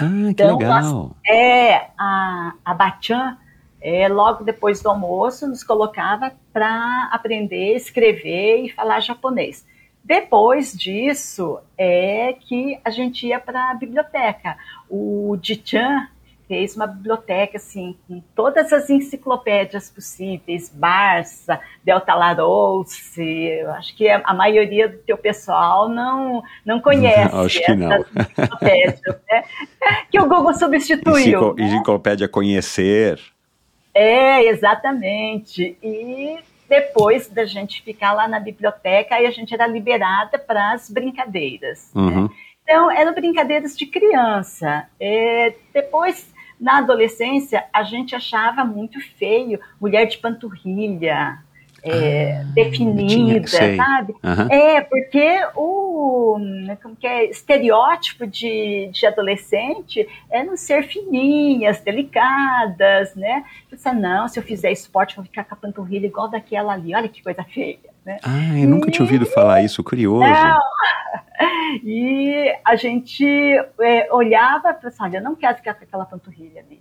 Ah, 0.00 0.06
que 0.08 0.30
Então, 0.30 0.56
legal. 0.58 1.16
É, 1.26 1.88
a, 1.98 2.54
a 2.64 2.74
Bachan, 2.74 3.36
é, 3.82 4.08
logo 4.08 4.44
depois 4.44 4.80
do 4.80 4.88
almoço, 4.88 5.46
nos 5.46 5.64
colocava 5.64 6.32
para 6.52 7.10
aprender, 7.12 7.74
escrever 7.74 8.64
e 8.64 8.70
falar 8.70 9.00
japonês. 9.00 9.66
Depois 10.04 10.72
disso, 10.72 11.58
é 11.76 12.34
que 12.40 12.78
a 12.84 12.90
gente 12.90 13.26
ia 13.26 13.38
para 13.38 13.70
a 13.70 13.74
biblioteca. 13.74 14.56
O 14.88 15.36
Dichan 15.40 16.08
fez 16.48 16.76
uma 16.76 16.86
biblioteca 16.86 17.56
assim, 17.56 17.96
com 18.06 18.20
todas 18.34 18.72
as 18.72 18.90
enciclopédias 18.90 19.88
possíveis, 19.90 20.68
Barça, 20.68 21.58
Delta 21.84 22.14
Larousse, 22.14 23.22
eu 23.22 23.70
acho 23.70 23.96
que 23.96 24.08
a 24.08 24.34
maioria 24.34 24.88
do 24.88 24.98
teu 24.98 25.16
pessoal 25.16 25.88
não, 25.88 26.42
não 26.66 26.78
conhece 26.80 27.34
Acho 27.34 27.64
que 27.64 27.74
não. 27.74 28.04
enciclopédias, 28.18 29.00
né? 29.30 29.44
que 30.10 30.20
o 30.20 30.28
Google 30.28 30.52
substituiu. 30.54 31.16
Enciclo- 31.16 31.54
né? 31.54 31.64
Enciclopédia 31.64 32.28
Conhecer. 32.28 33.18
É, 33.94 34.44
exatamente. 34.44 35.76
E 35.82 36.38
depois 36.68 37.28
da 37.28 37.44
gente 37.44 37.82
ficar 37.82 38.12
lá 38.12 38.26
na 38.26 38.40
biblioteca, 38.40 39.16
aí 39.16 39.26
a 39.26 39.30
gente 39.30 39.52
era 39.52 39.66
liberada 39.66 40.38
para 40.38 40.72
as 40.72 40.90
brincadeiras. 40.90 41.90
né? 41.94 42.02
Uhum. 42.02 42.30
Então, 42.62 42.90
eram 42.90 43.12
brincadeiras 43.12 43.76
de 43.76 43.86
criança. 43.86 44.88
É, 44.98 45.54
depois, 45.74 46.32
na 46.58 46.78
adolescência, 46.78 47.64
a 47.72 47.82
gente 47.82 48.14
achava 48.14 48.64
muito 48.64 49.00
feio 49.18 49.60
mulher 49.80 50.06
de 50.06 50.18
panturrilha, 50.18 51.38
é, 51.84 52.44
definida, 52.54 53.06
tinha- 53.06 53.46
sei. 53.46 53.76
sabe? 53.76 54.14
Aham. 54.22 54.48
É, 54.50 54.80
porque 54.82 55.40
o 55.56 56.38
como 56.82 56.96
que 56.96 57.06
é, 57.06 57.24
estereótipo 57.30 58.26
de, 58.26 58.88
de 58.92 59.06
adolescente 59.06 60.08
é 60.30 60.42
não 60.44 60.56
ser 60.56 60.84
fininhas, 60.84 61.80
delicadas, 61.80 63.14
né? 63.14 63.44
Você, 63.70 63.92
não, 63.92 64.28
se 64.28 64.38
eu 64.38 64.42
fizer 64.42 64.70
esporte, 64.70 65.16
vou 65.16 65.24
ficar 65.24 65.44
com 65.44 65.54
a 65.54 65.56
panturrilha 65.56 66.06
igual 66.06 66.28
daquela 66.28 66.72
ali, 66.72 66.94
olha 66.94 67.08
que 67.08 67.22
coisa 67.22 67.42
feia, 67.44 67.78
né? 68.04 68.18
Ah, 68.22 68.58
eu 68.58 68.68
nunca 68.68 68.90
tinha 68.90 69.04
ouvido 69.04 69.26
falar 69.26 69.62
isso, 69.62 69.82
curioso. 69.82 70.20
Não. 70.24 70.60
E 71.82 72.54
a 72.64 72.76
gente 72.76 73.24
é, 73.80 74.08
olhava 74.12 74.70
e 74.70 74.90
falava, 74.90 75.04
olha, 75.04 75.16
eu 75.18 75.22
não 75.22 75.34
quero 75.34 75.56
ficar 75.56 75.74
com 75.74 75.82
aquela 75.82 76.04
panturrilha 76.04 76.60
ali. 76.60 76.80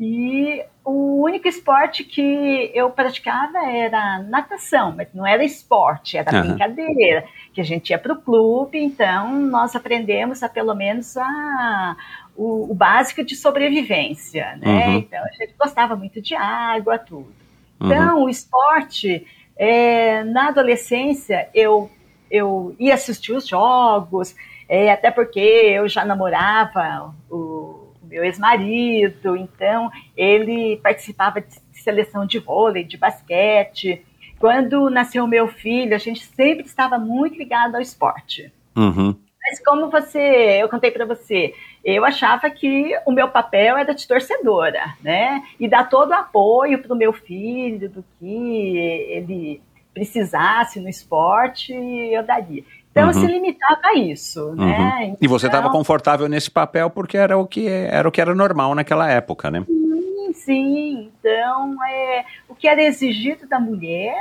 E 0.00 0.64
o 0.84 1.22
único 1.24 1.48
esporte 1.48 2.04
que 2.04 2.70
eu 2.72 2.88
praticava 2.88 3.58
era 3.68 4.22
natação, 4.22 4.94
mas 4.96 5.08
não 5.12 5.26
era 5.26 5.44
esporte, 5.44 6.16
era 6.16 6.30
Aham. 6.30 6.48
brincadeira. 6.48 7.24
Que 7.52 7.60
a 7.60 7.64
gente 7.64 7.90
ia 7.90 7.98
para 7.98 8.12
o 8.12 8.20
clube, 8.20 8.78
então 8.78 9.40
nós 9.40 9.74
aprendemos 9.74 10.42
a 10.42 10.48
pelo 10.48 10.72
menos 10.74 11.16
a, 11.16 11.96
o, 12.36 12.70
o 12.70 12.74
básico 12.74 13.24
de 13.24 13.34
sobrevivência, 13.34 14.56
né? 14.60 14.86
Uhum. 14.86 14.98
Então 14.98 15.24
a 15.24 15.32
gente 15.32 15.54
gostava 15.58 15.96
muito 15.96 16.22
de 16.22 16.36
água, 16.36 16.96
tudo. 16.96 17.34
Uhum. 17.80 17.86
Então, 17.86 18.24
o 18.24 18.28
esporte, 18.28 19.26
é, 19.56 20.22
na 20.22 20.48
adolescência, 20.48 21.48
eu, 21.52 21.90
eu 22.30 22.76
ia 22.78 22.94
assistir 22.94 23.32
os 23.32 23.48
jogos, 23.48 24.36
é, 24.68 24.92
até 24.92 25.10
porque 25.10 25.40
eu 25.40 25.88
já 25.88 26.04
namorava 26.04 27.12
o 27.28 27.77
meu 28.08 28.24
ex-marido, 28.24 29.36
então 29.36 29.90
ele 30.16 30.78
participava 30.78 31.40
de 31.40 31.54
seleção 31.72 32.26
de 32.26 32.38
vôlei, 32.38 32.84
de 32.84 32.96
basquete. 32.96 34.04
Quando 34.38 34.88
nasceu 34.88 35.26
meu 35.26 35.48
filho, 35.48 35.94
a 35.94 35.98
gente 35.98 36.24
sempre 36.24 36.64
estava 36.64 36.98
muito 36.98 37.36
ligado 37.36 37.74
ao 37.74 37.80
esporte. 37.80 38.52
Uhum. 38.76 39.16
Mas 39.42 39.64
como 39.64 39.90
você, 39.90 40.58
eu 40.60 40.68
contei 40.68 40.90
para 40.90 41.06
você, 41.06 41.54
eu 41.84 42.04
achava 42.04 42.50
que 42.50 42.92
o 43.06 43.12
meu 43.12 43.28
papel 43.28 43.78
era 43.78 43.94
de 43.94 44.06
torcedora, 44.06 44.94
né? 45.02 45.42
E 45.58 45.66
dar 45.66 45.88
todo 45.88 46.10
o 46.10 46.14
apoio 46.14 46.82
para 46.82 46.92
o 46.92 46.96
meu 46.96 47.12
filho, 47.12 47.88
do 47.88 48.04
que 48.18 48.76
ele 49.08 49.62
precisasse 49.94 50.80
no 50.80 50.88
esporte, 50.88 51.72
eu 51.72 52.22
daria. 52.22 52.62
Então 52.98 53.06
Uhum. 53.08 53.12
se 53.12 53.26
limitava 53.26 53.80
a 53.84 53.94
isso, 53.94 54.54
né? 54.54 55.06
Uhum. 55.10 55.16
E 55.20 55.28
você 55.28 55.46
estava 55.46 55.66
Então, 55.68 55.78
confortável 55.78 56.28
nesse 56.28 56.50
papel 56.50 56.90
porque 56.90 57.16
era 57.16 57.38
o 57.38 57.46
que 57.46 57.66
era 57.68 58.08
o 58.08 58.12
que 58.12 58.20
era 58.20 58.34
normal 58.34 58.74
naquela 58.74 59.10
época, 59.10 59.50
né? 59.50 59.64
Sim, 59.66 60.32
sim. 60.34 61.12
Então, 61.20 61.76
é, 61.84 62.24
o 62.48 62.54
que 62.54 62.66
era 62.68 62.82
exigido 62.82 63.46
da 63.46 63.60
mulher 63.60 64.14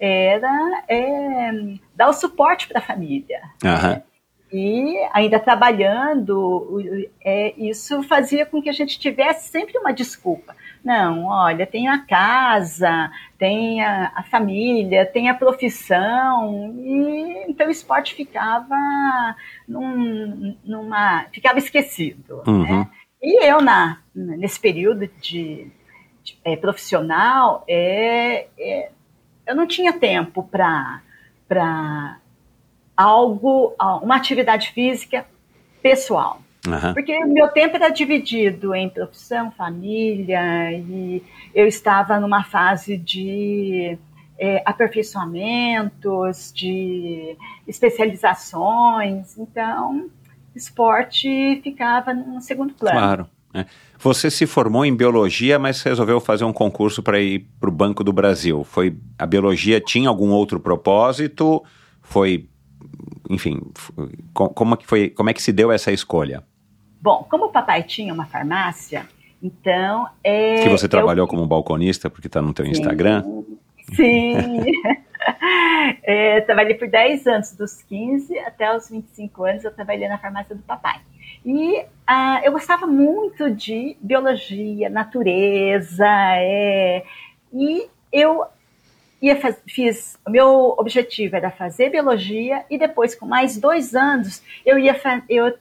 era 0.00 0.82
é, 0.88 1.50
dar 1.94 2.08
o 2.08 2.12
suporte 2.12 2.66
para 2.68 2.78
a 2.78 2.82
família. 2.82 3.40
Aham. 3.64 4.02
E 4.52 4.98
ainda 5.14 5.38
trabalhando, 5.40 6.68
é, 7.24 7.54
isso 7.56 8.02
fazia 8.02 8.44
com 8.44 8.60
que 8.60 8.68
a 8.68 8.72
gente 8.72 8.98
tivesse 8.98 9.48
sempre 9.48 9.78
uma 9.78 9.92
desculpa. 9.92 10.54
Não, 10.84 11.26
olha, 11.26 11.64
tem 11.66 11.86
a 11.88 11.98
casa, 12.04 13.10
tem 13.38 13.82
a, 13.84 14.10
a 14.16 14.22
família, 14.24 15.06
tem 15.06 15.28
a 15.28 15.34
profissão, 15.34 16.74
e 16.76 17.44
então 17.48 17.68
o 17.68 17.70
esporte 17.70 18.14
ficava 18.14 19.36
num- 19.68 20.56
numa. 20.64 21.26
ficava 21.32 21.58
esquecido. 21.58 22.42
Uhum. 22.46 22.62
né? 22.62 22.90
E 23.22 23.44
eu, 23.46 23.60
na, 23.60 23.98
nesse 24.12 24.58
período 24.58 25.06
de, 25.20 25.70
de, 26.24 26.36
é, 26.44 26.56
profissional, 26.56 27.62
é, 27.68 28.48
é, 28.58 28.90
eu 29.46 29.54
não 29.54 29.66
tinha 29.66 29.92
tempo 29.92 30.42
para 30.42 31.00
algo, 32.96 33.74
uma 34.02 34.16
atividade 34.16 34.72
física 34.72 35.24
pessoal. 35.80 36.40
Aham. 36.66 36.94
Porque 36.94 37.16
o 37.24 37.26
meu 37.26 37.48
tempo 37.48 37.76
era 37.76 37.88
dividido 37.88 38.74
em 38.74 38.88
profissão, 38.88 39.50
família, 39.50 40.72
e 40.72 41.22
eu 41.54 41.66
estava 41.66 42.20
numa 42.20 42.44
fase 42.44 42.96
de 42.96 43.98
é, 44.38 44.62
aperfeiçoamentos, 44.64 46.52
de 46.54 47.36
especializações, 47.66 49.36
então 49.38 50.08
esporte 50.54 51.60
ficava 51.62 52.14
num 52.14 52.40
segundo 52.40 52.74
plano. 52.74 52.98
Claro. 52.98 53.26
né? 53.52 53.66
Você 53.98 54.30
se 54.30 54.46
formou 54.46 54.84
em 54.84 54.94
biologia, 54.94 55.58
mas 55.58 55.82
resolveu 55.82 56.20
fazer 56.20 56.44
um 56.44 56.52
concurso 56.52 57.02
para 57.02 57.20
ir 57.20 57.48
para 57.58 57.68
o 57.68 57.72
Banco 57.72 58.04
do 58.04 58.12
Brasil. 58.12 58.62
Foi 58.62 58.96
a 59.18 59.26
biologia 59.26 59.80
tinha 59.80 60.08
algum 60.08 60.30
outro 60.30 60.60
propósito? 60.60 61.62
Foi, 62.00 62.48
enfim, 63.28 63.60
como 64.32 64.74
é 64.74 64.76
que 64.76 64.86
foi? 64.86 65.10
Como 65.10 65.30
é 65.30 65.32
que 65.32 65.42
se 65.42 65.52
deu 65.52 65.72
essa 65.72 65.90
escolha? 65.90 66.44
Bom, 67.02 67.26
como 67.28 67.46
o 67.46 67.48
papai 67.50 67.82
tinha 67.82 68.14
uma 68.14 68.26
farmácia, 68.26 69.08
então... 69.42 70.08
É, 70.22 70.62
que 70.62 70.68
você 70.68 70.86
eu- 70.86 70.90
trabalhou 70.90 71.26
como 71.26 71.44
balconista, 71.44 72.08
porque 72.08 72.28
está 72.28 72.40
no 72.40 72.54
teu 72.54 72.64
Instagram. 72.64 73.24
Sim. 73.94 74.36
É, 76.02 76.40
trabalhei 76.40 76.74
por 76.74 76.88
10 76.88 77.26
anos, 77.28 77.52
dos 77.52 77.80
15 77.82 78.36
até 78.40 78.76
os 78.76 78.90
25 78.90 79.44
anos, 79.44 79.62
eu 79.62 79.70
trabalhei 79.70 80.08
na 80.08 80.18
farmácia 80.18 80.52
do 80.52 80.62
papai. 80.62 81.00
E 81.46 81.84
ah, 82.04 82.40
eu 82.42 82.50
gostava 82.50 82.88
muito 82.88 83.48
de 83.48 83.96
biologia, 84.00 84.90
natureza, 84.90 86.04
é, 86.08 87.04
e 87.52 87.88
eu 88.12 88.44
ia 89.22 89.40
faz, 89.40 89.62
fiz, 89.68 90.18
o 90.26 90.30
meu 90.30 90.74
objetivo 90.76 91.36
era 91.36 91.52
fazer 91.52 91.90
biologia 91.90 92.64
e 92.68 92.76
depois, 92.76 93.14
com 93.14 93.24
mais 93.24 93.56
dois 93.56 93.94
anos, 93.94 94.42
eu 94.66 94.76
ia 94.76 95.00
eu 95.28 95.56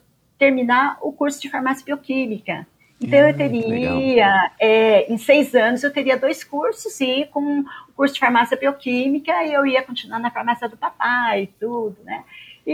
terminar 0.45 0.97
o 1.03 1.11
curso 1.13 1.39
de 1.39 1.51
farmácia 1.51 1.85
bioquímica. 1.85 2.65
Então 2.99 3.19
Ah, 3.19 3.29
eu 3.29 3.37
teria, 3.37 4.51
é, 4.59 5.11
em 5.13 5.15
seis 5.19 5.53
anos, 5.53 5.83
eu 5.83 5.93
teria 5.93 6.17
dois 6.17 6.43
cursos 6.43 6.99
e 6.99 7.27
com 7.31 7.59
o 7.59 7.65
curso 7.95 8.15
de 8.15 8.19
farmácia 8.19 8.57
bioquímica 8.57 9.31
eu 9.45 9.67
ia 9.67 9.83
continuar 9.83 10.17
na 10.17 10.31
farmácia 10.31 10.67
do 10.67 10.75
papai 10.75 11.43
e 11.43 11.47
tudo, 11.47 11.95
né? 12.03 12.23
E 12.65 12.73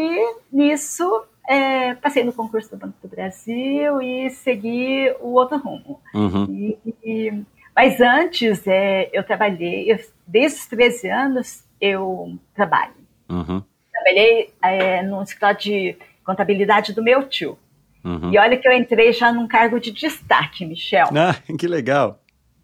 nisso 0.51 1.03
é, 1.45 1.93
passei 1.95 2.23
no 2.23 2.31
concurso 2.31 2.69
do 2.71 2.77
Banco 2.77 2.95
do 3.01 3.07
Brasil 3.09 4.01
e 4.01 4.29
segui 4.29 5.13
o 5.19 5.33
outro 5.33 5.57
rumo. 5.57 5.99
Uhum. 6.13 6.45
E- 6.49 6.77
e- 7.03 7.43
mas 7.75 7.99
antes, 7.99 8.65
é, 8.65 9.09
eu 9.11 9.23
trabalhei, 9.25 9.91
eu- 9.91 9.99
desde 10.25 10.59
os 10.59 10.65
13 10.67 11.09
anos, 11.09 11.63
eu 11.81 12.33
trabalho. 12.55 12.93
Uhum. 13.29 13.61
Trabalhei 13.91 14.53
é, 14.63 15.03
no 15.03 15.21
escritório 15.21 15.59
de 15.59 15.97
contabilidade 16.27 16.93
do 16.93 17.01
meu 17.01 17.23
tio. 17.23 17.57
Uhum. 18.03 18.31
E 18.33 18.37
olha 18.37 18.57
que 18.57 18.67
eu 18.67 18.73
entrei 18.73 19.13
já 19.13 19.31
num 19.31 19.47
cargo 19.47 19.79
de 19.79 19.91
destaque, 19.91 20.65
Michel. 20.65 21.07
Ah, 21.15 21.33
que 21.57 21.65
legal. 21.67 22.19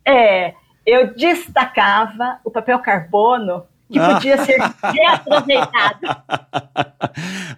É, 0.06 0.54
eu 0.86 1.16
destacava 1.16 2.40
o 2.44 2.52
papel 2.52 2.78
carbono 2.80 3.64
que 3.90 3.98
podia 4.00 4.38
ser 4.44 4.58
reaproveitado. 4.84 6.08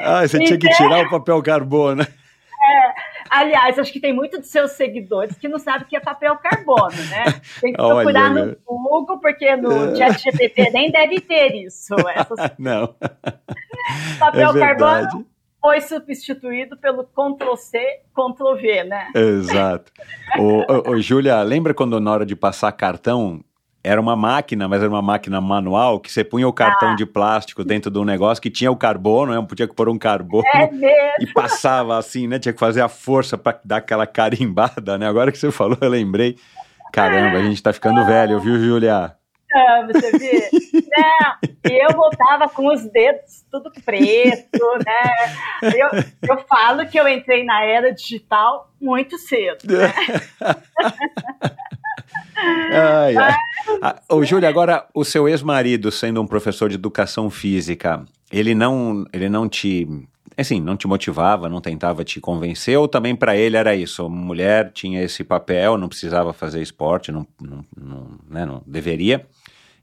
ah, 0.00 0.26
você 0.26 0.38
tinha 0.38 0.58
que 0.58 0.70
tirar 0.70 1.06
o 1.06 1.10
papel 1.10 1.42
carbono. 1.42 2.02
É, 2.02 2.06
aliás, 3.32 3.78
acho 3.78 3.92
que 3.92 3.98
tem 3.98 4.12
muitos 4.12 4.40
de 4.40 4.46
seus 4.46 4.72
seguidores 4.72 5.36
que 5.38 5.48
não 5.48 5.58
sabem 5.58 5.82
o 5.82 5.88
que 5.88 5.96
é 5.96 6.00
papel 6.00 6.36
carbono, 6.36 6.96
né? 7.10 7.24
Tem 7.60 7.72
que 7.72 7.78
procurar 7.78 8.30
Olha, 8.30 8.46
no 8.46 8.56
Google, 8.64 9.18
porque 9.18 9.56
no 9.56 9.96
chat 9.96 10.22
GPT 10.22 10.70
nem 10.70 10.90
deve 10.90 11.20
ter 11.20 11.54
isso. 11.54 11.94
Essas- 12.14 12.52
Não. 12.58 12.94
papel 14.18 14.50
É 14.56 14.60
carbono 14.60 15.26
foi 15.60 15.80
substituído 15.80 16.76
pelo 16.76 17.04
Ctrl-C, 17.04 17.78
Ctrl-V, 18.12 18.84
né? 18.84 19.08
Exato. 19.14 19.92
Ô, 20.36 20.64
ô, 20.68 20.90
ô, 20.90 20.98
Júlia, 21.00 21.40
lembra 21.42 21.72
quando 21.72 22.00
na 22.00 22.10
hora 22.10 22.26
de 22.26 22.34
passar 22.34 22.72
cartão 22.72 23.42
era 23.84 24.00
uma 24.00 24.14
máquina, 24.14 24.68
mas 24.68 24.80
era 24.80 24.88
uma 24.88 25.02
máquina 25.02 25.40
manual 25.40 25.98
que 25.98 26.10
você 26.10 26.22
punha 26.22 26.46
o 26.46 26.52
cartão 26.52 26.90
Ah. 26.92 26.94
de 26.94 27.04
plástico 27.04 27.64
dentro 27.64 27.90
de 27.90 27.98
um 27.98 28.04
negócio 28.04 28.40
que 28.40 28.50
tinha 28.50 28.70
o 28.70 28.76
carbono, 28.76 29.32
né? 29.34 29.46
Podia 29.46 29.66
pôr 29.66 29.88
um 29.88 29.98
carbono 29.98 30.44
É 30.54 30.68
e 31.20 31.26
passava 31.26 31.98
assim, 31.98 32.26
né? 32.28 32.38
Tinha 32.38 32.52
que 32.52 32.60
fazer 32.60 32.80
a 32.80 32.88
força 32.88 33.36
para 33.36 33.58
dar 33.64 33.78
aquela 33.78 34.06
carimbada, 34.06 34.96
né? 34.96 35.08
Agora 35.08 35.32
que 35.32 35.38
você 35.38 35.50
falou, 35.50 35.76
eu 35.80 35.88
lembrei. 35.88 36.36
Caramba, 36.92 37.38
a 37.38 37.42
gente 37.42 37.62
tá 37.62 37.72
ficando 37.72 38.04
velho, 38.04 38.38
viu, 38.38 38.58
Júlia? 38.60 39.16
Ah, 39.54 39.86
você 39.86 40.12
vê? 40.18 40.48
Não, 40.72 41.70
e 41.70 41.84
eu 41.84 41.94
voltava 41.94 42.48
com 42.48 42.68
os 42.72 42.84
dedos 42.90 43.44
tudo 43.50 43.70
preto, 43.84 44.78
né? 44.86 45.72
Eu, 45.76 45.88
eu 46.30 46.38
falo 46.48 46.86
que 46.86 46.98
eu 46.98 47.06
entrei 47.06 47.44
na 47.44 47.62
era 47.64 47.92
digital 47.92 48.70
muito 48.80 49.18
cedo. 49.18 49.58
Né? 49.66 49.92
Ai, 52.36 53.16
ai. 53.16 53.34
Ah, 53.80 54.00
ô, 54.08 54.24
Júlia, 54.24 54.48
agora 54.48 54.86
o 54.94 55.04
seu 55.04 55.28
ex-marido, 55.28 55.90
sendo 55.90 56.20
um 56.20 56.26
professor 56.26 56.68
de 56.68 56.76
educação 56.76 57.30
física, 57.30 58.04
ele 58.30 58.54
não, 58.54 59.04
ele 59.12 59.28
não 59.28 59.48
te, 59.48 59.86
assim, 60.36 60.60
não 60.60 60.76
te 60.76 60.86
motivava, 60.86 61.48
não 61.48 61.60
tentava 61.60 62.04
te 62.04 62.20
convencer, 62.20 62.78
ou 62.78 62.88
também 62.88 63.14
para 63.14 63.36
ele 63.36 63.56
era 63.56 63.74
isso? 63.74 64.08
Mulher 64.08 64.70
tinha 64.72 65.02
esse 65.02 65.22
papel, 65.22 65.76
não 65.76 65.88
precisava 65.88 66.32
fazer 66.32 66.62
esporte, 66.62 67.12
não, 67.12 67.26
não, 67.40 67.64
não, 67.76 68.06
né, 68.28 68.46
não 68.46 68.62
deveria, 68.66 69.26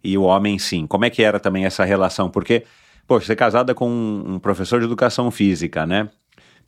e 0.04 0.18
o 0.18 0.24
homem 0.24 0.58
sim. 0.58 0.88
Como 0.88 1.06
é 1.06 1.10
que 1.10 1.22
era 1.22 1.40
também 1.40 1.66
essa 1.66 1.84
relação? 1.84 2.30
Porque, 2.30 2.64
poxa, 3.08 3.28
você 3.28 3.34
é 3.34 3.36
casada 3.36 3.76
com 3.76 3.90
um, 3.90 4.36
um 4.36 4.40
professor 4.40 4.80
de 4.80 4.86
educação 4.86 5.30
física, 5.30 5.86
né? 5.86 6.10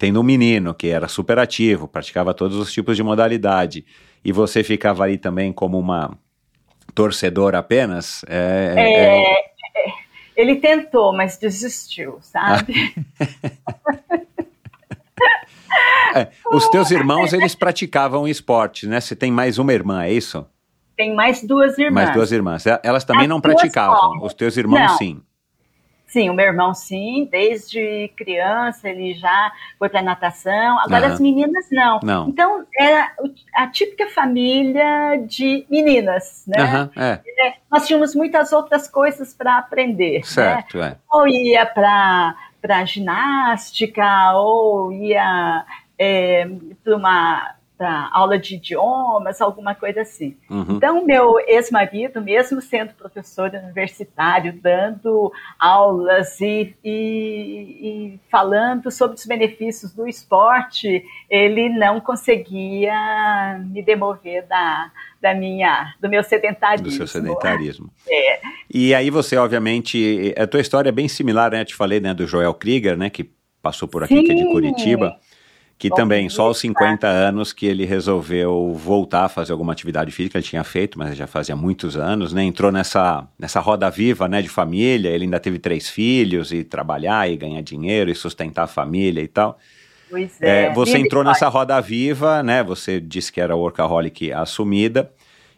Tendo 0.02 0.20
um 0.20 0.24
menino 0.24 0.74
que 0.74 0.88
era 0.88 1.08
super 1.08 1.38
ativo, 1.38 1.88
praticava 1.88 2.34
todos 2.34 2.58
os 2.58 2.74
tipos 2.74 2.98
de 2.98 3.04
modalidade, 3.04 3.86
e 4.26 4.32
você 4.32 4.64
ficava 4.64 5.04
ali 5.04 5.16
também 5.16 5.54
como 5.54 5.78
uma 5.78 6.18
torcedora 6.96 7.60
apenas, 7.60 8.26
é, 8.28 8.74
é- 8.76 9.22
É, 9.22 9.26
ele 10.36 10.56
tentou, 10.56 11.16
mas 11.16 11.38
desistiu, 11.38 12.18
sabe? 12.20 12.96
é. 16.16 16.30
os 16.52 16.68
teus 16.70 16.90
irmãos, 16.90 17.32
eles 17.32 17.54
praticavam 17.54 18.28
esporte, 18.28 18.88
né? 18.88 19.00
Você 19.00 19.16
tem 19.16 19.32
mais 19.32 19.60
uma 19.60 19.72
irmã, 19.72 20.06
é 20.06 20.12
isso? 20.12 20.44
Tem 20.98 21.14
mais 21.14 21.44
duas 21.44 21.78
irmãs. 21.78 22.06
Mais 22.06 22.16
duas 22.16 22.32
irmãs. 22.32 22.66
Elas 22.82 23.04
também 23.04 23.26
As 23.26 23.30
não 23.30 23.40
praticavam, 23.40 24.18
só. 24.20 24.26
os 24.26 24.34
teus 24.34 24.58
irmãos 24.58 24.80
Não. 24.80 24.98
sim. 24.98 25.22
Sim, 26.12 26.30
o 26.30 26.34
meu 26.34 26.48
irmão 26.48 26.74
sim, 26.74 27.26
desde 27.32 28.12
criança 28.18 28.90
ele 28.90 29.14
já 29.14 29.50
foi 29.80 29.88
para 29.88 30.02
natação. 30.02 30.78
Agora 30.80 31.06
Aham. 31.06 31.14
as 31.14 31.20
meninas 31.22 31.66
não. 31.72 32.02
Não. 32.04 32.28
Então 32.28 32.66
era 32.78 33.14
a 33.56 33.68
típica 33.68 34.10
família 34.10 35.16
de 35.26 35.66
meninas, 35.70 36.44
né? 36.46 36.62
Aham, 36.64 36.92
é, 36.98 37.20
É, 37.48 37.54
nós 37.72 37.88
tínhamos 37.88 38.14
muitas 38.14 38.52
outras 38.52 38.90
coisas 38.90 39.34
para 39.34 39.58
aprender. 39.58 40.18
Né? 40.18 40.24
certo, 40.26 40.82
é. 40.82 40.98
Ou 41.10 41.26
ia 41.30 41.66
para 41.66 42.36
para 42.62 42.84
ginástica, 42.86 44.34
ou 44.36 44.92
ia 44.92 45.66
para 46.84 46.96
uma 46.98 47.56
pra 47.82 48.10
aula 48.14 48.38
de 48.38 48.58
idiomas, 48.58 49.42
alguma 49.42 49.74
coisa 49.74 50.02
assim. 50.02 50.38
Uhum. 50.48 50.76
Então, 50.76 51.04
meu 51.04 51.40
ex-marido, 51.48 52.22
mesmo 52.22 52.62
sendo 52.62 52.94
professor 52.94 53.50
universitário, 53.50 54.54
dando 54.62 55.32
aulas 55.58 56.40
e, 56.40 56.76
e- 56.84 58.14
e 58.14 58.20
falando 58.30 58.92
sobre 58.92 59.18
os 59.18 59.26
benefícios 59.26 59.92
do 59.96 60.08
esporte, 60.08 61.04
ele 61.28 61.70
não 61.70 62.00
conseguia 62.00 63.58
me 63.66 63.82
demover 63.82 64.46
da, 64.46 64.92
da 65.20 65.34
minha, 65.34 65.96
do 66.00 66.08
meu 66.08 66.22
sedentarismo. 66.24 66.86
Do 66.86 66.92
seu 66.92 67.08
sedentarismo. 67.08 67.90
É. 68.08 68.42
E 68.72 68.94
aí 68.94 69.10
você, 69.10 69.38
obviamente, 69.38 70.36
a 70.38 70.46
tua 70.46 70.62
história 70.62 70.90
é 70.90 70.92
bem 70.92 71.08
similar, 71.08 71.50
né? 71.50 71.62
Eu 71.62 71.66
te 71.66 71.74
falei, 71.74 72.00
né, 72.00 72.14
do 72.14 72.28
Joel 72.28 72.54
Krieger, 72.54 72.96
né, 72.96 73.10
que 73.10 73.32
passou 73.60 73.88
por 73.88 74.04
aqui, 74.04 74.22
que 74.22 74.32
é 74.32 74.36
de 74.36 74.44
Sim. 74.44 74.52
Que 75.82 75.90
Bom 75.90 75.96
também, 75.96 76.30
só 76.30 76.44
aos 76.44 76.62
dia. 76.62 76.70
50 76.70 77.08
anos 77.08 77.52
que 77.52 77.66
ele 77.66 77.86
resolveu 77.86 78.72
voltar 78.76 79.26
a 79.26 79.28
fazer 79.28 79.52
alguma 79.52 79.74
atividade 79.74 80.12
física, 80.12 80.38
ele 80.38 80.46
tinha 80.46 80.64
feito, 80.64 81.00
mas 81.00 81.18
já 81.18 81.26
fazia 81.26 81.56
muitos 81.56 81.98
anos, 81.98 82.32
né? 82.32 82.44
Entrou 82.44 82.72
nessa, 82.72 83.28
nessa 83.40 83.60
roda 83.60 83.90
viva, 83.90 84.28
né, 84.28 84.44
de 84.44 84.48
família, 84.48 85.10
ele 85.10 85.24
ainda 85.24 85.40
teve 85.40 85.58
três 85.58 85.90
filhos, 85.90 86.52
e 86.52 86.64
trabalhar, 86.64 87.28
e 87.32 87.36
ganhar 87.36 87.64
dinheiro, 87.64 88.12
e 88.12 88.16
sustentar 88.16 88.66
a 88.66 88.68
família 88.68 89.24
e 89.24 89.28
tal. 89.28 89.58
Pois 90.08 90.40
é. 90.40 90.66
É, 90.66 90.74
você 90.76 91.00
entrou 91.00 91.24
nessa 91.24 91.48
roda 91.48 91.82
viva, 91.82 92.44
né? 92.44 92.64
Você 92.64 93.00
disse 93.00 93.32
que 93.32 93.42
era 93.42 93.56
workaholic 93.56 94.32
assumida, 94.32 95.12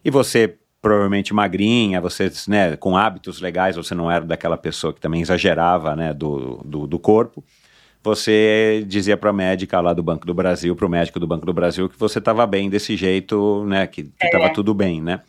e 0.06 0.10
você 0.10 0.56
provavelmente 0.82 1.34
magrinha, 1.34 2.00
você, 2.00 2.32
né, 2.48 2.78
com 2.78 2.96
hábitos 2.96 3.42
legais, 3.42 3.76
você 3.76 3.94
não 3.94 4.10
era 4.10 4.24
daquela 4.24 4.56
pessoa 4.56 4.94
que 4.94 5.02
também 5.02 5.20
exagerava, 5.20 5.98
né, 5.98 6.14
do, 6.14 6.62
do, 6.64 6.88
do 6.88 6.98
corpo. 6.98 7.44
Você 8.04 8.84
dizia 8.86 9.16
para 9.16 9.30
a 9.30 9.34
médica 9.34 9.80
lá 9.80 9.94
do 9.94 10.04
Banco 10.04 10.26
do 10.26 10.34
Brasil, 10.34 10.76
para 10.76 10.86
o 10.86 10.90
médico 10.90 11.20
do 11.20 11.26
Banco 11.26 11.46
do 11.46 11.54
Brasil, 11.54 11.88
que 11.88 11.98
você 11.98 12.20
estava 12.20 12.46
bem 12.46 12.70
desse 12.70 12.98
jeito, 12.98 13.64
né, 13.66 13.88
que 13.88 14.12
estava 14.22 14.52
tudo 14.52 14.74
bem, 14.74 15.02
né? 15.02 15.22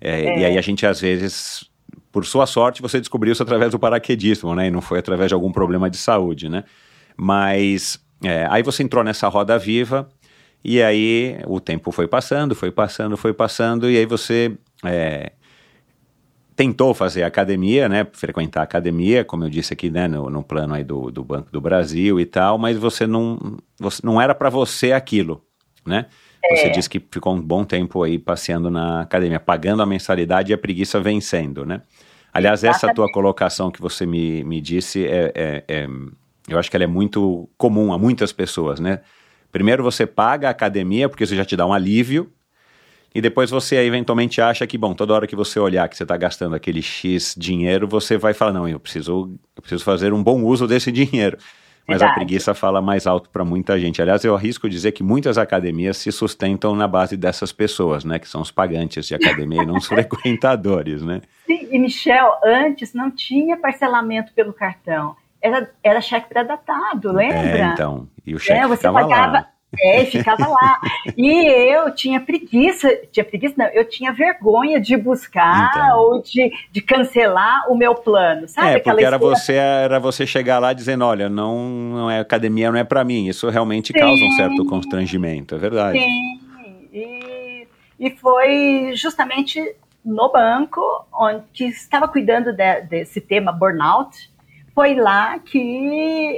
É, 0.00 0.38
E 0.38 0.44
aí 0.44 0.56
a 0.56 0.60
gente 0.60 0.86
às 0.86 1.00
vezes, 1.00 1.68
por 2.12 2.24
sua 2.24 2.46
sorte, 2.46 2.80
você 2.80 3.00
descobriu 3.00 3.32
isso 3.32 3.42
através 3.42 3.72
do 3.72 3.78
paraquedismo, 3.78 4.54
né? 4.54 4.68
E 4.68 4.70
não 4.70 4.80
foi 4.80 4.98
através 5.00 5.28
de 5.28 5.34
algum 5.34 5.50
problema 5.50 5.90
de 5.90 5.96
saúde, 5.96 6.48
né? 6.48 6.64
Mas 7.16 7.98
é, 8.22 8.46
aí 8.48 8.62
você 8.62 8.82
entrou 8.82 9.02
nessa 9.02 9.28
roda 9.28 9.58
viva 9.58 10.08
e 10.64 10.82
aí 10.82 11.38
o 11.46 11.58
tempo 11.60 11.90
foi 11.90 12.06
passando, 12.06 12.54
foi 12.54 12.70
passando, 12.70 13.16
foi 13.16 13.32
passando 13.32 13.90
e 13.90 13.96
aí 13.96 14.06
você 14.06 14.52
é, 14.84 15.32
tentou 16.60 16.92
fazer 16.92 17.22
academia, 17.22 17.88
né? 17.88 18.06
Frequentar 18.12 18.62
academia, 18.62 19.24
como 19.24 19.44
eu 19.44 19.48
disse 19.48 19.72
aqui, 19.72 19.88
né? 19.88 20.06
No, 20.06 20.28
no 20.28 20.42
plano 20.44 20.74
aí 20.74 20.84
do, 20.84 21.10
do 21.10 21.24
Banco 21.24 21.50
do 21.50 21.58
Brasil 21.58 22.20
e 22.20 22.26
tal, 22.26 22.58
mas 22.58 22.76
você 22.76 23.06
não, 23.06 23.56
você, 23.78 24.02
não 24.04 24.20
era 24.20 24.34
para 24.34 24.50
você 24.50 24.92
aquilo, 24.92 25.42
né? 25.86 26.04
Você 26.50 26.68
disse 26.68 26.90
que 26.90 27.00
ficou 27.00 27.34
um 27.34 27.40
bom 27.40 27.64
tempo 27.64 28.02
aí 28.02 28.18
passeando 28.18 28.70
na 28.70 29.00
academia, 29.00 29.40
pagando 29.40 29.82
a 29.82 29.86
mensalidade 29.86 30.52
e 30.52 30.54
a 30.54 30.58
preguiça 30.58 31.00
vencendo, 31.00 31.64
né? 31.64 31.80
Aliás, 32.30 32.62
essa 32.62 32.92
tua 32.92 33.10
colocação 33.10 33.70
que 33.70 33.80
você 33.80 34.04
me, 34.04 34.44
me 34.44 34.60
disse, 34.60 35.06
é, 35.06 35.32
é- 35.34 35.64
é- 35.66 35.88
eu 36.46 36.58
acho 36.58 36.70
que 36.70 36.76
ela 36.76 36.84
é 36.84 36.86
muito 36.86 37.48
comum 37.56 37.90
a 37.90 37.98
muitas 37.98 38.34
pessoas, 38.34 38.78
né? 38.78 39.00
Primeiro 39.50 39.82
você 39.82 40.06
paga 40.06 40.48
a 40.48 40.50
academia, 40.50 41.08
porque 41.08 41.24
isso 41.24 41.34
já 41.34 41.44
te 41.44 41.56
dá 41.56 41.66
um 41.66 41.72
alívio, 41.72 42.30
e 43.14 43.20
depois 43.20 43.50
você 43.50 43.76
eventualmente 43.76 44.40
acha 44.40 44.66
que, 44.66 44.78
bom, 44.78 44.94
toda 44.94 45.14
hora 45.14 45.26
que 45.26 45.34
você 45.36 45.58
olhar 45.58 45.88
que 45.88 45.96
você 45.96 46.04
está 46.04 46.16
gastando 46.16 46.54
aquele 46.54 46.80
X 46.82 47.34
dinheiro, 47.36 47.88
você 47.88 48.16
vai 48.16 48.32
falar, 48.34 48.52
não, 48.52 48.68
eu 48.68 48.78
preciso, 48.78 49.32
eu 49.56 49.62
preciso 49.62 49.84
fazer 49.84 50.12
um 50.12 50.22
bom 50.22 50.42
uso 50.44 50.66
desse 50.66 50.90
dinheiro. 50.92 51.36
Mas 51.88 52.02
a 52.02 52.06
Verdade. 52.06 52.14
preguiça 52.20 52.54
fala 52.54 52.80
mais 52.80 53.04
alto 53.06 53.28
para 53.30 53.44
muita 53.44 53.76
gente. 53.80 54.00
Aliás, 54.00 54.22
eu 54.22 54.36
arrisco 54.36 54.68
dizer 54.68 54.92
que 54.92 55.02
muitas 55.02 55.36
academias 55.38 55.96
se 55.96 56.12
sustentam 56.12 56.76
na 56.76 56.86
base 56.86 57.16
dessas 57.16 57.50
pessoas, 57.50 58.04
né? 58.04 58.18
Que 58.20 58.28
são 58.28 58.42
os 58.42 58.50
pagantes 58.52 59.06
de 59.08 59.14
academia 59.14 59.62
e 59.62 59.66
não 59.66 59.76
os 59.76 59.86
frequentadores, 59.88 61.02
né? 61.02 61.20
Sim, 61.46 61.66
e 61.72 61.78
Michel, 61.80 62.32
antes 62.44 62.94
não 62.94 63.10
tinha 63.10 63.56
parcelamento 63.56 64.32
pelo 64.34 64.52
cartão. 64.52 65.16
Era, 65.42 65.68
era 65.82 66.00
cheque 66.00 66.28
pré-datado, 66.28 67.12
lembra? 67.12 67.38
É, 67.38 67.72
então. 67.72 68.06
E 68.24 68.34
o 68.34 68.38
cheque 68.38 68.60
É, 68.60 68.68
você 68.68 68.82
pagava. 68.82 69.32
lá. 69.32 69.49
É, 69.78 70.02
e 70.02 70.06
ficava 70.06 70.46
lá. 70.48 70.80
E 71.16 71.46
eu 71.72 71.94
tinha 71.94 72.20
preguiça, 72.20 72.88
tinha 73.12 73.24
preguiça, 73.24 73.54
não, 73.56 73.66
eu 73.66 73.88
tinha 73.88 74.12
vergonha 74.12 74.80
de 74.80 74.96
buscar 74.96 75.70
Então. 75.72 75.98
ou 75.98 76.22
de, 76.22 76.50
de 76.72 76.80
cancelar 76.80 77.70
o 77.70 77.76
meu 77.76 77.94
plano, 77.94 78.48
sabe? 78.48 78.68
É, 78.68 78.78
porque 78.80 79.04
era 79.04 79.16
você, 79.16 79.54
era 79.54 80.00
você 80.00 80.26
chegar 80.26 80.58
lá 80.58 80.72
dizendo, 80.72 81.04
olha, 81.04 81.28
não, 81.28 81.68
não 81.68 82.10
é 82.10 82.18
academia, 82.18 82.70
não 82.72 82.78
é 82.78 82.84
para 82.84 83.04
mim. 83.04 83.28
Isso 83.28 83.48
realmente 83.48 83.92
causa 83.92 84.24
um 84.24 84.30
Sim. 84.30 84.36
certo 84.36 84.64
constrangimento, 84.66 85.54
é 85.54 85.58
verdade. 85.58 85.98
Sim, 85.98 86.40
e, 86.92 87.66
e 87.98 88.10
foi 88.10 88.92
justamente 88.96 89.60
no 90.04 90.32
banco 90.32 90.80
onde 91.12 91.42
que 91.52 91.64
estava 91.66 92.08
cuidando 92.08 92.52
de- 92.52 92.80
desse 92.82 93.20
tema 93.20 93.52
burnout, 93.52 94.30
foi 94.74 94.94
lá 94.94 95.38
que 95.38 95.58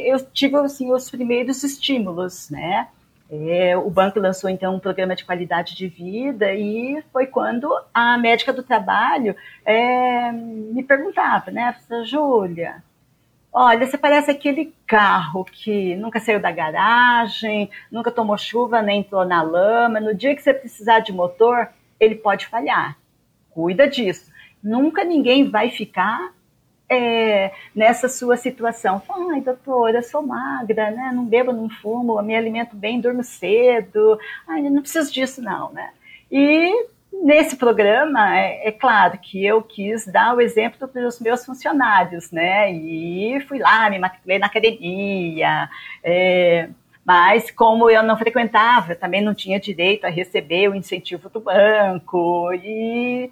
eu 0.07 0.19
tive 0.33 0.57
assim, 0.57 0.93
os 0.93 1.09
primeiros 1.11 1.63
estímulos, 1.63 2.51
né? 2.51 2.89
É, 3.35 3.75
o 3.79 3.89
banco 3.89 4.21
lançou 4.21 4.51
então 4.51 4.75
um 4.75 4.79
programa 4.79 5.17
de 5.17 5.25
qualidade 5.25 5.75
de 5.75 5.89
vida 5.89 6.53
e 6.53 7.03
foi 7.11 7.27
quando 7.27 7.75
a 7.95 8.19
médica 8.19 8.53
do 8.53 8.63
trabalho 8.63 9.35
é, 9.65 10.31
me 10.31 10.83
perguntava, 10.83 11.51
né, 11.51 11.75
Júlia, 12.05 12.85
olha, 13.51 13.87
você 13.87 13.97
parece 13.97 14.31
aquele 14.31 14.75
carro 14.87 15.47
que 15.47 15.97
nunca 15.97 16.21
saiu 16.21 16.41
da 16.41 16.53
garagem, 16.53 17.71
nunca 17.91 18.11
tomou 18.11 18.37
chuva 18.37 18.83
nem 18.83 19.01
entrou 19.01 19.25
na 19.25 19.41
lama, 19.41 19.99
no 19.99 20.15
dia 20.15 20.37
que 20.37 20.43
você 20.43 20.53
precisar 20.53 20.99
de 20.99 21.11
motor, 21.11 21.71
ele 21.99 22.17
pode 22.17 22.47
falhar. 22.49 22.99
Cuida 23.49 23.89
disso. 23.89 24.31
Nunca 24.63 25.05
ninguém 25.05 25.49
vai 25.49 25.71
ficar 25.71 26.35
é, 26.93 27.53
nessa 27.75 28.09
sua 28.09 28.37
situação. 28.37 29.03
Ai, 29.33 29.41
doutora, 29.41 29.99
eu 29.99 30.03
sou 30.03 30.23
magra, 30.23 30.91
né? 30.91 31.11
Não 31.15 31.25
bebo, 31.25 31.53
não 31.53 31.69
fumo, 31.69 32.21
me 32.23 32.37
alimento 32.37 32.77
bem, 32.77 33.01
durmo 33.01 33.25
cedo. 33.25 34.19
Ai, 34.47 34.63
não 34.63 34.83
preciso 34.83 35.13
disso, 35.13 35.41
não, 35.41 35.73
né? 35.73 35.91
E 36.31 36.87
nesse 37.23 37.57
programa, 37.57 38.39
é, 38.39 38.69
é, 38.69 38.73
claro 38.73 39.19
que 39.19 39.45
eu 39.45 39.63
quis 39.63 40.07
dar 40.07 40.35
o 40.35 40.41
exemplo 40.41 40.87
para 40.87 41.07
os 41.07 41.21
meus 41.21 41.45
funcionários, 41.45 42.31
né? 42.31 42.71
E 42.73 43.41
fui 43.49 43.59
lá, 43.59 43.89
me 43.89 43.99
matriculei 43.99 44.39
na 44.39 44.47
academia. 44.47 45.69
É, 46.05 46.69
mas 47.05 47.51
como 47.51 47.91
eu 47.91 48.03
não 48.03 48.17
frequentava, 48.17 48.95
também 48.95 49.23
não 49.23 49.35
tinha 49.35 49.59
direito 49.59 50.05
a 50.05 50.11
receber 50.11 50.69
o 50.69 50.75
incentivo 50.75 51.29
do 51.31 51.41
banco 51.41 52.53
e 52.55 53.31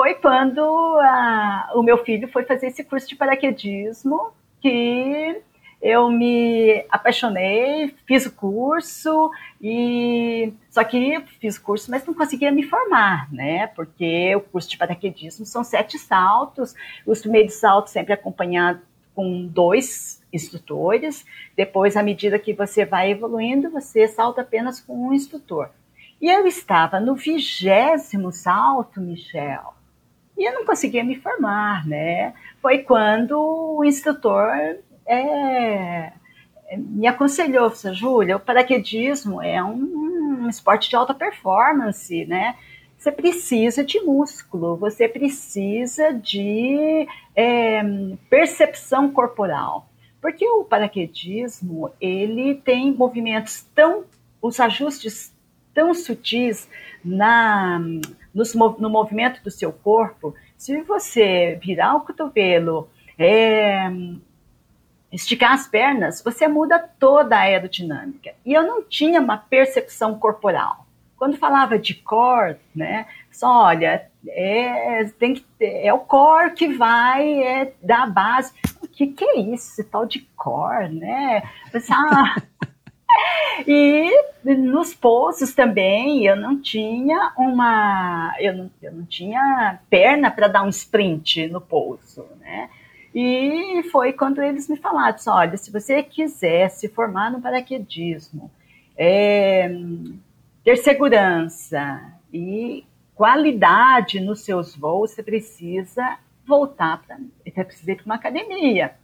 foi 0.00 0.14
quando 0.14 0.62
a, 1.02 1.72
o 1.74 1.82
meu 1.82 1.98
filho 1.98 2.26
foi 2.28 2.42
fazer 2.44 2.68
esse 2.68 2.82
curso 2.82 3.06
de 3.06 3.14
paraquedismo 3.14 4.32
que 4.58 5.42
eu 5.82 6.08
me 6.10 6.86
apaixonei, 6.88 7.94
fiz 8.06 8.24
o 8.24 8.32
curso 8.32 9.30
e 9.60 10.54
só 10.70 10.82
que 10.84 11.20
fiz 11.38 11.58
o 11.58 11.62
curso, 11.62 11.90
mas 11.90 12.06
não 12.06 12.14
conseguia 12.14 12.50
me 12.50 12.62
formar, 12.62 13.30
né? 13.30 13.66
Porque 13.66 14.34
o 14.34 14.40
curso 14.40 14.70
de 14.70 14.78
paraquedismo 14.78 15.44
são 15.44 15.62
sete 15.62 15.98
saltos, 15.98 16.74
os 17.04 17.20
primeiros 17.20 17.56
saltos 17.56 17.92
sempre 17.92 18.14
acompanhado 18.14 18.80
com 19.14 19.46
dois 19.48 20.24
instrutores. 20.32 21.26
Depois, 21.54 21.94
à 21.94 22.02
medida 22.02 22.38
que 22.38 22.54
você 22.54 22.86
vai 22.86 23.10
evoluindo, 23.10 23.68
você 23.68 24.08
salta 24.08 24.40
apenas 24.40 24.80
com 24.80 25.08
um 25.08 25.12
instrutor. 25.12 25.68
E 26.18 26.30
eu 26.30 26.46
estava 26.46 26.98
no 26.98 27.14
vigésimo 27.14 28.32
salto, 28.32 28.98
Michel 28.98 29.78
e 30.40 30.48
eu 30.48 30.54
não 30.54 30.64
conseguia 30.64 31.04
me 31.04 31.16
formar, 31.16 31.86
né? 31.86 32.32
Foi 32.62 32.78
quando 32.78 33.38
o 33.76 33.84
instrutor 33.84 34.48
é, 35.06 36.12
me 36.74 37.06
aconselhou, 37.06 37.70
Júlia, 37.92 38.38
o 38.38 38.40
paraquedismo 38.40 39.42
é 39.42 39.62
um, 39.62 40.44
um 40.44 40.48
esporte 40.48 40.88
de 40.88 40.96
alta 40.96 41.12
performance, 41.12 42.24
né? 42.24 42.56
Você 42.96 43.12
precisa 43.12 43.84
de 43.84 44.00
músculo, 44.00 44.76
você 44.76 45.06
precisa 45.06 46.10
de 46.14 47.06
é, 47.36 47.82
percepção 48.30 49.10
corporal. 49.10 49.90
Porque 50.22 50.48
o 50.48 50.64
paraquedismo, 50.64 51.90
ele 52.00 52.54
tem 52.54 52.94
movimentos 52.94 53.66
tão, 53.74 54.04
os 54.40 54.58
ajustes 54.58 55.34
tão 55.74 55.92
sutis 55.92 56.66
na, 57.04 57.78
no, 58.34 58.44
no 58.78 58.90
movimento 58.90 59.42
do 59.42 59.50
seu 59.50 59.72
corpo, 59.72 60.34
se 60.56 60.80
você 60.82 61.58
virar 61.62 61.94
o 61.94 62.02
cotovelo, 62.02 62.88
é, 63.18 63.90
esticar 65.12 65.52
as 65.52 65.66
pernas, 65.66 66.22
você 66.22 66.46
muda 66.46 66.78
toda 66.78 67.36
a 67.36 67.40
aerodinâmica. 67.40 68.32
E 68.44 68.52
eu 68.52 68.62
não 68.62 68.82
tinha 68.82 69.20
uma 69.20 69.36
percepção 69.36 70.18
corporal. 70.18 70.86
Quando 71.16 71.36
falava 71.36 71.78
de 71.78 71.94
core, 71.94 72.56
né, 72.74 73.06
só 73.30 73.64
olha, 73.64 74.08
é, 74.28 75.04
tem 75.18 75.34
que, 75.34 75.44
é 75.60 75.92
o 75.92 75.98
core 75.98 76.52
que 76.52 76.68
vai 76.68 77.42
é, 77.42 77.74
dar 77.82 78.04
a 78.04 78.06
base. 78.06 78.54
O 78.82 78.88
que, 78.88 79.08
que 79.08 79.24
é 79.24 79.40
isso, 79.40 79.72
esse 79.72 79.84
tal 79.84 80.06
de 80.06 80.20
core, 80.36 80.88
né? 80.88 81.42
Ah, 81.90 82.36
e 83.66 84.10
nos 84.56 84.94
poços 84.94 85.54
também 85.54 86.24
eu 86.26 86.36
não 86.36 86.60
tinha 86.60 87.32
uma. 87.36 88.34
Eu 88.38 88.56
não, 88.56 88.70
eu 88.82 88.92
não 88.92 89.04
tinha 89.04 89.78
perna 89.88 90.30
para 90.30 90.48
dar 90.48 90.62
um 90.62 90.68
sprint 90.68 91.48
no 91.48 91.60
poço, 91.60 92.26
né? 92.40 92.70
E 93.14 93.82
foi 93.90 94.12
quando 94.12 94.40
eles 94.42 94.68
me 94.68 94.76
falaram: 94.76 95.16
olha, 95.28 95.56
se 95.56 95.70
você 95.70 96.02
quiser 96.02 96.68
se 96.70 96.88
formar 96.88 97.30
no 97.30 97.40
paraquedismo, 97.40 98.50
é, 98.96 99.68
ter 100.64 100.76
segurança 100.76 102.00
e 102.32 102.84
qualidade 103.14 104.20
nos 104.20 104.42
seus 104.42 104.76
voos, 104.76 105.10
você 105.10 105.22
precisa 105.22 106.18
voltar 106.46 107.02
para. 107.02 107.18
Você 107.44 107.64
precisa 107.64 107.92
ir 107.92 107.96
para 107.96 108.06
uma 108.06 108.14
academia. 108.14 108.94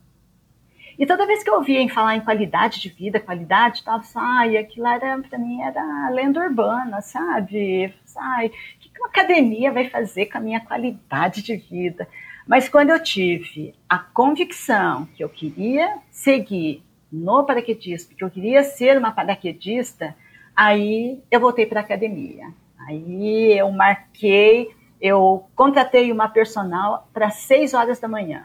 E 0.98 1.04
toda 1.04 1.26
vez 1.26 1.44
que 1.44 1.50
eu 1.50 1.54
ouvia 1.54 1.80
em 1.80 1.90
falar 1.90 2.16
em 2.16 2.22
qualidade 2.22 2.80
de 2.80 2.88
vida, 2.88 3.20
qualidade, 3.20 3.84
tava 3.84 3.98
assim, 3.98 4.18
ai, 4.18 4.56
aquilo 4.56 4.86
era, 4.86 5.18
para 5.18 5.38
mim 5.38 5.60
era 5.60 6.08
lenda 6.10 6.40
urbana, 6.40 7.02
sabe? 7.02 7.92
Ai, 8.16 8.46
o 8.46 8.50
que 8.80 8.98
uma 8.98 9.08
academia 9.08 9.70
vai 9.70 9.90
fazer 9.90 10.26
com 10.26 10.38
a 10.38 10.40
minha 10.40 10.60
qualidade 10.60 11.42
de 11.42 11.56
vida? 11.56 12.08
Mas 12.46 12.68
quando 12.68 12.90
eu 12.90 13.02
tive 13.02 13.74
a 13.86 13.98
convicção 13.98 15.06
que 15.14 15.22
eu 15.22 15.28
queria 15.28 15.98
seguir 16.10 16.82
no 17.12 17.44
paraquedismo, 17.44 18.16
que 18.16 18.24
eu 18.24 18.30
queria 18.30 18.64
ser 18.64 18.96
uma 18.96 19.12
paraquedista, 19.12 20.16
aí 20.54 21.22
eu 21.30 21.40
voltei 21.40 21.66
para 21.66 21.80
a 21.80 21.82
academia. 21.82 22.46
Aí 22.88 23.52
eu 23.52 23.70
marquei, 23.70 24.70
eu 24.98 25.44
contratei 25.54 26.10
uma 26.10 26.28
personal 26.28 27.06
para 27.12 27.28
seis 27.28 27.74
horas 27.74 28.00
da 28.00 28.08
manhã 28.08 28.44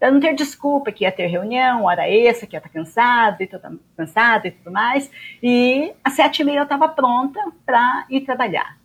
para 0.00 0.10
não 0.10 0.18
ter 0.18 0.34
desculpa 0.34 0.90
que 0.90 1.04
ia 1.04 1.12
ter 1.12 1.26
reunião, 1.26 1.84
hora 1.84 2.08
extra, 2.08 2.46
que 2.46 2.56
ia 2.56 2.58
estar 2.58 2.70
cansado 2.70 3.42
e 3.42 3.46
tudo, 3.46 3.78
cansado 3.94 4.46
e 4.46 4.50
tudo 4.50 4.72
mais. 4.72 5.10
E 5.42 5.92
às 6.02 6.14
sete 6.14 6.40
e 6.40 6.44
meia 6.44 6.60
eu 6.60 6.62
estava 6.62 6.88
pronta 6.88 7.38
para 7.66 8.06
ir 8.08 8.22
trabalhar. 8.22 8.78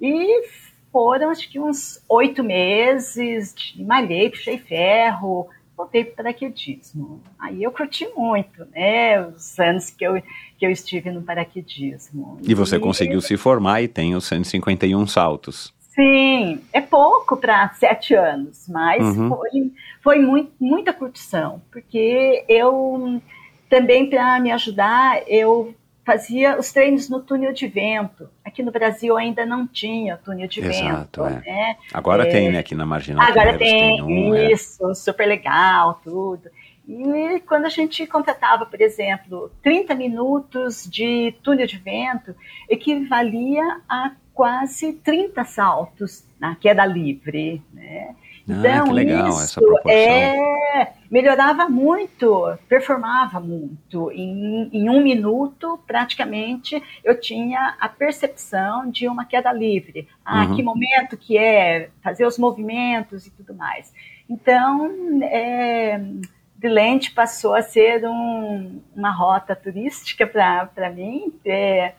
E 0.00 0.42
foram 0.90 1.28
acho 1.28 1.50
que 1.50 1.60
uns 1.60 2.02
oito 2.08 2.42
meses, 2.42 3.54
de 3.54 3.84
malhei, 3.84 4.30
puxei 4.30 4.56
ferro, 4.56 5.48
voltei 5.76 6.02
para 6.02 6.24
paraquedismo. 6.24 7.20
Aí 7.38 7.62
eu 7.62 7.70
curti 7.70 8.08
muito, 8.16 8.64
né, 8.72 9.20
os 9.20 9.58
anos 9.58 9.90
que 9.90 10.02
eu, 10.04 10.14
que 10.56 10.64
eu 10.64 10.70
estive 10.70 11.10
no 11.10 11.22
paraquedismo. 11.22 12.38
E 12.42 12.54
você 12.54 12.76
e... 12.76 12.80
conseguiu 12.80 13.20
se 13.20 13.36
formar 13.36 13.82
e 13.82 13.88
tem 13.88 14.14
os 14.14 14.24
151 14.24 15.06
saltos. 15.06 15.74
Sim, 15.94 16.60
é 16.72 16.80
pouco 16.80 17.36
para 17.36 17.68
sete 17.74 18.14
anos, 18.14 18.66
mas 18.68 19.00
uhum. 19.16 19.28
foi, 19.28 19.72
foi 20.02 20.18
muito, 20.18 20.52
muita 20.60 20.92
curtição, 20.92 21.62
porque 21.70 22.44
eu 22.48 23.22
também, 23.70 24.10
para 24.10 24.40
me 24.40 24.50
ajudar, 24.50 25.22
eu 25.28 25.72
fazia 26.04 26.58
os 26.58 26.72
treinos 26.72 27.08
no 27.08 27.20
túnel 27.20 27.52
de 27.52 27.68
vento. 27.68 28.28
Aqui 28.44 28.62
no 28.62 28.72
Brasil 28.72 29.16
ainda 29.16 29.46
não 29.46 29.66
tinha 29.66 30.16
túnel 30.16 30.48
de 30.48 30.60
Exato, 30.60 31.22
vento. 31.22 31.44
É. 31.46 31.50
Né? 31.50 31.76
Agora 31.92 32.26
é, 32.26 32.30
tem, 32.30 32.50
né, 32.50 32.58
aqui 32.58 32.74
na 32.74 32.84
Marginal. 32.84 33.26
Agora 33.26 33.56
tem, 33.56 33.96
tem 33.96 34.02
um, 34.02 34.34
é. 34.34 34.52
isso, 34.52 34.90
é. 34.90 34.94
super 34.94 35.26
legal, 35.26 36.00
tudo. 36.02 36.50
E 36.86 37.40
quando 37.46 37.64
a 37.64 37.70
gente 37.70 38.06
contratava, 38.06 38.66
por 38.66 38.80
exemplo, 38.80 39.50
30 39.62 39.94
minutos 39.94 40.86
de 40.90 41.34
túnel 41.42 41.66
de 41.66 41.78
vento, 41.78 42.34
equivalia 42.68 43.80
a 43.88 44.12
quase 44.34 44.92
30 44.92 45.44
saltos 45.44 46.26
na 46.38 46.54
queda 46.56 46.84
livre, 46.84 47.62
né? 47.72 48.14
Ah, 48.46 48.52
então, 48.52 48.86
que 48.88 48.92
legal 48.92 49.28
isso 49.30 49.42
essa 49.42 49.60
proporção. 49.60 49.90
É, 49.90 50.92
melhorava 51.10 51.68
muito, 51.68 52.58
performava 52.68 53.40
muito. 53.40 54.10
Em, 54.12 54.68
em, 54.70 54.90
um 54.90 55.02
minuto, 55.02 55.78
praticamente, 55.86 56.82
eu 57.02 57.18
tinha 57.18 57.74
a 57.80 57.88
percepção 57.88 58.90
de 58.90 59.08
uma 59.08 59.24
queda 59.24 59.50
livre. 59.50 60.06
Ah, 60.22 60.44
uhum. 60.44 60.56
que 60.56 60.62
momento 60.62 61.16
que 61.16 61.38
é, 61.38 61.88
fazer 62.02 62.26
os 62.26 62.36
movimentos 62.36 63.26
e 63.26 63.30
tudo 63.30 63.54
mais. 63.54 63.94
Então, 64.28 65.22
é, 65.22 66.00
Lente 66.62 67.12
passou 67.12 67.54
a 67.54 67.62
ser 67.62 68.06
um, 68.06 68.80
uma 68.94 69.10
rota 69.10 69.56
turística 69.56 70.26
para 70.26 70.90
mim. 70.90 71.32
É, 71.44 71.94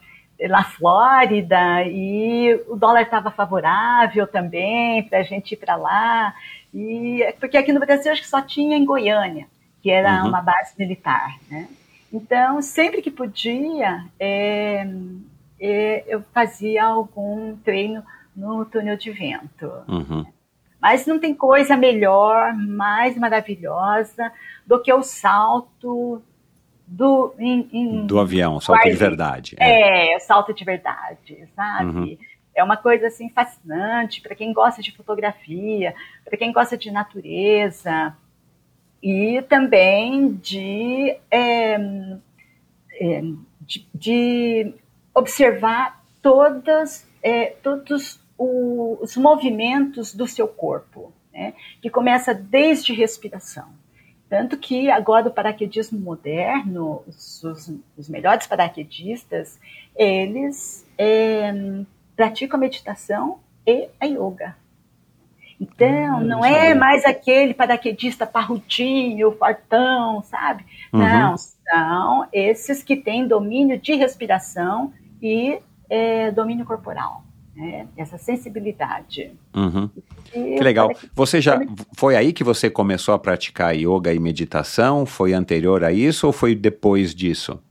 na 0.49 0.63
Flórida 0.63 1.83
e 1.83 2.53
o 2.67 2.75
dólar 2.75 3.03
estava 3.03 3.31
favorável 3.31 4.27
também 4.27 5.03
para 5.03 5.19
a 5.19 5.23
gente 5.23 5.53
ir 5.53 5.57
para 5.57 5.75
lá. 5.75 6.33
E, 6.73 7.33
porque 7.39 7.57
aqui 7.57 7.71
no 7.71 7.79
Brasil 7.79 8.11
acho 8.11 8.21
que 8.21 8.27
só 8.27 8.41
tinha 8.41 8.75
em 8.75 8.85
Goiânia, 8.85 9.47
que 9.81 9.89
era 9.89 10.21
uhum. 10.21 10.29
uma 10.29 10.41
base 10.41 10.73
militar. 10.77 11.37
Né? 11.49 11.69
Então, 12.11 12.61
sempre 12.61 13.01
que 13.01 13.09
podia, 13.09 14.05
é, 14.19 14.85
é, 15.59 16.03
eu 16.07 16.21
fazia 16.33 16.83
algum 16.83 17.55
treino 17.57 18.03
no 18.35 18.65
túnel 18.65 18.97
de 18.97 19.11
vento. 19.11 19.71
Uhum. 19.87 20.25
Mas 20.81 21.05
não 21.07 21.17
tem 21.17 21.33
coisa 21.33 21.77
melhor, 21.77 22.53
mais 22.53 23.17
maravilhosa 23.17 24.31
do 24.67 24.81
que 24.81 24.93
o 24.93 25.01
salto 25.01 26.21
do, 26.87 27.33
em, 27.39 27.67
em, 27.71 28.05
Do 28.05 28.19
avião, 28.19 28.59
salto 28.59 28.79
de 28.79 28.89
Guarde- 28.89 28.99
verdade. 28.99 29.55
É. 29.59 30.13
é, 30.15 30.19
salto 30.19 30.53
de 30.53 30.63
verdade, 30.63 31.47
sabe? 31.55 31.89
Uhum. 31.91 32.17
É 32.53 32.63
uma 32.63 32.77
coisa 32.77 33.07
assim 33.07 33.29
fascinante 33.29 34.21
para 34.21 34.35
quem 34.35 34.53
gosta 34.53 34.81
de 34.81 34.91
fotografia, 34.91 35.93
para 36.23 36.37
quem 36.37 36.53
gosta 36.53 36.77
de 36.77 36.89
natureza 36.91 38.15
e 39.03 39.41
também 39.49 40.33
de, 40.33 41.17
é, 41.29 41.75
é, 42.93 43.21
de, 43.61 43.87
de 43.93 44.73
observar 45.13 46.03
todas, 46.21 47.07
é, 47.21 47.47
todos 47.61 48.19
os 48.37 49.15
movimentos 49.17 50.13
do 50.13 50.27
seu 50.27 50.47
corpo, 50.47 51.13
né? 51.33 51.53
que 51.81 51.89
começa 51.89 52.33
desde 52.33 52.93
respiração. 52.93 53.67
Tanto 54.37 54.57
que 54.57 54.91
agora 54.91 55.29
o 55.29 55.31
paraquedismo 55.31 55.97
moderno, 55.97 57.01
os, 57.07 57.41
os- 57.41 57.71
os 57.97 58.09
melhores 58.09 58.45
paraquedistas, 58.45 59.57
eles 59.95 60.85
é, 60.97 61.53
praticam 62.17 62.57
a 62.57 62.59
meditação 62.59 63.39
e 63.65 63.87
a 63.97 64.05
yoga. 64.05 64.57
Então, 65.59 66.17
Hum, 66.19 66.23
não 66.25 66.43
é 66.43 66.73
mais 66.75 67.05
aquele 67.05 67.53
paraquedista 67.53 68.27
parrudinho, 68.27 69.31
fartão, 69.37 70.21
sabe? 70.23 70.65
Uhum. 70.91 70.99
Não, 70.99 71.37
são 71.37 72.27
esses 72.33 72.83
que 72.83 72.97
têm 72.97 73.25
domínio 73.25 73.79
de 73.79 73.93
respiração 73.95 74.91
e 75.21 75.59
é, 75.89 76.29
domínio 76.29 76.65
corporal, 76.65 77.23
né? 77.55 77.87
essa 77.97 78.17
sensibilidade. 78.17 79.31
Uhum. 79.55 79.89
Que 80.31 80.59
legal. 80.63 80.87
paraquedismo- 80.87 81.15
Você 81.15 81.39
já 81.41 81.59
foi 81.95 82.15
aí 82.15 82.33
que 82.33 82.43
você 82.43 82.69
começou 82.69 83.13
a 83.13 83.19
praticar 83.19 83.75
yoga 83.75 84.13
e 84.13 84.19
meditação? 84.19 85.05
Foi 85.05 85.33
anterior 85.33 85.83
a 85.83 85.91
isso 85.91 86.27
ou 86.27 86.33
foi 86.33 86.53
depois 86.55 87.13
disso? 87.15 87.61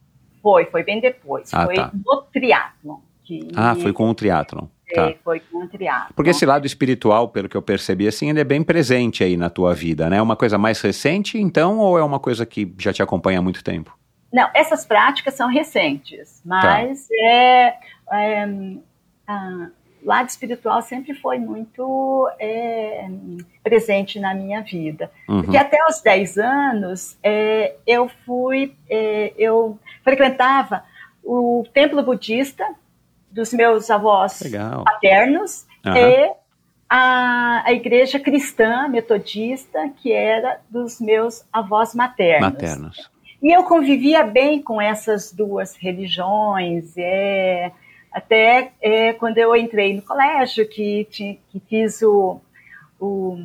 Foi, 0.42 0.64
foi 0.66 0.82
bem 0.82 1.00
depois. 1.00 1.52
Ah, 1.52 1.64
foi 1.66 1.74
tá. 1.74 1.90
no 1.92 2.22
triatlon. 2.32 2.96
Que 3.22 3.48
Ah, 3.56 3.74
foi 3.74 3.92
com 3.92 4.08
o 4.10 4.14
triatlon. 4.14 4.66
Tá. 4.94 5.08
é, 5.10 5.16
Foi 5.24 5.40
com 5.40 5.64
o 5.64 5.66
triatlon. 5.68 6.12
Porque 6.14 6.30
esse 6.30 6.44
lado 6.44 6.66
espiritual, 6.66 7.28
pelo 7.28 7.48
que 7.48 7.56
eu 7.56 7.62
percebi, 7.62 8.06
assim, 8.06 8.28
ele 8.28 8.40
é 8.40 8.44
bem 8.44 8.62
presente 8.62 9.24
aí 9.24 9.34
na 9.36 9.48
tua 9.48 9.74
vida, 9.74 10.10
né? 10.10 10.18
É 10.18 10.22
uma 10.22 10.36
coisa 10.36 10.58
mais 10.58 10.78
recente, 10.82 11.38
então, 11.38 11.78
ou 11.78 11.98
é 11.98 12.04
uma 12.04 12.20
coisa 12.20 12.44
que 12.44 12.72
já 12.78 12.92
te 12.92 13.02
acompanha 13.02 13.38
há 13.38 13.42
muito 13.42 13.64
tempo? 13.64 13.96
Não, 14.30 14.46
essas 14.54 14.84
práticas 14.84 15.34
são 15.34 15.48
recentes, 15.48 16.42
Tá. 16.46 16.60
mas 16.62 17.08
é, 17.10 17.74
é, 18.12 18.46
ah, 19.26 19.68
o 20.02 20.06
lado 20.06 20.28
espiritual 20.28 20.82
sempre 20.82 21.14
foi 21.14 21.38
muito 21.38 22.30
é, 22.38 23.08
presente 23.62 24.20
na 24.20 24.34
minha 24.34 24.60
vida. 24.60 25.10
Uhum. 25.28 25.42
Porque 25.42 25.56
até 25.56 25.78
os 25.88 26.00
10 26.02 26.38
anos 26.38 27.18
é, 27.22 27.74
eu 27.86 28.08
fui, 28.26 28.74
é, 28.88 29.32
eu 29.38 29.78
frequentava 30.02 30.84
o 31.22 31.66
templo 31.72 32.02
budista 32.02 32.66
dos 33.30 33.52
meus 33.52 33.90
avós 33.90 34.42
Legal. 34.42 34.84
paternos 34.84 35.66
Aham. 35.84 35.98
e 35.98 36.32
a, 36.88 37.62
a 37.66 37.72
igreja 37.72 38.20
cristã 38.20 38.86
metodista, 38.88 39.88
que 39.96 40.12
era 40.12 40.60
dos 40.68 41.00
meus 41.00 41.44
avós 41.52 41.94
maternos. 41.94 42.52
Maternos. 42.52 43.10
E 43.42 43.52
eu 43.54 43.64
convivia 43.64 44.22
bem 44.22 44.62
com 44.62 44.80
essas 44.80 45.32
duas 45.32 45.76
religiões, 45.76 46.96
é, 46.96 47.72
até 48.14 48.70
é, 48.80 49.12
quando 49.12 49.38
eu 49.38 49.56
entrei 49.56 49.92
no 49.92 50.02
colégio, 50.02 50.68
que, 50.68 51.04
que 51.10 51.60
fiz 51.68 52.00
o, 52.00 52.40
o 53.00 53.36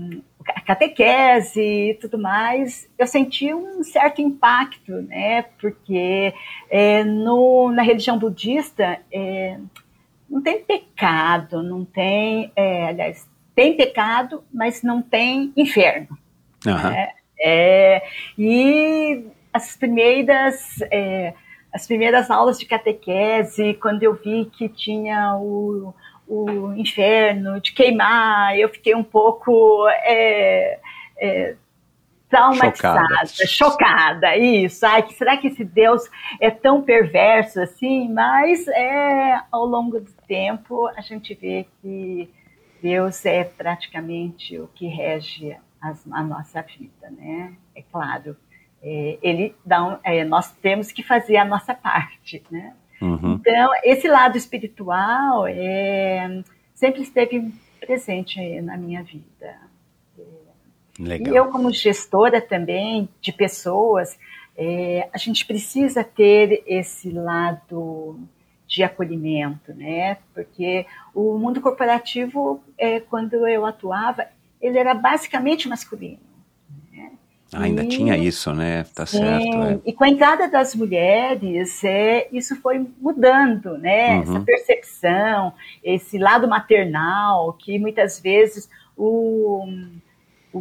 a 0.48 0.62
catequese 0.62 1.62
e 1.62 1.94
tudo 1.96 2.18
mais, 2.18 2.88
eu 2.98 3.08
senti 3.08 3.54
um 3.54 3.84
certo 3.84 4.22
impacto, 4.22 4.92
né? 5.02 5.44
Porque 5.60 6.34
é, 6.70 7.04
no, 7.04 7.72
na 7.72 7.82
religião 7.82 8.18
budista 8.18 9.00
é, 9.12 9.58
não 10.30 10.42
tem 10.42 10.64
pecado, 10.64 11.64
não 11.64 11.84
tem, 11.84 12.52
é, 12.56 12.88
aliás, 12.88 13.28
tem 13.56 13.76
pecado, 13.76 14.44
mas 14.54 14.84
não 14.84 15.02
tem 15.02 15.52
inferno. 15.58 16.18
Aham. 16.66 16.92
né? 16.92 17.10
É, 17.42 18.04
e 18.38 19.26
as 19.54 19.76
primeiras 19.76 20.82
é, 20.92 21.34
as 21.74 21.86
primeiras 21.88 22.30
aulas 22.32 22.58
de 22.60 22.66
catequese, 22.66 23.74
quando 23.76 24.04
eu 24.04 24.14
vi 24.16 24.46
que 24.46 24.68
tinha 24.70 25.36
o, 25.38 25.94
o 26.28 26.74
inferno 26.74 27.60
de 27.62 27.72
queimar, 27.74 28.58
eu 28.58 28.70
fiquei 28.70 28.96
um 28.96 29.04
pouco 29.04 29.88
é, 30.04 30.80
é, 31.18 31.56
traumatizada, 32.30 33.26
Chocada. 33.26 33.48
chocada, 33.48 34.38
isso. 34.38 34.86
Ai, 34.86 35.04
que 35.04 35.14
será 35.14 35.38
que 35.38 35.48
esse 35.48 35.64
Deus 35.64 36.04
é 36.40 36.50
tão 36.52 36.82
perverso 36.82 37.60
assim? 37.62 38.08
Mas 38.12 38.68
é, 38.68 39.42
ao 39.52 39.66
longo 39.66 40.00
do 40.00 40.12
tempo 40.28 40.88
a 40.96 41.02
gente 41.02 41.34
vê 41.34 41.66
que 41.82 42.30
Deus 42.82 43.26
é 43.26 43.44
praticamente 43.44 44.58
o 44.60 44.68
que 44.68 44.88
rege 44.88 45.56
as- 45.82 46.06
a 46.12 46.24
nossa 46.24 46.62
vida, 46.62 47.10
né? 47.12 47.54
É 47.76 47.82
claro, 47.82 48.36
ele 48.82 49.56
dá 49.66 49.84
um- 49.84 49.98
é, 50.04 50.24
nós 50.24 50.52
temos 50.52 50.92
que 50.92 51.04
fazer 51.04 51.38
a 51.38 51.46
nossa 51.46 51.74
parte, 51.74 52.44
né? 52.50 52.74
Uhum. 53.02 53.34
Então, 53.34 53.72
esse 53.84 54.08
lado 54.08 54.38
espiritual 54.38 55.48
é, 55.48 56.44
sempre 56.74 57.02
esteve 57.02 57.54
presente 57.80 58.62
na 58.62 58.78
minha 58.78 59.04
vida. 59.04 59.58
Legal. 61.00 61.34
E 61.34 61.38
eu, 61.38 61.46
como 61.48 61.72
gestora 61.72 62.42
também 62.42 63.08
de 63.22 63.32
pessoas, 63.32 64.20
é, 64.58 65.08
a 65.14 65.18
gente 65.18 65.46
precisa 65.46 66.04
ter 66.04 66.62
esse 66.68 67.10
lado 67.10 68.20
de 68.68 68.84
acolhimento, 68.84 69.74
né? 69.74 70.18
Porque 70.34 70.86
o 71.16 71.38
mundo 71.38 71.62
corporativo, 71.62 72.62
é, 72.78 73.00
quando 73.00 73.48
eu 73.48 73.66
atuava, 73.66 74.28
ele 74.62 74.78
era 74.78 74.94
basicamente 74.94 75.70
masculino. 75.70 76.20
Ah, 77.54 77.64
ainda 77.64 77.84
E- 77.84 77.88
tinha 77.88 78.16
isso, 78.16 78.54
né? 78.54 78.84
Tá 78.96 79.06
Sim, 79.06 79.18
certo. 79.18 79.58
é. 79.58 79.80
E 79.86 79.94
com 79.94 80.04
a 80.04 80.10
entrada 80.10 80.48
das 80.48 80.76
mulheres, 80.76 81.84
é, 81.84 82.28
isso 82.32 82.56
foi 82.62 82.86
mudando, 83.02 83.78
né? 83.78 84.16
Uhum. 84.16 84.22
Essa 84.22 84.40
percepção, 84.42 85.54
esse 85.84 86.18
lado 86.18 86.48
maternal, 86.48 87.54
que 87.54 87.80
muitas 87.80 88.20
vezes 88.20 88.70
o, 88.96 89.68
o, 90.54 90.60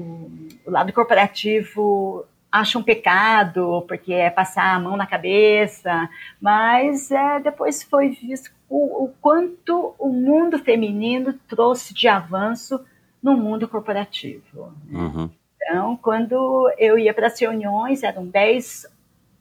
o 0.67 0.71
lado 0.71 0.93
corporativo 0.93 2.25
acha 2.51 2.79
um 2.79 2.83
pecado, 2.83 3.85
porque 3.87 4.13
é 4.13 4.31
passar 4.31 4.75
a 4.75 4.81
mão 4.81 4.97
na 4.97 5.07
cabeça, 5.07 6.09
mas 6.41 7.11
é, 7.11 7.41
depois 7.41 7.83
foi 7.83 8.09
visto 8.09 8.51
o, 8.69 9.05
o 9.05 9.09
quanto 9.21 9.95
o 9.99 10.09
mundo 10.09 10.59
feminino 10.59 11.35
trouxe 11.47 11.93
de 11.93 12.09
avanço 12.09 12.81
no 13.23 13.37
mundo 13.37 13.69
corporativo. 13.69 14.73
Uhum. 14.91 15.29
Então, 15.69 15.99
quando 15.99 16.73
eu 16.79 16.99
ia 16.99 17.13
para 17.13 17.27
as 17.27 17.39
reuniões, 17.39 18.03
eram 18.03 18.27
10 18.27 18.87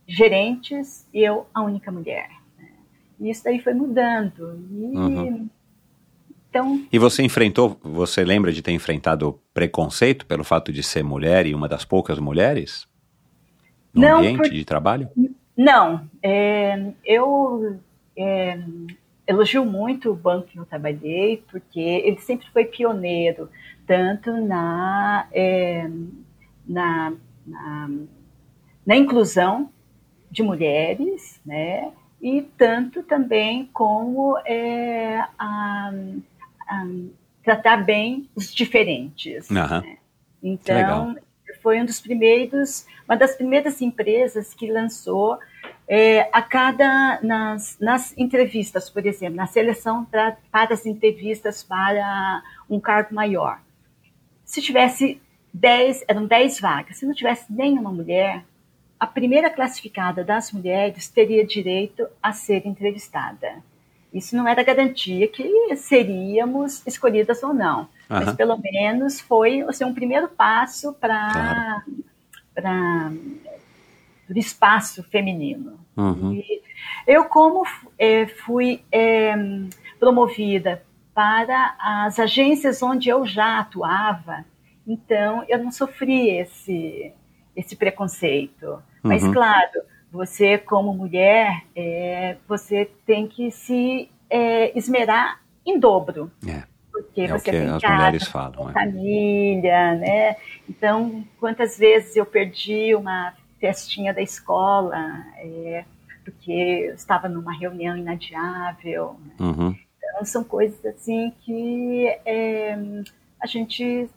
gerentes 0.06 1.08
e 1.14 1.22
eu 1.24 1.48
a 1.54 1.62
única 1.64 1.90
mulher. 1.90 2.28
né? 2.58 2.68
E 3.20 3.30
isso 3.30 3.44
daí 3.46 3.60
foi 3.62 3.74
mudando. 3.74 4.60
E, 4.70 4.98
Uhum. 4.98 5.50
Então, 6.50 6.86
E 6.92 6.98
você 6.98 7.24
enfrentou, 7.24 7.78
você 7.84 8.24
lembra 8.24 8.52
de 8.54 8.62
ter 8.62 8.72
enfrentado 8.72 9.40
preconceito 9.54 10.26
pelo 10.26 10.44
fato 10.46 10.72
de 10.72 10.82
ser 10.82 11.04
mulher 11.04 11.46
e 11.46 11.54
uma 11.54 11.68
das 11.68 11.84
poucas 11.86 12.20
mulheres? 12.20 12.88
No 13.94 14.02
Não, 14.02 14.18
ambiente 14.20 14.38
por- 14.38 14.50
de 14.50 14.66
trabalho? 14.66 15.10
não, 15.56 16.08
é, 16.24 16.92
eu 17.06 17.78
é, 18.18 18.60
elogio 19.28 19.66
muito 19.66 20.10
o 20.12 20.16
banco 20.16 20.48
que 20.48 20.58
eu 20.58 20.66
trabalhei, 20.66 21.44
porque 21.52 21.80
ele 21.80 22.18
sempre 22.20 22.48
foi 22.52 22.64
pioneiro, 22.66 23.50
tanto 23.88 24.32
na, 24.34 25.28
é, 25.32 25.90
na, 26.68 27.14
na, 27.46 27.90
na 28.86 28.96
inclusão 28.96 29.70
de 30.30 30.44
mulheres, 30.44 31.40
né? 31.46 31.92
E 32.22 32.42
tanto 32.58 33.02
também 33.04 33.70
como 33.74 34.38
é, 34.46 35.20
a- 35.40 35.94
a 36.68 36.86
tratar 37.44 37.78
bem 37.78 38.30
os 38.36 38.54
diferentes. 38.54 39.50
Aham. 39.50 39.84
Então, 40.44 41.16
foi 41.62 41.82
um 41.82 41.86
dos 41.86 42.00
primeiros, 42.02 42.86
uma 43.08 43.16
das 43.16 43.36
primeiras 43.36 43.82
empresas 43.82 44.54
que 44.54 44.70
lançou 44.72 45.40
é, 45.88 46.30
a 46.34 46.42
cada 46.42 47.20
nas, 47.22 47.78
nas 47.80 48.16
entrevistas, 48.18 48.90
por 48.90 49.06
exemplo, 49.06 49.36
na 49.38 49.48
seleção 49.48 50.04
pra, 50.06 50.36
para 50.52 50.74
as 50.74 50.86
entrevistas 50.86 51.64
para 51.64 52.44
um 52.70 52.80
cargo 52.80 53.16
maior. 53.16 53.60
Se 54.48 54.62
tivesse 54.62 55.22
10, 55.54 56.06
eram 56.08 56.26
10 56.26 56.62
vagas, 56.62 56.98
se 56.98 57.06
não 57.06 57.14
tivesse 57.14 57.52
nenhuma 57.52 57.92
mulher, 57.92 58.46
a 58.98 59.06
primeira 59.06 59.50
classificada 59.50 60.24
das 60.24 60.54
mulheres 60.54 61.10
teria 61.10 61.46
direito 61.46 62.08
a 62.24 62.32
ser 62.32 62.66
entrevistada. 62.66 63.62
Isso 64.12 64.38
não 64.38 64.48
era 64.48 64.64
garantia 64.64 65.28
que 65.28 65.76
seríamos 65.76 66.82
escolhidas 66.88 67.44
ou 67.44 67.54
não, 67.54 67.90
mas 68.08 68.30
Aham. 68.30 68.36
pelo 68.38 68.58
menos 68.58 69.20
foi 69.20 69.62
assim, 69.64 69.84
um 69.84 69.94
primeiro 69.94 70.30
passo 70.30 70.94
para 70.94 71.84
Claro. 72.56 73.20
do 74.30 74.40
espaço 74.40 75.04
feminino. 75.04 75.78
Uhum. 75.96 76.34
E 76.34 76.62
eu, 77.06 77.26
como 77.26 77.66
é, 78.00 78.26
fui 78.28 78.82
é, 78.92 79.36
promovida 80.00 80.82
para 81.18 81.74
as 81.80 82.20
agências 82.20 82.84
onde 82.84 83.10
eu 83.10 83.26
já 83.26 83.58
atuava, 83.58 84.46
então 84.88 85.44
eu 85.50 85.58
não 85.64 85.72
sofri 85.72 86.30
esse, 86.30 87.12
esse 87.56 87.76
preconceito. 87.76 88.78
Mas, 89.02 89.24
Uhum. 89.24 89.34
claro, 89.34 89.82
você, 90.12 90.60
como 90.60 90.94
mulher, 90.94 91.64
é, 91.76 92.38
você 92.48 92.88
tem 93.04 93.28
que 93.28 93.50
se 93.50 94.12
é, 94.30 94.78
esmerar 94.78 95.42
em 95.66 95.80
dobro. 95.80 96.32
É. 96.48 96.62
Porque 96.92 97.22
É 97.22 97.26
o 97.34 97.40
você 97.40 97.46
que 97.46 97.58
tem 97.58 97.68
as 97.68 97.82
casa, 97.82 97.96
mulheres 97.96 98.28
falam, 98.28 98.70
é. 98.70 98.74
família, 98.74 99.96
né? 99.96 100.36
Então, 100.70 101.24
quantas 101.40 101.80
vezes 101.80 102.16
eu 102.16 102.28
perdi 102.28 102.94
uma 102.94 103.34
festinha 103.60 104.14
da 104.14 104.22
escola, 104.22 105.26
é, 105.38 105.84
porque 106.24 106.52
eu 106.90 106.94
estava 106.94 107.28
numa 107.28 107.58
reunião 107.58 107.98
inadiável. 107.98 109.20
né? 109.26 109.34
Uhum. 109.40 109.76
Então, 110.18 110.26
são 110.26 110.44
coisas 110.44 110.84
assim 110.84 111.32
que 111.42 112.08
é, 112.26 112.76
a 113.40 113.46
gente 113.46 114.10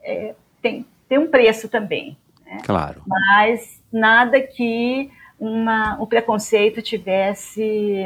é, 0.00 0.34
tem, 0.62 0.86
tem 1.08 1.18
um 1.18 1.26
preço 1.26 1.68
também. 1.68 2.16
Claro. 2.64 3.02
Mas 3.04 3.82
nada 3.92 4.40
que 4.40 5.10
uma, 5.38 6.00
o 6.00 6.06
preconceito 6.06 6.80
tivesse 6.80 8.04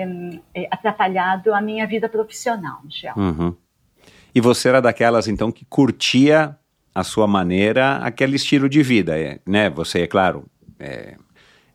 é, 0.55 0.66
atrapalhado 0.70 1.53
a 1.53 1.61
minha 1.61 1.86
vida 1.86 2.09
profissional, 2.09 2.80
Michel. 2.82 3.14
Uhum. 3.16 3.55
E 4.34 4.40
você 4.40 4.70
era 4.70 4.80
daquelas, 4.80 5.28
então, 5.28 5.53
que 5.53 5.66
curtia 5.66 6.57
a 6.94 7.05
sua 7.05 7.26
maneira 7.26 7.96
aquele 7.98 8.36
estilo 8.36 8.66
de 8.66 8.82
vida, 8.82 9.18
é, 9.18 9.40
né? 9.46 9.68
Você, 9.68 10.00
é 10.00 10.07
claro, 10.07 10.46
é, 10.80 11.16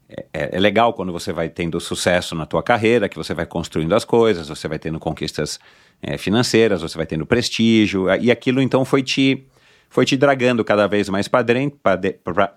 é, 0.09 0.55
é 0.55 0.59
legal 0.59 0.93
quando 0.93 1.11
você 1.11 1.33
vai 1.33 1.49
tendo 1.49 1.79
sucesso 1.79 2.33
na 2.33 2.45
tua 2.45 2.63
carreira, 2.63 3.09
que 3.09 3.17
você 3.17 3.33
vai 3.33 3.45
construindo 3.45 3.93
as 3.93 4.05
coisas, 4.05 4.47
você 4.47 4.67
vai 4.67 4.79
tendo 4.79 4.99
conquistas 4.99 5.59
é, 6.01 6.17
financeiras, 6.17 6.81
você 6.81 6.97
vai 6.97 7.05
tendo 7.05 7.25
prestígio, 7.25 8.09
e 8.15 8.31
aquilo 8.31 8.61
então 8.61 8.85
foi 8.85 9.03
te, 9.03 9.45
foi 9.89 10.05
te 10.05 10.15
dragando 10.15 10.63
cada 10.63 10.87
vez 10.87 11.09
mais 11.09 11.27
para 11.27 11.43
dentro, 11.43 11.79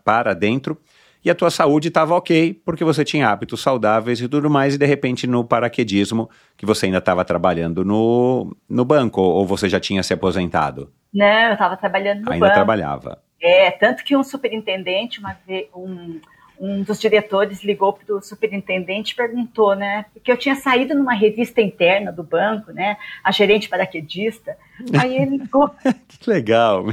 para 0.05 0.35
dentro, 0.35 0.79
e 1.23 1.31
a 1.31 1.35
tua 1.35 1.51
saúde 1.51 1.89
estava 1.89 2.15
ok, 2.15 2.55
porque 2.65 2.83
você 2.83 3.05
tinha 3.05 3.29
hábitos 3.29 3.61
saudáveis 3.61 4.21
e 4.21 4.29
tudo 4.29 4.49
mais, 4.49 4.75
e 4.75 4.79
de 4.79 4.87
repente 4.87 5.27
no 5.27 5.45
paraquedismo, 5.45 6.31
que 6.57 6.65
você 6.65 6.87
ainda 6.87 6.99
estava 6.99 7.25
trabalhando 7.25 7.85
no, 7.85 8.57
no 8.69 8.85
banco, 8.85 9.21
ou 9.21 9.45
você 9.45 9.69
já 9.69 9.81
tinha 9.81 10.03
se 10.03 10.15
aposentado? 10.15 10.91
Não, 11.13 11.27
eu 11.27 11.53
estava 11.55 11.77
trabalhando 11.77 12.23
no 12.23 12.33
ainda 12.33 12.47
banco. 12.47 12.55
trabalhava. 12.55 13.19
É, 13.43 13.71
tanto 13.73 14.05
que 14.05 14.17
um 14.17 14.23
superintendente, 14.23 15.19
uma 15.19 15.37
um, 15.75 16.21
um 16.61 16.83
dos 16.83 17.01
diretores 17.01 17.65
ligou 17.65 17.95
para 17.95 18.15
o 18.15 18.21
superintendente 18.21 19.13
e 19.13 19.17
perguntou, 19.17 19.75
né? 19.75 20.05
Porque 20.13 20.31
eu 20.31 20.37
tinha 20.37 20.55
saído 20.55 20.95
numa 20.95 21.15
revista 21.15 21.63
interna 21.63 22.13
do 22.13 22.23
banco, 22.23 22.71
né? 22.71 22.99
A 23.25 23.33
gerente 23.33 23.69
paraquedista. 23.69 24.57
Aí 25.01 25.17
ele 25.17 25.39
ligou 25.39 25.71
Que 26.21 26.29
legal. 26.29 26.85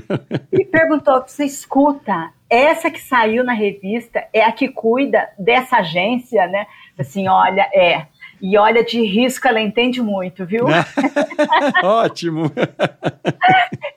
e 0.51 0.63
perguntou: 0.63 1.21
você 1.21 1.43
escuta, 1.43 2.31
essa 2.49 2.89
que 2.89 3.01
saiu 3.01 3.43
na 3.43 3.53
revista 3.53 4.25
é 4.31 4.41
a 4.41 4.51
que 4.53 4.69
cuida 4.69 5.27
dessa 5.37 5.77
agência, 5.77 6.47
né? 6.47 6.65
Assim, 6.97 7.27
olha, 7.27 7.69
é. 7.73 8.07
E 8.41 8.57
olha, 8.57 8.83
de 8.83 9.01
risco 9.01 9.47
ela 9.47 9.59
entende 9.59 10.01
muito, 10.01 10.45
viu? 10.45 10.65
Né? 10.65 10.85
Ótimo. 11.83 12.51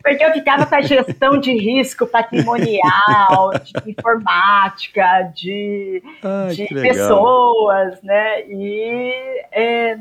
Porque 0.02 0.24
eu 0.24 0.32
ficava 0.32 0.66
com 0.66 0.74
a 0.74 0.80
gestão 0.80 1.38
de 1.38 1.52
risco 1.52 2.06
patrimonial, 2.06 3.50
de 3.62 3.90
informática, 3.90 5.30
de, 5.34 6.02
Ai, 6.22 6.54
de 6.54 6.66
pessoas, 6.68 8.02
né? 8.02 8.42
E 8.48 9.44
é, 9.52 9.98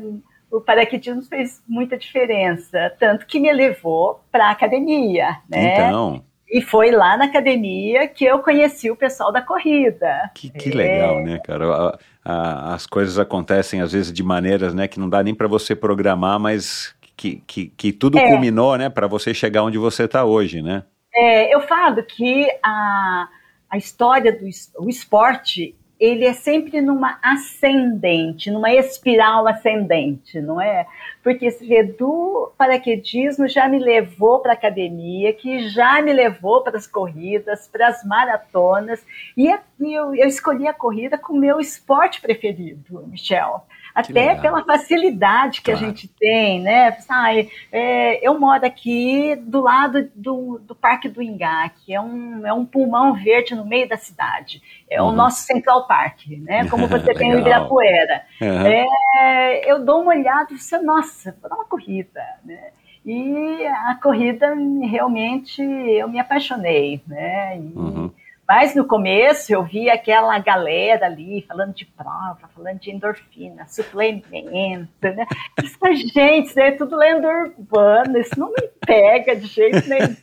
o 0.50 0.60
paraquedismo 0.60 1.22
fez 1.22 1.62
muita 1.68 1.96
diferença, 1.96 2.92
tanto 2.98 3.26
que 3.26 3.38
me 3.38 3.52
levou 3.52 4.20
para 4.32 4.48
a 4.48 4.50
academia, 4.50 5.36
né? 5.48 5.74
Então, 5.74 6.24
E 6.50 6.60
foi 6.60 6.90
lá 6.90 7.16
na 7.16 7.26
academia 7.26 8.08
que 8.08 8.24
eu 8.24 8.40
conheci 8.40 8.90
o 8.90 8.96
pessoal 8.96 9.30
da 9.32 9.40
corrida. 9.40 10.30
que, 10.34 10.50
que 10.50 10.70
legal, 10.70 11.20
né, 11.22 11.38
cara? 11.44 11.66
A- 11.72 11.98
a- 12.24 12.74
as 12.74 12.86
coisas 12.86 13.18
acontecem 13.18 13.80
às 13.80 13.92
vezes 13.92 14.12
de 14.12 14.22
maneiras, 14.22 14.74
né, 14.74 14.88
que 14.88 14.98
não 14.98 15.08
dá 15.08 15.22
nem 15.22 15.34
para 15.34 15.46
você 15.48 15.76
programar, 15.76 16.40
mas 16.40 16.94
que, 17.16 17.42
que, 17.46 17.66
que 17.76 17.92
tudo 17.92 18.18
É. 18.18 18.28
culminou, 18.28 18.76
né, 18.76 18.88
para 18.90 19.06
você 19.06 19.32
chegar 19.32 19.62
onde 19.62 19.78
você 19.78 20.04
está 20.04 20.24
hoje, 20.24 20.60
né? 20.62 20.82
É, 21.14 21.54
eu 21.54 21.60
falo 21.62 22.02
que 22.04 22.46
a, 22.64 23.28
a 23.68 23.76
história 23.76 24.32
do 24.32 24.44
o 24.78 24.88
esporte 24.88 25.76
ele 26.00 26.24
é 26.24 26.32
sempre 26.32 26.80
numa 26.80 27.18
ascendente, 27.22 28.50
numa 28.50 28.72
espiral 28.72 29.46
ascendente, 29.46 30.40
não 30.40 30.60
é? 30.60 30.86
Porque 31.22 31.50
vê, 31.50 31.82
do 31.82 32.50
paraquedismo 32.56 33.46
já 33.46 33.68
me 33.68 33.78
levou 33.78 34.40
para 34.40 34.52
a 34.52 34.54
academia, 34.54 35.32
que 35.32 35.68
já 35.68 36.00
me 36.00 36.12
levou 36.12 36.62
para 36.62 36.78
as 36.78 36.86
corridas, 36.86 37.68
para 37.68 37.88
as 37.88 38.02
maratonas, 38.04 39.04
e 39.36 39.48
a- 39.50 39.60
e 39.78 39.92
eu, 39.92 40.14
eu 40.14 40.26
escolhi 40.26 40.66
a 40.66 40.72
corrida 40.72 41.18
como 41.18 41.38
meu 41.40 41.60
esporte 41.60 42.20
preferido, 42.20 43.06
Michel. 43.06 43.62
Até 43.94 44.34
pela 44.36 44.64
facilidade 44.64 45.60
que 45.62 45.70
Claro. 45.72 45.84
a 45.84 45.88
gente 45.88 46.08
tem, 46.08 46.60
né? 46.60 46.96
Ai, 47.08 47.48
é, 47.72 48.26
eu 48.26 48.38
moro 48.38 48.64
aqui 48.64 49.34
do 49.36 49.60
lado 49.60 50.08
do, 50.14 50.58
do 50.60 50.74
Parque 50.74 51.08
do 51.08 51.22
Ingá, 51.22 51.68
que 51.70 51.92
é 51.94 52.00
um, 52.00 52.46
é 52.46 52.52
um 52.52 52.64
pulmão 52.64 53.14
verde 53.14 53.54
no 53.54 53.64
meio 53.64 53.88
da 53.88 53.96
cidade. 53.96 54.62
É 54.88 55.00
Uhum. 55.02 55.08
o 55.08 55.12
nosso 55.12 55.42
Central 55.42 55.86
Park, 55.86 56.26
né? 56.40 56.66
Como 56.68 56.86
você 56.88 57.12
tem 57.14 57.34
o. 57.34 57.38
Ibirapuera. 57.40 58.22
Aham. 58.42 58.66
É, 58.68 59.70
eu 59.72 59.84
dou 59.84 60.02
uma 60.02 60.12
olhada 60.12 60.52
e 60.52 60.58
falo, 60.58 60.84
nossa, 60.84 61.36
vou 61.40 61.48
dar 61.50 61.56
uma 61.56 61.64
corrida, 61.64 62.22
né? 62.44 62.70
E 63.04 63.66
a 63.66 63.98
corrida 64.02 64.54
realmente 64.82 65.62
eu 65.62 66.08
me 66.08 66.18
apaixonei, 66.20 67.00
né? 67.06 67.56
E- 67.58 67.72
Uhum. 67.74 68.10
Mas 68.50 68.74
no 68.74 68.84
começo 68.84 69.52
eu 69.52 69.62
vi 69.62 69.88
aquela 69.88 70.36
galera 70.40 71.06
ali 71.06 71.44
falando 71.46 71.72
de 71.72 71.84
prova, 71.84 72.50
falando 72.52 72.80
de 72.80 72.90
endorfina, 72.90 73.64
suplemento, 73.68 74.88
né? 75.02 75.24
Essa 75.56 75.94
gente, 75.94 76.56
né? 76.56 76.72
Tudo 76.72 76.96
lenda 76.96 77.28
urbana, 77.28 78.18
isso 78.18 78.36
não 78.36 78.48
me 78.48 78.68
pega 78.84 79.36
de 79.36 79.46
jeito 79.46 79.88
nenhum. 79.88 80.16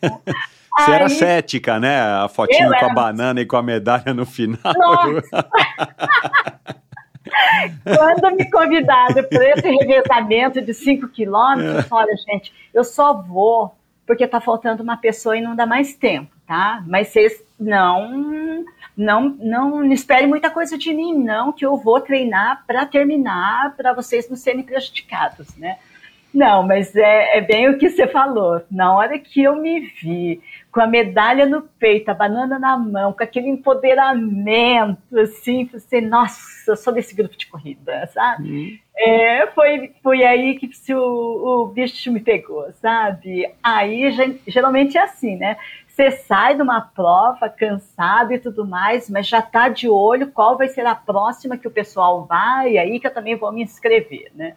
Você 0.78 0.92
era 0.92 1.06
Aí- 1.06 1.10
cética, 1.10 1.80
né? 1.80 2.02
A 2.02 2.28
fotinho 2.28 2.68
com 2.68 2.76
a 2.76 2.80
era- 2.80 2.94
banana 2.94 3.40
e 3.40 3.46
com 3.46 3.56
a 3.56 3.64
medalha 3.64 4.14
no 4.14 4.26
final. 4.26 4.74
Nossa! 4.78 5.48
Quando 7.98 8.36
me 8.36 8.52
convidaram 8.52 9.24
para 9.24 9.50
esse 9.52 9.70
revezamento 9.70 10.62
de 10.62 10.74
5 10.74 11.08
quilômetros, 11.08 11.90
olha, 11.90 12.14
gente, 12.30 12.54
eu 12.74 12.84
só 12.84 13.14
vou 13.14 13.74
porque 14.06 14.26
está 14.26 14.42
faltando 14.42 14.84
uma 14.84 14.98
pessoa 14.98 15.38
e 15.38 15.42
não 15.42 15.56
dá 15.56 15.66
mais 15.66 15.94
tempo, 15.96 16.36
tá? 16.48 16.84
Mas 16.88 17.10
vocês 17.10 17.44
não, 17.60 18.64
não, 18.96 19.30
não 19.30 19.84
esperem 19.92 20.28
muita 20.28 20.50
coisa 20.50 20.78
de 20.78 20.94
mim, 20.94 21.14
não, 21.14 21.52
que 21.52 21.66
eu 21.66 21.76
vou 21.78 22.00
treinar 22.00 22.64
para 22.66 22.86
terminar, 22.86 23.76
para 23.76 23.94
vocês 23.94 24.30
não 24.30 24.38
serem 24.38 24.64
prejudicados, 24.64 25.56
né? 25.58 25.78
Não, 26.34 26.62
mas 26.62 26.96
é, 26.96 27.38
é 27.38 27.42
bem 27.42 27.70
o 27.70 27.78
que 27.78 27.90
você 27.90 28.06
falou. 28.06 28.62
Na 28.70 28.96
hora 28.96 29.18
que 29.18 29.42
eu 29.42 29.56
me 29.56 29.80
vi 29.80 30.42
com 30.72 30.82
a 30.82 30.86
medalha 30.86 31.46
no 31.46 31.64
peito, 31.64 32.10
a 32.10 32.14
banana 32.14 32.60
na 32.60 32.78
mão, 32.78 33.12
com 33.12 33.24
aquele 33.24 33.48
empoderamento, 33.48 35.18
assim, 35.18 35.66
você, 35.66 36.00
nossa, 36.00 36.72
eu 36.72 36.76
sou 36.76 36.94
desse 36.94 37.16
grupo 37.16 37.36
de 37.36 37.48
corrida, 37.48 38.06
sabe? 38.14 38.80
É, 38.96 39.48
foi, 39.48 39.94
foi 40.04 40.24
aí 40.24 40.60
que 40.60 40.70
o, 40.94 41.64
o 41.64 41.68
bicho 41.68 42.12
me 42.12 42.20
pegou, 42.20 42.72
sabe? 42.74 43.50
Aí 43.64 44.12
geralmente 44.48 44.98
é 44.98 45.02
assim, 45.02 45.36
né? 45.36 45.58
Você 45.98 46.12
sai 46.12 46.54
de 46.54 46.62
uma 46.62 46.80
prova 46.80 47.50
cansado 47.50 48.32
e 48.32 48.38
tudo 48.38 48.64
mais, 48.68 49.10
mas 49.10 49.28
já 49.28 49.42
tá 49.42 49.68
de 49.68 49.90
olho 49.90 50.32
qual 50.32 50.56
vai 50.56 50.68
ser 50.68 50.86
a 50.86 50.94
próxima 50.94 51.58
que 51.58 51.68
o 51.68 51.72
pessoal 51.72 52.24
vai, 52.28 52.78
aí 52.78 53.00
que 53.00 53.08
eu 53.08 53.14
também 53.14 53.36
vou 53.36 53.52
me 53.52 53.64
inscrever, 53.64 54.32
né? 54.36 54.56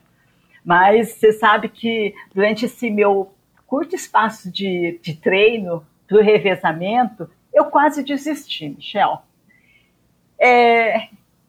Mas 0.62 1.12
você 1.12 1.32
sabe 1.32 1.70
que 1.70 2.14
durante 2.34 2.66
esse 2.66 2.90
meu 2.90 3.32
curto 3.66 3.96
espaço 3.96 4.52
de, 4.52 5.00
de 5.02 5.14
treino 5.14 5.82
para 6.06 6.18
o 6.18 6.22
revezamento, 6.22 7.26
eu 7.54 7.64
quase 7.64 8.04
desisti, 8.04 8.68
Michel. 8.68 9.22
É, 10.38 11.08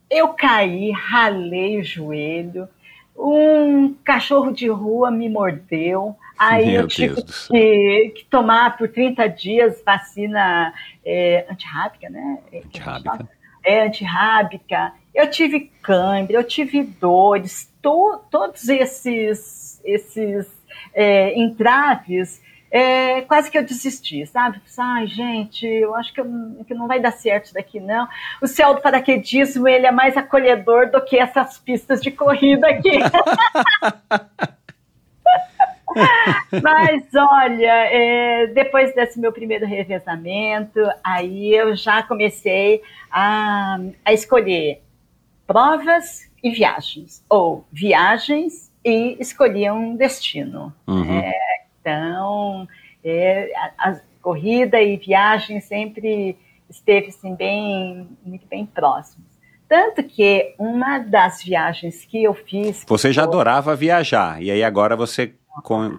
eu 0.09 0.29
caí, 0.29 0.91
ralei 0.91 1.81
o 1.81 1.83
joelho, 1.83 2.69
um 3.13 3.93
cachorro 4.05 4.53
de 4.53 4.69
rua 4.69 5.11
me 5.11 5.27
mordeu, 5.27 6.15
aí 6.41 6.71
Meu 6.71 6.81
eu 6.81 6.87
tive 6.87 7.23
que, 7.23 8.13
que 8.15 8.25
tomar 8.25 8.77
por 8.77 8.89
30 8.89 9.27
dias 9.27 9.81
vacina 9.85 10.73
é, 11.05 11.45
antirrábica, 11.49 12.09
né? 12.09 12.39
Antirrábica. 12.53 13.29
É, 13.63 13.85
antirrábica. 13.85 14.93
Eu 15.13 15.29
tive 15.29 15.71
cãibra, 15.81 16.37
eu 16.37 16.43
tive 16.43 16.83
dores, 16.83 17.71
to- 17.81 18.21
todos 18.31 18.67
esses, 18.69 19.79
esses 19.85 20.47
é, 20.93 21.37
entraves 21.39 22.41
é, 22.71 23.21
quase 23.21 23.51
que 23.51 23.57
eu 23.57 23.65
desisti, 23.65 24.25
sabe? 24.25 24.61
Ai, 24.79 25.05
gente, 25.05 25.67
eu 25.67 25.93
acho 25.93 26.13
que, 26.13 26.21
eu, 26.21 26.25
que, 26.65 26.73
não 26.73 26.87
vai 26.87 27.01
dar 27.01 27.11
certo 27.11 27.45
isso 27.45 27.53
daqui, 27.53 27.81
não. 27.81 28.07
O 28.41 28.47
céu 28.47 28.73
do 28.73 28.81
paraquedismo, 28.81 29.67
ele 29.67 29.85
é 29.85 29.91
mais 29.91 30.15
acolhedor 30.15 30.89
do 30.89 31.03
que 31.03 31.19
essas 31.19 31.57
pistas 31.59 32.01
de 32.01 32.09
corrida 32.09 32.67
aqui. 32.67 32.91
Mas 36.63 37.03
olha, 37.15 37.85
é, 37.91 38.47
depois 38.47 38.93
desse 38.93 39.19
meu 39.19 39.31
primeiro 39.31 39.65
revezamento, 39.65 40.79
aí 41.03 41.53
eu 41.53 41.75
já 41.75 42.03
comecei 42.03 42.81
a, 43.11 43.79
a 44.05 44.13
escolher 44.13 44.81
provas 45.45 46.29
e 46.43 46.49
viagens, 46.51 47.23
ou 47.29 47.65
viagens 47.71 48.71
e 48.83 49.17
escolhia 49.19 49.73
um 49.73 49.95
destino. 49.95 50.73
Uhum. 50.87 51.19
É, 51.19 51.33
então, 51.79 52.67
é, 53.03 53.51
a, 53.77 53.89
a, 53.89 53.99
corrida 54.21 54.79
e 54.81 54.97
viagem 54.97 55.59
sempre 55.59 56.37
esteve 56.69 57.07
assim, 57.07 57.35
bem, 57.35 58.07
muito 58.23 58.45
bem 58.47 58.65
próximos. 58.65 59.25
Tanto 59.67 60.03
que 60.03 60.53
uma 60.59 60.99
das 60.99 61.43
viagens 61.43 62.05
que 62.05 62.23
eu 62.23 62.33
fiz. 62.33 62.83
Você 62.87 63.13
já 63.13 63.23
adorava 63.23 63.75
viajar, 63.75 64.41
e 64.41 64.51
aí 64.51 64.63
agora 64.63 64.95
você 64.95 65.33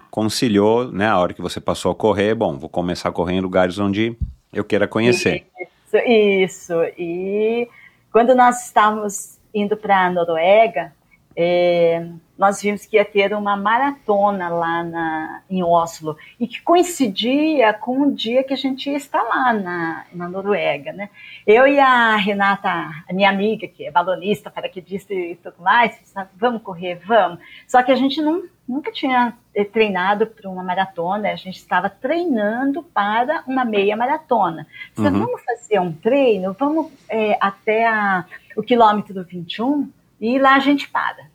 conciliou, 0.09 0.91
né, 0.91 1.07
a 1.07 1.19
hora 1.19 1.33
que 1.33 1.41
você 1.41 1.61
passou 1.61 1.91
a 1.91 1.95
correr, 1.95 2.33
bom, 2.33 2.57
vou 2.57 2.69
começar 2.69 3.09
a 3.09 3.11
correr 3.11 3.35
em 3.35 3.41
lugares 3.41 3.77
onde 3.79 4.17
eu 4.51 4.63
queira 4.63 4.87
conhecer. 4.87 5.45
Isso, 5.59 5.97
isso. 5.97 6.73
E 6.97 7.67
quando 8.11 8.35
nós 8.35 8.65
estávamos 8.65 9.39
indo 9.53 9.77
para 9.77 10.05
a 10.05 10.09
Noruega, 10.09 10.91
é, 11.35 12.07
nós 12.37 12.61
vimos 12.61 12.85
que 12.85 12.97
ia 12.97 13.05
ter 13.05 13.33
uma 13.33 13.55
maratona 13.55 14.49
lá 14.49 14.83
na, 14.83 15.41
em 15.49 15.63
Oslo 15.63 16.17
e 16.39 16.47
que 16.47 16.61
coincidia 16.61 17.73
com 17.73 18.01
o 18.01 18.11
dia 18.11 18.43
que 18.43 18.53
a 18.53 18.57
gente 18.57 18.89
ia 18.89 18.97
estar 18.97 19.21
lá 19.21 19.53
na, 19.53 20.05
na 20.13 20.27
Noruega, 20.27 20.91
né? 20.91 21.09
Eu 21.45 21.67
e 21.67 21.79
a 21.79 22.15
Renata, 22.15 22.69
a 22.69 23.13
minha 23.13 23.29
amiga, 23.29 23.67
que 23.67 23.85
é 23.85 23.91
balonista, 23.91 24.51
paraquedista 24.51 25.13
e 25.13 25.35
tudo 25.35 25.55
mais, 25.59 25.97
sabe, 26.05 26.29
vamos 26.35 26.61
correr, 26.61 26.99
vamos. 27.05 27.39
Só 27.67 27.81
que 27.81 27.91
a 27.91 27.95
gente 27.95 28.21
não, 28.21 28.43
nunca 28.67 28.91
tinha 28.91 29.33
eh, 29.53 29.63
treinado 29.63 30.27
para 30.27 30.49
uma 30.49 30.63
maratona, 30.63 31.31
a 31.31 31.35
gente 31.35 31.57
estava 31.57 31.89
treinando 31.89 32.83
para 32.83 33.43
uma 33.45 33.65
meia 33.65 33.95
maratona. 33.95 34.67
Uhum. 34.97 35.11
Vamos 35.11 35.43
fazer 35.43 35.79
um 35.79 35.91
treino, 35.91 36.55
vamos 36.57 36.91
é, 37.09 37.37
até 37.41 37.87
a, 37.87 38.25
o 38.55 38.63
quilômetro 38.63 39.23
21 39.23 39.89
e 40.19 40.39
lá 40.39 40.55
a 40.55 40.59
gente 40.59 40.89
para. 40.89 41.27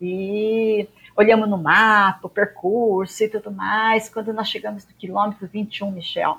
E 0.00 0.88
olhamos 1.16 1.48
no 1.48 1.58
mapa, 1.58 2.26
o 2.26 2.30
percurso 2.30 3.24
e 3.24 3.28
tudo 3.28 3.50
mais. 3.50 4.08
Quando 4.08 4.32
nós 4.32 4.48
chegamos 4.48 4.86
no 4.86 4.94
quilômetro 4.94 5.46
21, 5.46 5.90
Michel, 5.90 6.38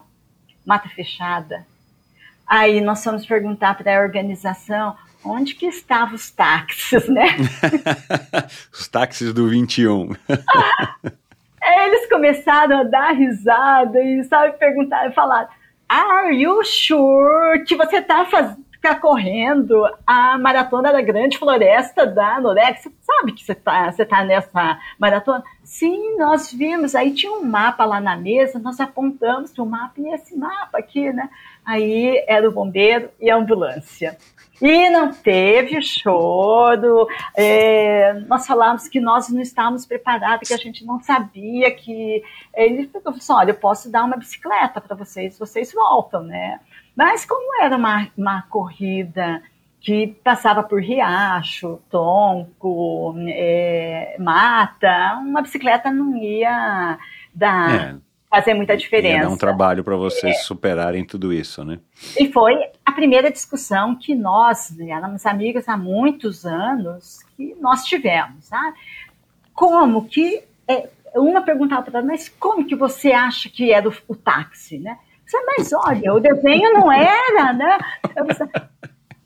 mata 0.66 0.90
fechada. 0.90 1.66
Aí 2.48 2.82
nós 2.82 3.04
fomos 3.04 3.26
perguntar 3.26 3.78
para 3.78 3.98
a 3.98 4.02
organização 4.02 4.96
onde 5.24 5.56
que 5.56 5.66
estavam 5.66 6.16
os 6.16 6.32
táxis, 6.32 7.08
né? 7.08 7.38
os 8.72 8.88
táxis 8.88 9.34
do 9.34 9.48
21. 9.48 10.16
Eles 11.64 12.10
começaram 12.10 12.80
a 12.80 12.84
dar 12.84 13.12
risada 13.12 14.02
e, 14.04 14.24
sabe, 14.24 14.58
perguntar, 14.58 15.12
falar, 15.14 15.50
Are 15.88 16.34
you 16.34 16.64
sure 16.64 17.64
que 17.66 17.76
você 17.76 17.98
está 17.98 18.26
fazendo 18.26 18.71
ficar 18.82 19.00
correndo 19.00 19.88
a 20.08 20.40
maratona 20.40 20.92
da 20.92 21.02
Grande 21.02 21.38
Floresta 21.38 22.08
da 22.08 22.42
Norex. 22.42 22.82
Você 22.82 22.92
sabe 23.00 23.32
que 23.32 23.44
você 23.44 23.52
está 23.52 23.92
você 23.92 24.04
tá 24.04 24.24
nessa 24.24 24.80
maratona? 24.98 25.44
Sim, 25.64 26.18
nós 26.18 26.52
vimos. 26.52 26.96
Aí 26.96 27.14
tinha 27.14 27.32
um 27.32 27.46
mapa 27.46 27.86
lá 27.86 28.02
na 28.02 28.18
mesa, 28.18 28.58
nós 28.58 28.80
apontamos 28.80 29.56
o 29.56 29.66
mapa 29.68 29.94
e 29.98 30.12
esse 30.12 30.36
mapa 30.36 30.80
aqui, 30.80 31.14
né? 31.14 31.30
Aí 31.64 32.26
era 32.28 32.50
o 32.50 32.52
bombeiro 32.52 33.12
e 33.20 33.30
a 33.30 33.36
ambulância. 33.36 34.18
E 34.60 34.90
não 34.90 35.14
teve 35.14 35.80
choro. 35.82 37.08
É, 37.36 38.14
nós 38.28 38.48
falamos 38.48 38.88
que 38.88 39.00
nós 39.00 39.30
não 39.30 39.42
estávamos 39.42 39.86
preparados, 39.86 40.48
que 40.48 40.54
a 40.56 40.58
gente 40.58 40.84
não 40.84 41.00
sabia 41.00 41.70
que. 41.72 42.24
Ele 42.56 42.88
falou 42.88 43.16
assim: 43.16 43.34
olha, 43.34 43.52
eu 43.52 43.56
posso 43.56 43.92
dar 43.92 44.04
uma 44.04 44.18
bicicleta 44.18 44.82
para 44.82 44.96
vocês, 44.96 45.38
vocês 45.38 45.72
voltam, 45.72 46.24
né? 46.24 46.60
Mas 46.96 47.26
como 47.26 47.64
era 47.64 47.78
uma, 47.78 48.08
uma 48.18 48.42
corrida 48.44 49.42
que 49.82 50.08
passava 50.24 50.62
por 50.62 50.80
riacho, 50.80 51.80
tonco, 51.90 53.16
é, 53.28 54.16
mata, 54.20 55.18
uma 55.20 55.42
bicicleta 55.42 55.92
não 55.92 56.16
ia 56.16 57.00
dar, 57.34 57.74
é, 57.74 57.96
fazer 58.30 58.54
muita 58.54 58.78
diferença. 58.78 59.16
Ia 59.16 59.22
dar 59.24 59.30
um 59.30 59.38
trabalho 59.38 59.84
para 59.84 59.96
vocês 59.96 60.36
é. 60.36 60.40
superarem 60.40 61.04
tudo 61.04 61.34
isso, 61.34 61.66
né? 61.66 61.80
E 62.20 62.32
foi 62.32 62.56
a 62.86 62.92
primeira 62.92 63.32
discussão 63.32 63.96
que 63.96 64.14
nós, 64.14 64.78
éramos 64.80 65.26
amigas 65.26 65.68
há 65.68 65.76
muitos 65.76 66.46
anos, 66.46 67.24
que 67.36 67.56
nós 67.60 67.84
tivemos, 67.84 68.46
sabe? 68.46 68.78
Como 69.52 70.08
que, 70.08 70.44
é, 70.68 70.90
uma 71.16 71.42
perguntava 71.42 71.90
para 71.90 72.04
mas 72.04 72.30
como 72.30 72.66
que 72.66 72.76
você 72.76 73.12
acha 73.12 73.50
que 73.50 73.72
era 73.74 73.90
o, 73.90 73.94
o 74.08 74.16
táxi, 74.16 74.78
né? 74.78 75.00
Mas 75.46 75.72
olha, 75.74 76.14
o 76.14 76.20
desenho 76.20 76.74
não 76.74 76.92
era, 76.92 77.54
né? 77.54 77.78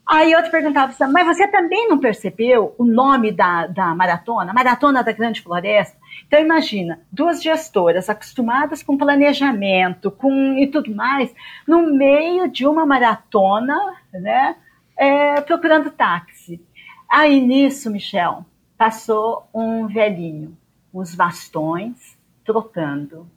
Aí 0.07 0.35
outro 0.35 0.51
perguntava, 0.51 0.93
mas 1.07 1.25
você 1.25 1.47
também 1.47 1.87
não 1.87 1.97
percebeu 1.97 2.75
o 2.77 2.85
nome 2.85 3.31
da, 3.31 3.65
da 3.65 3.95
maratona, 3.95 4.53
Maratona 4.53 5.03
da 5.03 5.11
Grande 5.11 5.41
Floresta? 5.41 5.97
Então 6.27 6.39
imagina, 6.39 7.01
duas 7.11 7.41
gestoras 7.41 8.07
acostumadas 8.07 8.83
com 8.83 8.97
planejamento, 8.97 10.11
com 10.11 10.53
e 10.59 10.67
tudo 10.67 10.93
mais, 10.93 11.33
no 11.67 11.91
meio 11.91 12.47
de 12.47 12.67
uma 12.67 12.85
maratona, 12.85 13.75
né, 14.13 14.55
é, 14.95 15.41
procurando 15.41 15.89
táxi. 15.89 16.63
Aí 17.09 17.41
nisso, 17.41 17.89
Michel, 17.89 18.45
passou 18.77 19.47
um 19.51 19.87
velhinho, 19.87 20.55
os 20.93 21.15
bastões, 21.15 22.15
trotando. 22.43 23.27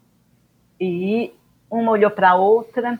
E 0.78 1.32
uma 1.70 1.92
olhou 1.92 2.10
para 2.10 2.30
a 2.30 2.34
outra, 2.34 2.98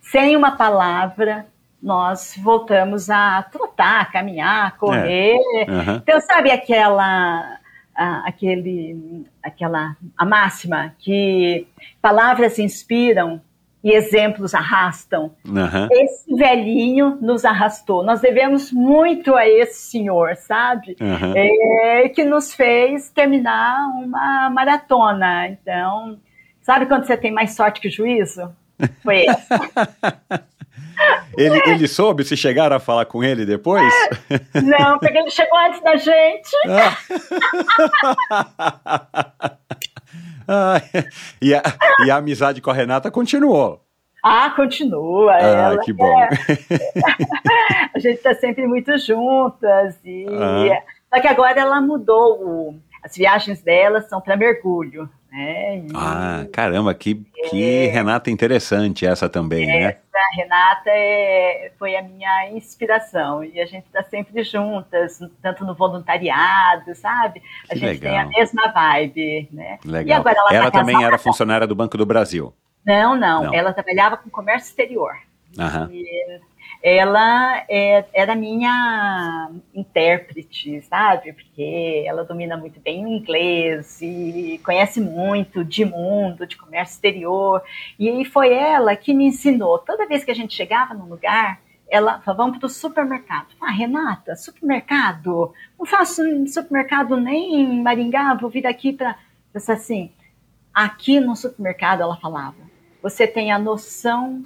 sem 0.00 0.36
uma 0.36 0.52
palavra, 0.52 1.46
nós 1.82 2.34
voltamos 2.42 3.10
a 3.10 3.42
trotar, 3.42 4.10
caminhar, 4.10 4.76
correr. 4.78 5.36
É. 5.56 5.70
Uhum. 5.70 5.96
Então, 5.96 6.20
sabe 6.20 6.50
aquela, 6.50 7.58
a, 7.94 8.28
aquele, 8.28 9.26
aquela 9.42 9.94
a 10.16 10.24
máxima 10.24 10.94
que 10.98 11.66
palavras 12.00 12.58
inspiram 12.58 13.40
e 13.82 13.92
exemplos 13.92 14.54
arrastam? 14.54 15.32
Uhum. 15.46 15.88
Esse 15.92 16.34
velhinho 16.34 17.18
nos 17.20 17.44
arrastou. 17.44 18.02
Nós 18.02 18.22
devemos 18.22 18.72
muito 18.72 19.34
a 19.34 19.46
esse 19.46 19.90
senhor, 19.90 20.36
sabe? 20.36 20.96
Uhum. 20.98 21.34
É, 21.36 22.08
que 22.08 22.24
nos 22.24 22.54
fez 22.54 23.10
terminar 23.10 23.88
uma 23.98 24.48
maratona. 24.48 25.48
Então, 25.48 26.18
Sabe 26.64 26.86
quando 26.86 27.06
você 27.06 27.14
tem 27.14 27.30
mais 27.30 27.54
sorte 27.54 27.78
que 27.78 27.90
juízo? 27.90 28.50
Foi 29.02 29.26
esse. 29.28 29.48
ele, 31.36 31.62
ele 31.66 31.86
soube 31.86 32.24
se 32.24 32.34
chegaram 32.38 32.74
a 32.74 32.80
falar 32.80 33.04
com 33.04 33.22
ele 33.22 33.44
depois? 33.44 33.92
Não, 34.54 34.98
porque 34.98 35.18
ele 35.18 35.28
chegou 35.28 35.58
antes 35.58 35.82
da 35.82 35.96
gente. 35.96 36.50
Ah. 40.48 40.80
e, 41.40 41.54
a, 41.54 41.62
e 42.06 42.10
a 42.10 42.16
amizade 42.16 42.62
com 42.62 42.70
a 42.70 42.74
Renata 42.74 43.10
continuou. 43.10 43.84
Ah, 44.22 44.48
continua. 44.56 45.34
Ah, 45.34 45.40
ela, 45.40 45.78
que 45.80 45.92
bom. 45.92 46.18
É, 46.18 46.28
a 47.94 47.98
gente 47.98 48.16
está 48.16 48.34
sempre 48.34 48.66
muito 48.66 48.96
juntas. 48.96 49.98
E, 50.02 50.26
ah. 50.30 50.82
Só 51.14 51.20
que 51.20 51.28
agora 51.28 51.60
ela 51.60 51.78
mudou. 51.82 52.42
O, 52.42 52.80
as 53.02 53.14
viagens 53.14 53.60
dela 53.60 54.00
são 54.00 54.18
para 54.18 54.34
mergulho. 54.34 55.10
Né? 55.34 55.78
E, 55.78 55.88
ah, 55.96 56.46
caramba, 56.52 56.94
que, 56.94 57.26
é, 57.36 57.48
que 57.48 57.86
Renata 57.86 58.30
interessante 58.30 59.04
essa 59.04 59.28
também, 59.28 59.64
essa 59.64 59.72
né? 59.72 59.84
Essa 59.84 60.36
Renata 60.36 60.90
é, 60.90 61.72
foi 61.76 61.96
a 61.96 62.02
minha 62.02 62.52
inspiração 62.52 63.42
e 63.42 63.60
a 63.60 63.66
gente 63.66 63.84
está 63.84 64.04
sempre 64.04 64.44
juntas, 64.44 65.18
tanto 65.42 65.64
no 65.64 65.74
voluntariado, 65.74 66.94
sabe? 66.94 67.42
A 67.68 67.74
que 67.74 67.80
gente 67.80 68.00
legal. 68.00 68.12
tem 68.12 68.20
a 68.20 68.28
mesma 68.28 68.68
vibe, 68.68 69.48
né? 69.50 69.78
Legal. 69.84 70.06
E 70.06 70.12
agora 70.12 70.36
ela, 70.38 70.54
ela 70.54 70.70
tá 70.70 70.78
também 70.78 70.94
casada. 70.94 71.14
era 71.14 71.18
funcionária 71.18 71.66
do 71.66 71.74
Banco 71.74 71.98
do 71.98 72.06
Brasil. 72.06 72.54
Não, 72.86 73.16
não, 73.16 73.42
não. 73.42 73.54
ela 73.54 73.72
trabalhava 73.72 74.16
com 74.16 74.30
comércio 74.30 74.68
exterior. 74.68 75.14
Aham. 75.58 75.88
E 75.90 76.40
ela 76.86 77.64
é, 77.66 78.04
era 78.12 78.34
minha 78.34 79.50
intérprete, 79.74 80.82
sabe? 80.82 81.32
Porque 81.32 82.04
ela 82.06 82.24
domina 82.24 82.58
muito 82.58 82.78
bem 82.78 83.06
o 83.06 83.08
inglês 83.08 84.02
e 84.02 84.60
conhece 84.62 85.00
muito 85.00 85.64
de 85.64 85.82
mundo, 85.82 86.46
de 86.46 86.58
comércio 86.58 86.92
exterior. 86.92 87.62
E 87.98 88.22
foi 88.26 88.52
ela 88.52 88.94
que 88.94 89.14
me 89.14 89.24
ensinou. 89.24 89.78
Toda 89.78 90.06
vez 90.06 90.24
que 90.24 90.30
a 90.30 90.34
gente 90.34 90.54
chegava 90.54 90.92
num 90.92 91.06
lugar, 91.06 91.58
ela 91.88 92.20
falava, 92.20 92.42
vamos 92.44 92.58
para 92.58 92.66
o 92.66 92.68
supermercado. 92.70 93.46
Ah, 93.62 93.70
Renata, 93.70 94.36
supermercado? 94.36 95.54
Não 95.78 95.86
faço 95.86 96.22
supermercado 96.46 97.16
nem 97.16 97.62
em 97.62 97.82
Maringá, 97.82 98.34
vou 98.34 98.50
vir 98.50 98.66
aqui 98.66 98.92
para... 98.92 99.16
Assim, 99.54 100.12
aqui 100.74 101.18
no 101.18 101.34
supermercado, 101.34 102.02
ela 102.02 102.16
falava, 102.16 102.56
você 103.00 103.26
tem 103.26 103.50
a 103.50 103.58
noção 103.58 104.44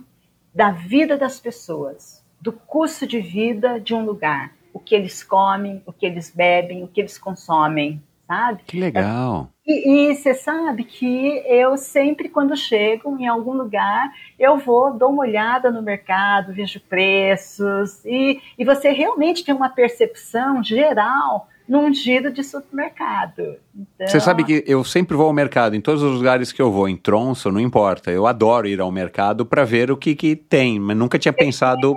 da 0.54 0.70
vida 0.70 1.16
das 1.16 1.40
pessoas, 1.40 2.17
do 2.40 2.52
custo 2.52 3.06
de 3.06 3.20
vida 3.20 3.80
de 3.80 3.94
um 3.94 4.04
lugar, 4.04 4.52
o 4.72 4.78
que 4.78 4.94
eles 4.94 5.22
comem, 5.22 5.82
o 5.86 5.92
que 5.92 6.06
eles 6.06 6.30
bebem, 6.34 6.84
o 6.84 6.88
que 6.88 7.00
eles 7.00 7.18
consomem, 7.18 8.02
sabe? 8.26 8.62
Que 8.66 8.78
legal. 8.78 9.50
E, 9.66 10.14
você 10.14 10.32
sabe 10.34 10.84
que 10.84 11.42
eu 11.46 11.76
sempre, 11.76 12.28
quando 12.28 12.56
chego 12.56 13.18
em 13.18 13.26
algum 13.26 13.52
lugar, 13.52 14.10
eu 14.38 14.56
vou, 14.56 14.94
dou 14.94 15.10
uma 15.10 15.22
olhada 15.22 15.70
no 15.70 15.82
mercado, 15.82 16.54
vejo 16.54 16.80
preços, 16.80 18.02
e, 18.04 18.40
e 18.58 18.64
você 18.64 18.90
realmente 18.90 19.44
tem 19.44 19.54
uma 19.54 19.68
percepção 19.68 20.62
geral 20.62 21.48
num 21.68 21.92
giro 21.92 22.32
de 22.32 22.42
supermercado. 22.42 23.56
Então, 23.76 24.08
Você 24.08 24.18
sabe 24.18 24.42
que 24.42 24.64
eu 24.66 24.82
sempre 24.82 25.14
vou 25.14 25.26
ao 25.26 25.32
mercado, 25.32 25.76
em 25.76 25.80
todos 25.80 26.02
os 26.02 26.16
lugares 26.16 26.50
que 26.50 26.62
eu 26.62 26.72
vou, 26.72 26.88
em 26.88 26.96
Tronço, 26.96 27.52
não 27.52 27.60
importa. 27.60 28.10
Eu 28.10 28.26
adoro 28.26 28.66
ir 28.66 28.80
ao 28.80 28.90
mercado 28.90 29.44
para 29.44 29.64
ver 29.64 29.90
o 29.90 29.96
que, 29.96 30.14
que 30.14 30.34
tem, 30.34 30.80
mas 30.80 30.96
nunca 30.96 31.18
tinha 31.18 31.32
pensado 31.32 31.94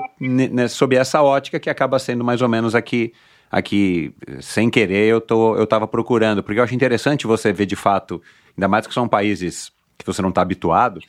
sob 0.69 0.95
essa 0.95 1.21
ótica 1.21 1.59
que 1.59 1.69
acaba 1.69 1.97
sendo 1.99 2.23
mais 2.23 2.41
ou 2.41 2.49
menos 2.49 2.75
aqui, 2.75 3.13
aqui 3.49 4.13
sem 4.41 4.69
querer, 4.69 5.07
eu, 5.07 5.21
tô, 5.21 5.55
eu 5.55 5.65
tava 5.65 5.87
procurando. 5.87 6.43
Porque 6.43 6.59
eu 6.59 6.63
acho 6.63 6.75
interessante 6.75 7.25
você 7.25 7.53
ver 7.53 7.65
de 7.65 7.77
fato, 7.77 8.21
ainda 8.57 8.67
mais 8.67 8.85
que 8.85 8.93
são 8.93 9.07
países 9.07 9.71
que 9.97 10.05
você 10.05 10.21
não 10.21 10.29
está 10.29 10.41
habituado, 10.41 10.99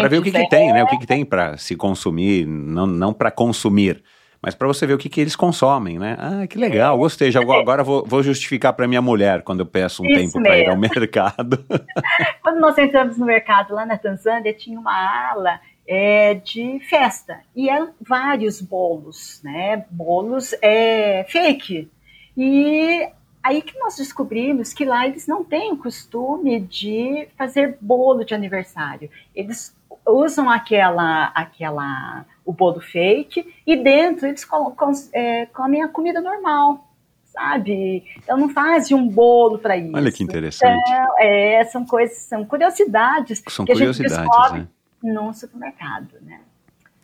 para 0.00 0.08
ver 0.08 0.18
o 0.18 0.22
que, 0.22 0.32
que 0.32 0.38
é, 0.38 0.48
tem, 0.48 0.72
né? 0.72 0.82
O 0.82 0.86
que, 0.86 0.98
que 0.98 1.06
tem 1.06 1.24
para 1.24 1.56
se 1.56 1.76
consumir, 1.76 2.46
não, 2.46 2.86
não 2.86 3.12
para 3.12 3.30
consumir, 3.30 4.02
mas 4.40 4.54
para 4.54 4.66
você 4.68 4.86
ver 4.86 4.94
o 4.94 4.98
que, 4.98 5.08
que 5.08 5.20
eles 5.20 5.34
consomem, 5.34 5.98
né? 5.98 6.16
Ah, 6.18 6.46
que 6.46 6.56
legal, 6.58 6.96
gostei. 6.96 7.30
Já, 7.30 7.40
vou- 7.40 7.54
agora 7.58 7.82
vou, 7.82 8.04
vou 8.06 8.22
justificar 8.22 8.72
para 8.72 8.86
minha 8.86 9.02
mulher 9.02 9.42
quando 9.42 9.60
eu 9.60 9.66
peço 9.66 10.02
um 10.02 10.06
Isso 10.06 10.32
tempo 10.32 10.42
para 10.42 10.58
ir 10.58 10.68
ao 10.68 10.76
mercado. 10.76 11.64
Quando 12.42 12.60
nós 12.60 12.78
entramos 12.78 13.18
no 13.18 13.26
mercado 13.26 13.74
lá 13.74 13.84
na 13.84 13.98
Tanzânia, 13.98 14.52
tinha 14.54 14.78
uma 14.78 15.30
ala 15.30 15.60
é, 15.86 16.34
de 16.34 16.78
festa 16.88 17.40
e 17.54 17.68
eram 17.68 17.90
vários 18.00 18.60
bolos, 18.60 19.40
né? 19.42 19.84
Bolos 19.90 20.54
é, 20.62 21.24
fake. 21.28 21.88
E 22.36 23.08
aí 23.42 23.62
que 23.62 23.78
nós 23.78 23.96
descobrimos 23.96 24.72
que 24.72 24.84
lá 24.84 25.06
eles 25.06 25.26
não 25.26 25.42
têm 25.42 25.72
o 25.72 25.76
costume 25.76 26.60
de 26.60 27.28
fazer 27.36 27.76
bolo 27.80 28.24
de 28.24 28.34
aniversário. 28.34 29.10
Eles 29.34 29.74
usam 30.06 30.48
aquela, 30.50 31.26
aquela, 31.34 32.24
o 32.44 32.52
bolo 32.52 32.80
fake 32.80 33.54
e 33.66 33.76
dentro 33.76 34.26
eles 34.26 34.44
com- 34.44 34.70
com- 34.72 34.92
é, 35.12 35.46
comem 35.46 35.82
a 35.82 35.88
comida 35.88 36.20
normal. 36.20 36.84
Sabe? 37.26 38.04
Então 38.16 38.36
não 38.36 38.48
fazem 38.48 38.96
um 38.96 39.06
bolo 39.06 39.58
para 39.58 39.76
isso. 39.76 39.94
Olha 39.94 40.10
que 40.10 40.24
interessante. 40.24 40.80
Então, 40.90 41.14
é, 41.20 41.64
são 41.66 41.84
coisas, 41.86 42.16
são 42.18 42.44
curiosidades 42.44 43.42
São 43.48 43.64
que 43.64 43.70
a 43.72 43.74
gente 43.76 43.84
curiosidades, 43.84 44.16
descobre 44.28 44.60
né? 44.60 44.68
num 45.14 45.32
supermercado, 45.32 46.08
né? 46.22 46.40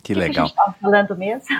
Que 0.02 0.12
que 0.12 0.14
legal. 0.14 0.44
a 0.44 0.48
gente 0.48 0.56
estava 0.58 0.72
falando 0.80 1.16
mesmo? 1.16 1.56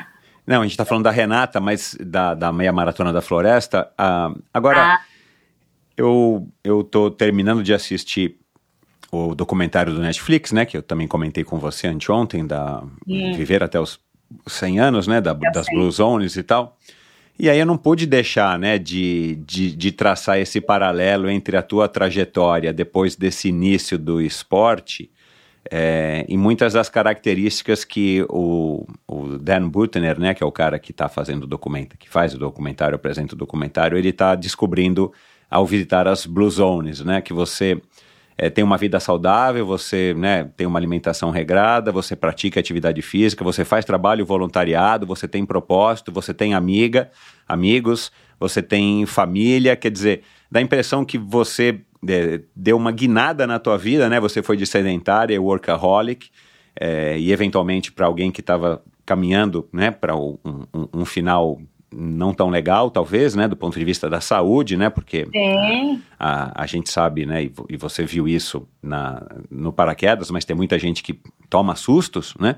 Não, 0.47 0.61
a 0.61 0.62
gente 0.64 0.72
está 0.72 0.85
falando 0.85 1.05
da 1.05 1.11
Renata, 1.12 1.61
mas 1.61 1.97
da, 2.01 2.35
da 2.35 2.53
meia 2.53 2.72
maratona 2.72 3.12
da 3.12 3.22
floresta. 3.22 3.93
Ah, 3.97 4.35
agora, 4.53 4.95
Ah. 4.95 5.01
eu, 5.97 6.49
eu 6.64 6.83
tô 6.83 7.11
terminando 7.11 7.62
de 7.62 7.72
assistir 7.72 8.41
o 9.15 9.35
documentário 9.35 9.93
do 9.93 10.01
Netflix, 10.01 10.53
né? 10.53 10.65
Que 10.65 10.77
eu 10.77 10.83
também 10.83 11.07
comentei 11.07 11.45
com 11.45 11.59
você 11.59 11.87
anteontem, 11.87 12.47
da 12.47 12.83
Viver 13.07 13.62
até 13.62 13.81
os 13.81 14.01
100 14.47 14.81
anos, 14.81 15.07
né? 15.07 15.21
Da, 15.21 15.33
das. 15.33 15.67
Blue 15.67 15.91
Zones 15.91 16.37
e 16.37 16.43
tal. 16.43 16.77
E 17.39 17.51
aí 17.51 17.59
eu 17.59 17.67
não 17.67 17.77
pude 17.77 18.07
deixar, 18.07 18.57
né, 18.57 18.79
de, 18.79 19.35
de, 19.45 19.75
de 19.75 19.91
traçar 19.91 20.39
esse 20.39 20.61
paralelo 20.61 21.29
entre 21.29 21.57
a 21.57 21.62
tua 21.62 21.89
trajetória 21.89 22.73
depois 22.73 23.17
desse 23.17 23.49
início 23.49 23.99
do 23.99 24.21
esporte 24.21 25.11
é, 25.71 26.25
e 26.29 26.37
muitas 26.37 26.75
das 26.75 26.89
características 26.89 27.85
que 27.85 28.25
o, 28.29 28.87
o 29.09 29.39
Dan 29.39 29.69
Butner, 29.69 30.19
né, 30.19 30.35
que 30.35 30.43
é 30.43 30.47
o 30.47 30.53
cara 30.53 30.79
que 30.79 30.91
está 30.91 31.09
fazendo 31.09 31.45
o 31.45 31.47
documento, 31.47 31.97
que 31.97 32.09
faz 32.09 32.35
o 32.35 32.39
documentário, 32.39 32.95
apresenta 32.95 33.35
o 33.35 33.39
documentário, 33.39 33.97
ele 33.97 34.11
está 34.11 34.35
descobrindo 34.35 35.12
ao 35.51 35.65
visitar 35.65 36.07
as 36.07 36.27
Blue 36.27 36.51
Zones, 36.51 37.01
né, 37.01 37.21
que 37.21 37.33
você 37.33 37.81
é, 38.37 38.51
tem 38.51 38.64
uma 38.64 38.76
vida 38.76 38.99
saudável, 38.99 39.64
você 39.64 40.12
né, 40.14 40.51
tem 40.57 40.66
uma 40.66 40.78
alimentação 40.78 41.30
regrada, 41.30 41.93
você 41.93 42.16
pratica 42.16 42.59
atividade 42.59 43.01
física, 43.03 43.45
você 43.45 43.64
faz 43.64 43.85
trabalho 43.85 44.26
voluntariado, 44.26 45.07
você 45.07 45.28
tem 45.28 45.45
propósito, 45.47 46.11
você 46.12 46.35
tem 46.35 46.55
amiga, 46.55 47.11
amigos, 47.49 48.11
você 48.39 48.61
tem 48.61 49.07
família, 49.07 49.76
quer 49.76 49.91
dizer, 49.91 50.22
dá 50.51 50.59
a 50.59 50.62
impressão 50.62 51.05
que 51.05 51.16
você 51.16 51.80
é, 52.09 52.41
deu 52.55 52.76
uma 52.76 52.91
guinada 52.93 53.47
na 53.47 53.59
tua 53.59 53.78
vida, 53.78 54.09
né? 54.09 54.20
Você 54.20 54.43
foi 54.43 54.57
de 54.57 54.66
sedentária, 54.66 55.41
workaholic, 55.41 56.28
é, 56.78 57.18
e 57.18 57.32
eventualmente 57.32 57.93
para 57.93 58.07
alguém 58.07 58.30
que 58.30 58.41
estava 58.41 58.82
caminhando, 59.07 59.68
né, 59.72 59.91
para 59.91 60.16
um, 60.16 60.39
um- 60.45 60.89
um 60.93 61.05
final 61.05 61.61
não 61.97 62.35
tão 62.35 62.51
legal, 62.51 62.91
talvez, 62.91 63.35
né, 63.35 63.47
do 63.47 63.57
ponto 63.57 63.79
de 63.79 63.85
vista 63.85 64.11
da 64.11 64.21
saúde, 64.21 64.77
né, 64.77 64.91
porque 64.91 65.27
Tem. 65.27 66.03
a, 66.19 66.63
a 66.63 66.67
gente 66.67 66.91
sabe, 66.91 67.25
né, 67.25 67.45
e, 67.45 67.53
e 67.69 67.77
você 67.77 68.05
viu 68.05 68.27
isso 68.27 68.67
na, 68.83 69.23
no 69.51 69.73
paraquedas, 69.73 70.31
mas 70.31 70.45
tem 70.45 70.57
muita 70.57 70.79
gente 70.79 71.03
que 71.03 71.19
toma 71.49 71.77
sustos, 71.77 72.35
né, 72.39 72.57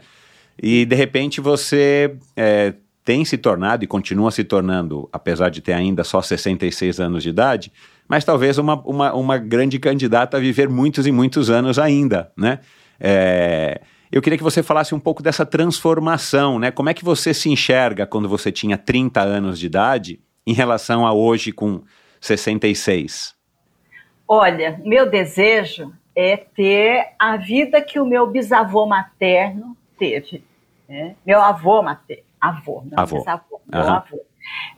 e 0.61 0.85
de 0.85 0.97
repente 0.97 1.41
você 1.41 2.17
é, 2.37 2.75
tem 3.05 3.25
se 3.25 3.37
tornado 3.37 3.85
e 3.85 3.87
continua 3.87 4.31
se 4.31 4.43
tornando, 4.43 5.09
apesar 5.13 5.51
de 5.51 5.61
ter 5.61 5.75
ainda 5.75 6.03
só 6.03 6.23
66 6.23 6.99
anos 6.99 7.23
de 7.23 7.29
idade, 7.29 7.73
mas 8.09 8.25
talvez 8.25 8.57
uma, 8.59 8.81
uma, 8.83 9.13
uma 9.15 9.39
grande 9.39 9.79
candidata 9.79 10.37
a 10.37 10.41
viver 10.41 10.69
muitos 10.69 11.07
e 11.07 11.13
muitos 11.13 11.51
anos 11.51 11.79
ainda, 11.79 12.33
né. 12.37 12.61
É, 12.99 13.83
eu 14.11 14.23
queria 14.23 14.37
que 14.37 14.45
você 14.45 14.63
falasse 14.63 14.95
um 14.95 15.01
pouco 15.01 15.23
dessa 15.23 15.45
transformação, 15.45 16.59
né? 16.59 16.71
Como 16.71 16.89
é 16.89 16.95
que 16.95 17.05
você 17.05 17.35
se 17.35 17.49
enxerga 17.51 18.07
quando 18.07 18.29
você 18.29 18.51
tinha 18.53 18.79
30 18.79 19.21
anos 19.21 19.59
de 19.59 19.67
idade 19.67 20.21
em 20.47 20.53
relação 20.53 21.07
a 21.07 21.13
hoje 21.13 21.53
com 21.53 21.83
66? 22.21 23.35
Olha, 24.29 24.81
meu 24.85 25.09
desejo 25.09 25.93
é 26.15 26.37
ter 26.37 27.15
a 27.19 27.37
vida 27.37 27.81
que 27.81 28.01
o 28.01 28.07
meu 28.07 28.27
bisavô 28.27 28.87
materno 28.87 29.77
teve. 29.99 30.43
né? 30.89 31.15
Meu 31.25 31.41
avô 31.41 31.83
materno. 31.83 32.25
Avô, 32.41 32.83
não 32.91 32.99
Avô. 33.03 33.19
bisavô. 33.19 33.61
Meu 33.67 33.83
Aham. 33.83 33.97
avô. 33.97 34.21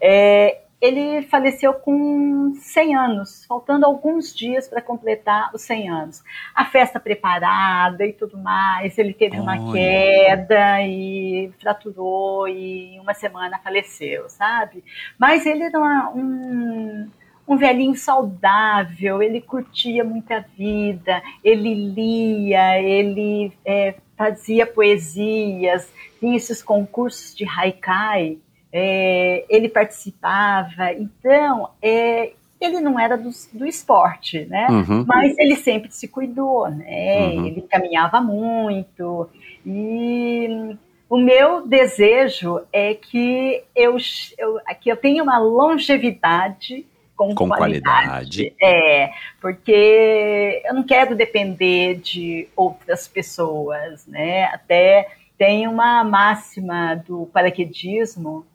É, 0.00 0.60
ele 0.80 1.22
faleceu 1.22 1.74
com 1.74 2.54
100 2.54 2.94
anos, 2.94 3.44
faltando 3.46 3.84
alguns 3.84 4.34
dias 4.34 4.68
para 4.68 4.80
completar 4.80 5.50
os 5.52 5.62
100 5.62 5.88
anos. 5.90 6.22
A 6.54 6.64
festa 6.64 7.00
preparada 7.00 8.06
e 8.06 8.12
tudo 8.12 8.38
mais, 8.38 8.96
ele 8.96 9.12
teve 9.12 9.40
uma 9.40 9.60
Olha. 9.60 9.72
queda 9.72 10.82
e 10.82 11.50
fraturou 11.60 12.46
e 12.46 12.94
em 12.94 13.00
uma 13.00 13.12
semana 13.14 13.58
faleceu, 13.58 14.28
sabe? 14.28 14.84
Mas 15.18 15.44
ele 15.46 15.64
era 15.64 15.78
uma- 15.78 16.10
um, 16.14 17.10
um 17.48 17.56
velhinho 17.56 17.96
saudável, 17.96 19.20
ele 19.22 19.40
curtia 19.40 20.04
muita 20.04 20.44
vida, 20.56 21.20
ele 21.42 21.74
lia, 21.74 22.80
ele 22.80 23.52
é, 23.64 23.94
fazia 24.16 24.66
poesias, 24.66 25.90
tinha 26.20 26.36
esses 26.36 26.62
concursos 26.62 27.34
de 27.34 27.44
haikai, 27.48 28.38
é, 28.72 29.44
ele 29.48 29.68
participava, 29.68 30.92
então 30.92 31.70
é, 31.80 32.32
ele 32.60 32.80
não 32.80 32.98
era 32.98 33.16
do, 33.16 33.30
do 33.52 33.66
esporte, 33.66 34.44
né? 34.46 34.66
Uhum. 34.68 35.04
Mas 35.06 35.36
ele 35.38 35.56
sempre 35.56 35.90
se 35.90 36.08
cuidou, 36.08 36.68
né? 36.68 37.28
Uhum. 37.28 37.46
Ele 37.46 37.62
caminhava 37.62 38.20
muito 38.20 39.28
e 39.64 40.76
o 41.08 41.16
meu 41.16 41.66
desejo 41.66 42.60
é 42.72 42.94
que 42.94 43.62
eu, 43.74 43.96
eu, 44.36 44.60
que 44.80 44.90
eu 44.90 44.96
tenha 44.96 45.22
uma 45.22 45.38
longevidade 45.38 46.84
com, 47.16 47.34
Com 47.34 47.48
qualidade. 47.48 48.06
qualidade. 48.06 48.54
É, 48.62 49.10
porque 49.40 50.62
eu 50.64 50.74
não 50.74 50.84
quero 50.84 51.16
depender 51.16 51.96
de 51.96 52.48
outras 52.54 53.08
pessoas, 53.08 54.06
né? 54.06 54.44
Até 54.44 55.08
tem 55.36 55.66
uma 55.66 56.04
máxima 56.04 56.94
do 56.94 57.26
paraquedismo 57.32 58.46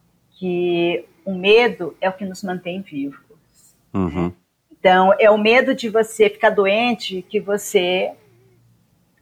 que 0.43 1.05
o 1.23 1.33
medo 1.33 1.95
é 2.01 2.09
o 2.09 2.11
que 2.11 2.25
nos 2.25 2.43
mantém 2.43 2.81
vivos. 2.81 3.17
Uhum. 3.93 4.29
Então, 4.69 5.13
é 5.17 5.31
o 5.31 5.37
medo 5.37 5.73
de 5.73 5.87
você 5.87 6.29
ficar 6.29 6.49
doente 6.49 7.21
que 7.29 7.39
você 7.39 8.11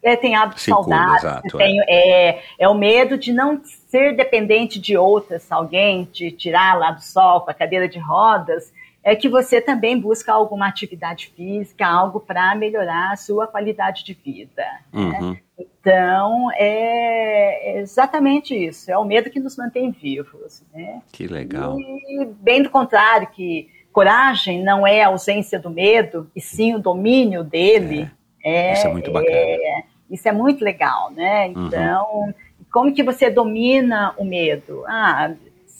é, 0.02 0.16
tem 0.16 0.34
hábitos 0.34 0.64
saudáveis. 0.64 1.22
exato, 1.22 1.58
tem- 1.58 1.80
é. 1.86 2.42
É, 2.58 2.68
o 2.68 2.74
medo 2.74 3.16
de 3.16 3.32
não 3.32 3.60
ser 3.64 4.16
dependente 4.16 4.80
de 4.80 4.96
outras, 4.96 5.52
alguém 5.52 6.06
te 6.06 6.32
tirar 6.32 6.76
lá 6.76 6.90
do 6.90 7.00
sol 7.00 7.42
com 7.42 7.52
a 7.52 7.54
cadeira 7.54 7.88
de 7.88 8.00
rodas, 8.00 8.72
é 9.04 9.16
que 9.16 9.28
você 9.28 9.60
também 9.60 9.98
busca 9.98 10.32
alguma 10.32 10.68
atividade 10.68 11.32
física, 11.34 11.86
algo 11.86 12.20
para 12.20 12.54
melhorar 12.54 13.12
a 13.12 13.16
sua 13.16 13.46
qualidade 13.46 14.04
de 14.04 14.14
vida. 14.14 14.64
né? 14.92 15.18
Uhum. 15.20 15.36
Então, 15.58 16.48
é 16.54 17.80
exatamente 17.80 18.54
isso. 18.54 18.90
É 18.90 18.96
o 18.96 19.04
medo 19.04 19.28
que 19.30 19.40
nos 19.40 19.56
mantém 19.56 19.90
vivos. 19.90 20.62
Né? 20.72 21.02
Que 21.12 21.26
legal. 21.26 21.78
E 21.80 22.24
bem 22.40 22.62
do 22.62 22.70
contrário, 22.70 23.28
que 23.28 23.68
coragem 23.92 24.62
não 24.62 24.86
é 24.86 25.02
a 25.02 25.08
ausência 25.08 25.58
do 25.58 25.68
medo, 25.68 26.30
e 26.34 26.40
sim 26.40 26.74
o 26.74 26.78
domínio 26.78 27.42
dele. 27.44 28.10
É, 28.44 28.72
Isso 28.72 28.86
é 28.86 28.92
muito 28.92 29.10
bacana. 29.12 29.36
é, 29.36 29.82
isso 30.10 30.28
é 30.28 30.32
muito 30.32 30.64
legal, 30.64 31.10
né? 31.12 31.48
Uhum. 31.48 31.66
Então, 31.66 32.34
como 32.72 32.92
que 32.92 33.02
você 33.02 33.30
domina 33.30 34.14
o 34.16 34.24
medo? 34.24 34.84
Ah, 34.86 35.32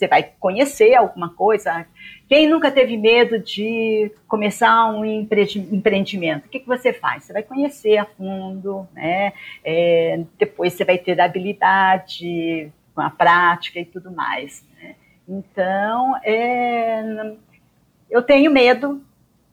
você 0.03 0.09
vai 0.09 0.24
conhecer 0.41 0.95
alguma 0.95 1.33
coisa. 1.33 1.87
Quem 2.29 2.49
nunca 2.49 2.70
teve 2.73 2.97
medo 2.97 3.39
de 3.39 4.11
começar 4.27 4.87
um 4.87 5.05
empreendimento? 5.05 6.47
O 6.47 6.49
que, 6.49 6.59
que 6.61 6.66
você 6.66 6.93
faz? 6.93 7.24
Você 7.24 7.33
vai 7.33 7.43
conhecer 7.43 7.99
a 7.99 8.05
fundo, 8.05 8.89
né? 8.93 9.33
É, 9.65 10.24
depois 10.37 10.73
você 10.73 10.85
vai 10.85 10.99
ter 10.99 11.20
habilidade 11.20 12.73
com 12.95 13.01
a 13.01 13.11
prática 13.11 13.79
e 13.79 13.85
tudo 13.85 14.11
mais. 14.11 14.66
né? 14.83 14.97
Então, 15.29 16.16
é, 16.24 17.35
eu 18.11 18.23
tenho 18.23 18.51
medo 18.51 19.01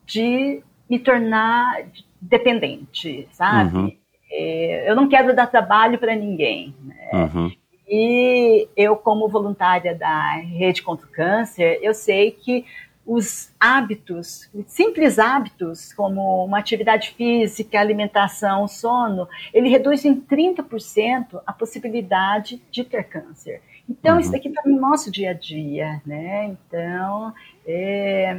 de 0.04 0.62
me 0.88 0.98
tornar 0.98 1.84
dependente, 2.20 3.28
sabe? 3.30 3.76
Uhum. 3.76 3.96
É, 4.32 4.90
eu 4.90 4.96
não 4.96 5.08
quero 5.08 5.34
dar 5.34 5.46
trabalho 5.46 5.96
para 5.98 6.16
ninguém. 6.16 6.74
né? 6.82 6.96
Uhum. 7.12 7.52
E 7.90 8.68
eu, 8.76 8.94
como 8.96 9.28
voluntária 9.28 9.94
da 9.94 10.36
Rede 10.36 10.80
contra 10.82 11.06
o 11.06 11.10
Câncer, 11.10 11.80
eu 11.82 11.92
sei 11.92 12.30
que 12.30 12.64
os 13.04 13.52
hábitos, 13.58 14.48
os 14.54 14.70
simples 14.70 15.18
hábitos, 15.18 15.92
como 15.94 16.44
uma 16.44 16.58
atividade 16.58 17.10
física, 17.10 17.80
alimentação, 17.80 18.68
sono, 18.68 19.28
ele 19.52 19.68
reduz 19.68 20.04
em 20.04 20.20
30% 20.20 21.40
a 21.44 21.52
possibilidade 21.52 22.62
de 22.70 22.84
ter 22.84 23.02
câncer. 23.04 23.60
Então, 23.88 24.14
Uhum. 24.14 24.20
isso 24.20 24.30
daqui 24.30 24.46
está 24.48 24.62
no 24.64 24.78
nosso 24.78 25.10
dia 25.10 25.30
a 25.30 25.32
dia, 25.34 26.00
né? 26.06 26.44
Então, 26.68 27.34
é, 27.66 28.36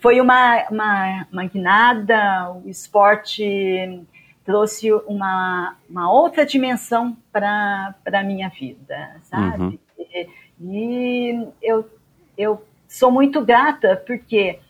foi 0.00 0.20
uma, 0.20 0.64
uma, 0.68 1.26
uma 1.30 1.44
guinada, 1.44 2.50
o 2.64 2.68
esporte 2.68 4.02
trouxe 4.46 4.92
uma, 5.06 5.76
uma 5.90 6.10
outra 6.10 6.46
dimensão 6.46 7.16
para 7.32 7.94
a 8.06 8.22
minha 8.22 8.48
vida, 8.48 9.16
sabe? 9.24 9.62
Uhum. 9.62 9.78
E, 9.98 10.28
e 10.60 11.48
eu, 11.60 11.90
eu 12.38 12.64
sou 12.88 13.10
muito 13.10 13.44
grata 13.44 14.02
porque 14.06 14.60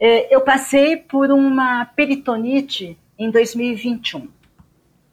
é, 0.00 0.34
eu 0.34 0.40
passei 0.40 0.96
por 0.96 1.30
uma 1.30 1.84
peritonite 1.84 2.98
em 3.18 3.30
2021. 3.30 4.26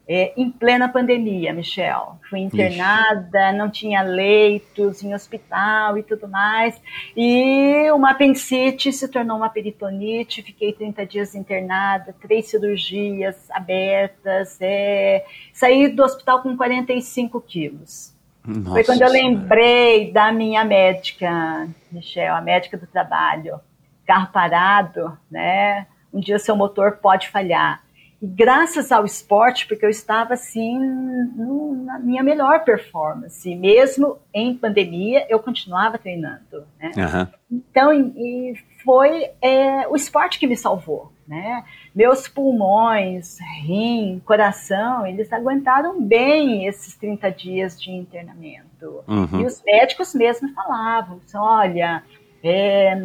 É, 0.08 0.34
em 0.38 0.52
plena 0.52 0.88
pandemia, 0.88 1.52
Michel. 1.52 2.20
Fui 2.30 2.40
internada, 2.40 3.52
não 3.54 3.72
tinha 3.72 4.04
leitos 4.04 5.04
em 5.04 5.16
hospital 5.16 5.98
e 5.98 6.04
tudo 6.04 6.28
mais. 6.28 6.80
E 7.18 7.90
uma 7.92 8.12
apendicite 8.12 8.94
se 8.94 9.08
tornou 9.08 9.38
uma 9.38 9.50
peritonite. 9.50 10.44
Fiquei 10.44 10.74
30 10.74 11.06
dias 11.08 11.34
internada, 11.34 12.16
três 12.22 12.48
cirurgias 12.48 13.50
abertas. 13.50 14.58
É, 14.62 15.26
saí 15.52 15.88
do 15.88 16.04
hospital 16.04 16.44
com 16.44 16.56
45 16.56 17.42
quilos. 17.42 18.14
Nossa 18.46 18.72
Foi 18.72 18.84
quando 18.84 19.02
eu 19.02 19.10
lembrei 19.10 20.12
da 20.12 20.32
minha 20.32 20.64
médica, 20.64 21.68
Michel, 21.92 22.36
a 22.36 22.42
médica 22.42 22.78
do 22.78 22.86
trabalho. 22.86 23.60
Carro 24.06 24.28
parado, 24.32 25.18
né? 25.32 25.88
Um 26.14 26.20
dia 26.20 26.38
seu 26.38 26.56
motor 26.56 27.00
pode 27.02 27.28
falhar. 27.30 27.85
E 28.26 28.28
graças 28.28 28.92
ao 28.92 29.06
esporte, 29.06 29.68
porque 29.68 29.86
eu 29.86 29.90
estava 29.90 30.34
assim 30.34 30.80
no- 30.80 31.76
na 31.84 32.00
minha 32.00 32.24
melhor 32.24 32.64
performance, 32.64 33.56
mesmo 33.56 34.18
em 34.34 34.56
pandemia, 34.56 35.26
eu 35.30 35.38
continuava 35.40 36.00
treinando, 36.00 36.66
né? 36.80 36.92
Aham. 36.98 37.32
Então, 37.52 37.94
e 37.94 38.52
e 38.52 38.56
foi 38.84 39.30
é, 39.42 39.88
o 39.88 39.96
esporte 39.96 40.40
que 40.40 40.48
me 40.48 40.56
salvou, 40.58 41.12
né? 41.28 41.64
Meus 41.94 42.28
pulmões, 42.28 43.38
rim, 43.62 44.20
coração, 44.26 45.06
eles 45.06 45.32
aguentaram 45.32 46.02
bem 46.02 46.66
esses 46.68 46.96
30 46.96 47.30
dias 47.32 47.80
de 47.80 47.92
internamento. 47.92 49.04
Uhum. 49.08 49.42
E 49.42 49.46
os 49.46 49.62
médicos 49.64 50.14
mesmo 50.16 50.52
falavam, 50.54 51.20
olha, 51.36 52.04
é, 52.44 52.96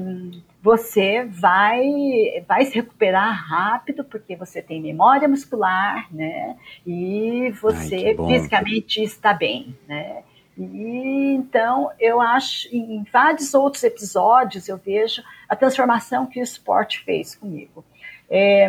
você 0.62 1.24
vai, 1.24 2.44
vai 2.46 2.66
se 2.66 2.74
recuperar 2.74 3.48
rápido 3.48 4.04
porque 4.04 4.36
você 4.36 4.60
tem 4.60 4.80
memória 4.80 5.26
muscular, 5.26 6.06
né? 6.14 6.56
E 6.86 7.50
você 7.60 8.14
bom. 8.14 8.28
fisicamente 8.28 9.02
está 9.02 9.32
bem, 9.32 9.76
né? 9.88 10.22
E 10.58 11.32
então 11.34 11.90
eu 11.98 12.20
acho, 12.20 12.68
em 12.74 13.02
vários 13.10 13.54
outros 13.54 13.82
episódios 13.82 14.68
eu 14.68 14.76
vejo 14.76 15.22
a 15.48 15.56
transformação 15.56 16.26
que 16.26 16.40
o 16.40 16.42
esporte 16.42 17.02
fez 17.04 17.34
comigo. 17.34 17.82
É, 18.28 18.68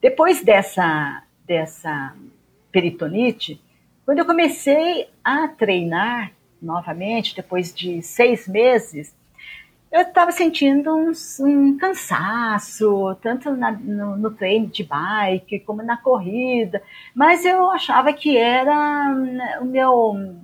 depois 0.00 0.44
dessa, 0.44 1.24
dessa 1.44 2.14
peritonite, 2.70 3.60
quando 4.04 4.20
eu 4.20 4.26
comecei 4.26 5.08
a 5.24 5.48
treinar 5.48 6.32
novamente, 6.60 7.34
depois 7.34 7.74
de 7.74 8.00
seis 8.00 8.46
meses, 8.46 9.14
eu 9.92 10.00
estava 10.00 10.32
sentindo 10.32 10.90
um, 10.96 11.12
um 11.40 11.76
cansaço, 11.76 13.14
tanto 13.20 13.50
na- 13.52 13.70
no, 13.72 14.16
no 14.16 14.30
treino 14.30 14.66
de 14.66 14.82
bike 14.82 15.60
como 15.60 15.82
na 15.82 15.96
corrida, 15.96 16.82
mas 17.14 17.44
eu 17.44 17.70
achava 17.70 18.12
que 18.12 18.36
era 18.36 19.14
hum, 19.14 19.38
o 19.60 19.64
meu, 19.66 20.34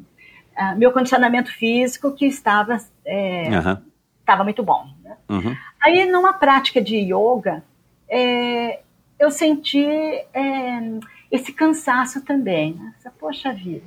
ah, 0.55 0.75
meu 0.75 0.93
condicionamento 0.93 1.51
físico 1.53 2.13
que 2.13 2.27
estava, 2.27 2.77
é, 3.05 3.49
Aham. 3.55 3.83
estava 4.21 4.45
muito 4.45 4.63
bom. 4.63 4.87
né? 5.03 5.17
Uhum. 5.31 5.57
Aí, 5.83 6.05
numa 6.07 6.35
prática 6.35 6.81
de 6.81 6.97
yoga, 6.97 7.65
é, 8.09 8.81
eu 9.19 9.31
senti 9.31 9.85
é, 9.85 10.81
esse 11.33 11.53
cansaço 11.53 12.23
também. 12.25 12.75
Né? 12.75 12.93
Poxa 13.19 13.53
vida. 13.53 13.85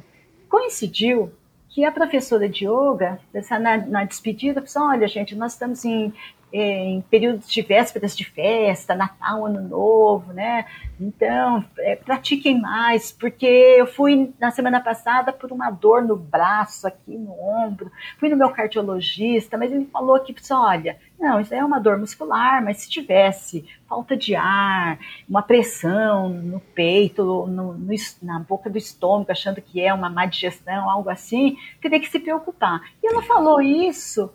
Coincidiu 0.49 1.31
que 1.71 1.85
a 1.85 1.91
professora 1.91 2.49
de 2.49 2.65
yoga, 2.65 3.19
na, 3.59 3.77
na 3.77 4.03
despedida, 4.03 4.61
falou 4.61 4.89
assim, 4.89 4.97
olha, 4.97 5.07
gente, 5.07 5.35
nós 5.35 5.53
estamos 5.53 5.85
em, 5.85 6.13
em 6.53 7.01
períodos 7.01 7.49
de 7.49 7.61
vésperas 7.61 8.15
de 8.15 8.25
festa, 8.25 8.95
Natal, 8.95 9.45
Ano 9.45 9.61
Novo, 9.61 10.33
né? 10.33 10.65
Então, 10.99 11.65
eh, 11.79 11.95
pratiquem 11.95 12.59
mais, 12.59 13.11
porque 13.11 13.45
eu 13.45 13.87
fui 13.87 14.33
na 14.39 14.51
semana 14.51 14.79
passada 14.79 15.33
por 15.33 15.51
uma 15.51 15.71
dor 15.71 16.03
no 16.03 16.15
braço, 16.15 16.85
aqui 16.85 17.17
no 17.17 17.31
ombro, 17.31 17.91
fui 18.19 18.29
no 18.29 18.37
meu 18.37 18.49
cardiologista, 18.49 19.57
mas 19.57 19.71
ele 19.71 19.85
falou 19.85 20.19
que, 20.19 20.35
olha, 20.51 20.97
não, 21.19 21.39
isso 21.39 21.53
é 21.53 21.63
uma 21.63 21.79
dor 21.79 21.97
muscular, 21.97 22.63
mas 22.63 22.77
se 22.77 22.89
tivesse 22.89 23.65
falta 23.87 24.15
de 24.15 24.35
ar, 24.35 24.99
uma 25.27 25.41
pressão 25.41 26.29
no 26.29 26.59
peito, 26.59 27.23
no, 27.47 27.73
no 27.73 27.95
na 28.21 28.39
boca 28.39 28.69
do 28.69 28.77
estômago, 28.77 29.31
achando 29.31 29.61
que 29.61 29.81
é 29.81 29.93
uma 29.93 30.09
má 30.09 30.25
digestão, 30.25 30.89
algo 30.89 31.09
assim, 31.09 31.57
teria 31.81 31.99
que 31.99 32.09
se 32.09 32.19
preocupar. 32.19 32.81
E 33.03 33.07
ela 33.07 33.21
falou 33.21 33.61
isso, 33.61 34.31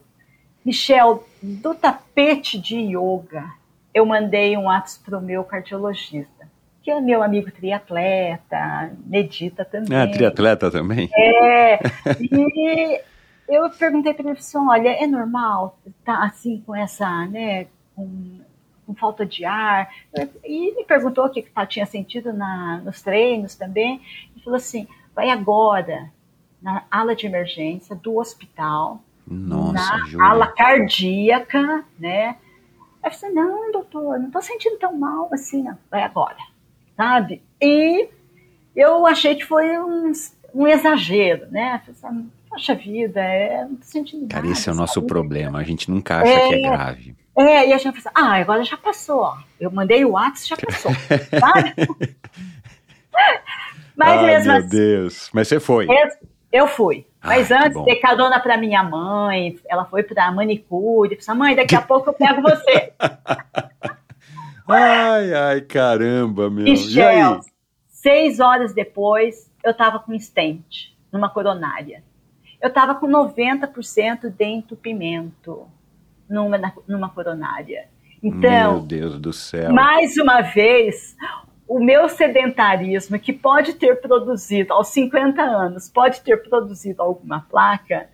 Michel, 0.67 1.25
do 1.41 1.77
tapete 1.77 2.59
de 2.59 2.77
yoga. 2.77 3.49
Eu 3.95 4.05
mandei 4.05 4.57
um 4.57 4.65
WhatsApp 4.65 5.05
para 5.05 5.19
o 5.19 5.23
meu 5.23 5.45
cardiologista, 5.45 6.51
que 6.83 6.91
é 6.91 7.01
meu 7.01 7.23
amigo 7.23 7.53
triatleta, 7.53 8.91
medita 9.07 9.65
também. 9.65 9.97
Ah, 9.97 10.11
triatleta 10.11 10.69
também? 10.69 11.09
É, 11.17 11.79
e 12.21 13.01
eu 13.49 13.71
perguntei 13.71 14.13
para 14.13 14.29
ele 14.29 14.39
assim, 14.39 14.59
olha, 14.59 14.89
é 14.89 15.07
normal 15.07 15.79
estar 15.87 16.21
assim 16.25 16.61
com 16.67 16.75
essa, 16.75 17.27
né, 17.27 17.69
com, 17.95 18.41
com 18.85 18.95
falta 18.97 19.25
de 19.25 19.45
ar? 19.45 19.89
E 20.45 20.75
me 20.75 20.85
perguntou 20.85 21.27
o 21.27 21.31
que 21.31 21.43
que 21.43 21.51
tá- 21.53 21.65
tinha 21.65 21.87
sentido 21.87 22.33
na, 22.33 22.79
nos 22.85 23.01
treinos 23.01 23.55
também. 23.55 24.01
E 24.37 24.41
falou 24.43 24.57
assim, 24.57 24.89
vai 25.15 25.31
agora 25.31 26.11
na 26.61 26.83
ala 26.91 27.15
de 27.15 27.25
emergência 27.25 27.95
do 27.95 28.19
hospital, 28.19 29.01
Nossa, 29.27 29.99
na 29.99 30.07
Júlia. 30.07 30.27
ala 30.27 30.47
cardíaca, 30.49 31.85
né? 31.99 32.37
Eu 33.05 33.11
falei, 33.11 33.35
não, 33.35 33.73
doutor, 33.73 34.19
não 34.19 34.31
tô 34.31 34.41
sentindo 34.43 34.79
tão 34.79 34.97
mal 34.97 35.29
assim, 35.33 35.63
não. 35.63 35.77
Vai 35.91 36.03
agora, 36.03 36.37
sabe? 36.97 37.43
E 37.61 38.09
eu 38.75 39.07
achei 39.07 39.35
que 39.37 39.45
foi 39.45 39.79
um, 39.79 40.13
um 40.55 40.67
exagero, 40.67 41.47
né? 41.51 41.81
Falei 41.85 42.17
assim, 42.21 42.31
Poxa 42.49 42.75
vida, 42.75 43.21
é, 43.21 43.65
não 43.65 43.77
tô 43.77 43.83
sentindo 43.85 44.23
nada. 44.23 44.35
Cara, 44.35 44.47
esse 44.47 44.69
é 44.69 44.73
o 44.73 44.75
nosso 44.77 44.95
sabe? 44.95 45.07
problema. 45.09 45.59
A 45.59 45.63
gente 45.65 45.91
nunca 45.91 46.19
acha 46.19 46.31
É. 46.33 46.49
que 46.49 46.55
é 46.55 46.61
grave. 46.71 47.17
É, 47.37 47.69
e 47.69 47.73
a 47.73 47.77
gente 47.79 47.83
falou 47.83 47.99
assim, 47.99 48.09
ah, 48.15 48.41
agora 48.41 48.65
já 48.65 48.77
passou, 48.79 49.19
ó. 49.21 49.37
Eu 49.61 49.71
mandei 49.71 50.05
o 50.07 50.13
WhatsApp, 50.13 50.49
já 50.49 50.57
passou, 50.67 50.93
sabe? 51.39 51.75
Mas 53.97 54.09
Ai, 54.19 54.41
meu 54.43 54.53
assim, 54.57 54.69
Deus. 54.69 55.31
Mas 55.35 55.49
você 55.49 55.61
foi. 55.61 55.87
Eu 56.57 56.67
fui. 56.67 57.07
Mas 57.23 57.51
Ah, 57.51 57.59
que 57.59 57.65
antes, 57.65 57.85
dei 57.85 57.97
carona 57.97 58.39
pra 58.41 58.57
minha 58.57 58.83
mãe, 58.83 59.59
ela 59.69 59.85
foi 59.85 60.03
pra 60.03 60.31
manicure, 60.31 61.17
disse, 61.17 61.33
mãe, 61.35 61.57
daqui 61.57 61.75
a 61.75 61.83
pouco 61.83 62.11
eu 62.11 62.15
pego 62.15 62.41
você. 62.43 62.93
Ai, 64.69 65.33
ai, 65.33 65.61
caramba, 65.61 66.51
meu. 66.51 66.67
E? 66.67 66.71
Michel, 66.71 67.39
seis 67.87 68.41
horas 68.41 68.75
depois, 68.75 69.49
eu 69.63 69.73
tava 69.73 70.01
com 70.01 70.19
stent 70.19 70.93
numa 71.13 71.29
coronária. 71.31 72.03
Eu 72.61 72.73
tava 72.73 72.95
com 72.97 73.07
90% 73.07 74.29
de 74.29 74.45
entupimento 74.45 75.69
numa, 76.29 76.59
numa 76.89 77.09
coronária. 77.09 77.87
Meu 78.21 78.35
Então, 78.39 78.85
Deus 78.85 79.21
do 79.21 79.33
céu. 79.33 79.73
mais 79.73 80.17
uma 80.17 80.41
vez, 80.41 81.15
o 81.69 81.81
meu 81.81 82.09
sedentarismo, 82.09 83.19
que 83.19 83.33
pode 83.33 83.75
ter 83.75 84.01
produzido 84.01 84.73
aos 84.73 84.89
50 84.89 85.43
anos, 85.43 85.89
pode 85.89 86.21
ter 86.21 86.43
produzido 86.49 87.03
alguma 87.03 87.41
placa, 87.41 88.09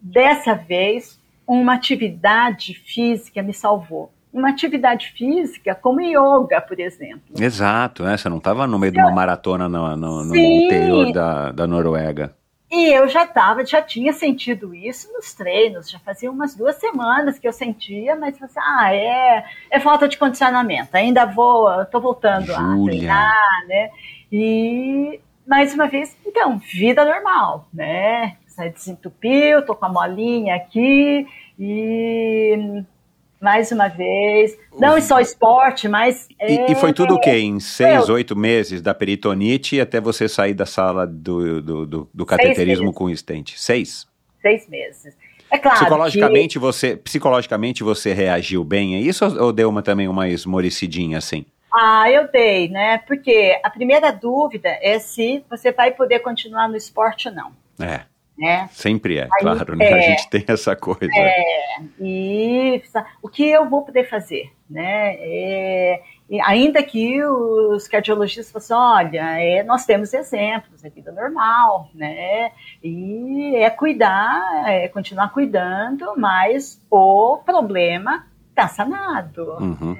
dessa 0.00 0.54
vez, 0.54 1.20
uma 1.46 1.74
atividade 1.74 2.74
física 2.74 3.42
me 3.42 3.52
salvou. 3.52 4.12
Uma 4.32 4.48
atividade 4.48 5.12
física 5.16 5.74
como 5.74 6.00
yoga, 6.00 6.60
por 6.60 6.80
exemplo. 6.80 7.34
Exato, 7.38 8.02
né? 8.02 8.16
Você 8.16 8.28
não 8.28 8.38
estava 8.38 8.66
no 8.66 8.78
meio 8.78 8.92
de 8.92 8.98
uma 8.98 9.10
maratona 9.10 9.68
no, 9.68 9.94
no, 9.96 10.24
no 10.24 10.36
interior 10.36 11.12
da, 11.12 11.52
da 11.52 11.66
Noruega. 11.66 12.34
E 12.72 12.90
eu 12.90 13.06
já 13.06 13.26
tava, 13.26 13.66
já 13.66 13.82
tinha 13.82 14.14
sentido 14.14 14.74
isso 14.74 15.12
nos 15.12 15.34
treinos, 15.34 15.90
já 15.90 15.98
fazia 15.98 16.30
umas 16.30 16.54
duas 16.54 16.76
semanas 16.76 17.38
que 17.38 17.46
eu 17.46 17.52
sentia, 17.52 18.16
mas 18.16 18.38
você, 18.38 18.58
ah, 18.58 18.94
é, 18.94 19.44
é 19.70 19.78
falta 19.78 20.08
de 20.08 20.16
condicionamento, 20.16 20.96
ainda 20.96 21.26
vou, 21.26 21.68
tô 21.84 22.00
voltando 22.00 22.50
a 22.50 22.58
Júlia. 22.58 22.96
treinar, 22.96 23.66
né? 23.68 23.90
E 24.32 25.20
mais 25.46 25.74
uma 25.74 25.86
vez, 25.86 26.16
então, 26.24 26.56
vida 26.56 27.04
normal, 27.04 27.68
né? 27.74 28.38
Desentupiu, 28.72 29.66
tô 29.66 29.74
com 29.74 29.84
a 29.84 29.88
molinha 29.90 30.56
aqui 30.56 31.26
e 31.58 32.82
mais 33.42 33.72
uma 33.72 33.88
vez, 33.88 34.56
não 34.78 35.00
só 35.00 35.18
esporte, 35.18 35.88
mas 35.88 36.28
E, 36.40 36.70
e 36.72 36.74
foi 36.76 36.92
tudo 36.92 37.14
o 37.14 37.20
quê? 37.20 37.38
Em 37.40 37.58
seis, 37.58 38.08
eu- 38.08 38.14
oito 38.14 38.36
meses 38.36 38.80
da 38.80 38.94
peritonite 38.94 39.80
até 39.80 40.00
você 40.00 40.28
sair 40.28 40.54
da 40.54 40.64
sala 40.64 41.06
do, 41.06 41.60
do, 41.60 41.86
do, 41.86 42.10
do 42.14 42.24
cateterismo 42.26 42.92
com 42.92 43.10
estente? 43.10 43.60
Seis? 43.60 44.06
seis 44.40 44.68
meses. 44.68 45.16
É 45.50 45.58
claro 45.58 45.76
que- 45.78 45.84
psicologicamente, 45.84 46.58
você, 46.58 46.96
psicologicamente 46.96 47.82
você 47.82 48.12
reagiu 48.14 48.64
bem 48.64 48.96
a 48.96 49.00
isso 49.00 49.24
ou 49.24 49.46
ou 49.46 49.52
deu 49.52 49.68
uma, 49.68 49.82
também 49.82 50.06
uma 50.08 50.28
esmorecidinha 50.28 51.18
assim? 51.18 51.44
Ah, 51.74 52.10
eu 52.10 52.30
dei, 52.30 52.68
né? 52.68 52.98
Porque 53.06 53.58
a 53.64 53.70
primeira 53.70 54.10
dúvida 54.12 54.68
é 54.82 54.98
se 54.98 55.42
você 55.50 55.72
vai 55.72 55.90
poder 55.90 56.20
continuar 56.20 56.68
no 56.68 56.76
esporte 56.76 57.28
ou 57.28 57.34
não, 57.34 57.52
É, 57.80 58.02
né? 58.38 58.68
sempre 58.72 59.18
é, 59.18 59.24
Aí, 59.24 59.40
claro, 59.40 59.76
né? 59.76 59.86
A 59.86 59.98
é. 59.98 60.02
gente 60.02 60.28
tem 60.30 60.44
essa 60.48 60.74
coisa. 60.74 61.10
E 62.00 62.82
sa- 62.90 63.06
o 63.22 63.28
que 63.28 63.48
eu 63.48 63.68
vou 63.68 63.82
poder 63.82 64.08
fazer, 64.08 64.50
né? 64.68 65.16
É, 65.18 66.02
e 66.30 66.40
ainda 66.40 66.82
que 66.82 67.22
os 67.22 67.86
cardiologistas 67.86 68.50
fossem, 68.50 68.74
olha, 68.76 69.38
é, 69.38 69.62
nós 69.62 69.84
temos 69.84 70.14
exemplos, 70.14 70.82
é 70.84 70.88
vida 70.88 71.12
normal, 71.12 71.90
né? 71.94 72.52
E 72.82 73.54
é 73.56 73.68
cuidar, 73.68 74.64
é 74.66 74.88
continuar 74.88 75.30
cuidando, 75.32 76.14
mas 76.16 76.82
o 76.90 77.38
problema 77.44 78.26
está 78.50 78.66
sanado. 78.66 79.56
Uhum. 79.60 79.98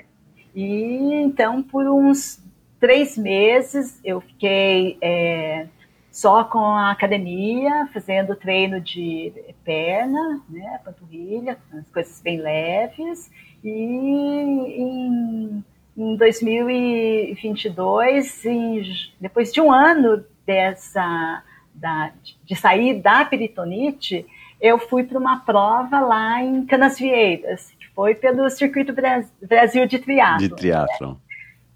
E 0.55 1.15
então, 1.15 1.63
por 1.63 1.87
uns 1.87 2.43
três 2.81 3.17
meses, 3.17 4.01
eu 4.05 4.21
fiquei 4.21 4.97
é, 5.01 5.67
só 6.13 6.45
com 6.45 6.61
a 6.61 6.93
academia, 6.93 7.89
fazendo 7.93 8.37
treino 8.37 8.81
de 8.81 9.33
perna, 9.65 10.41
né, 10.49 10.79
panturrilha, 10.85 11.59
as 11.73 11.91
coisas 11.91 12.21
bem 12.21 12.41
leves. 12.41 13.29
E 13.65 13.69
em, 13.71 15.65
em 15.97 16.17
2022, 16.17 18.45
em 18.47 18.83
depois 19.21 19.53
de 19.53 19.61
um 19.61 19.73
ano 19.73 20.25
dessa 20.47 21.43
da- 21.75 22.13
de 22.45 22.55
sair 22.55 23.01
da 23.01 23.25
peritonite, 23.25 24.25
eu 24.61 24.79
fui 24.79 25.03
para 25.05 25.19
uma 25.19 25.41
prova 25.41 26.01
lá 26.01 26.43
em 26.43 26.67
Canasvieiras, 26.67 27.73
que 27.81 27.89
foi 27.95 28.15
pelo 28.15 28.49
Circuito 28.51 28.93
Bra- 28.93 29.25
Brasil 29.43 29.87
de 29.87 29.99
Triatlo. 29.99 30.49
De 30.49 30.55
triatlon. 30.55 31.15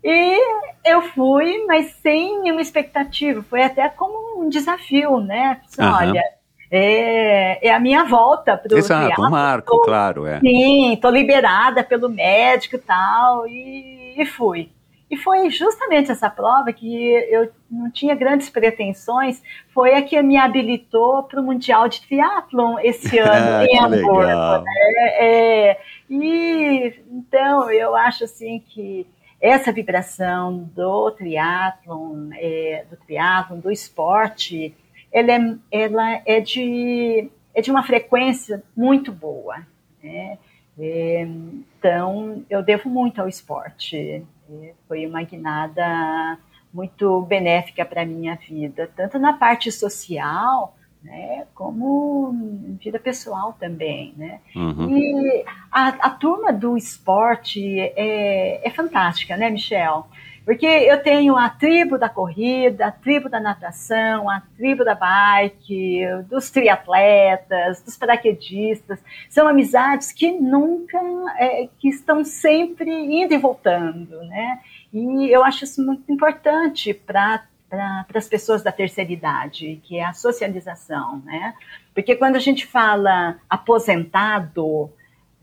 E 0.09 0.41
eu 0.85 1.03
fui, 1.03 1.65
mas 1.66 1.91
sem 1.97 2.41
nenhuma 2.41 2.62
expectativa. 2.62 3.43
Foi 3.43 3.61
até 3.65 3.89
como 3.89 4.41
um 4.41 4.49
desafio, 4.49 5.19
né? 5.19 5.61
Aham. 5.77 6.11
Olha, 6.11 6.23
é, 6.70 7.69
é 7.69 7.74
a 7.74 7.81
minha 7.81 8.05
volta 8.05 8.57
para 8.57 8.73
o 8.73 8.78
Exato, 8.78 9.20
um 9.20 9.31
marco, 9.31 9.81
claro, 9.83 10.24
é. 10.24 10.39
Sim, 10.39 10.93
estou 10.93 11.11
liberada 11.11 11.83
pelo 11.83 12.09
médico 12.09 12.77
e 12.77 12.78
tal, 12.78 13.49
e, 13.49 14.24
fui. 14.27 14.70
E 15.11 15.16
foi 15.16 15.51
justamente 15.51 16.11
essa 16.12 16.31
prova 16.31 16.73
que 16.73 17.12
eu 17.31 17.51
não 17.69 17.91
tinha 17.91 18.15
grandes 18.15 18.49
pretensões, 18.49 19.43
foi 19.74 19.95
a 19.95 20.03
que 20.03 20.20
me 20.23 20.37
habilitou 20.37 21.24
para 21.24 21.41
o 21.41 21.45
Mundial 21.45 21.89
de 21.89 22.01
Triathlon 22.03 22.78
esse 22.81 23.19
ano 23.19 23.57
Ah, 23.57 23.65
em 23.65 23.69
que 23.69 23.78
Hamburgo. 23.78 24.19
legal. 24.19 24.65
É, 24.99 25.70
é, 25.70 25.81
e 26.09 26.95
então 27.11 27.70
eu 27.70 27.97
acho 27.97 28.24
assim 28.24 28.62
que 28.69 29.07
essa 29.47 29.73
vibração 29.73 30.68
do 30.74 31.10
triatlon, 31.12 32.31
é, 32.35 32.85
do 32.90 32.97
triatlon, 32.97 33.60
do 33.60 33.70
esporte, 33.70 34.74
ela 35.12 35.32
é, 35.32 35.56
ela 35.70 36.23
é 36.27 36.40
de 36.40 37.31
é 37.55 37.62
de 37.62 37.70
uma 37.70 37.82
frequência 37.82 38.62
muito 38.77 39.10
boa. 39.10 39.66
Né? 40.02 40.36
É, 40.78 41.23
então, 41.23 42.44
eu 42.51 42.62
devo 42.62 42.90
muito 42.90 43.20
ao 43.20 43.28
esporte. 43.28 44.23
É, 44.51 44.74
foi 44.86 45.06
uma 45.06 45.23
guinada 45.23 46.39
muito 46.73 47.23
benéfica 47.23 47.85
para 47.85 48.02
a 48.02 48.06
minha 48.06 48.35
vida, 48.35 48.90
tanto 48.94 49.18
na 49.18 49.32
parte 49.32 49.73
social, 49.73 50.77
né, 51.07 51.47
como 51.55 52.77
vida 52.83 52.99
pessoal 52.99 53.57
também. 53.59 54.12
Né? 54.16 54.41
Uhum. 54.55 54.91
E 54.91 55.45
a, 55.70 55.89
a 55.89 56.11
turma 56.11 56.53
do 56.53 56.77
esporte 56.77 57.78
é, 57.78 58.66
é 58.66 58.70
fantástica, 58.70 59.37
né, 59.37 59.49
Michel? 59.49 60.09
Porque 60.45 60.66
eu 60.66 61.03
tenho 61.03 61.37
a 61.37 61.49
tribo 61.49 61.99
da 61.99 62.09
corrida, 62.09 62.87
a 62.87 62.93
tribo 62.93 63.28
da 63.28 63.41
natação, 63.41 64.31
a 64.31 64.41
tribo 64.57 64.85
da 64.85 64.95
bike, 64.95 66.03
dos 66.28 66.51
triatletas, 66.51 67.83
dos 67.83 67.97
paraquedistas. 67.97 69.01
São 69.28 69.49
amizades 69.49 70.12
que 70.12 70.31
nunca, 70.31 71.01
é, 71.37 71.69
que 71.81 71.89
estão 71.89 72.24
sempre 72.24 72.89
indo 72.89 73.35
e 73.35 73.39
voltando, 73.39 74.23
né? 74.27 74.61
E 74.93 75.28
eu 75.31 75.45
acho 75.45 75.65
isso 75.65 75.85
muito 75.85 76.11
importante 76.12 76.95
para 76.95 77.45
para 77.68 78.06
as 78.14 78.28
pessoas 78.28 78.62
da 78.62 78.70
terceira 78.70 79.12
idade, 79.12 79.80
que 79.84 79.98
é 79.98 80.05
a 80.05 80.12
socialização, 80.12 81.22
né? 81.24 81.55
Porque 81.94 82.14
quando 82.14 82.36
a 82.36 82.40
gente 82.40 82.66
fala 82.66 83.36
aposentado, 83.48 84.90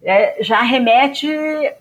é, 0.01 0.43
já 0.43 0.61
remete 0.61 1.27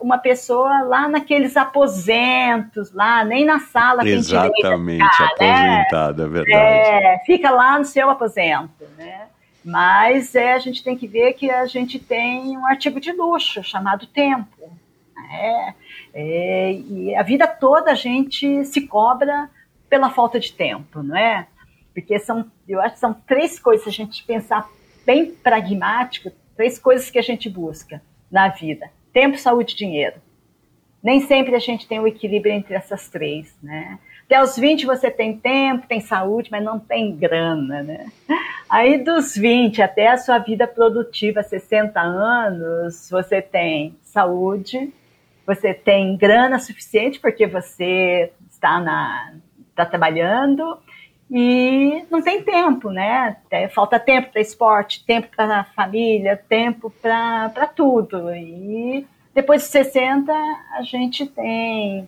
uma 0.01 0.19
pessoa 0.19 0.83
lá 0.83 1.09
naqueles 1.09 1.57
aposentos, 1.57 2.93
lá 2.93 3.25
nem 3.25 3.45
na 3.45 3.59
sala 3.59 4.07
Exatamente, 4.09 5.03
né? 5.03 5.05
aposentado, 5.05 6.23
é 6.23 6.29
verdade. 6.29 6.53
É, 6.55 7.19
fica 7.27 7.51
lá 7.51 7.79
no 7.79 7.85
seu 7.85 8.09
aposento, 8.11 8.85
né? 8.97 9.27
Mas 9.65 10.35
é, 10.35 10.55
a 10.55 10.59
gente 10.59 10.83
tem 10.83 10.97
que 10.97 11.07
ver 11.07 11.35
que 11.35 11.51
a 11.51 11.67
gente 11.67 11.99
tem 11.99 12.57
um 12.57 12.67
artigo 12.67 13.01
de 13.01 13.13
luxo 13.13 13.63
chamado 13.63 14.07
tempo. 14.07 14.71
né? 15.15 15.75
É, 16.13 16.73
e 16.73 17.15
a 17.15 17.23
vida 17.23 17.47
toda 17.47 17.93
a 17.93 17.95
gente 17.95 18.65
se 18.65 18.87
cobra 18.87 19.49
pela 19.93 20.09
falta 20.09 20.41
de 20.41 20.55
tempo, 20.55 21.03
não 21.03 21.15
é? 21.15 21.47
Porque 21.93 22.19
são, 22.19 22.51
eu 22.67 22.81
acho 22.81 22.95
que 22.95 23.01
são 23.01 23.13
três 23.13 23.59
coisas, 23.59 23.85
se 23.85 23.91
a 23.91 23.93
gente 23.93 24.25
pensar 24.25 24.67
bem 25.05 25.33
pragmático, 25.33 26.33
três 26.57 26.79
coisas 26.79 27.11
que 27.11 27.19
a 27.19 27.23
gente 27.23 27.51
busca 27.51 28.01
na 28.31 28.49
vida: 28.49 28.91
tempo, 29.13 29.37
saúde 29.37 29.75
e 29.75 29.77
dinheiro. 29.77 30.17
Nem 31.03 31.21
sempre 31.21 31.55
a 31.55 31.59
gente 31.59 31.87
tem 31.87 32.01
o 32.01 32.07
equilíbrio 32.07 32.55
entre 32.55 32.75
essas 32.75 33.11
três, 33.11 33.55
né? 33.63 33.99
Até 34.25 34.43
os 34.43 34.57
20 34.57 34.87
você 34.87 35.11
tem 35.11 35.37
tempo, 35.37 35.87
tem 35.87 36.01
saúde, 36.01 36.51
mas 36.51 36.65
não 36.65 36.81
tem 36.81 37.15
grana, 37.15 37.83
né? 37.83 38.07
Aí 38.71 38.97
dos 38.97 39.37
20 39.37 39.83
até 39.83 40.09
a 40.09 40.17
sua 40.17 40.39
vida 40.39 40.67
produtiva, 40.67 41.43
60 41.43 42.01
anos, 42.01 43.11
você 43.11 43.43
tem 43.43 43.95
saúde, 44.01 44.91
você 45.47 45.75
tem 45.75 46.17
grana 46.17 46.59
suficiente 46.59 47.21
porque 47.21 47.47
você 47.47 48.33
está 48.49 48.81
na 48.81 49.35
está 49.73 49.85
trabalhando 49.85 50.79
e 51.35 52.05
não 52.11 52.21
tem 52.21 52.43
tempo, 52.43 52.91
né? 52.91 53.39
É, 53.51 53.67
Falta 53.67 53.99
tempo 53.99 54.31
para 54.31 54.41
esporte, 54.41 55.03
tempo 55.05 55.29
para 55.35 55.65
família, 55.65 56.37
tempo 56.37 56.91
para 56.91 57.67
tudo. 57.75 58.35
E 58.35 59.07
depois 59.35 59.63
de 59.63 59.69
60, 59.69 60.31
a 60.31 60.83
gente 60.83 61.27
tem 61.27 62.07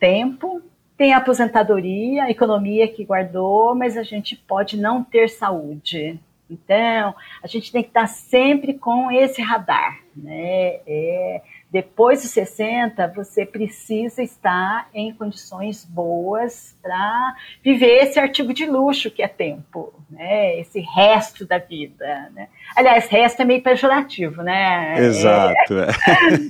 tempo, 0.00 0.60
tem 0.98 1.14
a 1.14 1.18
aposentadoria, 1.18 2.24
a 2.24 2.30
economia 2.30 2.88
que 2.88 3.04
guardou, 3.04 3.72
mas 3.74 3.96
a 3.96 4.02
gente 4.02 4.34
pode 4.34 4.76
não 4.76 5.04
ter 5.04 5.28
saúde. 5.28 6.18
Então, 6.50 7.14
a 7.42 7.46
gente 7.46 7.70
tem 7.70 7.82
que 7.82 7.88
estar 7.88 8.08
sempre 8.08 8.74
com 8.74 9.12
esse 9.12 9.40
radar, 9.40 10.00
né? 10.16 10.80
É, 10.86 11.42
depois 11.70 12.22
dos 12.22 12.30
60, 12.30 13.08
você 13.08 13.44
precisa 13.44 14.22
estar 14.22 14.88
em 14.94 15.12
condições 15.12 15.84
boas 15.84 16.76
para 16.80 17.34
viver 17.62 18.04
esse 18.04 18.18
artigo 18.18 18.54
de 18.54 18.64
luxo 18.66 19.10
que 19.10 19.22
é 19.22 19.28
tempo, 19.28 19.92
né? 20.08 20.60
Esse 20.60 20.80
resto 20.80 21.44
da 21.44 21.58
vida, 21.58 22.30
né? 22.32 22.48
Aliás, 22.76 23.08
resto 23.08 23.42
é 23.42 23.44
meio 23.44 23.62
pejorativo, 23.62 24.42
né? 24.42 24.94
Exato. 24.98 25.74
É. 25.78 25.88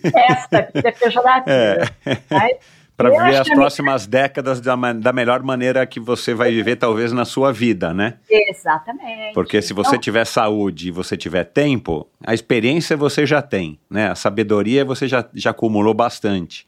É, 0.06 0.26
resto 0.28 0.50
da 0.50 0.60
vida 0.60 0.88
é 0.88 0.92
pejorativo. 0.92 1.50
É. 1.50 2.18
Mas, 2.30 2.56
Para 2.96 3.10
viver 3.10 3.36
as 3.36 3.50
a 3.50 3.54
próximas 3.54 4.06
décadas 4.06 4.60
da, 4.60 4.74
da 4.94 5.12
melhor 5.12 5.42
maneira 5.42 5.86
que 5.86 6.00
você 6.00 6.32
vai 6.32 6.50
viver, 6.50 6.76
talvez, 6.76 7.12
na 7.12 7.24
sua 7.24 7.52
vida, 7.52 7.92
né? 7.92 8.14
Exatamente. 8.30 9.34
Porque 9.34 9.60
se 9.60 9.74
você 9.74 9.90
Então, 9.90 10.00
tiver 10.00 10.24
saúde 10.24 10.88
e 10.88 10.90
você 10.90 11.16
tiver 11.16 11.44
tempo, 11.44 12.08
a 12.24 12.32
experiência 12.32 12.96
você 12.96 13.26
já 13.26 13.42
tem, 13.42 13.78
né? 13.90 14.08
A 14.08 14.14
sabedoria 14.14 14.84
você 14.84 15.06
já, 15.06 15.28
já 15.34 15.50
acumulou 15.50 15.92
bastante. 15.92 16.66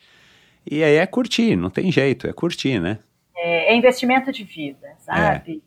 E 0.70 0.84
aí 0.84 0.96
é 0.96 1.06
curtir, 1.06 1.56
não 1.56 1.70
tem 1.70 1.90
jeito, 1.90 2.26
é 2.26 2.32
curtir, 2.32 2.78
né? 2.78 2.98
é, 3.38 3.72
é 3.72 3.76
investimento 3.76 4.32
de 4.32 4.44
vida, 4.44 4.88
sabe? 4.98 5.62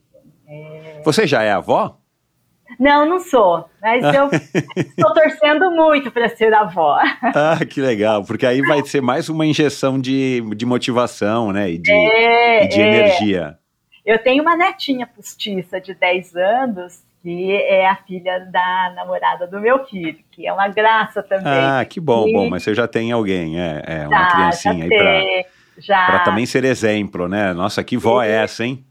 Você 1.04 1.26
já 1.26 1.42
é 1.42 1.52
avó? 1.52 1.98
Não, 2.80 3.06
não 3.08 3.20
sou, 3.20 3.70
mas 3.82 4.04
eu 4.16 4.30
estou 4.76 5.14
torcendo 5.14 5.72
muito 5.72 6.12
para 6.12 6.30
ser 6.30 6.54
avó. 6.54 6.98
Ah, 7.34 7.60
que 7.66 7.82
legal, 7.82 8.24
porque 8.24 8.46
aí 8.46 8.62
vai 8.62 8.84
ser 8.86 9.02
mais 9.02 9.30
uma 9.30 9.46
injeção 9.46 10.00
de, 10.00 10.42
de 10.56 10.66
motivação, 10.66 11.52
né? 11.52 11.70
E 11.72 11.78
de, 11.78 11.92
É, 11.92 12.64
e 12.66 12.68
de 12.68 12.82
é. 12.82 12.88
energia. 12.88 13.58
Eu 14.06 14.18
tenho 14.18 14.42
uma 14.42 14.56
netinha 14.56 15.06
postiça 15.06 15.80
de 15.80 15.94
10 15.94 16.36
anos, 16.36 17.04
que 17.22 17.52
é 17.54 17.88
a 17.88 17.96
filha 17.96 18.40
da 18.52 18.92
namorada 18.96 19.46
do 19.46 19.60
meu 19.62 19.86
filho, 19.86 20.18
que 20.32 20.48
é 20.48 20.52
uma 20.52 20.68
graça 20.70 21.22
também. 21.22 21.54
Ah, 21.54 21.86
que 21.86 22.00
bom, 22.00 22.28
E 22.28 22.34
bom, 22.34 22.50
mas 22.50 22.64
você 22.64 22.74
já 22.74 22.88
tem 22.88 23.12
alguém, 23.12 23.60
é, 23.62 23.84
é 23.86 24.08
uma 24.08 24.18
já, 24.24 24.32
criancinha 24.32 24.88
já 24.90 25.10
aí 25.12 25.46
já. 25.78 26.06
pra 26.08 26.20
também 26.20 26.46
ser 26.48 26.64
exemplo, 26.66 27.28
né? 27.28 27.54
Nossa, 27.54 27.84
que 27.84 27.96
vó 27.96 28.24
é 28.24 28.32
essa, 28.32 28.66
hein? 28.66 28.84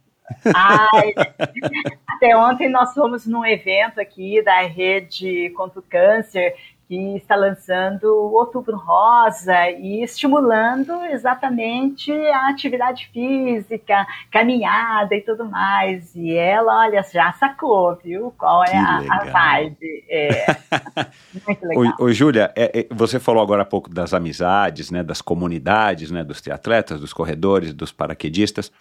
Ai, 0.54 1.12
até 2.08 2.36
ontem 2.36 2.68
nós 2.68 2.92
fomos 2.94 3.26
num 3.26 3.44
evento 3.44 4.00
aqui 4.00 4.42
da 4.42 4.60
Rede 4.62 5.50
contra 5.50 5.80
o 5.80 5.82
Câncer, 5.82 6.54
que 6.90 7.16
está 7.16 7.36
lançando 7.36 8.02
o 8.02 8.34
Outubro 8.34 8.76
Rosa 8.76 9.70
e 9.70 10.02
estimulando 10.02 11.04
exatamente 11.04 12.10
a 12.10 12.48
atividade 12.48 13.08
física, 13.12 14.04
caminhada 14.28 15.14
e 15.14 15.20
tudo 15.20 15.44
mais. 15.44 16.12
E 16.16 16.34
ela, 16.34 16.80
olha, 16.80 17.00
já 17.04 17.32
sacou, 17.34 17.96
viu? 18.02 18.34
Qual 18.36 18.64
é 18.64 18.76
a, 18.76 19.04
a 19.08 19.24
vibe. 19.24 20.04
É. 20.08 20.56
Muito 21.46 21.64
legal. 21.64 21.94
Ô, 22.00 22.06
ô, 22.06 22.12
Júlia, 22.12 22.52
é, 22.56 22.80
é, 22.80 22.86
você 22.90 23.20
falou 23.20 23.40
agora 23.40 23.62
há 23.62 23.66
pouco 23.66 23.88
das 23.88 24.12
amizades, 24.12 24.90
né, 24.90 25.04
das 25.04 25.22
comunidades, 25.22 26.10
né, 26.10 26.24
dos 26.24 26.40
triatletas, 26.40 26.98
dos 26.98 27.12
corredores, 27.12 27.72
dos 27.72 27.92
paraquedistas. 27.92 28.72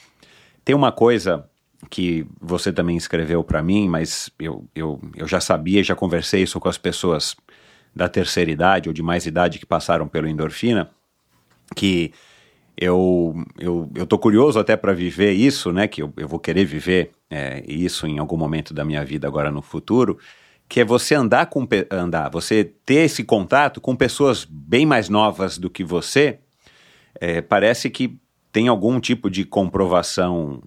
Tem 0.63 0.75
uma 0.75 0.91
coisa 0.91 1.49
que 1.89 2.25
você 2.41 2.73
também 2.73 2.97
escreveu 2.97 3.43
para 3.43 3.63
mim, 3.63 3.87
mas 3.87 4.29
eu, 4.39 4.65
eu, 4.75 4.99
eu 5.15 5.27
já 5.27 5.39
sabia, 5.39 5.83
já 5.83 5.95
conversei 5.95 6.43
isso 6.43 6.59
com 6.59 6.67
as 6.67 6.77
pessoas 6.77 7.35
da 7.95 8.07
terceira 8.09 8.51
idade 8.51 8.89
ou 8.89 8.93
de 8.93 9.01
mais 9.01 9.25
idade 9.25 9.59
que 9.59 9.65
passaram 9.65 10.07
pelo 10.07 10.27
endorfina, 10.27 10.89
que 11.75 12.11
eu, 12.77 13.35
eu, 13.57 13.89
eu 13.95 14.05
tô 14.05 14.17
curioso 14.17 14.59
até 14.59 14.77
para 14.77 14.93
viver 14.93 15.33
isso, 15.33 15.71
né? 15.71 15.87
Que 15.87 16.01
eu, 16.01 16.13
eu 16.15 16.27
vou 16.27 16.39
querer 16.39 16.65
viver 16.65 17.11
é, 17.29 17.63
isso 17.67 18.07
em 18.07 18.19
algum 18.19 18.37
momento 18.37 18.73
da 18.73 18.85
minha 18.85 19.03
vida 19.03 19.27
agora 19.27 19.51
no 19.51 19.61
futuro, 19.61 20.17
que 20.67 20.79
é 20.79 20.85
você 20.85 21.15
andar 21.15 21.47
com 21.47 21.67
andar, 21.91 22.29
você 22.29 22.63
ter 22.63 23.05
esse 23.05 23.23
contato 23.23 23.81
com 23.81 23.95
pessoas 23.95 24.45
bem 24.45 24.85
mais 24.85 25.09
novas 25.09 25.57
do 25.57 25.69
que 25.69 25.83
você. 25.83 26.39
é, 27.19 27.41
parece 27.41 27.89
que 27.89 28.17
tem 28.51 28.67
algum 28.67 28.99
tipo 28.99 29.29
de 29.29 29.45
comprovação, 29.45 30.61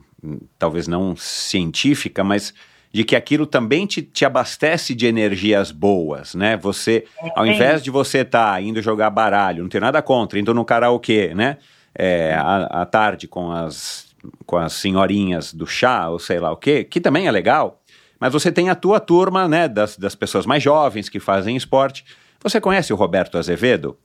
talvez 0.58 0.86
não 0.86 1.16
científica, 1.16 2.22
mas 2.22 2.54
de 2.92 3.04
que 3.04 3.16
aquilo 3.16 3.46
também 3.46 3.86
te, 3.86 4.02
te 4.02 4.24
abastece 4.24 4.94
de 4.94 5.06
energias 5.06 5.72
boas, 5.72 6.34
né? 6.34 6.56
Você, 6.58 7.04
ao 7.34 7.44
tem. 7.44 7.54
invés 7.54 7.82
de 7.82 7.90
você 7.90 8.18
estar 8.18 8.62
indo 8.62 8.82
jogar 8.82 9.08
baralho, 9.10 9.62
não 9.62 9.70
tem 9.70 9.80
nada 9.80 10.02
contra, 10.02 10.38
indo 10.38 10.52
no 10.52 10.64
karaokê, 10.64 11.34
né? 11.34 11.56
É, 11.94 12.34
à, 12.34 12.82
à 12.82 12.86
tarde 12.86 13.26
com 13.26 13.50
as, 13.50 14.06
com 14.46 14.56
as 14.56 14.74
senhorinhas 14.74 15.52
do 15.52 15.66
chá, 15.66 16.08
ou 16.08 16.18
sei 16.18 16.38
lá 16.38 16.50
o 16.52 16.56
quê, 16.56 16.84
que 16.84 17.00
também 17.00 17.26
é 17.26 17.30
legal, 17.30 17.82
mas 18.18 18.32
você 18.32 18.52
tem 18.52 18.70
a 18.70 18.74
tua 18.74 19.00
turma, 19.00 19.48
né, 19.48 19.68
das, 19.68 19.96
das 19.96 20.14
pessoas 20.14 20.46
mais 20.46 20.62
jovens 20.62 21.08
que 21.08 21.18
fazem 21.18 21.56
esporte. 21.56 22.04
Você 22.42 22.60
conhece 22.60 22.92
o 22.92 22.96
Roberto 22.96 23.36
Azevedo? 23.36 23.98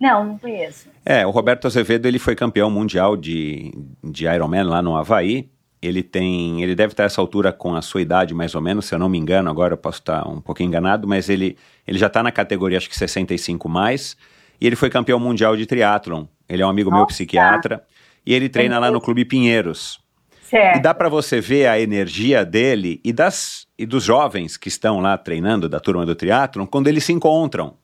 Não, 0.00 0.24
não 0.24 0.38
conheço. 0.38 0.88
É, 1.04 1.26
o 1.26 1.30
Roberto 1.30 1.66
Azevedo 1.66 2.06
ele 2.06 2.18
foi 2.18 2.36
campeão 2.36 2.70
mundial 2.70 3.16
de, 3.16 3.72
de 4.02 4.26
Ironman 4.26 4.64
lá 4.64 4.80
no 4.80 4.96
Havaí. 4.96 5.50
Ele 5.80 6.02
tem, 6.02 6.62
ele 6.62 6.74
deve 6.74 6.92
estar 6.92 7.04
essa 7.04 7.20
altura 7.20 7.52
com 7.52 7.74
a 7.74 7.82
sua 7.82 8.02
idade 8.02 8.34
mais 8.34 8.54
ou 8.54 8.60
menos, 8.60 8.86
se 8.86 8.94
eu 8.94 8.98
não 8.98 9.08
me 9.08 9.16
engano, 9.16 9.48
agora 9.48 9.74
eu 9.74 9.78
posso 9.78 10.00
estar 10.00 10.26
um 10.26 10.40
pouquinho 10.40 10.68
enganado, 10.68 11.06
mas 11.06 11.28
ele, 11.28 11.56
ele 11.86 11.98
já 11.98 12.08
está 12.08 12.20
na 12.20 12.32
categoria 12.32 12.78
acho 12.78 12.88
que 12.88 12.96
65 12.96 13.68
mais, 13.68 14.16
e 14.60 14.66
ele 14.66 14.74
foi 14.74 14.90
campeão 14.90 15.20
mundial 15.20 15.56
de 15.56 15.66
triatlon. 15.66 16.24
Ele 16.48 16.62
é 16.62 16.66
um 16.66 16.70
amigo 16.70 16.90
meu 16.90 17.00
Nossa. 17.00 17.14
psiquiatra 17.14 17.84
e 18.26 18.34
ele 18.34 18.48
treina 18.48 18.78
lá 18.78 18.90
no 18.90 19.00
Clube 19.00 19.24
Pinheiros. 19.24 20.00
Certo. 20.42 20.78
E 20.78 20.82
dá 20.82 20.94
para 20.94 21.08
você 21.08 21.40
ver 21.40 21.66
a 21.66 21.78
energia 21.78 22.44
dele 22.44 23.00
e 23.04 23.12
das 23.12 23.66
e 23.78 23.86
dos 23.86 24.02
jovens 24.02 24.56
que 24.56 24.68
estão 24.68 24.98
lá 24.98 25.16
treinando 25.16 25.68
da 25.68 25.78
turma 25.78 26.04
do 26.04 26.14
triatlon 26.14 26.66
quando 26.66 26.88
eles 26.88 27.04
se 27.04 27.12
encontram. 27.12 27.76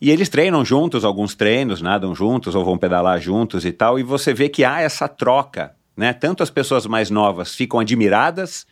E 0.00 0.10
eles 0.10 0.28
treinam 0.28 0.64
juntos, 0.64 1.04
alguns 1.04 1.34
treinos, 1.34 1.82
nadam 1.82 2.14
juntos 2.14 2.54
ou 2.54 2.64
vão 2.64 2.78
pedalar 2.78 3.20
juntos 3.20 3.66
e 3.66 3.72
tal, 3.72 3.98
e 3.98 4.02
você 4.02 4.32
vê 4.32 4.48
que 4.48 4.64
há 4.64 4.80
essa 4.80 5.06
troca, 5.06 5.74
né? 5.96 6.12
Tanto 6.12 6.42
as 6.42 6.48
pessoas 6.48 6.86
mais 6.86 7.10
novas 7.10 7.54
ficam 7.54 7.78
admiradas 7.78 8.66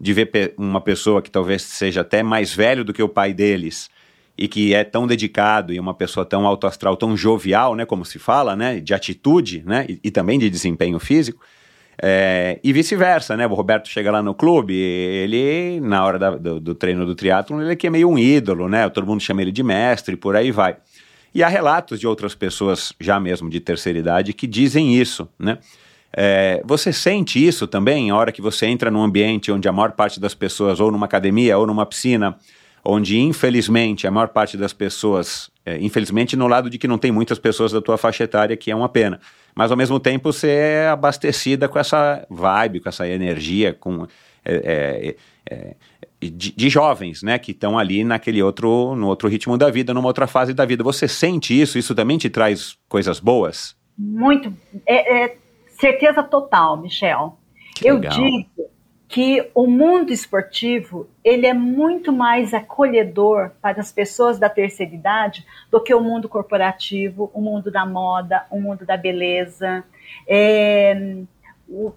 de 0.00 0.12
ver 0.12 0.54
uma 0.56 0.80
pessoa 0.80 1.20
que 1.20 1.30
talvez 1.30 1.62
seja 1.62 2.00
até 2.00 2.22
mais 2.22 2.54
velho 2.54 2.84
do 2.84 2.92
que 2.92 3.02
o 3.02 3.08
pai 3.08 3.34
deles 3.34 3.90
e 4.36 4.48
que 4.48 4.74
é 4.74 4.82
tão 4.82 5.06
dedicado 5.06 5.72
e 5.72 5.78
uma 5.78 5.94
pessoa 5.94 6.26
tão 6.26 6.46
alto 6.46 6.66
astral, 6.66 6.96
tão 6.96 7.16
jovial, 7.16 7.76
né, 7.76 7.84
como 7.84 8.04
se 8.04 8.18
fala, 8.18 8.56
né, 8.56 8.80
de 8.80 8.92
atitude, 8.92 9.62
né, 9.64 9.86
e, 9.88 10.00
e 10.04 10.10
também 10.10 10.38
de 10.38 10.50
desempenho 10.50 10.98
físico. 10.98 11.44
É, 12.00 12.58
e 12.62 12.72
vice-versa, 12.72 13.36
né? 13.36 13.46
O 13.46 13.54
Roberto 13.54 13.88
chega 13.88 14.10
lá 14.10 14.22
no 14.22 14.34
clube, 14.34 14.74
ele, 14.74 15.80
na 15.80 16.04
hora 16.04 16.18
da- 16.18 16.36
do, 16.36 16.60
do 16.60 16.74
treino 16.74 17.06
do 17.06 17.14
triatlon, 17.14 17.60
ele 17.62 17.72
é 17.72 17.76
que 17.76 17.86
é 17.86 17.90
meio 17.90 18.08
um 18.08 18.18
ídolo, 18.18 18.68
né? 18.68 18.88
Todo 18.88 19.06
mundo 19.06 19.20
chama 19.20 19.42
ele 19.42 19.52
de 19.52 19.62
mestre, 19.62 20.16
por 20.16 20.36
aí 20.36 20.50
vai. 20.50 20.76
E 21.34 21.42
há 21.42 21.48
relatos 21.48 21.98
de 21.98 22.06
outras 22.06 22.34
pessoas, 22.34 22.92
já 23.00 23.18
mesmo 23.18 23.48
de 23.50 23.60
terceira 23.60 23.98
idade, 23.98 24.32
que 24.32 24.46
dizem 24.46 24.94
isso, 24.94 25.28
né? 25.38 25.58
É, 26.16 26.62
você 26.64 26.92
sente 26.92 27.44
isso 27.44 27.66
também, 27.66 28.10
a 28.10 28.16
hora 28.16 28.30
que 28.30 28.40
você 28.40 28.66
entra 28.66 28.88
num 28.88 29.02
ambiente 29.02 29.50
onde 29.50 29.68
a 29.68 29.72
maior 29.72 29.92
parte 29.92 30.20
das 30.20 30.32
pessoas, 30.32 30.78
ou 30.78 30.92
numa 30.92 31.06
academia, 31.06 31.58
ou 31.58 31.66
numa 31.66 31.84
piscina, 31.84 32.36
onde 32.84 33.18
infelizmente 33.18 34.06
a 34.06 34.12
maior 34.12 34.28
parte 34.28 34.56
das 34.56 34.72
pessoas, 34.72 35.50
é, 35.66 35.76
infelizmente 35.80 36.36
no 36.36 36.46
lado 36.46 36.70
de 36.70 36.78
que 36.78 36.86
não 36.86 36.98
tem 36.98 37.10
muitas 37.10 37.38
pessoas 37.38 37.72
da 37.72 37.80
tua 37.80 37.98
faixa 37.98 38.22
etária, 38.22 38.56
que 38.56 38.70
é 38.70 38.76
uma 38.76 38.88
pena, 38.88 39.18
mas 39.54 39.70
ao 39.70 39.76
mesmo 39.76 40.00
tempo 40.00 40.32
você 40.32 40.48
é 40.48 40.88
abastecida 40.88 41.68
com 41.68 41.78
essa 41.78 42.26
vibe, 42.28 42.80
com 42.80 42.88
essa 42.88 43.08
energia, 43.08 43.72
com 43.72 44.06
é, 44.44 45.16
é, 45.46 45.54
é, 45.54 45.76
de, 46.20 46.52
de 46.52 46.68
jovens, 46.68 47.22
né, 47.22 47.38
que 47.38 47.52
estão 47.52 47.78
ali 47.78 48.04
naquele 48.04 48.42
outro, 48.42 48.94
no 48.96 49.06
outro 49.06 49.28
ritmo 49.28 49.56
da 49.56 49.70
vida, 49.70 49.94
numa 49.94 50.08
outra 50.08 50.26
fase 50.26 50.52
da 50.52 50.64
vida. 50.64 50.82
Você 50.82 51.06
sente 51.06 51.58
isso? 51.58 51.78
Isso 51.78 51.94
também 51.94 52.18
te 52.18 52.28
traz 52.28 52.76
coisas 52.88 53.20
boas? 53.20 53.76
Muito. 53.96 54.52
É, 54.86 55.24
é 55.24 55.36
certeza 55.80 56.22
total, 56.22 56.80
Michel. 56.80 57.38
Que 57.74 57.88
Eu 57.88 57.96
legal. 57.96 58.12
digo 58.12 58.68
que 59.14 59.48
o 59.54 59.68
mundo 59.68 60.12
esportivo 60.12 61.06
ele 61.22 61.46
é 61.46 61.54
muito 61.54 62.12
mais 62.12 62.52
acolhedor 62.52 63.52
para 63.62 63.80
as 63.80 63.92
pessoas 63.92 64.40
da 64.40 64.48
terceira 64.48 64.92
idade 64.92 65.46
do 65.70 65.80
que 65.80 65.94
o 65.94 66.00
mundo 66.00 66.28
corporativo, 66.28 67.30
o 67.32 67.40
mundo 67.40 67.70
da 67.70 67.86
moda, 67.86 68.44
o 68.50 68.60
mundo 68.60 68.84
da 68.84 68.96
beleza. 68.96 69.84
É, 70.26 71.14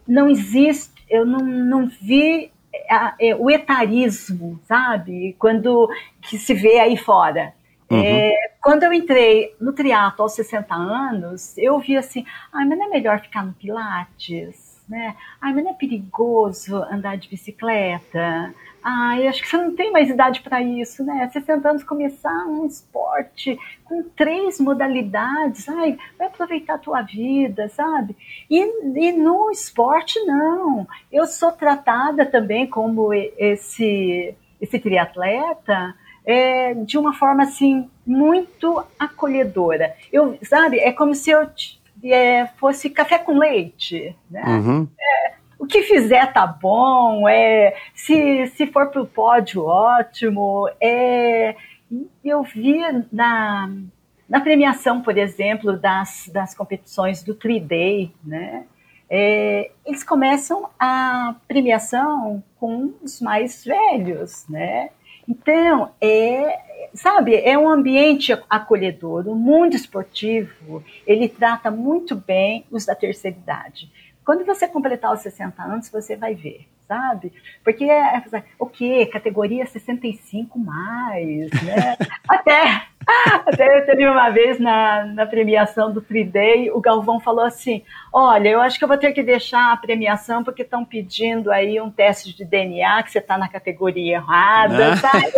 não 0.07 0.29
existe, 0.29 0.93
eu 1.09 1.25
não, 1.25 1.39
não 1.39 1.87
vi 1.87 2.51
a- 2.87 3.15
é, 3.19 3.35
o 3.35 3.49
etarismo, 3.49 4.59
sabe? 4.65 5.35
Quando 5.39 5.89
que 6.21 6.37
se 6.37 6.53
vê 6.53 6.77
aí 6.77 6.95
fora. 6.97 7.51
Uhum. 7.89 7.99
É, 7.99 8.31
quando 8.61 8.83
eu 8.83 8.93
entrei 8.93 9.55
no 9.59 9.73
triatlo 9.73 10.21
aos 10.21 10.33
60 10.33 10.75
anos, 10.75 11.57
eu 11.57 11.79
vi 11.79 11.97
assim, 11.97 12.23
ah, 12.53 12.63
mas 12.63 12.77
não 12.77 12.85
é 12.85 12.89
melhor 12.89 13.19
ficar 13.21 13.43
no 13.43 13.53
Pilates, 13.53 14.66
né? 14.87 15.15
Ai, 15.41 15.53
mas 15.53 15.63
não 15.63 15.71
é 15.71 15.73
perigoso 15.73 16.75
andar 16.83 17.17
de 17.17 17.29
bicicleta? 17.29 18.53
Ai, 18.83 19.27
acho 19.27 19.41
que 19.41 19.49
você 19.49 19.57
não 19.57 19.75
tem 19.75 19.91
mais 19.91 20.09
idade 20.09 20.41
para 20.41 20.61
isso, 20.61 21.03
né? 21.03 21.29
60 21.31 21.69
anos 21.69 21.83
começar 21.83 22.45
um 22.45 22.65
esporte 22.65 23.59
com 23.83 24.03
três 24.03 24.59
modalidades, 24.59 25.67
ai, 25.67 25.97
vai 26.17 26.27
aproveitar 26.27 26.75
a 26.75 26.79
tua 26.79 27.01
vida, 27.01 27.67
sabe? 27.69 28.15
E, 28.49 28.61
e 28.97 29.11
no 29.11 29.51
esporte, 29.51 30.19
não. 30.25 30.87
Eu 31.11 31.27
sou 31.27 31.51
tratada 31.51 32.25
também 32.25 32.67
como 32.67 33.13
esse, 33.13 34.35
esse 34.61 34.79
triatleta 34.79 35.93
é, 36.25 36.73
de 36.73 36.97
uma 36.97 37.13
forma, 37.13 37.43
assim, 37.43 37.89
muito 38.05 38.83
acolhedora. 38.99 39.95
Eu, 40.11 40.37
sabe, 40.43 40.77
é 40.79 40.91
como 40.91 41.15
se 41.15 41.29
eu 41.29 41.49
é, 42.03 42.47
fosse 42.57 42.89
café 42.89 43.17
com 43.17 43.37
leite, 43.37 44.15
né? 44.29 44.43
Uhum. 44.45 44.87
o 45.59 45.65
que 45.65 45.81
fizer 45.83 46.31
tá 46.31 46.45
bom, 46.45 47.27
é, 47.27 47.75
se, 47.93 48.47
se 48.47 48.67
for 48.67 48.89
pro 48.89 49.05
pódio, 49.05 49.65
ótimo. 49.65 50.69
É, 50.79 51.55
eu 52.23 52.43
vi 52.43 52.79
na, 53.11 53.69
na 54.29 54.41
premiação, 54.41 55.01
por 55.01 55.17
exemplo, 55.17 55.77
das, 55.77 56.29
das 56.31 56.53
competições 56.53 57.23
do 57.23 57.33
Three 57.33 57.59
Day, 57.59 58.13
né? 58.23 58.65
É, 59.09 59.71
eles 59.85 60.03
começam 60.03 60.69
a 60.77 61.35
premiação 61.47 62.43
com 62.59 62.93
os 63.01 63.21
mais 63.21 63.63
velhos, 63.63 64.45
né? 64.49 64.89
Então, 65.27 65.91
é, 66.01 66.59
sabe, 66.97 67.35
é 67.35 67.57
um 67.57 67.69
ambiente 67.69 68.33
acolhedor, 68.49 69.27
o 69.27 69.35
mundo 69.35 69.75
esportivo, 69.75 70.83
ele 71.05 71.29
trata 71.29 71.69
muito 71.69 72.15
bem 72.15 72.65
os 72.71 72.85
da 72.85 72.95
terceira 72.95 73.37
idade. 73.37 73.91
Quando 74.25 74.43
você 74.43 74.67
completar 74.67 75.13
os 75.13 75.21
60 75.21 75.63
anos, 75.63 75.89
você 75.89 76.15
vai 76.15 76.35
ver, 76.35 76.67
sabe? 76.87 77.33
Porque, 77.63 77.85
é, 77.85 78.23
o 78.59 78.65
quê? 78.65 79.05
Categoria 79.05 79.65
65 79.65 80.57
mais, 80.59 81.51
né? 81.63 81.97
Até 82.27 82.87
até 83.45 83.81
teve 83.81 84.05
uma 84.05 84.29
vez 84.29 84.59
na, 84.59 85.05
na 85.05 85.25
premiação 85.25 85.93
do 85.93 86.01
Free 86.01 86.25
Day, 86.25 86.69
o 86.71 86.81
Galvão 86.81 87.21
falou 87.21 87.45
assim: 87.45 87.81
Olha, 88.11 88.49
eu 88.49 88.59
acho 88.59 88.77
que 88.77 88.83
eu 88.83 88.87
vou 88.87 88.97
ter 88.97 89.13
que 89.13 89.23
deixar 89.23 89.71
a 89.71 89.77
premiação 89.77 90.43
porque 90.43 90.63
estão 90.63 90.83
pedindo 90.83 91.49
aí 91.49 91.79
um 91.79 91.89
teste 91.89 92.35
de 92.35 92.43
DNA, 92.43 93.01
que 93.03 93.11
você 93.11 93.19
está 93.19 93.37
na 93.37 93.47
categoria 93.47 94.15
errada, 94.15 94.91
ah. 94.91 94.97
sabe? 94.97 95.31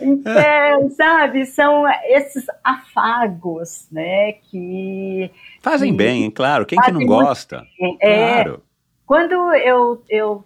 então, 0.00 0.90
sabe, 0.90 1.44
são 1.44 1.84
esses 2.04 2.46
afagos, 2.64 3.86
né, 3.92 4.32
que... 4.32 5.30
Fazem 5.60 5.90
que 5.90 5.96
bem, 5.96 6.30
claro, 6.30 6.64
quem 6.64 6.78
que 6.78 6.92
não 6.92 7.04
gosta? 7.04 7.66
É, 8.00 8.16
claro. 8.16 8.62
Quando 9.06 9.54
eu, 9.54 10.02
eu 10.08 10.44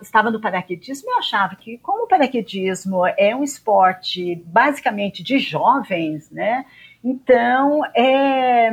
estava 0.00 0.30
no 0.30 0.40
paraquedismo, 0.40 1.10
eu 1.10 1.18
achava 1.18 1.56
que, 1.56 1.78
como 1.78 2.04
o 2.04 2.06
paraquedismo 2.06 3.04
é 3.18 3.34
um 3.34 3.42
esporte 3.42 4.36
basicamente 4.46 5.22
de 5.22 5.38
jovens, 5.38 6.30
né? 6.30 6.64
Então, 7.02 7.82
é, 7.94 8.70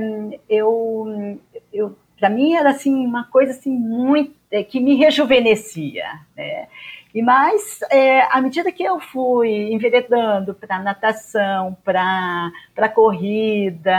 eu, 0.48 1.40
eu 1.74 1.98
para 2.20 2.30
mim 2.30 2.53
era 2.53 2.70
assim 2.70 3.06
uma 3.06 3.24
coisa 3.26 3.52
assim 3.52 3.72
muito 3.72 4.36
é, 4.52 4.64
que 4.64 4.80
me 4.80 4.95
rejuvenescia, 4.95 6.06
né? 6.38 6.68
E 7.14 7.22
mais, 7.22 7.82
é, 7.92 8.22
à 8.32 8.40
medida 8.42 8.72
que 8.72 8.84
eu 8.84 9.00
fui 9.00 9.74
enveredando 9.74 10.54
para 10.54 10.80
natação, 10.80 11.76
para 11.84 12.90
corrida, 12.94 13.98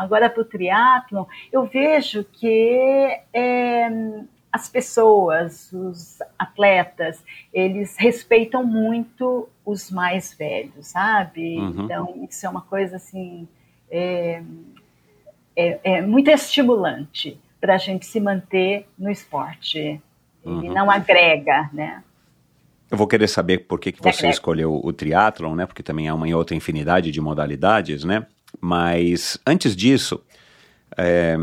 agora 0.00 0.30
para 0.30 0.42
o 0.42 0.44
triatlo, 0.44 1.28
eu 1.52 1.64
vejo 1.66 2.24
que 2.24 3.20
é, 3.32 3.88
as 4.50 4.68
pessoas, 4.68 5.72
os 5.72 6.20
atletas, 6.38 7.22
eles 7.52 7.96
respeitam 7.98 8.64
muito 8.64 9.48
os 9.64 9.90
mais 9.90 10.32
velhos, 10.32 10.86
sabe? 10.86 11.58
Uhum. 11.58 11.84
Então, 11.84 12.28
isso 12.30 12.46
é 12.46 12.48
uma 12.48 12.62
coisa 12.62 12.96
assim. 12.96 13.48
É, 13.90 14.42
é, 15.56 15.80
é 15.82 16.02
muito 16.02 16.30
estimulante 16.30 17.38
para 17.60 17.74
a 17.74 17.78
gente 17.78 18.06
se 18.06 18.20
manter 18.20 18.86
no 18.98 19.10
esporte. 19.10 20.00
Uhum. 20.44 20.64
E 20.64 20.68
não 20.68 20.90
agrega, 20.90 21.68
né? 21.72 22.02
Eu 22.94 22.96
vou 22.96 23.08
querer 23.08 23.26
saber 23.26 23.66
por 23.66 23.80
que, 23.80 23.90
que 23.90 24.00
você 24.00 24.28
escolheu 24.28 24.80
o 24.80 24.92
triatlon, 24.92 25.56
né? 25.56 25.66
Porque 25.66 25.82
também 25.82 26.06
há 26.06 26.14
uma 26.14 26.28
outra 26.36 26.54
infinidade 26.54 27.10
de 27.10 27.20
modalidades, 27.20 28.04
né? 28.04 28.24
Mas 28.60 29.36
antes 29.44 29.74
disso, 29.74 30.22
é, 30.96 31.36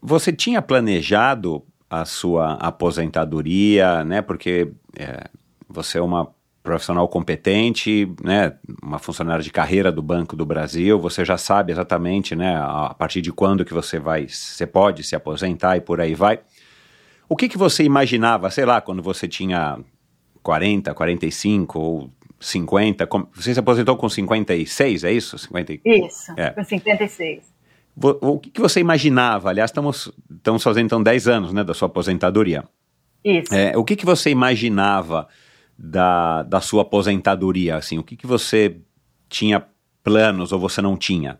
você 0.00 0.32
tinha 0.32 0.62
planejado 0.62 1.64
a 1.90 2.04
sua 2.04 2.52
aposentadoria, 2.60 4.04
né? 4.04 4.22
Porque 4.22 4.70
é, 4.96 5.28
você 5.68 5.98
é 5.98 6.00
uma 6.00 6.28
profissional 6.62 7.08
competente, 7.08 8.08
né? 8.22 8.54
Uma 8.80 9.00
funcionária 9.00 9.42
de 9.42 9.50
carreira 9.50 9.90
do 9.90 10.00
Banco 10.00 10.36
do 10.36 10.46
Brasil, 10.46 10.96
você 11.00 11.24
já 11.24 11.36
sabe 11.36 11.72
exatamente, 11.72 12.36
né? 12.36 12.56
A 12.56 12.94
partir 12.96 13.20
de 13.20 13.32
quando 13.32 13.64
que 13.64 13.74
você 13.74 13.98
vai, 13.98 14.28
você 14.28 14.64
pode 14.64 15.02
se 15.02 15.16
aposentar 15.16 15.76
e 15.76 15.80
por 15.80 16.00
aí 16.00 16.14
vai. 16.14 16.38
O 17.28 17.34
que 17.34 17.48
que 17.48 17.58
você 17.58 17.82
imaginava, 17.82 18.48
sei 18.48 18.64
lá, 18.64 18.80
quando 18.80 19.02
você 19.02 19.26
tinha 19.26 19.80
40, 20.48 20.94
45 20.94 21.78
ou 21.78 22.10
50? 22.40 23.06
Você 23.34 23.52
se 23.52 23.60
aposentou 23.60 23.98
com 23.98 24.08
56, 24.08 25.04
é 25.04 25.12
isso? 25.12 25.36
50... 25.36 25.74
Isso, 25.84 26.32
é. 26.38 26.48
com 26.52 26.64
56. 26.64 27.42
O 28.22 28.38
que, 28.38 28.58
você 28.58 28.80
imaginava? 28.80 29.50
Aliás, 29.50 29.70
estamos, 29.70 30.10
estamos 30.34 30.62
fazendo 30.62 30.86
então 30.86 31.02
10 31.02 31.28
anos 31.28 31.52
né, 31.52 31.62
da 31.62 31.74
sua 31.74 31.84
aposentadoria. 31.84 32.64
Isso. 33.22 33.54
É, 33.54 33.76
o 33.76 33.84
que, 33.84 33.94
que 33.94 34.06
você 34.06 34.30
imaginava 34.30 35.28
da, 35.76 36.44
da 36.44 36.62
sua 36.62 36.80
aposentadoria? 36.80 37.76
Assim, 37.76 37.98
o 37.98 38.02
que, 38.02 38.16
que 38.16 38.26
você 38.26 38.78
tinha 39.28 39.62
planos 40.02 40.50
ou 40.50 40.58
você 40.58 40.80
não 40.80 40.96
tinha? 40.96 41.38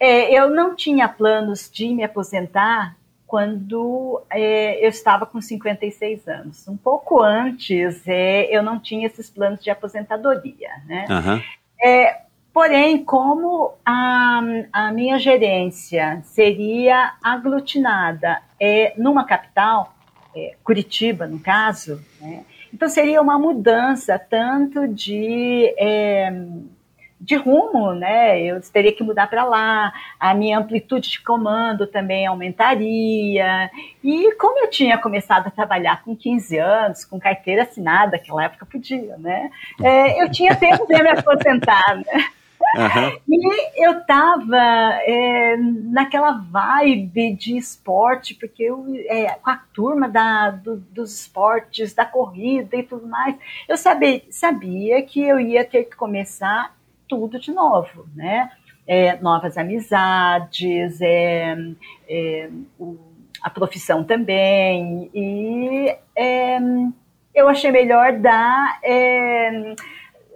É, 0.00 0.36
eu 0.36 0.50
não 0.50 0.74
tinha 0.74 1.06
planos 1.06 1.70
de 1.72 1.86
me 1.94 2.02
aposentar 2.02 2.96
quando 3.26 4.22
é, 4.30 4.84
eu 4.84 4.88
estava 4.88 5.26
com 5.26 5.40
56 5.40 6.28
anos. 6.28 6.68
Um 6.68 6.76
pouco 6.76 7.22
antes, 7.22 8.06
é, 8.06 8.54
eu 8.54 8.62
não 8.62 8.78
tinha 8.78 9.06
esses 9.06 9.28
planos 9.28 9.62
de 9.62 9.70
aposentadoria, 9.70 10.70
né? 10.86 11.06
Uhum. 11.10 11.42
É, 11.82 12.26
Porém, 12.56 13.04
como 13.04 13.74
a, 13.84 14.40
a 14.72 14.90
minha 14.90 15.18
gerência 15.18 16.22
seria 16.24 17.12
aglutinada 17.22 18.40
numa 18.96 19.26
capital, 19.26 19.94
Curitiba, 20.64 21.26
no 21.26 21.38
caso, 21.38 22.02
né, 22.18 22.46
então 22.72 22.88
seria 22.88 23.20
uma 23.20 23.38
mudança 23.38 24.18
tanto 24.18 24.88
de. 24.88 25.74
De 27.18 27.34
rumo, 27.34 27.92
né? 27.92 28.42
Eu 28.42 28.60
teria 28.60 28.92
que 28.92 29.02
mudar 29.02 29.26
para 29.28 29.44
lá, 29.44 29.92
a 30.20 30.34
minha 30.34 30.58
amplitude 30.58 31.10
de 31.10 31.22
comando 31.22 31.86
também 31.86 32.26
aumentaria. 32.26 33.70
E 34.04 34.32
como 34.34 34.58
eu 34.58 34.70
tinha 34.70 34.98
começado 34.98 35.46
a 35.46 35.50
trabalhar 35.50 36.02
com 36.04 36.14
15 36.14 36.58
anos, 36.58 37.04
com 37.04 37.18
carteira 37.18 37.62
assinada, 37.62 38.12
naquela 38.12 38.44
época 38.44 38.66
podia, 38.66 39.16
né? 39.16 39.50
É, 39.82 40.22
eu 40.22 40.30
tinha 40.30 40.54
tempo 40.54 40.86
de 40.86 41.02
me 41.02 41.08
aposentar, 41.08 41.96
né? 41.96 42.26
Uhum. 42.76 43.18
E 43.28 43.86
eu 43.86 44.04
tava 44.04 44.56
é, 44.56 45.56
naquela 45.56 46.32
vibe 46.32 47.34
de 47.34 47.56
esporte, 47.56 48.34
porque 48.34 48.64
eu, 48.64 48.84
é, 49.06 49.30
com 49.34 49.50
a 49.50 49.56
turma 49.72 50.08
da, 50.08 50.50
do, 50.50 50.76
dos 50.76 51.20
esportes, 51.20 51.94
da 51.94 52.04
corrida 52.04 52.76
e 52.76 52.82
tudo 52.82 53.06
mais, 53.06 53.36
eu 53.66 53.76
sabia, 53.76 54.22
sabia 54.30 55.02
que 55.02 55.22
eu 55.22 55.40
ia 55.40 55.64
ter 55.64 55.84
que 55.84 55.96
começar 55.96 56.75
tudo 57.08 57.38
de 57.38 57.52
novo, 57.52 58.06
né? 58.14 58.50
É, 58.86 59.16
novas 59.16 59.58
amizades, 59.58 61.00
é, 61.00 61.56
é, 62.08 62.50
o, 62.78 62.96
a 63.42 63.50
profissão 63.50 64.04
também, 64.04 65.10
e 65.12 65.96
é, 66.16 66.58
eu 67.34 67.48
achei 67.48 67.70
melhor 67.70 68.18
dar 68.18 68.78
é, 68.82 69.74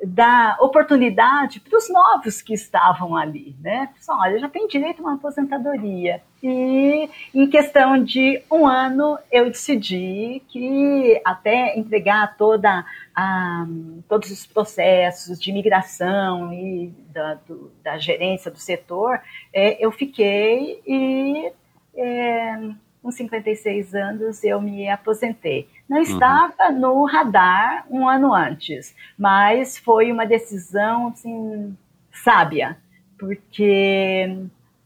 dar 0.02 0.56
oportunidade 0.60 1.60
para 1.60 1.77
os 1.77 1.89
novos 1.90 2.40
que 2.40 2.55
estavam 2.55 3.16
ali, 3.16 3.55
né? 3.60 3.90
Só, 4.01 4.18
olha, 4.18 4.39
já 4.39 4.48
tem 4.48 4.66
direito 4.66 5.01
a 5.01 5.06
uma 5.06 5.14
aposentadoria. 5.14 6.22
E 6.43 7.09
em 7.35 7.47
questão 7.48 8.02
de 8.02 8.43
um 8.51 8.66
ano 8.66 9.18
eu 9.31 9.47
decidi 9.47 10.43
que 10.48 11.20
até 11.24 11.78
entregar 11.78 12.36
toda 12.36 12.85
a, 13.14 13.66
todos 14.09 14.31
os 14.31 14.47
processos 14.47 15.39
de 15.39 15.52
migração 15.52 16.52
e 16.52 16.94
da, 17.12 17.35
do, 17.35 17.70
da 17.82 17.98
gerência 17.98 18.51
do 18.51 18.59
setor, 18.59 19.20
é, 19.52 19.85
eu 19.85 19.93
fiquei 19.93 20.81
e 20.86 21.52
é, 21.94 22.70
com 23.02 23.10
56 23.10 23.94
anos 23.94 24.44
eu 24.44 24.60
me 24.60 24.89
aposentei. 24.89 25.68
Não 25.89 25.98
estava 25.98 26.68
uhum. 26.68 26.78
no 26.78 27.05
radar 27.05 27.86
um 27.90 28.09
ano 28.09 28.35
antes, 28.35 28.94
mas 29.18 29.78
foi 29.78 30.12
uma 30.12 30.27
decisão 30.27 31.09
assim, 31.09 31.77
sábia, 32.12 32.77
porque 33.18 34.36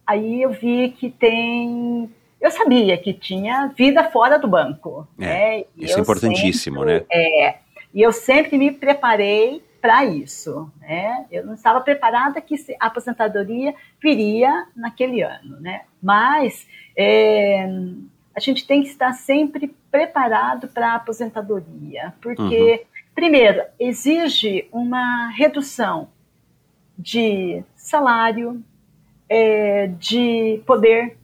aí 0.07 0.43
eu 0.43 0.51
vi 0.51 0.91
que 0.91 1.11
tem. 1.11 2.11
Eu 2.41 2.51
sabia 2.51 2.97
que 2.99 3.13
tinha 3.13 3.69
vida 3.69 4.05
fora 4.11 4.39
do 4.39 4.47
banco. 4.47 5.09
É, 5.19 5.25
né? 5.25 5.65
Isso 5.77 5.99
é 5.99 6.01
importantíssimo, 6.01 6.81
sempre, 6.81 6.95
né? 6.95 7.07
É, 7.11 7.57
e 7.93 8.03
eu 8.03 8.13
sempre 8.13 8.59
me 8.59 8.71
preparei 8.71 9.63
para 9.85 10.03
isso. 10.03 10.73
Né? 10.81 11.27
Eu 11.31 11.45
não 11.45 11.53
estava 11.53 11.79
preparada 11.83 12.41
que 12.41 12.55
a 12.81 12.87
aposentadoria 12.87 13.75
viria 14.03 14.67
naquele 14.75 15.21
ano, 15.21 15.61
né? 15.61 15.83
Mas 16.03 16.67
é, 16.97 17.69
a 18.35 18.41
gente 18.41 18.67
tem 18.67 18.81
que 18.81 18.89
estar 18.89 19.13
sempre 19.13 19.77
preparado 19.91 20.69
para 20.69 20.93
a 20.93 20.95
aposentadoria, 20.95 22.15
porque, 22.23 22.73
uhum. 22.73 22.79
primeiro, 23.15 23.63
exige 23.79 24.67
uma 24.73 25.29
redução 25.29 26.09
de 26.99 27.63
salário, 27.77 28.65
é, 29.29 29.89
de 29.99 30.63
poder 30.65 31.19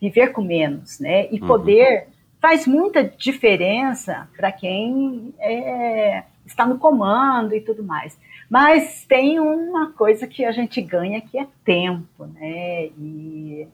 viver 0.00 0.28
com 0.28 0.40
menos, 0.40 0.98
né? 0.98 1.30
E 1.30 1.38
uhum. 1.38 1.46
poder 1.46 2.08
faz 2.40 2.66
muita 2.66 3.04
diferença 3.04 4.26
para 4.34 4.50
quem 4.50 5.34
é, 5.38 6.24
está 6.52 6.66
no 6.66 6.78
comando 6.78 7.54
e 7.54 7.60
tudo 7.60 7.82
mais. 7.82 8.18
Mas 8.48 9.04
tem 9.06 9.40
uma 9.40 9.92
coisa 9.92 10.26
que 10.26 10.44
a 10.44 10.52
gente 10.52 10.80
ganha 10.80 11.20
que 11.20 11.38
é 11.38 11.46
tempo, 11.64 12.26
né? 12.26 12.86
E 12.98 13.66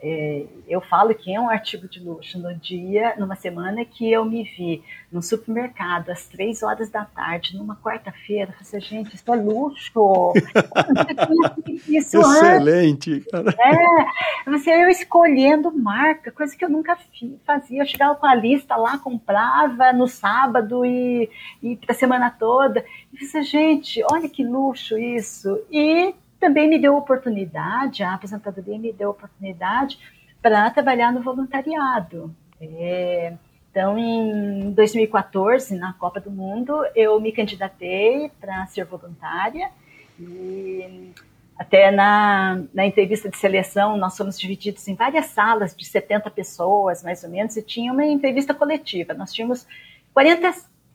é, 0.00 0.46
eu 0.68 0.80
falo 0.80 1.12
que 1.12 1.34
é 1.34 1.40
um 1.40 1.50
artigo 1.50 1.88
de 1.88 1.98
luxo 1.98 2.38
no 2.38 2.54
dia, 2.54 3.14
numa 3.18 3.34
semana 3.34 3.84
que 3.84 4.10
eu 4.10 4.24
me 4.24 4.44
vi 4.44 4.82
no 5.10 5.20
supermercado 5.20 6.10
às 6.10 6.26
três 6.26 6.62
horas 6.62 6.88
da 6.88 7.04
tarde, 7.04 7.56
numa 7.56 7.74
quarta-feira. 7.74 8.52
Falei, 8.52 8.80
gente, 8.80 9.16
isso 9.16 9.32
é 9.32 9.36
luxo. 9.36 10.32
isso 11.88 12.20
Excelente. 12.20 13.24
Antes. 13.32 13.54
É, 13.58 14.50
você, 14.50 14.70
eu 14.70 14.88
escolhendo 14.88 15.76
marca, 15.76 16.30
coisa 16.30 16.56
que 16.56 16.64
eu 16.64 16.70
nunca 16.70 16.96
fazia. 17.44 17.82
Eu 17.82 17.86
chegava 17.86 18.14
com 18.14 18.26
a 18.26 18.34
lista 18.36 18.76
lá, 18.76 18.98
comprava 18.98 19.92
no 19.92 20.06
sábado 20.06 20.86
e, 20.86 21.28
e 21.60 21.76
para 21.76 21.92
a 21.92 21.98
semana 21.98 22.30
toda. 22.30 22.84
E 23.12 23.26
você, 23.26 23.42
gente, 23.42 24.00
olha 24.12 24.28
que 24.28 24.44
luxo 24.44 24.96
isso. 24.96 25.60
E 25.72 26.14
também 26.48 26.66
me 26.66 26.78
deu 26.78 26.96
oportunidade, 26.96 28.02
a 28.02 28.14
aposentadoria 28.14 28.78
me 28.78 28.90
deu 28.90 29.10
oportunidade 29.10 29.98
para 30.40 30.70
trabalhar 30.70 31.12
no 31.12 31.20
voluntariado. 31.20 32.34
É, 32.58 33.34
então, 33.70 33.98
em 33.98 34.72
2014, 34.72 35.76
na 35.76 35.92
Copa 35.92 36.18
do 36.18 36.30
Mundo, 36.30 36.74
eu 36.96 37.20
me 37.20 37.32
candidatei 37.32 38.30
para 38.40 38.64
ser 38.66 38.86
voluntária 38.86 39.70
e 40.18 41.12
até 41.58 41.90
na, 41.90 42.62
na 42.72 42.86
entrevista 42.86 43.28
de 43.28 43.36
seleção, 43.36 43.98
nós 43.98 44.16
fomos 44.16 44.38
divididos 44.40 44.88
em 44.88 44.94
várias 44.94 45.26
salas 45.26 45.76
de 45.76 45.84
70 45.84 46.30
pessoas, 46.30 47.02
mais 47.02 47.22
ou 47.24 47.28
menos, 47.28 47.58
e 47.58 47.62
tinha 47.62 47.92
uma 47.92 48.06
entrevista 48.06 48.54
coletiva. 48.54 49.12
Nós 49.12 49.34
tínhamos 49.34 49.66
40 50.14 50.50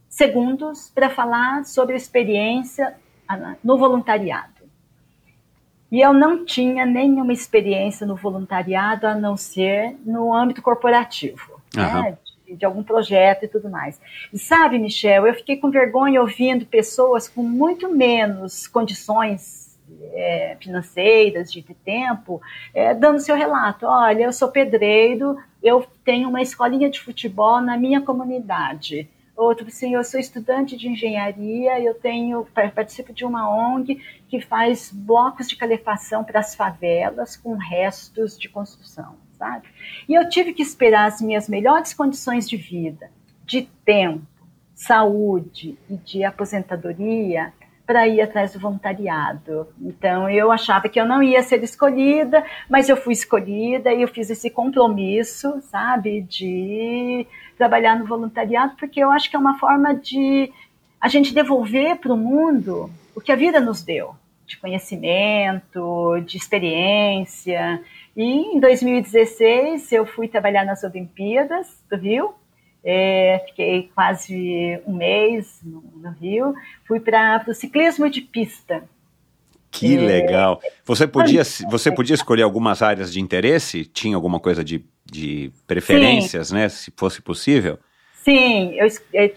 segundos 0.09 0.89
para 0.95 1.11
falar 1.11 1.63
sobre 1.65 1.93
a 1.93 1.97
experiência 1.97 2.95
no 3.63 3.77
voluntariado. 3.77 4.52
E 5.93 6.01
eu 6.01 6.11
não 6.11 6.43
tinha 6.43 6.87
nenhuma 6.87 7.31
experiência 7.31 8.07
no 8.07 8.15
voluntariado 8.15 9.05
a 9.05 9.13
não 9.13 9.37
ser 9.37 9.95
no 10.03 10.33
âmbito 10.33 10.59
corporativo, 10.59 11.61
uhum. 11.77 12.01
né? 12.01 12.17
de, 12.47 12.55
de, 12.55 12.65
algum 12.65 12.81
projeto 12.81 13.45
e 13.45 13.47
tudo 13.47 13.69
mais. 13.69 14.01
E 14.33 14.39
sabe, 14.39 14.79
Michel, 14.79 15.27
eu 15.27 15.35
fiquei 15.35 15.55
com 15.55 15.69
vergonha 15.69 16.19
ouvindo 16.19 16.65
pessoas 16.65 17.27
com 17.27 17.43
muito 17.43 17.93
menos 17.93 18.65
condições 18.65 19.77
é, 20.13 20.57
financeiras, 20.59 21.53
de 21.53 21.61
tempo, 21.61 22.41
é, 22.73 22.95
dando 22.95 23.19
seu 23.19 23.35
relato. 23.35 23.85
Olha, 23.85 24.23
eu 24.23 24.33
sou 24.33 24.47
pedreiro, 24.47 25.37
eu 25.61 25.85
tenho 26.03 26.27
uma 26.27 26.41
escolinha 26.41 26.89
de 26.89 26.99
futebol 26.99 27.61
na 27.61 27.77
minha 27.77 28.01
comunidade. 28.01 29.07
Outro, 29.35 29.67
assim, 29.67 29.95
eu 29.95 30.03
sou 30.03 30.19
estudante 30.19 30.77
de 30.77 30.87
engenharia, 30.87 31.79
eu 31.79 31.95
tenho 31.95 32.45
participo 32.75 33.11
de 33.11 33.25
uma 33.25 33.49
ONG 33.49 33.99
que 34.27 34.39
faz 34.39 34.91
blocos 34.91 35.47
de 35.47 35.55
calefação 35.55 36.23
para 36.23 36.39
as 36.39 36.53
favelas 36.53 37.35
com 37.35 37.55
restos 37.55 38.37
de 38.37 38.47
construção, 38.47 39.15
sabe? 39.37 39.67
E 40.07 40.13
eu 40.13 40.29
tive 40.29 40.53
que 40.53 40.61
esperar 40.61 41.07
as 41.07 41.19
minhas 41.19 41.49
melhores 41.49 41.95
condições 41.95 42.47
de 42.47 42.57
vida, 42.57 43.09
de 43.43 43.63
tempo, 43.83 44.25
saúde 44.75 45.77
e 45.89 45.97
de 45.97 46.23
aposentadoria 46.23 47.51
para 47.85 48.07
ir 48.07 48.21
atrás 48.21 48.53
do 48.53 48.59
voluntariado. 48.59 49.67
Então 49.81 50.29
eu 50.29 50.51
achava 50.51 50.87
que 50.87 50.99
eu 50.99 51.05
não 51.05 51.21
ia 51.21 51.41
ser 51.43 51.61
escolhida, 51.63 52.43
mas 52.69 52.87
eu 52.87 52.95
fui 52.95 53.13
escolhida 53.13 53.91
e 53.91 54.01
eu 54.01 54.07
fiz 54.07 54.29
esse 54.29 54.49
compromisso, 54.49 55.59
sabe, 55.61 56.21
de 56.21 57.27
trabalhar 57.57 57.97
no 57.97 58.05
voluntariado, 58.05 58.75
porque 58.77 58.99
eu 58.99 59.11
acho 59.11 59.29
que 59.29 59.35
é 59.35 59.39
uma 59.39 59.57
forma 59.57 59.93
de 59.93 60.51
a 60.99 61.07
gente 61.07 61.33
devolver 61.33 61.97
para 61.97 62.13
o 62.13 62.17
mundo 62.17 62.89
o 63.15 63.21
que 63.21 63.31
a 63.31 63.35
vida 63.35 63.59
nos 63.59 63.81
deu, 63.81 64.15
de 64.45 64.57
conhecimento, 64.57 66.19
de 66.25 66.37
experiência. 66.37 67.81
E 68.15 68.55
em 68.55 68.59
2016 68.59 69.91
eu 69.91 70.05
fui 70.05 70.27
trabalhar 70.27 70.65
nas 70.65 70.83
Olimpíadas 70.83 71.67
do 71.89 71.97
Rio, 71.97 72.33
é, 72.83 73.43
fiquei 73.47 73.89
quase 73.95 74.79
um 74.85 74.93
mês 74.93 75.59
no, 75.63 75.83
no 75.95 76.11
Rio, 76.11 76.53
fui 76.85 76.99
para 76.99 77.43
o 77.47 77.53
ciclismo 77.53 78.09
de 78.09 78.21
pista. 78.21 78.83
Que 79.71 79.97
é, 79.97 79.99
legal! 79.99 80.61
Você 80.85 81.07
podia, 81.07 81.41
você 81.69 81.91
podia 81.91 82.13
escolher 82.13 82.43
algumas 82.43 82.81
áreas 82.81 83.11
de 83.11 83.19
interesse? 83.19 83.85
Tinha 83.85 84.15
alguma 84.15 84.39
coisa 84.39 84.63
de 84.63 84.85
de 85.13 85.51
preferências, 85.67 86.47
Sim. 86.47 86.55
né? 86.55 86.69
Se 86.69 86.91
fosse 86.95 87.21
possível? 87.21 87.77
Sim, 88.23 88.73
eu, 88.75 88.87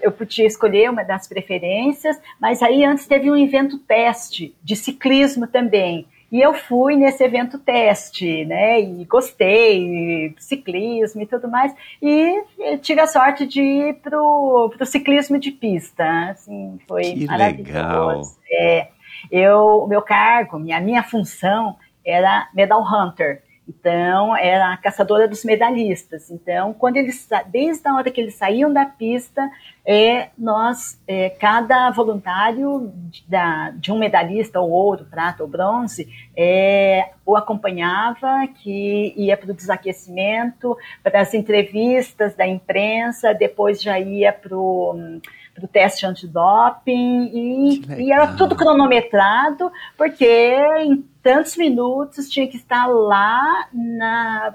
eu 0.00 0.12
podia 0.12 0.46
escolher 0.46 0.88
uma 0.88 1.02
das 1.02 1.26
preferências, 1.26 2.16
mas 2.40 2.62
aí 2.62 2.84
antes 2.84 3.06
teve 3.06 3.30
um 3.30 3.36
evento 3.36 3.78
teste 3.78 4.54
de 4.62 4.76
ciclismo 4.76 5.46
também. 5.46 6.06
E 6.30 6.40
eu 6.40 6.54
fui 6.54 6.96
nesse 6.96 7.22
evento 7.22 7.58
teste, 7.58 8.44
né? 8.44 8.80
E 8.80 9.04
gostei, 9.04 10.34
ciclismo 10.38 11.22
e 11.22 11.26
tudo 11.26 11.48
mais. 11.48 11.74
E 12.02 12.42
tive 12.80 13.00
a 13.00 13.06
sorte 13.06 13.46
de 13.46 13.60
ir 13.60 13.94
pro, 13.94 14.72
pro 14.76 14.86
ciclismo 14.86 15.38
de 15.38 15.52
pista. 15.52 16.30
Assim, 16.30 16.78
foi 16.86 17.02
que 17.02 17.26
maravilhoso. 17.26 17.70
Legal. 17.72 18.22
É, 18.50 18.88
eu, 19.30 19.86
meu 19.88 20.02
cargo, 20.02 20.58
minha, 20.58 20.80
minha 20.80 21.02
função 21.02 21.76
era 22.04 22.48
medal 22.54 22.82
hunter. 22.82 23.42
Então, 23.68 24.36
era 24.36 24.72
a 24.72 24.76
caçadora 24.76 25.26
dos 25.26 25.44
medalhistas. 25.44 26.30
Então, 26.30 26.72
quando 26.72 26.98
eles, 26.98 27.28
desde 27.48 27.88
a 27.88 27.94
hora 27.94 28.10
que 28.10 28.20
eles 28.20 28.34
saíam 28.34 28.72
da 28.72 28.86
pista, 28.86 29.50
é, 29.84 30.28
nós, 30.38 31.00
é, 31.06 31.30
cada 31.30 31.90
voluntário 31.90 32.92
da, 33.28 33.70
de 33.70 33.90
um 33.90 33.98
medalhista, 33.98 34.60
ou 34.60 34.70
ouro, 34.70 35.06
prata 35.10 35.42
ou 35.42 35.48
bronze, 35.48 36.08
é, 36.36 37.10
o 37.24 37.36
acompanhava, 37.36 38.46
que 38.62 39.12
ia 39.16 39.36
para 39.36 39.50
o 39.50 39.54
desaquecimento, 39.54 40.76
para 41.02 41.20
as 41.20 41.34
entrevistas 41.34 42.36
da 42.36 42.46
imprensa, 42.46 43.34
depois 43.34 43.82
já 43.82 43.98
ia 43.98 44.32
para 44.32 44.56
o 44.56 45.20
para 45.56 45.64
o 45.64 45.68
teste 45.68 46.04
antidoping 46.04 47.30
e, 47.32 48.02
e 48.02 48.12
era 48.12 48.36
tudo 48.36 48.54
cronometrado, 48.54 49.72
porque 49.96 50.54
em 50.80 51.02
tantos 51.26 51.56
minutos 51.56 52.28
tinha 52.28 52.46
que 52.46 52.56
estar 52.56 52.86
lá 52.86 53.68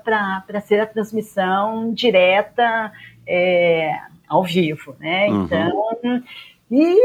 para 0.06 0.62
ser 0.62 0.80
a 0.80 0.86
transmissão 0.86 1.94
direta 1.94 2.94
é, 3.28 4.00
ao 4.26 4.42
vivo, 4.42 4.96
né? 4.98 5.28
Uhum. 5.28 5.44
Então, 5.44 6.24
e 6.72 6.98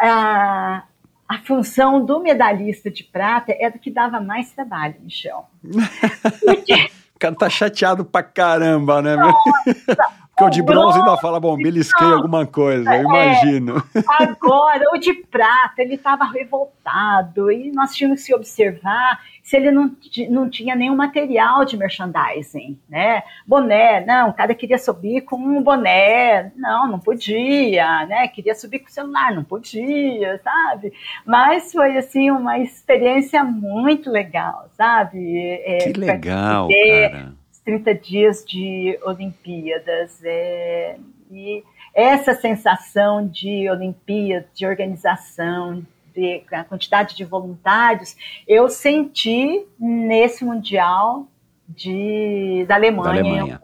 a, 0.00 0.82
a 1.28 1.38
função 1.44 2.04
do 2.04 2.18
medalhista 2.18 2.90
de 2.90 3.04
prata 3.04 3.54
era 3.60 3.78
que 3.78 3.92
dava 3.92 4.18
mais 4.18 4.50
trabalho, 4.50 4.96
Michel. 5.00 5.48
Porque... 6.44 6.74
o 7.14 7.18
cara 7.20 7.36
tá 7.36 7.48
chateado 7.48 8.04
pra 8.04 8.24
caramba, 8.24 9.00
né? 9.00 9.14
Nossa, 9.14 10.08
o 10.42 10.50
de 10.50 10.62
bronze 10.62 10.98
ainda 10.98 11.16
fala, 11.16 11.40
bom, 11.40 11.56
belisquei 11.56 12.06
alguma 12.06 12.46
coisa, 12.46 12.88
eu 12.94 13.00
é, 13.00 13.02
imagino. 13.02 13.82
Agora, 14.18 14.84
o 14.94 14.98
de 14.98 15.14
prata, 15.14 15.82
ele 15.82 15.94
estava 15.94 16.24
revoltado 16.24 17.50
e 17.50 17.70
nós 17.72 17.94
tínhamos 17.94 18.24
que 18.24 18.34
observar 18.34 19.20
se 19.42 19.56
ele 19.56 19.70
não, 19.70 19.90
não 20.30 20.48
tinha 20.48 20.74
nenhum 20.74 20.94
material 20.94 21.64
de 21.64 21.76
merchandising, 21.76 22.78
né? 22.88 23.22
Boné, 23.46 24.04
não, 24.04 24.30
o 24.30 24.32
cara 24.32 24.54
queria 24.54 24.78
subir 24.78 25.22
com 25.22 25.36
um 25.36 25.62
boné, 25.62 26.52
não, 26.56 26.88
não 26.88 26.98
podia, 26.98 28.06
né? 28.06 28.28
Queria 28.28 28.54
subir 28.54 28.78
com 28.78 28.88
o 28.88 28.92
celular, 28.92 29.34
não 29.34 29.42
podia, 29.42 30.40
sabe? 30.42 30.92
Mas 31.26 31.72
foi, 31.72 31.96
assim, 31.96 32.30
uma 32.30 32.58
experiência 32.58 33.42
muito 33.42 34.10
legal, 34.10 34.68
sabe? 34.76 35.38
É, 35.64 35.78
que 35.92 35.98
legal, 35.98 36.68
cara 36.68 37.41
30 37.64 37.94
dias 37.94 38.44
de 38.44 38.98
Olimpíadas. 39.04 40.20
É, 40.24 40.96
e 41.30 41.62
essa 41.94 42.34
sensação 42.34 43.26
de 43.26 43.68
Olimpíada, 43.70 44.46
de 44.54 44.66
organização, 44.66 45.84
de 46.14 46.42
a 46.52 46.64
quantidade 46.64 47.16
de 47.16 47.24
voluntários, 47.24 48.16
eu 48.46 48.68
senti 48.68 49.66
nesse 49.78 50.44
Mundial 50.44 51.26
de, 51.68 52.64
da 52.68 52.74
Alemanha. 52.74 53.04
Da 53.04 53.10
Alemanha. 53.10 53.60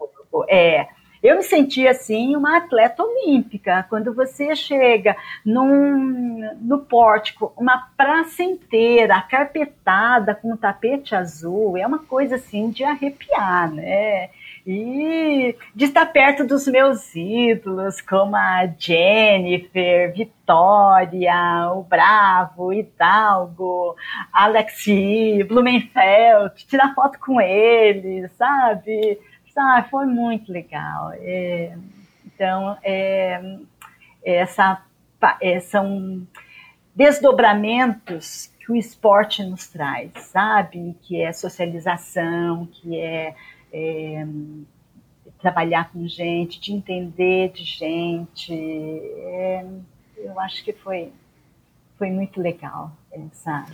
É, 0.47 0.87
eu 1.21 1.37
me 1.37 1.43
senti 1.43 1.87
assim 1.87 2.35
uma 2.35 2.57
atleta 2.57 3.03
olímpica. 3.03 3.85
Quando 3.89 4.13
você 4.13 4.55
chega 4.55 5.15
num, 5.45 6.55
no 6.61 6.79
pórtico, 6.79 7.53
uma 7.57 7.89
praça 7.97 8.41
inteira 8.41 9.21
carpetada 9.21 10.33
com 10.33 10.53
um 10.53 10.57
tapete 10.57 11.13
azul, 11.15 11.77
é 11.77 11.85
uma 11.85 11.99
coisa 11.99 12.35
assim 12.35 12.69
de 12.69 12.83
arrepiar, 12.83 13.71
né? 13.71 14.29
E 14.65 15.55
de 15.73 15.85
estar 15.85 16.05
perto 16.05 16.45
dos 16.45 16.67
meus 16.67 17.15
ídolos, 17.15 18.01
como 18.01 18.35
a 18.35 18.67
Jennifer, 18.77 20.13
Vitória, 20.13 21.71
o 21.73 21.83
Bravo, 21.83 22.71
Hidalgo, 22.71 23.95
Alexi, 24.31 25.43
Blumenfeld, 25.47 26.65
tirar 26.67 26.93
foto 26.93 27.17
com 27.19 27.41
eles, 27.41 28.31
sabe? 28.33 29.17
Ah, 29.59 29.85
foi 29.89 30.05
muito 30.05 30.51
legal. 30.51 31.11
É, 31.15 31.75
Então, 32.25 32.77
é, 32.81 33.57
essa, 34.23 34.81
é, 35.41 35.59
são 35.59 36.25
desdobramentos 36.95 38.49
que 38.59 38.71
o 38.71 38.75
esporte 38.77 39.43
nos 39.43 39.67
traz, 39.67 40.11
sabe? 40.31 40.95
Que 41.01 41.21
é 41.21 41.33
socialização, 41.33 42.65
que 42.67 42.97
é, 42.97 43.35
é 43.73 44.25
trabalhar 45.41 45.91
com 45.91 46.07
gente, 46.07 46.61
de 46.61 46.71
entender 46.71 47.51
de 47.51 47.65
gente. 47.65 48.53
É, 48.53 49.65
eu 50.15 50.39
acho 50.39 50.63
que 50.63 50.71
foi, 50.71 51.11
foi 51.97 52.09
muito 52.09 52.41
legal 52.41 52.91
essa. 53.11 53.65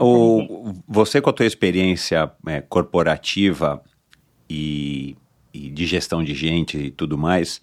O, 0.00 0.74
você, 0.88 1.20
com 1.20 1.30
a 1.30 1.32
tua 1.32 1.46
experiência 1.46 2.32
é, 2.48 2.60
corporativa 2.62 3.80
e, 4.52 5.16
e, 5.54 5.70
de 5.70 5.86
gestão 5.86 6.22
de 6.22 6.34
gente 6.34 6.76
e 6.76 6.90
tudo 6.90 7.16
mais, 7.16 7.60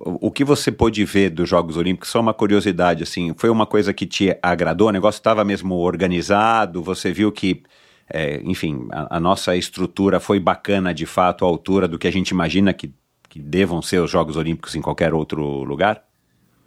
o, 0.00 0.30
que 0.30 0.44
você 0.44 0.72
pôde 0.72 1.04
ver 1.04 1.30
dos 1.30 1.48
Jogos 1.48 1.76
Olímpicos? 1.76 2.08
Só 2.08 2.20
uma 2.20 2.32
curiosidade, 2.32 3.02
assim, 3.02 3.34
foi 3.36 3.50
uma 3.50 3.66
coisa 3.66 3.92
que 3.92 4.06
te 4.06 4.36
agradou? 4.42 4.88
O 4.88 4.92
negócio 4.92 5.18
estava 5.18 5.44
mesmo 5.44 5.74
organizado? 5.74 6.82
Você 6.82 7.12
viu 7.12 7.30
que 7.30 7.62
é, 8.08 8.40
enfim, 8.44 8.86
a, 8.92 9.16
a, 9.16 9.20
nossa 9.20 9.56
estrutura 9.56 10.20
foi 10.20 10.38
bacana 10.38 10.92
de 10.92 11.06
fato 11.06 11.44
à 11.44 11.48
altura 11.48 11.88
do 11.88 11.98
que 11.98 12.06
a 12.06 12.12
gente 12.12 12.30
imagina 12.30 12.72
que, 12.72 12.92
que 13.28 13.38
devam 13.40 13.82
ser 13.82 13.98
os 13.98 14.10
Jogos 14.10 14.36
Olímpicos 14.36 14.74
em 14.74 14.82
qualquer 14.82 15.12
outro 15.12 15.42
lugar? 15.64 16.02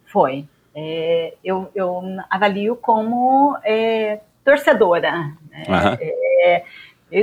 Foi. 0.06 0.44
É, 0.74 1.34
eu, 1.42 1.70
eu, 1.74 2.02
avalio 2.30 2.76
como 2.76 3.56
é, 3.64 4.20
torcedora. 4.44 5.32
Né? 5.50 5.64
Uhum. 5.68 6.60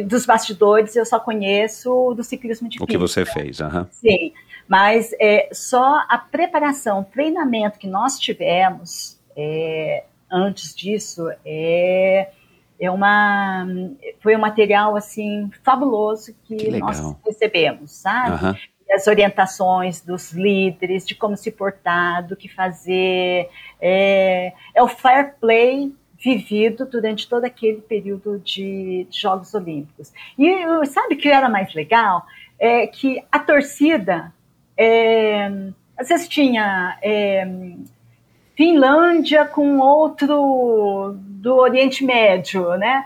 Dos 0.06 0.26
bastidores 0.26 0.96
eu 0.96 1.06
só 1.06 1.20
conheço 1.20 2.14
do 2.16 2.24
ciclismo 2.24 2.68
de 2.68 2.82
O 2.82 2.88
que 2.88 2.98
você 2.98 3.26
fez, 3.26 3.60
uhum. 3.60 3.86
Sim, 3.92 4.34
mas 4.68 5.14
é, 5.20 5.50
só 5.52 6.04
a 6.10 6.18
preparação, 6.18 7.04
treinamento 7.04 7.78
que 7.78 7.88
nós 7.88 8.20
tivemos 8.20 9.20
é, 9.36 10.04
antes 10.32 10.74
disso 10.76 11.30
é 11.46 12.30
é 12.80 12.92
uma 12.92 13.66
foi 14.20 14.36
um 14.36 14.40
material 14.40 14.96
assim 14.96 15.50
fabuloso 15.64 16.36
que, 16.44 16.56
que 16.56 16.80
nós 16.80 17.00
recebemos, 17.26 17.92
sabe? 17.92 18.46
Uhum. 18.46 18.56
As 18.92 19.08
orientações 19.08 20.02
dos 20.02 20.32
líderes 20.32 21.06
de 21.06 21.16
como 21.16 21.36
se 21.36 21.52
portar, 21.52 22.26
do 22.28 22.36
que 22.36 22.48
fazer, 22.48 23.50
é, 23.82 24.54
é 24.74 24.84
o 24.84 24.88
fair 24.88 25.36
play 25.40 25.94
vivido 26.26 26.88
durante 26.88 27.30
todo 27.30 27.46
aquele 27.46 27.82
período 27.82 28.40
de, 28.40 29.06
Jogos 29.12 29.54
Olímpicos. 29.54 30.12
E 30.40 30.86
sabe 30.88 31.14
o 31.14 31.18
que 31.18 31.30
era 31.30 31.48
mais 31.48 31.72
legal? 31.76 32.26
É 32.58 32.88
que 32.88 33.24
a 33.32 33.38
torcida 33.38 34.34
é, 34.76 35.46
às 35.96 36.10
vezes 36.10 36.28
tinha 36.28 36.98
é, 37.04 37.48
Finlândia 38.56 39.46
com 39.46 39.78
outro 39.78 41.16
do 41.16 41.58
Oriente 41.58 42.04
Médio, 42.04 42.76
né? 42.76 43.06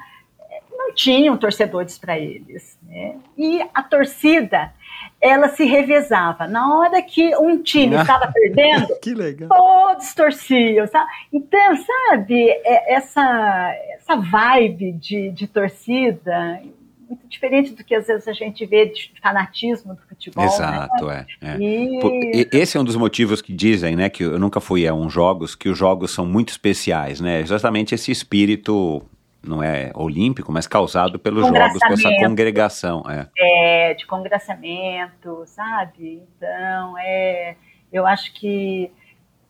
Não 0.72 0.94
tinham 0.96 1.36
torcedores 1.36 1.98
para 1.98 2.18
eles. 2.18 2.80
Né? 2.84 3.18
E 3.38 3.62
a 3.74 3.84
torcida, 3.84 4.74
ela 5.22 5.50
se 5.50 5.66
revezava. 5.66 6.48
Na 6.48 6.78
hora 6.78 7.02
que 7.02 7.36
um 7.38 7.62
time 7.62 7.96
estava 7.96 8.32
perdendo, 8.32 8.88
todos 9.50 10.14
torciam. 10.14 10.88
Sabe? 10.88 11.10
Então, 11.32 11.76
sabe, 11.78 12.50
é, 12.50 12.94
essa, 12.94 13.76
essa 13.96 14.16
vibe 14.16 14.94
de, 14.94 15.30
de 15.32 15.48
torcida 15.48 16.62
muito 17.10 17.28
diferente 17.28 17.72
do 17.72 17.84
que 17.84 17.96
às 17.96 18.06
vezes 18.06 18.28
a 18.28 18.34
gente 18.34 18.64
vê 18.68 18.86
de 18.86 19.12
fanatismo 19.22 19.96
do 19.96 20.02
futebol. 20.08 20.44
Né? 20.44 20.52
Exato, 20.52 21.06
né? 21.08 21.26
é. 21.42 21.48
é. 21.48 21.58
E... 21.60 22.48
Esse 22.54 22.78
é 22.78 22.80
um 22.80 22.84
dos 22.84 22.96
motivos 22.96 23.42
que 23.42 23.52
dizem, 23.52 23.96
né, 23.96 24.10
que 24.10 24.24
eu 24.24 24.38
nunca 24.38 24.60
fui 24.60 24.88
a 24.88 24.94
uns 24.94 25.12
jogos, 25.12 25.56
que 25.56 25.68
os 25.68 25.78
jogos 25.78 26.12
são 26.12 26.26
muito 26.26 26.50
especiais, 26.50 27.20
né? 27.20 27.42
Exatamente 27.42 27.96
esse 27.96 28.12
espírito 28.12 29.02
não 29.42 29.64
é 29.64 29.92
olímpico, 29.96 30.52
mas 30.52 30.68
causado 30.68 31.18
pelos 31.18 31.48
jogos, 31.48 31.80
com 31.80 31.94
essa 31.94 32.10
congregação. 32.18 33.04
É. 33.10 33.28
é, 33.38 33.94
de 33.94 34.06
congraçamento, 34.06 35.44
sabe? 35.46 36.24
Então, 36.36 36.98
é, 36.98 37.56
eu 37.92 38.06
acho 38.06 38.34
que 38.34 38.92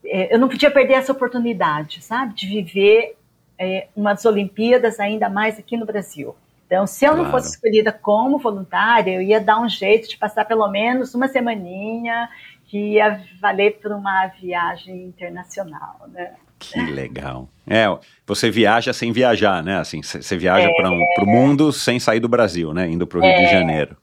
é, 0.05 0.33
eu 0.33 0.39
não 0.39 0.47
podia 0.47 0.71
perder 0.71 0.93
essa 0.93 1.11
oportunidade, 1.11 2.01
sabe? 2.01 2.33
De 2.33 2.47
viver 2.47 3.17
é, 3.57 3.87
umas 3.95 4.25
Olimpíadas 4.25 4.99
ainda 4.99 5.29
mais 5.29 5.57
aqui 5.59 5.75
no 5.75 5.85
Brasil. 5.85 6.35
Então, 6.65 6.85
se 6.85 7.03
eu 7.03 7.13
claro. 7.13 7.23
não 7.23 7.31
fosse 7.31 7.49
escolhida 7.55 7.91
como 7.91 8.37
voluntária, 8.37 9.11
eu 9.11 9.21
ia 9.21 9.41
dar 9.41 9.59
um 9.59 9.67
jeito 9.67 10.07
de 10.07 10.17
passar 10.17 10.45
pelo 10.45 10.67
menos 10.69 11.15
uma 11.15 11.27
semaninha 11.27 12.29
que 12.65 12.93
ia 12.93 13.21
valer 13.41 13.79
por 13.81 13.91
uma 13.91 14.27
viagem 14.27 15.05
internacional, 15.05 16.07
né? 16.09 16.35
Que 16.60 16.80
legal. 16.80 17.49
É, 17.65 17.86
você 18.27 18.52
viaja 18.52 18.91
sem 18.91 19.11
viajar, 19.11 19.64
né? 19.64 19.77
Assim, 19.77 20.03
você 20.03 20.38
viaja 20.38 20.68
é, 20.69 20.73
para 20.73 21.23
o 21.23 21.27
mundo 21.27 21.72
sem 21.72 21.99
sair 21.99 22.19
do 22.19 22.27
Brasil, 22.27 22.73
né? 22.73 22.88
Indo 22.90 23.07
para 23.07 23.19
o 23.19 23.22
Rio 23.22 23.31
é, 23.31 23.45
de 23.45 23.52
Janeiro. 23.52 23.98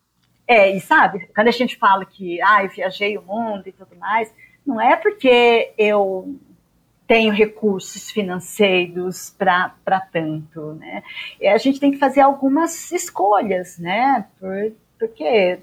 É, 0.48 0.70
e 0.70 0.80
sabe, 0.80 1.28
quando 1.34 1.48
a 1.48 1.52
gente 1.52 1.76
fala 1.76 2.04
que 2.04 2.40
ah, 2.40 2.64
eu 2.64 2.70
viajei 2.70 3.18
o 3.18 3.22
mundo 3.22 3.64
e 3.66 3.72
tudo 3.72 3.94
mais, 3.98 4.32
não 4.66 4.80
é 4.80 4.96
porque 4.96 5.72
eu 5.76 6.36
tenho 7.06 7.32
recursos 7.32 8.10
financeiros 8.10 9.34
para 9.38 10.00
tanto, 10.12 10.72
né? 10.74 11.02
E 11.40 11.46
a 11.46 11.58
gente 11.58 11.78
tem 11.78 11.92
que 11.92 11.98
fazer 11.98 12.20
algumas 12.20 12.90
escolhas, 12.90 13.78
né? 13.78 14.26
Por, 14.40 14.72
porque 14.98 15.58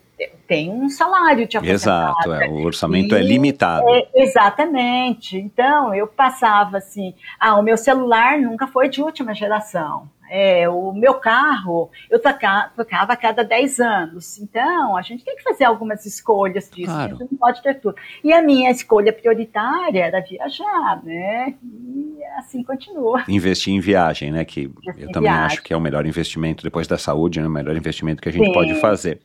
tem 0.47 0.69
um 0.69 0.89
salário 0.89 1.47
de 1.47 1.57
aposentado. 1.57 2.15
Exato, 2.23 2.33
é, 2.33 2.47
o 2.49 2.63
orçamento 2.63 3.15
é 3.15 3.19
e, 3.19 3.21
é 3.21 3.25
limitado. 3.25 3.85
É, 3.89 4.07
exatamente. 4.15 5.37
Então, 5.37 5.93
eu 5.93 6.07
passava 6.07 6.77
assim, 6.77 7.13
ah, 7.39 7.57
o 7.57 7.63
meu 7.63 7.77
celular 7.77 8.37
nunca 8.37 8.67
foi 8.67 8.89
de 8.89 9.01
última 9.01 9.33
geração. 9.33 10.09
É, 10.29 10.67
o 10.67 10.91
meu 10.93 11.15
carro, 11.15 11.91
eu 12.09 12.19
tocava 12.19 13.13
a 13.13 13.15
cada 13.15 13.43
10 13.43 13.79
anos. 13.79 14.39
Então, 14.39 14.97
a 14.97 15.01
gente 15.03 15.23
tem 15.23 15.35
que 15.35 15.43
fazer 15.43 15.65
algumas 15.65 16.07
escolhas 16.07 16.69
disso. 16.71 16.91
Claro. 16.91 17.15
A 17.15 17.19
gente 17.19 17.31
não 17.31 17.37
pode 17.37 17.61
ter 17.61 17.75
tudo. 17.75 17.95
E 18.23 18.33
a 18.33 18.41
minha 18.41 18.71
escolha 18.71 19.13
prioritária 19.13 20.03
era 20.03 20.21
viajar, 20.21 21.03
né? 21.03 21.53
E 21.61 22.17
assim 22.37 22.63
continua. 22.63 23.23
Investir 23.27 23.73
em 23.73 23.79
viagem, 23.79 24.31
né? 24.31 24.43
Que 24.43 24.61
Investir 24.61 25.03
eu 25.03 25.11
também 25.11 25.31
viagem. 25.31 25.45
acho 25.45 25.61
que 25.61 25.71
é 25.71 25.77
o 25.77 25.81
melhor 25.81 26.05
investimento 26.05 26.63
depois 26.63 26.87
da 26.87 26.97
saúde, 26.97 27.39
né? 27.39 27.47
O 27.47 27.51
melhor 27.51 27.75
investimento 27.75 28.19
que 28.19 28.29
a 28.29 28.31
gente 28.31 28.47
Sim. 28.47 28.53
pode 28.53 28.73
fazer. 28.79 29.21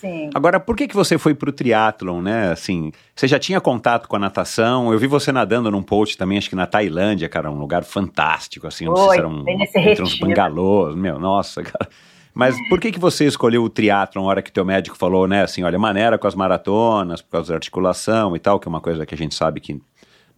Sim. 0.00 0.30
Agora, 0.34 0.60
por 0.60 0.76
que, 0.76 0.86
que 0.86 0.94
você 0.94 1.16
foi 1.16 1.34
para 1.34 1.48
o 1.48 1.52
triatlon, 1.52 2.20
né? 2.20 2.50
Assim, 2.50 2.92
você 3.14 3.26
já 3.26 3.38
tinha 3.38 3.60
contato 3.60 4.06
com 4.08 4.16
a 4.16 4.18
natação? 4.18 4.92
Eu 4.92 4.98
vi 4.98 5.06
você 5.06 5.32
nadando 5.32 5.70
num 5.70 5.82
post 5.82 6.18
também, 6.18 6.36
acho 6.36 6.50
que 6.50 6.56
na 6.56 6.66
Tailândia, 6.66 7.28
cara, 7.28 7.50
um 7.50 7.58
lugar 7.58 7.82
fantástico, 7.82 8.66
assim, 8.66 8.84
sei 8.84 9.08
se 9.08 9.18
era 9.18 9.28
um, 9.28 9.44
entre 9.48 10.02
uns 10.02 10.18
bangalôs, 10.18 10.94
meu, 10.94 11.18
nossa, 11.18 11.62
cara. 11.62 11.88
Mas 12.34 12.54
por 12.68 12.78
que 12.78 12.92
que 12.92 12.98
você 13.00 13.24
escolheu 13.24 13.62
o 13.62 13.70
triatlon 13.70 14.24
na 14.24 14.28
hora 14.28 14.42
que 14.42 14.52
teu 14.52 14.64
médico 14.64 14.94
falou, 14.98 15.26
né, 15.26 15.42
assim, 15.42 15.62
olha, 15.62 15.78
maneira 15.78 16.18
com 16.18 16.26
as 16.26 16.34
maratonas, 16.34 17.22
por 17.22 17.30
causa 17.30 17.48
da 17.48 17.54
articulação 17.54 18.36
e 18.36 18.38
tal, 18.38 18.60
que 18.60 18.68
é 18.68 18.70
uma 18.70 18.82
coisa 18.82 19.06
que 19.06 19.14
a 19.14 19.18
gente 19.18 19.34
sabe 19.34 19.60
que 19.60 19.80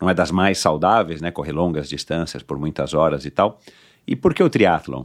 não 0.00 0.08
é 0.08 0.14
das 0.14 0.30
mais 0.30 0.58
saudáveis, 0.58 1.20
né, 1.20 1.32
correr 1.32 1.50
longas 1.50 1.88
distâncias 1.88 2.40
por 2.44 2.56
muitas 2.56 2.94
horas 2.94 3.24
e 3.24 3.30
tal. 3.32 3.58
E 4.06 4.14
por 4.14 4.32
que 4.32 4.40
o 4.40 4.48
triatlon? 4.48 5.02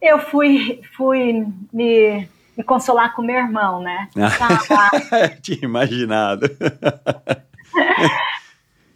Eu 0.00 0.20
fui, 0.20 0.80
fui 0.96 1.44
me 1.72 2.28
me 2.56 2.64
consolar 2.64 3.14
com 3.14 3.22
meu 3.22 3.36
irmão, 3.36 3.80
né? 3.80 4.08
Tinha 5.42 5.60
imaginado. 5.62 6.46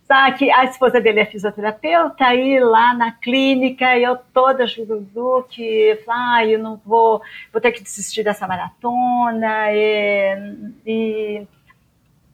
Sabe 0.06 0.38
que 0.38 0.50
a 0.50 0.64
esposa 0.64 1.02
dele 1.02 1.20
é 1.20 1.26
fisioterapeuta, 1.26 2.24
aí 2.24 2.58
lá 2.60 2.94
na 2.94 3.12
clínica, 3.12 3.98
eu 3.98 4.16
toda 4.32 4.66
jurudu, 4.66 5.44
que 5.50 6.02
ah, 6.08 6.46
eu 6.46 6.58
não 6.58 6.80
vou, 6.82 7.20
vou 7.52 7.60
ter 7.60 7.72
que 7.72 7.82
desistir 7.82 8.22
dessa 8.22 8.48
maratona, 8.48 9.70
e, 9.70 10.38
e 10.86 11.46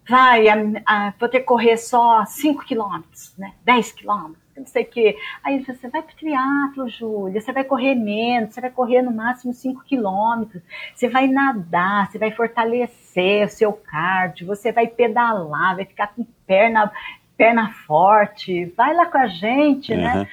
vai, 0.09 0.49
a, 0.49 0.55
a, 0.87 1.15
vou 1.19 1.29
ter 1.29 1.41
que 1.41 1.47
correr 1.47 1.77
só 1.77 2.25
5 2.25 2.65
quilômetros, 2.65 3.35
né? 3.37 3.55
10 3.65 3.91
quilômetros 3.91 4.44
não 4.56 4.66
sei 4.66 4.85
o 4.85 4.86
quê. 4.86 5.16
Aí 5.43 5.55
ele 5.55 5.64
falou, 5.64 5.81
você 5.81 5.89
vai 5.89 6.02
para 6.02 6.12
o 6.12 6.16
triatlo, 6.16 6.89
Júlia, 6.89 7.40
você 7.40 7.52
vai 7.52 7.64
correr 7.64 7.94
menos, 7.94 8.55
você 8.55 8.60
vai 8.60 8.70
correr 8.70 9.02
no 9.02 9.12
máximo 9.12 9.52
5 9.52 9.85
quilômetros, 9.85 10.62
você 10.94 11.09
vai 11.09 11.26
nadar, 11.26 12.10
você 12.10 12.18
vai 12.18 12.31
fortalecer 12.31 13.47
o 13.47 13.51
seu 13.51 13.72
cardio, 13.72 14.47
você 14.47 14.72
vai 14.72 14.86
pedalar, 14.86 15.76
vai 15.76 15.85
ficar 15.85 16.09
com 16.09 16.24
perna, 16.47 16.90
perna 17.36 17.72
forte, 17.86 18.66
vai 18.76 18.94
lá 18.94 19.06
com 19.06 19.18
a 19.18 19.26
gente, 19.26 19.93
uhum. 19.93 20.01
né? 20.01 20.28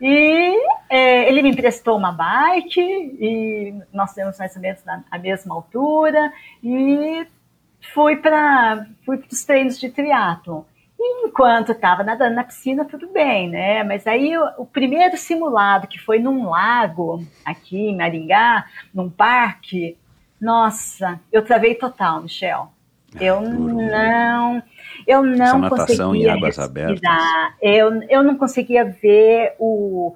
E 0.00 0.56
é, 0.88 1.28
ele 1.28 1.42
me 1.42 1.50
emprestou 1.50 1.98
uma 1.98 2.10
bike 2.10 2.80
e 2.80 3.74
nós 3.92 4.14
temos 4.14 4.38
mais 4.38 4.56
ou 4.56 4.62
menos 4.62 4.82
a 5.10 5.18
mesma 5.18 5.54
altura 5.54 6.32
e 6.64 7.26
fui 7.92 8.16
para 8.16 8.86
fui 9.04 9.22
os 9.30 9.44
treinos 9.44 9.78
de 9.78 9.90
Enquanto 11.02 11.72
estava 11.72 12.04
nadando 12.04 12.34
na 12.34 12.44
piscina, 12.44 12.84
tudo 12.84 13.08
bem, 13.08 13.48
né? 13.48 13.82
Mas 13.82 14.06
aí 14.06 14.36
o, 14.36 14.44
o, 14.58 14.66
primeiro 14.66 15.16
simulado, 15.16 15.86
que 15.86 15.98
foi 15.98 16.18
num 16.18 16.50
lago, 16.50 17.24
aqui 17.42 17.88
em 17.88 17.96
Maringá, 17.96 18.66
num 18.92 19.08
parque, 19.08 19.96
nossa, 20.38 21.18
eu 21.32 21.42
travei 21.42 21.74
total, 21.74 22.22
Michel. 22.22 22.70
Eu 23.18 23.40
não. 23.40 24.62
eu 25.06 25.22
não 25.22 25.32
Essa 25.32 25.58
natação 25.58 26.10
conseguia 26.10 26.28
em 26.28 26.30
águas 26.30 26.56
respirar, 26.56 26.86
abertas. 26.86 27.56
Eu, 27.60 28.02
eu 28.08 28.22
não 28.22 28.36
conseguia 28.36 28.84
ver 28.84 29.54
o 29.58 30.14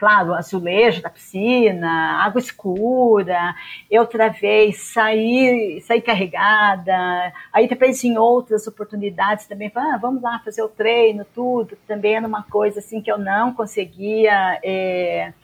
claro, 0.00 0.32
azulejo 0.32 1.02
da 1.02 1.10
piscina, 1.10 2.24
água 2.24 2.38
escura, 2.38 3.54
eu 3.90 4.06
travei, 4.06 4.72
saí, 4.72 5.78
saí 5.82 6.00
carregada, 6.00 7.30
aí 7.52 7.68
depois 7.68 8.02
em 8.02 8.16
outras 8.16 8.66
oportunidades 8.66 9.46
também, 9.46 9.70
ah, 9.74 9.98
vamos 10.00 10.22
lá 10.22 10.40
fazer 10.42 10.62
o 10.62 10.68
treino, 10.68 11.26
tudo, 11.34 11.76
também 11.86 12.14
era 12.14 12.26
uma 12.26 12.42
coisa 12.44 12.78
assim 12.78 13.02
que 13.02 13.12
eu 13.12 13.18
não 13.18 13.52
conseguia 13.52 14.58
é, 14.64 15.34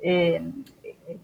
é, 0.00 0.40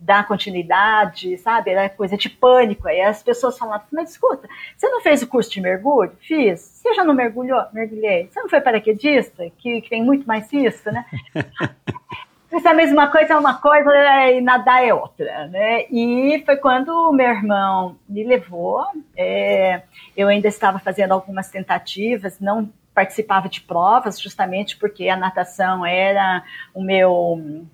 dar 0.00 0.26
continuidade, 0.26 1.38
sabe? 1.38 1.70
Era 1.70 1.88
coisa 1.88 2.16
de 2.16 2.28
pânico. 2.28 2.88
Aí 2.88 3.00
as 3.00 3.22
pessoas 3.22 3.56
falavam, 3.56 3.86
mas 3.92 4.10
escuta, 4.10 4.48
você 4.76 4.88
não 4.88 5.00
fez 5.00 5.22
o 5.22 5.28
curso 5.28 5.50
de 5.50 5.60
mergulho? 5.60 6.12
Fiz. 6.20 6.60
Você 6.60 6.92
já 6.92 7.04
não 7.04 7.14
mergulhou? 7.14 7.62
Mergulhei. 7.72 8.28
Você 8.30 8.40
não 8.40 8.48
foi 8.48 8.60
paraquedista? 8.60 9.48
Que, 9.58 9.80
que 9.80 9.88
tem 9.88 10.02
muito 10.02 10.26
mais 10.26 10.52
isso, 10.52 10.90
né? 10.90 11.04
Mas 12.52 12.66
a 12.66 12.74
mesma 12.74 13.08
coisa 13.08 13.34
é 13.34 13.36
uma 13.36 13.60
coisa 13.60 13.90
e 14.30 14.40
nadar 14.40 14.84
é 14.84 14.92
outra, 14.92 15.46
né? 15.46 15.86
E 15.90 16.42
foi 16.44 16.56
quando 16.56 16.88
o 16.88 17.12
meu 17.12 17.28
irmão 17.28 17.96
me 18.08 18.24
levou, 18.24 18.84
é, 19.16 19.82
eu 20.16 20.28
ainda 20.28 20.48
estava 20.48 20.78
fazendo 20.78 21.12
algumas 21.12 21.48
tentativas, 21.48 22.40
não 22.40 22.68
participava 22.92 23.48
de 23.48 23.60
provas, 23.60 24.20
justamente 24.20 24.76
porque 24.76 25.08
a 25.08 25.16
natação 25.16 25.86
era 25.86 26.42
o 26.74 26.82
meu 26.82 27.64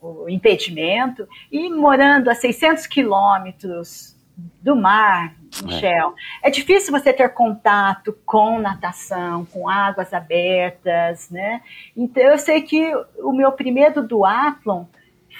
o 0.00 0.28
impedimento, 0.28 1.28
e 1.50 1.70
morando 1.70 2.28
a 2.28 2.34
600 2.34 2.88
quilômetros 2.88 4.11
do 4.36 4.74
mar, 4.74 5.34
Michel, 5.62 6.14
é. 6.42 6.48
é 6.48 6.50
difícil 6.50 6.90
você 6.90 7.12
ter 7.12 7.28
contato 7.30 8.16
com 8.24 8.58
natação, 8.58 9.44
com 9.46 9.68
águas 9.68 10.14
abertas, 10.14 11.28
né? 11.30 11.60
Então 11.96 12.22
eu 12.22 12.38
sei 12.38 12.62
que 12.62 12.92
o 13.18 13.32
meu 13.32 13.52
primeiro 13.52 14.06
duatlon 14.06 14.84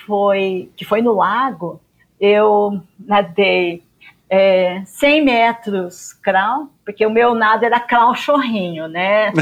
foi, 0.06 0.70
que 0.77 0.85
foi 0.85 1.01
no 1.01 1.14
lago, 1.14 1.81
eu 2.20 2.82
nadei 2.98 3.82
é, 4.28 4.82
100 4.85 5.24
metros 5.24 6.12
crawl, 6.14 6.69
porque 6.85 7.05
o 7.05 7.10
meu 7.10 7.35
nado 7.35 7.64
era 7.64 7.78
crawl 7.78 8.14
chorrinho, 8.14 8.89
né? 8.89 9.31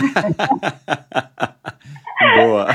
Boa. 2.36 2.66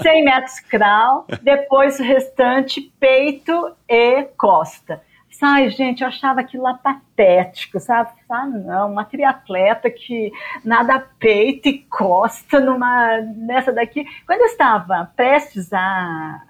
100 0.00 0.24
metros 0.24 0.60
crawl, 0.60 1.26
depois 1.42 1.98
o 1.98 2.02
restante 2.02 2.92
peito 3.00 3.74
e 3.88 4.24
costa. 4.36 5.02
Ai, 5.40 5.70
gente, 5.70 6.02
eu 6.02 6.08
achava 6.08 6.40
aquilo 6.40 6.64
lá 6.64 6.74
patético, 6.74 7.78
sabe? 7.78 8.10
Ah, 8.28 8.46
não, 8.46 8.92
uma 8.92 9.04
triatleta 9.04 9.88
que 9.90 10.32
nada 10.64 10.98
peito 11.18 11.68
e 11.68 11.78
costa 11.78 12.58
numa, 12.60 13.20
nessa 13.20 13.72
daqui. 13.72 14.04
Quando 14.26 14.40
eu 14.40 14.46
estava 14.46 15.12
prestes 15.14 15.72
a, 15.72 16.42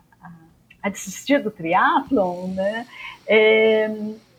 a 0.83 0.89
desistir 0.89 1.43
do 1.43 1.51
triatlon, 1.51 2.49
né, 2.49 2.87
é, 3.27 3.91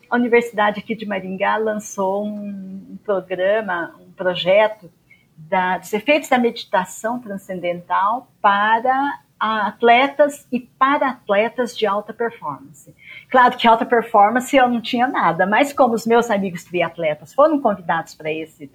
a 0.09 0.15
Universidade 0.15 0.79
aqui 0.79 0.95
de 0.95 1.05
Maringá 1.05 1.57
lançou 1.57 2.25
um, 2.25 2.87
um 2.91 2.97
programa, 3.03 3.95
um 3.99 4.11
projeto 4.11 4.91
da, 5.37 5.77
dos 5.77 5.93
efeitos 5.93 6.27
da 6.27 6.37
meditação 6.37 7.19
transcendental 7.19 8.31
para 8.41 9.19
atletas 9.39 10.45
e 10.51 10.59
para 10.59 11.09
atletas 11.09 11.77
de 11.77 11.85
alta 11.85 12.13
performance. 12.13 12.93
Claro 13.29 13.57
que 13.57 13.67
alta 13.67 13.85
performance 13.85 14.55
eu 14.55 14.67
não 14.67 14.81
tinha 14.81 15.07
nada, 15.07 15.45
mas 15.45 15.71
como 15.71 15.93
os 15.93 16.05
meus 16.05 16.29
amigos 16.29 16.63
triatletas 16.63 17.33
foram 17.33 17.59
convidados 17.59 18.13
para 18.15 18.31
esse, 18.31 18.69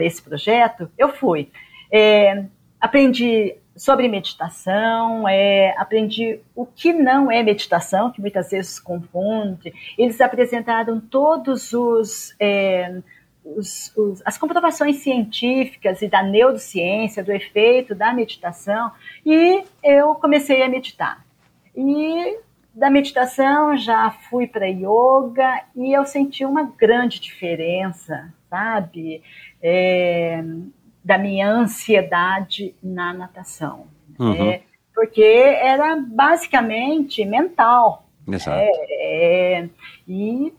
esse 0.00 0.22
projeto, 0.22 0.90
eu 0.96 1.08
fui. 1.08 1.50
É, 1.92 2.44
aprendi 2.80 3.56
sobre 3.76 4.08
meditação, 4.08 5.26
é, 5.28 5.74
aprendi 5.78 6.38
o 6.54 6.66
que 6.66 6.92
não 6.92 7.30
é 7.30 7.42
meditação, 7.42 8.10
que 8.10 8.20
muitas 8.20 8.50
vezes 8.50 8.78
confunde. 8.78 9.72
Eles 9.96 10.20
apresentaram 10.20 11.00
todos 11.00 11.72
os, 11.72 12.34
é, 12.38 13.00
os, 13.44 13.94
os, 13.96 14.22
as 14.24 14.36
comprovações 14.38 14.96
científicas 14.96 16.02
e 16.02 16.08
da 16.08 16.22
neurociência, 16.22 17.24
do 17.24 17.32
efeito 17.32 17.94
da 17.94 18.12
meditação, 18.12 18.92
e 19.24 19.64
eu 19.82 20.14
comecei 20.14 20.62
a 20.62 20.68
meditar. 20.68 21.24
E 21.74 22.38
da 22.74 22.90
meditação 22.90 23.76
já 23.76 24.10
fui 24.10 24.46
para 24.46 24.66
yoga 24.66 25.64
e 25.74 25.92
eu 25.92 26.04
senti 26.04 26.44
uma 26.44 26.64
grande 26.64 27.20
diferença, 27.20 28.32
sabe? 28.48 29.22
É, 29.62 30.42
da 31.04 31.18
minha 31.18 31.50
ansiedade 31.50 32.74
na 32.82 33.12
natação. 33.12 33.86
Uhum. 34.18 34.50
É, 34.50 34.62
porque 34.94 35.22
era 35.22 35.96
basicamente 35.96 37.24
mental. 37.24 38.06
Exato. 38.28 38.58
É, 38.58 39.62
é 39.62 39.68
e 40.06 40.52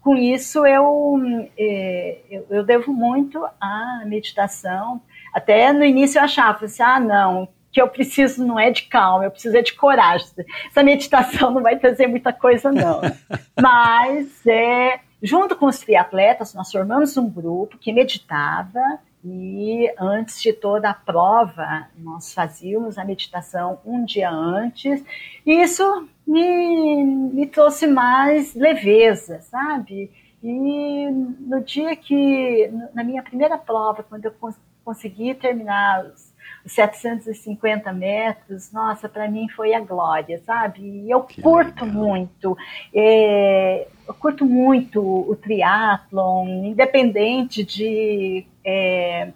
com 0.00 0.16
isso 0.16 0.66
eu, 0.66 1.16
é, 1.58 2.18
eu, 2.30 2.46
eu, 2.50 2.64
devo 2.64 2.92
muito 2.92 3.44
à 3.60 4.02
meditação. 4.06 5.00
Até 5.32 5.72
no 5.72 5.84
início 5.84 6.18
eu 6.18 6.24
achava 6.24 6.64
assim, 6.64 6.82
ah, 6.82 7.00
não, 7.00 7.48
que 7.72 7.80
eu 7.80 7.88
preciso 7.88 8.46
não 8.46 8.58
é 8.58 8.70
de 8.70 8.82
calma, 8.82 9.24
eu 9.24 9.30
preciso 9.30 9.56
é 9.56 9.62
de 9.62 9.72
coragem. 9.72 10.28
Essa 10.70 10.82
meditação 10.82 11.50
não 11.50 11.62
vai 11.62 11.76
trazer 11.76 12.06
muita 12.06 12.32
coisa, 12.32 12.70
não. 12.70 13.00
Mas, 13.60 14.46
é, 14.46 15.00
junto 15.22 15.56
com 15.56 15.66
os 15.66 15.80
triatletas, 15.80 16.54
nós 16.54 16.70
formamos 16.70 17.16
um 17.16 17.28
grupo 17.28 17.78
que 17.78 17.92
meditava 17.92 18.80
e 19.24 19.90
antes 19.98 20.42
de 20.42 20.52
toda 20.52 20.90
a 20.90 20.94
prova, 20.94 21.88
nós 21.96 22.34
fazíamos 22.34 22.98
a 22.98 23.04
meditação 23.06 23.78
um 23.84 24.04
dia 24.04 24.30
antes. 24.30 25.02
E 25.46 25.62
isso 25.62 26.06
me, 26.26 27.02
me 27.04 27.46
trouxe 27.46 27.86
mais 27.86 28.54
leveza, 28.54 29.40
sabe? 29.40 30.10
E 30.42 31.08
no 31.40 31.62
dia 31.62 31.96
que, 31.96 32.70
na 32.92 33.02
minha 33.02 33.22
primeira 33.22 33.56
prova, 33.56 34.02
quando 34.02 34.26
eu 34.26 34.32
cons 34.32 34.58
consegui 34.84 35.32
terminar 35.32 36.04
os 36.04 36.30
750 36.66 37.90
metros, 37.94 38.70
nossa, 38.70 39.08
para 39.08 39.26
mim 39.26 39.48
foi 39.48 39.72
a 39.72 39.80
glória, 39.80 40.42
sabe? 40.44 40.82
E 40.82 41.10
eu 41.10 41.22
que 41.22 41.40
curto 41.40 41.86
legal. 41.86 42.02
muito, 42.02 42.58
é, 42.94 43.88
eu 44.06 44.12
curto 44.12 44.44
muito 44.44 45.00
o 45.02 45.34
triatlon, 45.34 46.46
independente 46.66 47.64
de 47.64 48.46
é, 48.64 49.32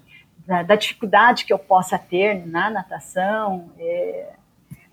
da, 0.47 0.63
da, 0.63 0.75
dificuldade 0.77 1.45
que 1.45 1.53
eu 1.53 1.59
possa 1.59 1.99
ter 1.99 2.47
na 2.47 2.71
natação, 2.71 3.71
é, 3.79 4.33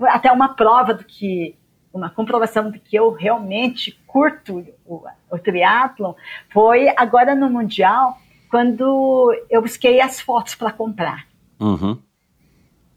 até 0.01 0.31
uma 0.31 0.49
prova 0.49 0.93
do 0.93 1.03
que 1.03 1.55
uma 1.93 2.09
comprovação 2.09 2.69
de 2.69 2.77
que 2.77 2.95
eu 2.95 3.11
realmente 3.11 3.97
curto 4.05 4.65
o, 4.85 5.03
o 5.31 5.39
triatlon 5.39 6.13
foi 6.51 6.93
agora 6.97 7.33
no 7.33 7.49
mundial 7.49 8.17
quando 8.49 9.33
eu 9.49 9.61
busquei 9.61 10.01
as 10.01 10.19
fotos 10.19 10.55
para 10.55 10.71
comprar. 10.71 11.25
Uhum. 11.59 11.97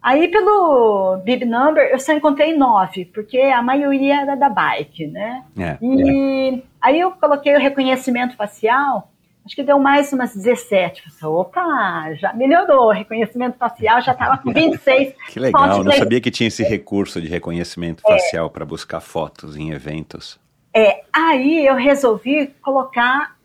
Aí 0.02 0.28
pelo 0.28 1.19
Bib 1.24 1.44
Number 1.44 1.85
eu 1.90 1.98
só 1.98 2.12
encontrei 2.12 2.56
nove, 2.56 3.05
porque 3.05 3.39
a 3.39 3.62
maioria 3.62 4.23
era 4.23 4.36
da 4.36 4.48
bike, 4.48 5.06
né? 5.06 5.44
É, 5.56 5.77
e 5.81 6.59
é. 6.59 6.62
aí 6.81 7.01
eu 7.01 7.10
coloquei 7.12 7.55
o 7.55 7.60
reconhecimento 7.60 8.36
facial, 8.36 9.10
acho 9.48 9.56
que 9.56 9.62
deu 9.62 9.78
mais 9.78 10.12
umas 10.12 10.36
17. 10.36 11.10
Falei, 11.18 11.36
opa, 11.36 12.14
já 12.14 12.34
melhorou, 12.34 12.90
reconhecimento 12.90 13.56
facial 13.56 14.02
já 14.02 14.12
estava 14.12 14.36
com 14.36 14.52
26. 14.52 15.14
que 15.32 15.40
legal, 15.40 15.82
não 15.82 15.92
sabia 15.92 16.20
que 16.20 16.30
tinha 16.30 16.48
esse 16.48 16.62
recurso 16.62 17.18
de 17.18 17.26
reconhecimento 17.26 18.02
é. 18.06 18.12
facial 18.12 18.50
para 18.50 18.66
buscar 18.66 19.00
fotos 19.00 19.56
em 19.56 19.70
eventos. 19.72 20.38
É, 20.74 21.02
aí 21.10 21.66
eu 21.66 21.74
resolvi 21.74 22.48
colocar 22.60 23.36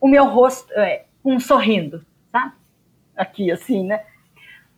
o 0.00 0.08
meu 0.08 0.24
rosto 0.24 0.72
é, 0.72 1.04
um 1.22 1.38
sorrindo, 1.38 2.02
tá? 2.32 2.54
Aqui 3.14 3.52
assim, 3.52 3.84
né? 3.84 4.00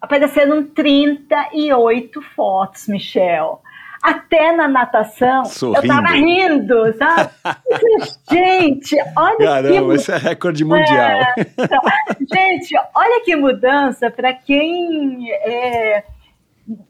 apareceram 0.02 0.64
38 0.64 2.20
fotos, 2.34 2.88
Michel. 2.88 3.62
Até 4.02 4.50
na 4.50 4.66
natação, 4.66 5.44
Sorrindo. 5.44 5.86
eu 5.86 5.88
tava 5.88 6.08
rindo, 6.08 6.92
sabe? 6.98 7.30
gente, 8.28 8.96
olha 9.16 9.38
Caramba, 9.38 9.88
que... 9.90 9.94
esse 9.94 10.10
é 10.12 10.16
recorde 10.16 10.64
mundial. 10.64 10.88
É, 10.98 11.34
então, 11.38 11.80
gente, 12.34 12.74
olha 12.96 13.24
que 13.24 13.36
mudança 13.36 14.10
para 14.10 14.32
quem 14.32 15.30
é, 15.30 16.02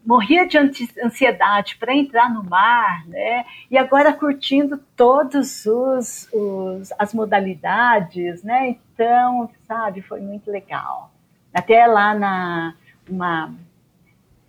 morria 0.03 0.47
de 0.47 0.57
ansiedade 0.57 1.77
para 1.77 1.95
entrar 1.95 2.33
no 2.33 2.43
mar, 2.43 3.05
né? 3.05 3.45
E 3.69 3.77
agora 3.77 4.11
curtindo 4.11 4.79
todos 4.95 5.67
os, 5.67 6.27
os 6.33 6.91
as 6.97 7.13
modalidades, 7.13 8.43
né? 8.43 8.69
Então, 8.69 9.51
sabe, 9.67 10.01
foi 10.01 10.19
muito 10.19 10.49
legal. 10.49 11.11
Até 11.53 11.85
lá 11.85 12.15
na 12.15 12.73
uma, 13.07 13.53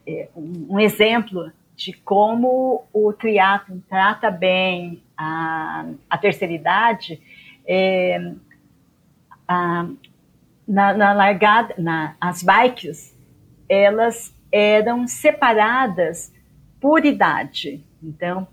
é, 0.06 0.28
um 0.34 0.80
exemplo 0.80 1.52
de 1.76 1.92
como 1.92 2.86
o 2.92 3.12
triatlo 3.12 3.82
trata 3.88 4.30
bem 4.30 5.02
a, 5.16 5.86
a 6.08 6.18
terceira 6.18 6.52
idade, 6.52 7.20
é, 7.66 8.32
a, 9.46 9.86
na, 10.66 10.94
na 10.94 11.12
largada, 11.12 11.74
na, 11.78 12.14
as 12.20 12.42
bikes, 12.42 13.16
elas 13.68 14.34
eram 14.52 15.06
separadas 15.06 16.32
por 16.80 17.04
idade, 17.04 17.82
então, 18.02 18.46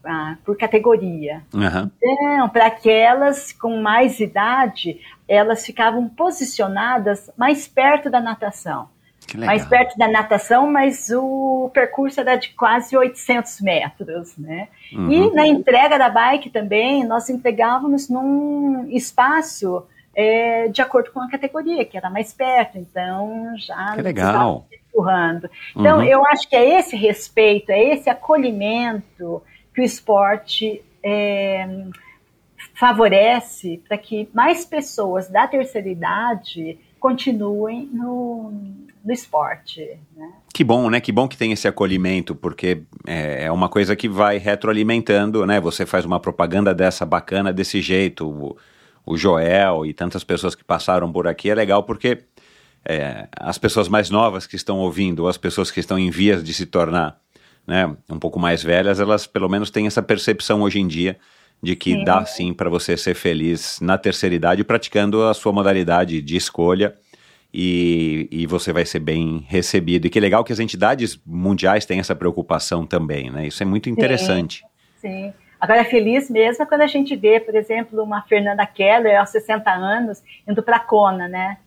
por 0.46 0.58
categoria. 0.58 1.44
Aham. 1.54 1.92
Então, 2.02 2.50
para 2.50 2.68
aquelas 2.68 3.52
com 3.52 3.82
mais 3.82 4.20
idade, 4.20 5.00
elas 5.28 5.66
ficavam 5.66 6.08
posicionadas 6.08 7.30
mais 7.38 7.68
perto 7.68 8.10
da 8.10 8.22
natação. 8.22 8.90
Mais 9.38 9.66
perto 9.66 9.98
da 9.98 10.08
natação, 10.08 10.70
mas 10.72 11.10
o 11.12 11.70
percurso 11.74 12.20
era 12.20 12.36
de 12.36 12.50
quase 12.50 12.96
800 12.96 13.62
metros, 13.62 14.38
né? 14.38 14.68
Uhum. 14.94 15.12
E 15.12 15.32
na 15.34 15.48
entrega 15.48 15.98
da 15.98 16.10
bike 16.10 16.50
também, 16.50 17.04
nós 17.06 17.30
entregávamos 17.30 18.10
num 18.10 18.88
espaço 18.90 19.84
é, 20.16 20.68
de 20.68 20.82
acordo 20.82 21.12
com 21.12 21.22
a 21.22 21.30
categoria, 21.30 21.86
que 21.86 21.98
era 21.98 22.10
mais 22.10 22.34
perto, 22.34 22.78
então 22.78 23.54
já 23.58 23.92
Que 23.92 23.98
não 23.98 24.04
legal. 24.04 24.68
empurrando. 24.90 25.50
Então, 25.76 26.00
Uhum. 26.00 26.04
eu 26.04 26.26
acho 26.28 26.50
que 26.50 26.56
é 26.56 26.80
esse 26.80 26.96
respeito, 26.96 27.70
é 27.70 27.82
esse 27.94 28.10
acolhimento 28.10 29.42
que 29.74 29.80
o 29.82 29.84
esporte 29.86 30.84
é, 31.04 31.66
favorece 32.74 33.82
para 33.88 33.98
que 33.98 34.30
mais 34.34 34.66
pessoas 34.66 35.30
da 35.30 35.48
terceira 35.48 35.88
idade 35.90 36.78
continuem 37.02 37.90
no, 37.92 38.54
no 39.04 39.12
esporte. 39.12 39.98
Né? 40.16 40.32
Que 40.54 40.64
bom, 40.64 40.90
né? 40.90 41.02
Que 41.02 41.12
bom 41.12 41.28
que 41.28 41.36
tem 41.36 41.52
esse 41.52 41.68
acolhimento, 41.68 42.36
porque 42.36 42.84
é, 43.08 43.46
é 43.46 43.52
uma 43.52 43.68
coisa 43.68 43.96
que 43.96 44.08
vai 44.08 44.38
retroalimentando, 44.38 45.46
né? 45.46 45.60
Você 45.60 45.86
faz 45.86 46.06
uma 46.06 46.20
propaganda 46.20 46.74
dessa 46.74 47.04
bacana 47.04 47.52
desse 47.52 47.82
jeito, 47.82 48.30
o, 48.30 48.56
o 49.04 49.18
Joel 49.18 49.84
e 49.86 49.94
tantas 49.94 50.24
pessoas 50.24 50.54
que 50.54 50.64
passaram 50.64 51.12
por 51.12 51.28
aqui, 51.28 51.50
é 51.50 51.56
legal 51.56 51.82
porque 51.84 52.20
é, 52.86 53.28
as 53.36 53.58
pessoas 53.58 53.90
mais 53.90 54.12
novas 54.12 54.46
que 54.46 54.56
estão 54.56 54.78
ouvindo, 54.78 55.22
ou 55.24 55.28
as 55.28 55.38
pessoas 55.38 55.72
que 55.72 55.80
estão 55.80 55.98
em 55.98 56.12
vias 56.12 56.44
de 56.44 56.54
se 56.54 56.68
tornar 56.68 57.20
né, 57.66 57.96
um 58.08 58.20
pouco 58.20 58.40
mais 58.40 58.62
velhas, 58.62 59.00
elas 59.00 59.26
pelo 59.26 59.50
menos 59.50 59.72
têm 59.72 59.88
essa 59.88 60.04
percepção 60.04 60.62
hoje 60.62 60.80
em 60.80 60.88
dia 60.88 61.18
de 61.62 61.76
que 61.76 61.94
Sim. 61.94 62.04
dá 62.04 62.26
sim 62.26 62.54
para 62.54 62.70
você 62.70 62.98
ser 62.98 63.14
feliz 63.14 63.80
na 63.80 63.98
terceira 63.98 64.34
idade 64.34 64.64
praticando 64.64 65.24
a 65.24 65.34
sua 65.34 65.52
modalidade 65.52 66.22
de 66.22 66.36
escolha 66.36 66.96
e, 67.54 68.28
e 68.32 68.48
você 68.48 68.72
vai 68.74 68.86
ser 68.86 69.00
bem 69.00 69.46
recebido. 69.48 70.08
E 70.08 70.10
que 70.10 70.20
legal 70.20 70.44
que 70.44 70.54
as 70.54 70.60
entidades 70.60 71.20
mundiais 71.26 71.86
têm 71.86 72.00
essa 72.00 72.16
preocupação 72.16 72.86
também, 72.86 73.30
né? 73.30 73.48
Isso 73.48 73.62
é 73.62 73.66
muito 73.66 73.90
interessante. 73.90 74.64
Sim. 74.98 75.34
Agora, 75.60 75.84
feliz 75.84 76.30
mesmo 76.30 76.64
é 76.64 76.66
quando 76.66 76.82
a 76.82 76.88
gente 76.88 77.16
vê, 77.16 77.40
por 77.40 77.54
exemplo, 77.54 78.02
uma 78.02 78.24
Fernanda 78.24 78.66
Keller, 78.66 79.20
aos 79.20 79.30
60 79.30 79.70
anos, 79.70 80.24
indo 80.48 80.64
para 80.64 80.80
Kona, 80.80 81.28
né? 81.28 81.58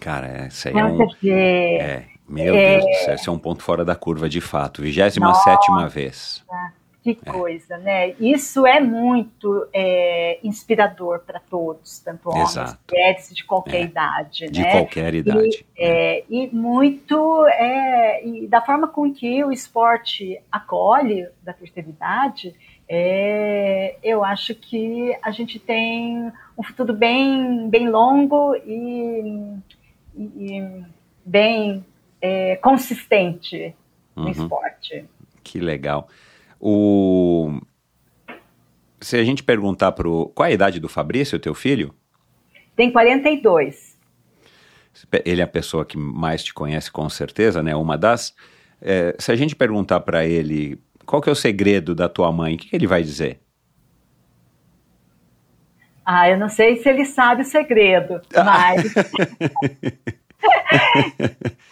Cara, 0.00 0.26
essa 0.26 0.70
aí 0.70 0.74
é 0.74 0.84
um. 0.84 0.98
É, 1.26 2.04
meu 2.26 2.54
É. 2.54 2.78
Deus 2.78 2.84
do 2.86 3.04
céu, 3.04 3.14
esse 3.14 3.28
é 3.28 3.32
um 3.32 3.38
ponto 3.38 3.62
fora 3.62 3.84
da 3.84 3.94
curva, 3.94 4.28
de 4.28 4.40
fato. 4.40 4.80
27 4.80 5.70
vez. 5.90 6.42
Que 7.02 7.14
coisa, 7.16 7.76
né? 7.78 8.10
Isso 8.20 8.64
é 8.66 8.78
muito 8.80 9.66
é, 9.72 10.38
inspirador 10.42 11.20
para 11.20 11.40
todos, 11.40 11.98
tanto 11.98 12.30
homens, 12.30 12.50
Exato. 12.50 12.78
mulheres 12.90 13.34
de 13.34 13.44
qualquer 13.44 13.80
É. 13.80 13.82
idade, 13.82 14.48
De 14.48 14.60
né? 14.62 14.70
qualquer 14.70 15.14
idade. 15.14 15.66
É, 15.76 16.22
e 16.30 16.46
muito 16.54 17.44
é, 17.48 18.24
e 18.24 18.46
da 18.46 18.60
forma 18.62 18.86
com 18.86 19.12
que 19.12 19.42
o 19.42 19.50
esporte 19.50 20.40
acolhe 20.50 21.28
da 21.42 21.52
terceira 21.52 21.88
idade, 21.88 22.54
é, 22.88 23.96
eu 24.02 24.22
acho 24.24 24.54
que 24.54 25.16
a 25.22 25.30
gente 25.32 25.58
tem 25.58 26.30
um 26.56 26.62
futuro 26.62 26.92
bem, 26.94 27.68
bem 27.68 27.88
longo 27.88 28.54
e, 28.54 29.56
e- 30.14 30.56
e 30.56 30.84
bem 31.24 31.84
é, 32.20 32.54
consistente 32.56 33.74
no 34.14 34.24
Uhum. 34.24 34.30
esporte. 34.30 35.04
Que 35.42 35.58
legal. 35.58 36.06
O... 36.64 37.60
Se 39.00 39.16
a 39.16 39.24
gente 39.24 39.42
perguntar 39.42 39.90
pro. 39.90 40.30
Qual 40.32 40.46
é 40.46 40.50
a 40.50 40.54
idade 40.54 40.78
do 40.78 40.88
Fabrício, 40.88 41.40
teu 41.40 41.54
filho? 41.54 41.92
Tem 42.76 42.92
42. 42.92 43.98
Ele 45.24 45.40
é 45.40 45.44
a 45.44 45.48
pessoa 45.48 45.84
que 45.84 45.98
mais 45.98 46.44
te 46.44 46.54
conhece, 46.54 46.90
com 46.90 47.08
certeza, 47.08 47.64
né? 47.64 47.74
Uma 47.74 47.98
das. 47.98 48.32
É, 48.80 49.16
se 49.18 49.32
a 49.32 49.36
gente 49.36 49.56
perguntar 49.56 50.00
para 50.00 50.24
ele 50.24 50.80
qual 51.04 51.20
que 51.20 51.28
é 51.28 51.32
o 51.32 51.36
segredo 51.36 51.96
da 51.96 52.08
tua 52.08 52.30
mãe, 52.30 52.54
o 52.54 52.58
que, 52.58 52.68
que 52.68 52.76
ele 52.76 52.86
vai 52.86 53.02
dizer? 53.02 53.40
Ah, 56.04 56.28
eu 56.28 56.38
não 56.38 56.48
sei 56.48 56.76
se 56.76 56.88
ele 56.88 57.04
sabe 57.04 57.42
o 57.42 57.44
segredo, 57.44 58.20
mas 58.34 58.94
O 58.94 58.98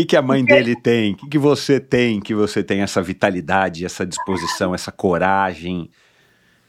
que, 0.00 0.06
que 0.06 0.16
a 0.16 0.22
mãe 0.22 0.44
dele 0.44 0.74
tem? 0.76 1.12
O 1.12 1.16
que, 1.16 1.28
que 1.28 1.38
você 1.38 1.78
tem? 1.78 2.20
Que 2.20 2.34
você 2.34 2.62
tem 2.62 2.80
essa 2.82 3.02
vitalidade, 3.02 3.84
essa 3.84 4.06
disposição, 4.06 4.74
essa 4.74 4.92
coragem? 4.92 5.90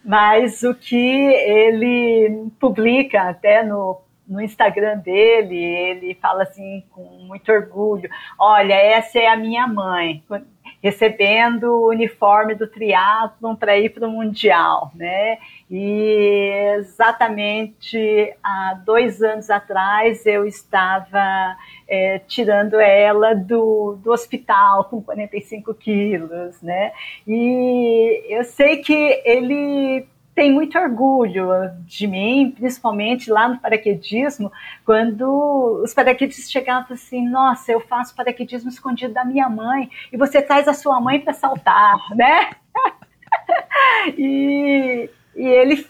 Mas 0.04 0.64
o 0.64 0.74
que 0.74 0.96
ele 0.96 2.48
publica 2.60 3.30
até 3.30 3.64
no, 3.64 4.02
no 4.28 4.42
Instagram 4.42 4.98
dele, 4.98 5.56
ele 5.56 6.18
fala 6.22 6.44
assim 6.44 6.84
com 6.92 7.04
muito 7.28 7.52
orgulho: 7.52 8.10
olha, 8.40 8.74
essa 8.74 9.20
é 9.20 9.28
a 9.28 9.38
minha 9.38 9.68
mãe, 9.68 10.24
recebendo 10.82 11.66
o 11.66 11.90
uniforme 11.90 12.56
do 12.56 12.68
triatlon 12.68 13.56
para 13.56 13.78
ir 13.78 13.90
para 13.90 14.08
o 14.08 14.12
Mundial, 14.12 14.92
né? 14.96 15.38
E 15.72 16.74
exatamente 16.76 18.36
há 18.44 18.74
dois 18.86 19.22
anos 19.22 19.50
atrás 19.50 20.26
eu 20.26 20.46
estava 20.46 21.56
é, 21.88 22.20
tirando 22.20 22.78
ela 22.78 23.34
do, 23.34 23.98
do 24.04 24.12
hospital 24.12 24.84
com 24.86 25.02
45 25.02 25.74
quilos, 25.76 26.62
né? 26.62 26.92
E 27.26 28.22
eu 28.28 28.44
sei 28.44 28.84
que 28.84 28.94
ele 29.24 30.06
tem 30.36 30.52
muito 30.52 30.78
orgulho 30.78 31.48
de 31.86 32.06
mim, 32.06 32.52
principalmente 32.52 33.32
lá 33.32 33.48
no 33.48 33.60
paraquedismo, 33.60 34.52
quando 34.86 35.82
os 35.84 35.94
paraquedistas 35.94 36.52
chegavam 36.52 36.88
assim, 36.92 37.30
nossa, 37.30 37.72
eu 37.72 37.80
faço 37.80 38.16
paraquedismo 38.16 38.70
escondido 38.70 39.14
da 39.14 39.24
minha 39.24 39.48
mãe, 39.48 39.90
e 40.12 40.18
você 40.18 40.42
traz 40.42 40.68
a 40.68 40.74
sua 40.74 41.00
mãe 41.00 41.20
para 41.22 41.32
saltar, 41.32 41.98
né? 42.16 42.52
e, 44.18 45.10
e 45.36 45.46
ele, 45.46 45.88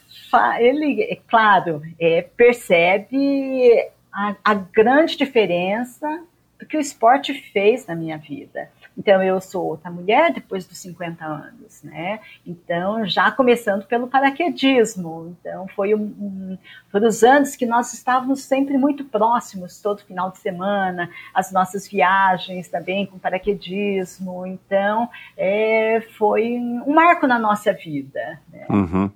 ele, 0.59 1.01
é 1.03 1.15
claro, 1.27 1.81
é, 1.99 2.21
percebe 2.21 3.89
a, 4.11 4.35
a 4.43 4.53
grande 4.53 5.17
diferença 5.17 6.23
do 6.59 6.65
que 6.65 6.77
o 6.77 6.79
esporte 6.79 7.33
fez 7.51 7.87
na 7.87 7.95
minha 7.95 8.17
vida. 8.17 8.69
Então, 8.95 9.23
eu 9.23 9.41
sou 9.41 9.65
outra 9.65 9.89
mulher 9.89 10.31
depois 10.31 10.67
dos 10.67 10.77
50 10.77 11.25
anos, 11.25 11.81
né? 11.81 12.19
Então, 12.45 13.03
já 13.05 13.31
começando 13.31 13.85
pelo 13.85 14.07
paraquedismo. 14.07 15.35
Então, 15.39 15.67
foi 15.69 15.95
um, 15.95 16.01
um, 16.01 16.57
foram 16.91 17.07
os 17.07 17.23
anos 17.23 17.55
que 17.55 17.65
nós 17.65 17.93
estávamos 17.93 18.43
sempre 18.43 18.77
muito 18.77 19.03
próximos, 19.05 19.81
todo 19.81 20.03
final 20.03 20.29
de 20.29 20.37
semana, 20.37 21.09
as 21.33 21.51
nossas 21.51 21.87
viagens 21.87 22.67
também 22.67 23.07
com 23.07 23.17
paraquedismo. 23.17 24.45
Então, 24.45 25.09
é, 25.35 26.01
foi 26.17 26.59
um 26.59 26.93
marco 26.93 27.25
na 27.25 27.39
nossa 27.39 27.73
vida, 27.73 28.39
né? 28.51 28.67
Uhum. 28.69 29.11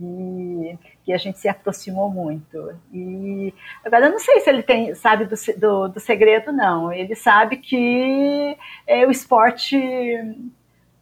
E 0.00 0.78
que 1.04 1.12
a 1.12 1.18
gente 1.18 1.38
se 1.38 1.48
aproximou 1.48 2.10
muito. 2.10 2.72
E 2.92 3.52
agora 3.84 4.06
eu 4.06 4.12
não 4.12 4.18
sei 4.18 4.40
se 4.40 4.48
ele 4.48 4.62
tem, 4.62 4.94
sabe 4.94 5.24
do, 5.24 5.34
do, 5.56 5.88
do 5.88 6.00
segredo, 6.00 6.52
não. 6.52 6.92
Ele 6.92 7.14
sabe 7.14 7.56
que 7.56 8.56
é, 8.86 9.06
o 9.06 9.10
esporte 9.10 9.76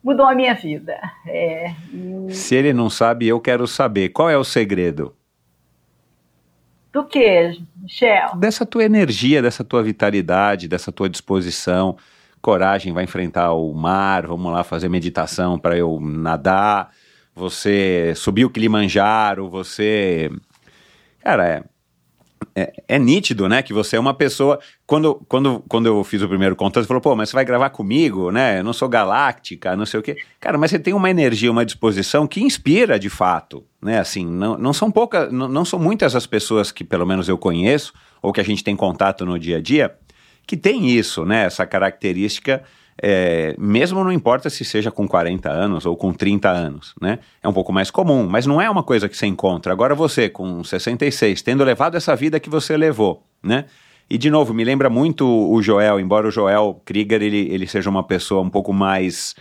mudou 0.03 0.27
a 0.27 0.35
minha 0.35 0.55
vida. 0.55 0.99
É, 1.27 1.75
e... 1.93 2.33
Se 2.33 2.55
ele 2.55 2.73
não 2.73 2.89
sabe, 2.89 3.27
eu 3.27 3.41
quero 3.41 3.67
saber. 3.67 4.11
Qual 4.11 4.31
é 4.31 4.39
o 4.39 4.45
segredo? 4.45 5.15
Do 6.93 7.05
que, 7.05 7.61
Michel? 7.77 8.37
Dessa 8.37 8.65
tua 8.65 8.85
energia, 8.85 9.43
dessa 9.43 9.63
tua 9.63 9.83
vitalidade, 9.83 10.69
dessa 10.69 10.91
tua 10.91 11.11
disposição, 11.11 11.97
coragem, 12.41 12.93
vai 12.95 13.05
enfrentar 13.05 13.53
o 13.53 13.75
mar, 13.75 14.27
vamos 14.27 14.51
lá 14.51 14.65
fazer 14.65 14.89
meditação 14.89 15.59
para 15.59 15.77
eu 15.77 15.99
nadar 16.01 16.91
você 17.37 18.15
subiu 18.17 18.49
o 18.49 18.51
Kilimanjaro, 18.51 19.51
você. 19.51 20.31
Cara, 21.21 21.47
é, 21.47 21.65
é, 22.55 22.73
é, 22.89 22.99
nítido, 22.99 23.47
né? 23.47 23.63
Que 23.63 23.75
você 23.75 23.97
é 23.97 24.01
uma 24.01 24.15
pessoa. 24.15 24.59
Quando, 24.87 25.23
quando, 25.29 25.63
quando 25.69 25.85
eu 25.85 26.03
fiz 26.03 26.23
o 26.23 26.29
primeiro 26.29 26.57
contato, 26.57 26.85
você 26.85 26.89
falou, 26.89 27.03
pô, 27.03 27.15
mas 27.15 27.29
você 27.29 27.35
vai 27.35 27.45
gravar 27.45 27.69
comigo, 27.69 28.31
né? 28.31 28.61
Eu 28.61 28.65
não 28.65 28.73
sou 28.73 28.89
galáctica, 28.89 29.77
não 29.77 29.85
sei 29.85 30.01
o 30.01 30.03
quê. 30.03 30.17
Cara, 30.41 30.57
mas 30.57 30.71
você 30.71 30.79
tem 30.79 30.95
uma 30.95 31.11
energia, 31.11 31.53
uma 31.53 31.67
disposição 31.67 32.27
que 32.27 32.41
inspira 32.41 32.99
de 32.99 33.11
fato, 33.11 33.63
né? 33.83 33.99
Assim, 33.99 34.25
não, 34.25 34.57
não 34.57 34.73
são 34.73 34.91
poucas, 34.91 35.31
não, 35.31 35.47
não 35.47 35.65
são 35.67 35.79
muitas 35.79 36.17
as 36.17 36.27
pessoas 36.27 36.73
que 36.73 36.85
pelo 36.85 37.05
menos 37.05 37.29
eu 37.29 37.37
conheço, 37.37 37.93
ou 38.23 38.33
que 38.33 38.41
a 38.41 38.45
gente 38.45 38.65
tem 38.65 38.75
contato 38.75 39.27
no 39.27 39.39
dia 39.39 39.59
a 39.59 39.61
dia, 39.61 39.95
que 40.47 40.57
tem 40.57 40.89
isso, 40.89 41.27
né? 41.27 41.45
Essa 41.45 41.67
característica. 41.67 42.63
É, 43.03 43.55
mesmo 43.59 44.03
não 44.03 44.11
importa 44.11 44.49
se 44.49 44.65
seja 44.65 44.91
com 44.91 45.07
40 45.07 45.51
anos 45.51 45.85
ou 45.85 45.97
com 45.97 46.13
30 46.13 46.49
anos, 46.49 46.95
né? 47.01 47.19
É 47.43 47.49
um 47.49 47.53
pouco 47.53 47.73
mais 47.73 47.91
comum, 47.91 48.27
mas 48.27 48.47
não 48.47 48.61
é 48.61 48.71
uma 48.71 48.83
coisa 48.83 49.09
que 49.09 49.17
você 49.17 49.27
encontra. 49.27 49.73
Agora 49.73 49.95
você, 49.95 50.29
com 50.29 50.65
66, 50.65 51.43
tendo 51.43 51.63
levado 51.63 51.97
essa 51.97 52.17
vida 52.17 52.41
que 52.41 52.49
você 52.49 52.77
levou, 52.77 53.23
né? 53.43 53.67
E, 54.09 54.17
de 54.17 54.31
novo, 54.31 54.55
me 54.55 54.63
lembra 54.63 54.89
muito 54.89 55.27
o 55.27 55.61
Joel, 55.61 55.99
embora 55.99 56.29
o 56.29 56.31
Joel 56.31 56.81
Krieger 56.85 57.23
ele, 57.23 57.49
ele 57.51 57.67
seja 57.67 57.91
uma 57.91 58.05
pessoa 58.05 58.41
um 58.41 58.49
pouco 58.49 58.73
mais 58.73 59.35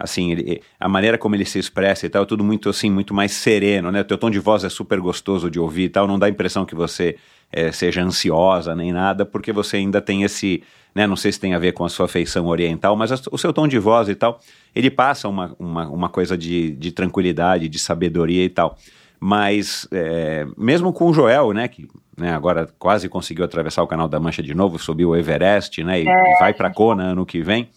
assim, 0.00 0.32
ele, 0.32 0.62
a 0.80 0.88
maneira 0.88 1.18
como 1.18 1.34
ele 1.34 1.44
se 1.44 1.58
expressa 1.58 2.06
e 2.06 2.08
tal, 2.08 2.22
é 2.22 2.26
tudo 2.26 2.42
muito 2.42 2.70
assim, 2.70 2.90
muito 2.90 3.12
mais 3.12 3.32
sereno, 3.32 3.92
né? 3.92 4.00
O 4.00 4.04
teu 4.04 4.16
tom 4.16 4.30
de 4.30 4.38
voz 4.38 4.64
é 4.64 4.70
super 4.70 4.98
gostoso 4.98 5.50
de 5.50 5.60
ouvir 5.60 5.84
e 5.84 5.88
tal, 5.90 6.08
não 6.08 6.18
dá 6.18 6.26
a 6.26 6.30
impressão 6.30 6.64
que 6.64 6.74
você 6.74 7.16
é, 7.52 7.70
seja 7.70 8.02
ansiosa 8.02 8.74
nem 8.74 8.92
nada, 8.92 9.26
porque 9.26 9.52
você 9.52 9.76
ainda 9.76 10.00
tem 10.00 10.22
esse, 10.22 10.62
né? 10.94 11.06
Não 11.06 11.16
sei 11.16 11.30
se 11.30 11.38
tem 11.38 11.54
a 11.54 11.58
ver 11.58 11.72
com 11.72 11.84
a 11.84 11.88
sua 11.90 12.08
feição 12.08 12.46
oriental, 12.46 12.96
mas 12.96 13.12
a, 13.12 13.20
o 13.30 13.36
seu 13.36 13.52
tom 13.52 13.68
de 13.68 13.78
voz 13.78 14.08
e 14.08 14.14
tal, 14.14 14.40
ele 14.74 14.90
passa 14.90 15.28
uma, 15.28 15.54
uma, 15.58 15.86
uma 15.88 16.08
coisa 16.08 16.36
de, 16.36 16.70
de 16.70 16.90
tranquilidade, 16.90 17.68
de 17.68 17.78
sabedoria 17.78 18.44
e 18.44 18.48
tal. 18.48 18.78
Mas 19.20 19.86
é, 19.92 20.46
mesmo 20.56 20.94
com 20.94 21.10
o 21.10 21.12
Joel, 21.12 21.52
né, 21.52 21.68
que 21.68 21.86
né, 22.16 22.32
agora 22.32 22.66
quase 22.78 23.06
conseguiu 23.06 23.44
atravessar 23.44 23.82
o 23.82 23.86
Canal 23.86 24.08
da 24.08 24.18
Mancha 24.18 24.42
de 24.42 24.54
novo, 24.54 24.78
subiu 24.78 25.10
o 25.10 25.16
Everest, 25.16 25.84
né, 25.84 26.00
e, 26.00 26.08
é, 26.08 26.36
e 26.36 26.38
vai 26.38 26.54
para 26.54 26.70
Kona 26.70 27.02
ano 27.04 27.26
que 27.26 27.42
vem, 27.42 27.68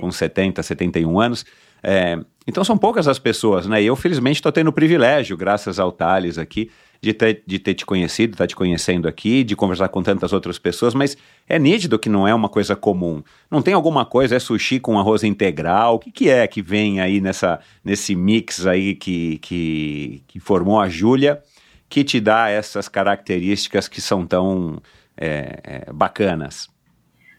com 0.00 0.10
70, 0.10 0.62
71 0.62 1.20
anos. 1.20 1.44
É, 1.82 2.18
então 2.46 2.62
são 2.62 2.78
poucas 2.78 3.08
as 3.08 3.18
pessoas, 3.18 3.66
né? 3.66 3.82
E 3.82 3.86
eu, 3.86 3.96
felizmente, 3.96 4.36
estou 4.36 4.52
tendo 4.52 4.68
o 4.68 4.72
privilégio, 4.72 5.36
graças 5.36 5.80
ao 5.80 5.90
Thales 5.90 6.38
aqui, 6.38 6.70
de 7.00 7.12
ter, 7.12 7.42
de 7.46 7.58
ter 7.58 7.74
te 7.74 7.84
conhecido, 7.84 8.32
estar 8.32 8.44
tá 8.44 8.48
te 8.48 8.56
conhecendo 8.56 9.08
aqui, 9.08 9.44
de 9.44 9.54
conversar 9.56 9.88
com 9.88 10.02
tantas 10.02 10.32
outras 10.32 10.58
pessoas, 10.58 10.94
mas 10.94 11.16
é 11.48 11.58
nítido 11.58 11.98
que 11.98 12.08
não 12.08 12.26
é 12.26 12.34
uma 12.34 12.48
coisa 12.48 12.74
comum. 12.74 13.22
Não 13.50 13.62
tem 13.62 13.74
alguma 13.74 14.04
coisa, 14.04 14.36
é 14.36 14.38
sushi 14.38 14.80
com 14.80 14.98
arroz 14.98 15.22
integral? 15.22 15.96
O 15.96 15.98
que, 15.98 16.10
que 16.10 16.30
é 16.30 16.46
que 16.46 16.62
vem 16.62 17.00
aí 17.00 17.20
nessa, 17.20 17.60
nesse 17.84 18.14
mix 18.14 18.66
aí 18.66 18.94
que, 18.94 19.38
que, 19.38 20.22
que 20.26 20.40
formou 20.40 20.80
a 20.80 20.88
Júlia, 20.88 21.42
que 21.88 22.02
te 22.02 22.20
dá 22.20 22.48
essas 22.48 22.88
características 22.88 23.88
que 23.88 24.00
são 24.00 24.26
tão 24.26 24.80
é, 25.16 25.60
é, 25.62 25.92
bacanas? 25.92 26.68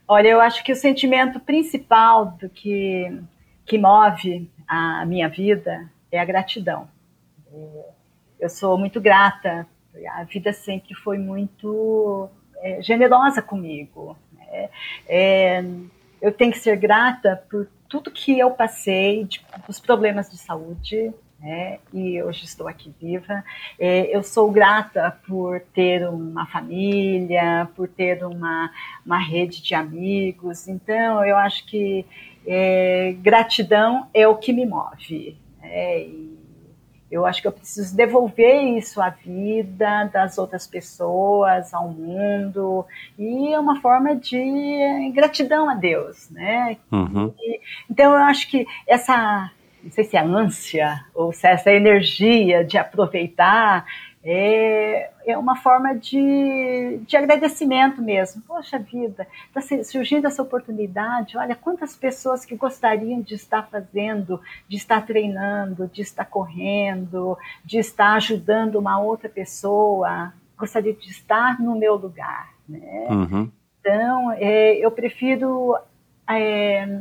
Olha, 0.07 0.29
eu 0.29 0.39
acho 0.39 0.63
que 0.63 0.71
o 0.71 0.75
sentimento 0.75 1.39
principal 1.39 2.37
do 2.39 2.49
que 2.49 3.11
que 3.67 3.77
move 3.77 4.49
a 4.65 5.05
minha 5.05 5.27
vida 5.27 5.91
é 6.11 6.17
a 6.17 6.25
gratidão. 6.25 6.87
Eu 8.39 8.49
sou 8.49 8.77
muito 8.77 9.01
grata, 9.01 9.67
a 10.13 10.23
vida 10.23 10.53
sempre 10.53 10.95
foi 10.95 11.17
muito 11.17 12.29
é, 12.57 12.81
generosa 12.81 13.41
comigo. 13.41 14.17
Né? 14.31 14.69
É, 15.07 15.63
eu 16.21 16.31
tenho 16.31 16.51
que 16.51 16.59
ser 16.59 16.77
grata 16.77 17.43
por 17.49 17.67
tudo 17.89 18.09
que 18.09 18.39
eu 18.39 18.51
passei, 18.51 19.25
de, 19.25 19.45
os 19.67 19.79
problemas 19.79 20.29
de 20.29 20.37
saúde, 20.37 21.13
né? 21.39 21.79
e 21.93 22.21
hoje 22.21 22.45
estou 22.45 22.67
aqui 22.67 22.93
viva. 23.01 23.43
É, 23.79 24.15
eu 24.15 24.23
sou 24.23 24.51
grata 24.51 25.19
por 25.27 25.59
ter 25.73 26.07
uma 26.07 26.45
família, 26.45 27.69
por 27.75 27.87
ter 27.87 28.23
uma, 28.23 28.71
uma 29.05 29.17
rede 29.17 29.61
de 29.61 29.75
amigos. 29.75 30.67
Então, 30.67 31.23
eu 31.25 31.35
acho 31.35 31.65
que 31.65 32.05
é, 32.47 33.15
gratidão 33.19 34.07
é 34.13 34.27
o 34.27 34.37
que 34.37 34.53
me 34.53 34.65
move. 34.65 35.37
Né? 35.61 36.07
eu 37.09 37.25
acho 37.25 37.41
que 37.41 37.47
eu 37.47 37.51
preciso 37.51 37.95
devolver 37.95 38.77
isso 38.77 39.01
à 39.01 39.09
vida 39.09 40.09
das 40.11 40.37
outras 40.37 40.67
pessoas, 40.67 41.73
ao 41.73 41.87
mundo, 41.87 42.85
e 43.17 43.53
é 43.53 43.59
uma 43.59 43.79
forma 43.79 44.15
de 44.15 45.11
gratidão 45.13 45.69
a 45.69 45.73
Deus, 45.73 46.29
né? 46.29 46.77
Uhum. 46.91 47.33
E, 47.39 47.61
então 47.89 48.11
eu 48.11 48.23
acho 48.23 48.49
que 48.49 48.67
essa, 48.85 49.49
não 49.81 49.91
sei 49.91 50.03
se 50.03 50.17
é 50.17 50.21
ânsia 50.21 51.05
ou 51.15 51.31
se 51.31 51.47
é 51.47 51.51
essa 51.51 51.71
energia 51.71 52.63
de 52.63 52.77
aproveitar 52.77 53.85
é, 54.29 55.09
é 55.25 55.37
uma 55.37 55.55
forma 55.55 55.95
de, 55.95 56.99
de 57.07 57.15
agradecimento 57.15 58.01
mesmo. 58.01 58.41
Poxa 58.45 58.77
vida, 58.77 59.25
está 59.47 59.61
surgindo 59.85 60.27
essa 60.27 60.41
oportunidade. 60.41 61.37
Olha, 61.37 61.55
quantas 61.55 61.95
pessoas 61.95 62.43
que 62.43 62.53
gostariam 62.53 63.21
de 63.21 63.35
estar 63.35 63.63
fazendo, 63.63 64.41
de 64.67 64.75
estar 64.75 65.05
treinando, 65.05 65.87
de 65.87 66.01
estar 66.01 66.25
correndo, 66.25 67.37
de 67.63 67.77
estar 67.79 68.15
ajudando 68.15 68.75
uma 68.75 68.99
outra 68.99 69.29
pessoa, 69.29 70.33
gostaria 70.57 70.93
de 70.93 71.09
estar 71.09 71.57
no 71.61 71.77
meu 71.77 71.95
lugar. 71.95 72.49
Né? 72.67 73.07
Uhum. 73.09 73.49
Então, 73.79 74.33
é, 74.33 74.73
eu 74.75 74.91
prefiro 74.91 75.73
é, 76.29 76.99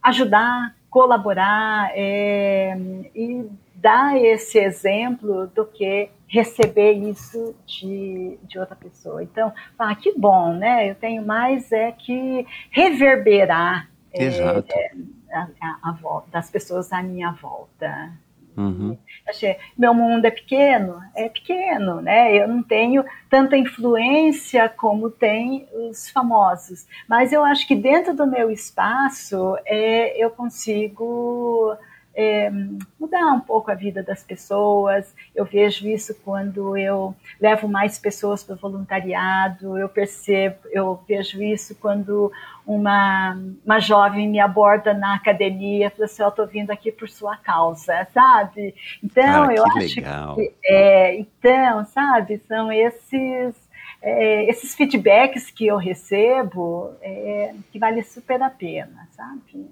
ajudar, 0.00 0.72
colaborar 0.88 1.90
é, 1.96 2.78
e 3.12 3.44
dar 3.84 4.16
esse 4.16 4.58
exemplo 4.58 5.46
do 5.48 5.66
que 5.66 6.08
receber 6.26 6.92
isso 6.92 7.54
de, 7.66 8.38
de 8.42 8.58
outra 8.58 8.74
pessoa. 8.74 9.22
Então, 9.22 9.52
ah, 9.78 9.94
que 9.94 10.18
bom, 10.18 10.54
né? 10.54 10.90
Eu 10.90 10.94
tenho 10.94 11.24
mais 11.24 11.70
é 11.70 11.92
que 11.92 12.46
reverberar 12.70 13.90
é, 14.10 14.24
é, 14.24 14.90
a, 15.30 15.48
a, 15.60 15.90
a 15.90 15.92
volta, 16.00 16.30
das 16.30 16.50
pessoas 16.50 16.90
à 16.94 17.02
minha 17.02 17.30
volta. 17.32 18.10
Uhum. 18.56 18.96
Achei, 19.28 19.58
meu 19.76 19.92
mundo 19.92 20.24
é 20.24 20.30
pequeno, 20.30 20.98
é 21.14 21.28
pequeno, 21.28 22.00
né? 22.00 22.34
Eu 22.34 22.48
não 22.48 22.62
tenho 22.62 23.04
tanta 23.28 23.54
influência 23.54 24.66
como 24.66 25.10
tem 25.10 25.68
os 25.90 26.08
famosos, 26.08 26.86
mas 27.06 27.34
eu 27.34 27.44
acho 27.44 27.68
que 27.68 27.74
dentro 27.74 28.14
do 28.16 28.26
meu 28.26 28.50
espaço 28.50 29.58
é, 29.66 30.16
eu 30.16 30.30
consigo 30.30 31.76
é, 32.14 32.50
mudar 32.98 33.32
um 33.32 33.40
pouco 33.40 33.70
a 33.70 33.74
vida 33.74 34.02
das 34.02 34.22
pessoas. 34.22 35.14
Eu 35.34 35.44
vejo 35.44 35.88
isso 35.88 36.14
quando 36.24 36.76
eu 36.76 37.14
levo 37.40 37.68
mais 37.68 37.98
pessoas 37.98 38.44
para 38.44 38.54
o 38.54 38.58
voluntariado, 38.58 39.76
eu 39.76 39.88
percebo, 39.88 40.56
eu 40.70 41.02
vejo 41.06 41.42
isso 41.42 41.74
quando 41.74 42.30
uma, 42.66 43.36
uma 43.64 43.80
jovem 43.80 44.28
me 44.28 44.38
aborda 44.38 44.94
na 44.94 45.14
academia 45.14 45.88
e 45.88 45.90
fala 45.90 46.04
assim, 46.04 46.22
eu 46.22 46.28
estou 46.28 46.46
vindo 46.46 46.70
aqui 46.70 46.92
por 46.92 47.08
sua 47.08 47.36
causa, 47.36 48.06
sabe? 48.14 48.74
Então, 49.02 49.46
Cara, 49.46 49.54
eu 49.54 49.66
acho 49.66 49.96
legal. 49.96 50.34
que... 50.36 50.54
É, 50.64 51.16
então, 51.16 51.84
sabe, 51.86 52.40
são 52.46 52.70
esses... 52.72 53.64
É, 54.06 54.44
esses 54.50 54.74
feedbacks 54.74 55.50
que 55.50 55.66
eu 55.66 55.78
recebo 55.78 56.92
é, 57.00 57.54
que 57.72 57.78
vale 57.78 58.02
super 58.02 58.42
a 58.42 58.50
pena, 58.50 59.08
sabe? 59.16 59.66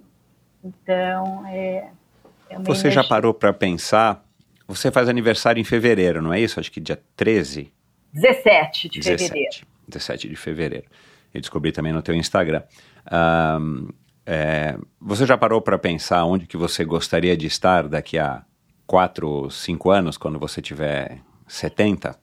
Então, 0.65 1.45
é 1.49 1.91
você 2.61 2.91
já 2.91 3.05
parou 3.05 3.33
para 3.33 3.53
pensar? 3.53 4.25
Você 4.67 4.91
faz 4.91 5.09
aniversário 5.09 5.61
em 5.61 5.65
fevereiro, 5.65 6.23
não 6.23 6.33
é 6.33 6.41
isso? 6.41 6.59
Acho 6.59 6.71
que 6.71 6.81
dia 6.81 7.01
13? 7.17 7.73
17 8.13 8.89
de 8.89 9.01
17, 9.01 9.29
fevereiro. 9.29 9.67
17 9.89 10.29
de 10.29 10.37
fevereiro. 10.37 10.87
Eu 11.33 11.41
descobri 11.41 11.73
também 11.73 11.93
no 11.93 12.03
teu 12.03 12.15
Instagram. 12.15 12.63
Um, 13.11 13.89
é, 14.25 14.77
você 15.01 15.27
já 15.27 15.37
parou 15.37 15.61
para 15.61 15.79
pensar 15.79 16.25
onde 16.25 16.47
que 16.47 16.57
você 16.57 16.85
gostaria 16.85 17.37
de 17.37 17.47
estar 17.47 17.89
daqui 17.89 18.19
a 18.19 18.45
4, 18.87 19.51
5 19.51 19.91
anos, 19.91 20.17
quando 20.17 20.39
você 20.39 20.61
tiver 20.61 21.19
70? 21.47 22.19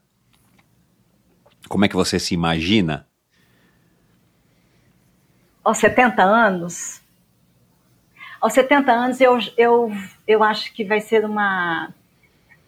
Como 1.68 1.84
é 1.84 1.88
que 1.88 1.96
você 1.96 2.18
se 2.18 2.34
imagina? 2.34 3.06
Aos 5.62 5.78
70 5.78 6.22
anos, 6.22 7.02
aos 8.40 8.54
70 8.54 8.90
anos, 8.90 9.20
eu, 9.20 9.38
eu, 9.58 9.92
eu 10.30 10.42
acho 10.44 10.72
que 10.72 10.84
vai 10.84 11.00
ser 11.00 11.24
uma, 11.24 11.88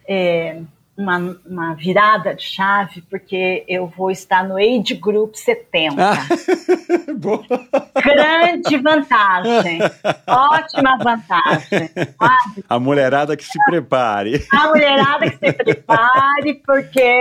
é, 0.09 0.61
uma, 0.99 1.39
uma 1.47 1.75
virada 1.75 2.35
de 2.35 2.43
chave, 2.43 3.03
porque 3.03 3.65
eu 3.69 3.87
vou 3.87 4.11
estar 4.11 4.43
no 4.43 4.57
Age 4.57 4.95
Group 4.95 5.37
70. 5.37 5.95
Ah, 5.97 6.15
Grande 8.03 8.77
vantagem. 8.79 9.79
Ótima 10.27 10.99
vantagem. 10.99 11.89
Sabe? 12.19 12.65
A 12.69 12.81
mulherada 12.81 13.37
que 13.37 13.45
se 13.45 13.65
prepare. 13.67 14.45
A 14.53 14.67
mulherada 14.67 15.31
que 15.31 15.39
se 15.39 15.53
prepare, 15.53 16.55
porque. 16.67 17.15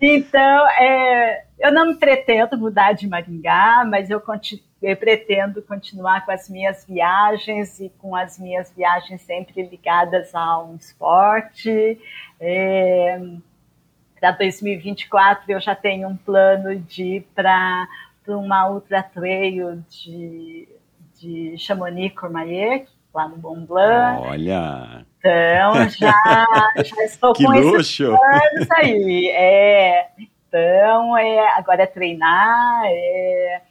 então, 0.02 0.68
é 0.70 1.44
eu 1.60 1.70
não 1.72 1.94
pretendo 1.94 2.56
mudar 2.56 2.92
de 2.92 3.06
Maringá, 3.06 3.84
mas 3.86 4.08
eu, 4.08 4.20
eu, 4.82 4.96
pretendo 4.96 5.60
continuar 5.62 6.24
com 6.24 6.32
as 6.32 6.48
minhas 6.48 6.84
viagens 6.86 7.78
e 7.80 7.90
com 7.98 8.16
as 8.16 8.38
minhas 8.38 8.72
viagens 8.74 9.20
sempre 9.22 9.62
ligadas 9.62 10.34
a 10.34 10.62
um 10.62 10.76
esporte. 10.76 12.00
É, 12.40 13.20
para 14.18 14.32
2024 14.32 15.50
eu 15.50 15.60
já 15.60 15.74
tenho 15.74 16.08
um 16.08 16.16
plano 16.16 16.76
de 16.76 17.16
ir 17.16 17.28
para 17.34 17.86
uma 18.26 18.68
ultra 18.70 19.02
trail 19.02 19.82
de, 19.88 20.68
de 21.18 21.58
Chamonix 21.58 22.14
Courmayeur, 22.14 22.84
lá 23.14 23.28
no 23.28 23.36
Mont 23.38 23.66
Blanc. 23.66 24.22
Olha! 24.22 25.04
Então 25.18 25.88
já, 25.90 26.14
já 26.82 27.04
estou 27.04 27.32
que 27.34 27.44
com 27.44 27.52
luxo. 27.52 28.14
esses 28.54 28.70
aí. 28.72 29.28
É, 29.30 30.08
então, 30.18 31.16
é, 31.16 31.56
agora 31.56 31.82
é 31.82 31.86
treinar, 31.86 32.82
é, 32.86 33.62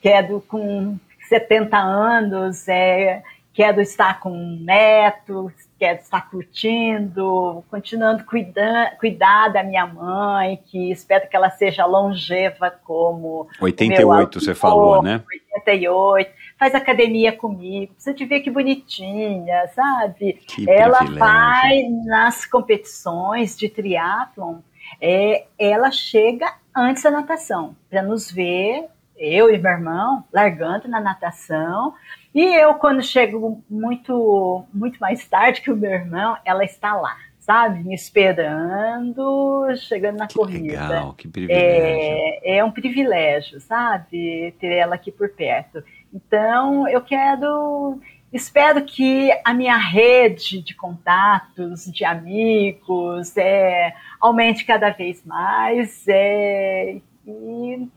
quero 0.00 0.40
com 0.48 0.98
70 1.28 1.76
anos, 1.76 2.66
é, 2.68 3.22
quero 3.58 3.80
estar 3.80 4.20
com 4.20 4.30
um 4.30 4.58
neto, 4.60 5.52
quero 5.78 5.98
estar 5.98 6.30
curtindo, 6.30 7.64
continuando 7.68 8.24
cuidar, 8.24 8.96
cuidar 8.98 9.48
da 9.48 9.64
minha 9.64 9.84
mãe, 9.84 10.60
que 10.66 10.92
espero 10.92 11.28
que 11.28 11.34
ela 11.34 11.50
seja 11.50 11.84
longeva 11.84 12.70
como. 12.84 13.48
88, 13.60 14.40
você 14.40 14.54
falou, 14.54 15.02
né? 15.02 15.22
88. 15.54 16.30
Faz 16.56 16.74
academia 16.74 17.32
comigo, 17.32 17.92
você 17.98 18.14
te 18.14 18.24
ver 18.24 18.40
que 18.40 18.50
bonitinha, 18.50 19.68
sabe? 19.74 20.34
Que 20.34 20.68
ela 20.70 20.98
privilégio. 20.98 21.18
vai 21.18 21.82
nas 22.04 22.46
competições 22.46 23.56
de 23.56 23.68
triatlon, 23.68 24.58
é, 25.00 25.46
ela 25.58 25.90
chega 25.90 26.52
antes 26.74 27.02
da 27.02 27.10
natação, 27.10 27.76
para 27.90 28.02
nos 28.02 28.30
ver, 28.30 28.88
eu 29.18 29.52
e 29.52 29.58
meu 29.58 29.72
irmão, 29.72 30.24
largando 30.32 30.88
na 30.88 31.00
natação. 31.00 31.94
E 32.34 32.42
eu, 32.44 32.74
quando 32.74 33.02
chego 33.02 33.62
muito, 33.68 34.64
muito 34.72 34.98
mais 35.00 35.26
tarde 35.26 35.60
que 35.60 35.70
o 35.70 35.76
meu 35.76 35.90
irmão, 35.90 36.36
ela 36.44 36.64
está 36.64 36.94
lá, 36.94 37.16
sabe? 37.38 37.82
Me 37.82 37.94
esperando, 37.94 39.66
chegando 39.76 40.18
na 40.18 40.26
Que 40.26 40.34
corrida. 40.34 40.66
legal, 40.88 41.12
que 41.14 41.26
privilégio. 41.28 41.60
É, 41.64 42.58
é 42.58 42.64
um 42.64 42.70
privilégio, 42.70 43.60
sabe? 43.60 44.54
Ter 44.60 44.72
ela 44.72 44.94
aqui 44.94 45.10
por 45.10 45.30
perto. 45.30 45.82
Então, 46.12 46.88
eu 46.88 47.00
quero. 47.00 48.00
Espero 48.30 48.84
que 48.84 49.30
a 49.42 49.54
minha 49.54 49.76
rede 49.78 50.60
de 50.62 50.74
contatos, 50.74 51.86
de 51.86 52.04
amigos, 52.04 53.34
é, 53.38 53.94
aumente 54.20 54.66
cada 54.66 54.90
vez 54.90 55.24
mais. 55.24 56.04
É, 56.06 56.98
e 57.26 57.88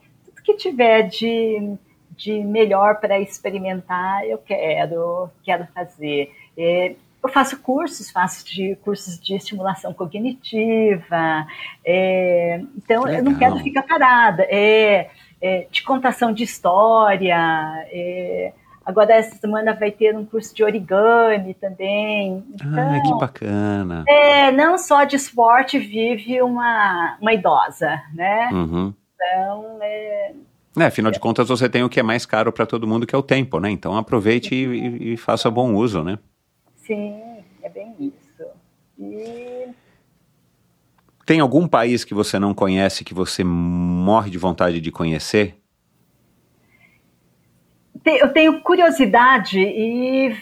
que 0.44 0.56
tiver 0.56 1.04
de, 1.04 1.76
de 2.18 2.44
melhor 2.44 3.00
para 3.00 3.20
experimentar, 3.20 4.26
eu 4.26 4.38
quero, 4.38 5.30
quero 5.44 5.68
fazer. 5.74 6.32
É, 6.58 6.96
eu 7.24 7.30
faço 7.30 7.60
cursos, 7.62 8.10
faço 8.10 8.44
de 8.46 8.76
cursos 8.78 9.20
de 9.20 9.36
estimulação 9.36 9.94
cognitiva, 9.94 11.46
é, 11.86 12.62
então 12.78 13.04
Que 13.04 13.10
eu 13.12 13.24
não 13.24 13.34
legal. 13.34 13.52
quero 13.52 13.64
ficar 13.64 13.84
parada. 13.84 14.44
É, 14.50 15.10
é, 15.42 15.68
de 15.72 15.84
contação 15.84 16.32
de 16.34 16.44
história. 16.44 17.36
é, 17.92 18.54
agora 18.86 19.14
essa 19.14 19.36
semana 19.38 19.74
vai 19.74 19.92
ter 19.92 20.16
um 20.16 20.26
curso 20.26 20.54
de 20.56 20.64
origami 20.64 21.54
também. 21.56 22.44
Então, 22.54 22.70
Ah, 22.96 23.02
que 23.04 23.14
bacana. 23.20 24.04
é, 24.08 24.52
não 24.52 24.78
só 24.78 25.04
de 25.04 25.16
esporte 25.16 25.78
vive 25.80 26.42
uma, 26.42 27.18
uma 27.22 27.34
idosa, 27.34 28.02
né? 28.14 28.50
Uhum. 28.52 28.94
Então, 29.24 29.78
é, 29.84 30.34
É, 30.78 30.86
afinal 30.86 31.12
de 31.12 31.20
contas, 31.20 31.48
você 31.50 31.70
tem 31.70 31.84
o 31.84 31.90
que 31.90 32.00
é 32.00 32.04
mais 32.04 32.26
caro 32.26 32.52
para 32.52 32.66
todo 32.66 32.88
mundo, 32.88 33.06
que 33.06 33.14
é 33.14 33.18
o 33.18 33.22
tempo, 33.24 33.60
né? 33.60 33.70
Então 33.70 33.96
aproveite 33.98 34.56
e, 34.56 35.14
e- 35.14 35.18
faça 35.18 35.52
bom 35.52 35.76
uso, 35.76 36.04
né? 36.04 36.18
sim, 36.76 37.44
é 37.62 37.70
bem 37.70 37.96
isso. 38.00 38.44
E 39.00 39.70
Tem 41.26 41.40
algum 41.40 41.68
país 41.68 42.04
que 42.04 42.14
você 42.14 42.38
não 42.40 42.54
conhece 42.54 43.04
que 43.04 43.14
você 43.14 43.44
morre 43.44 44.30
de 44.30 44.38
vontade 44.38 44.82
de 44.82 44.92
conhecer? 44.92 45.56
eu 48.06 48.34
tenho 48.34 48.62
curiosidade 48.62 49.60
e 49.60 50.36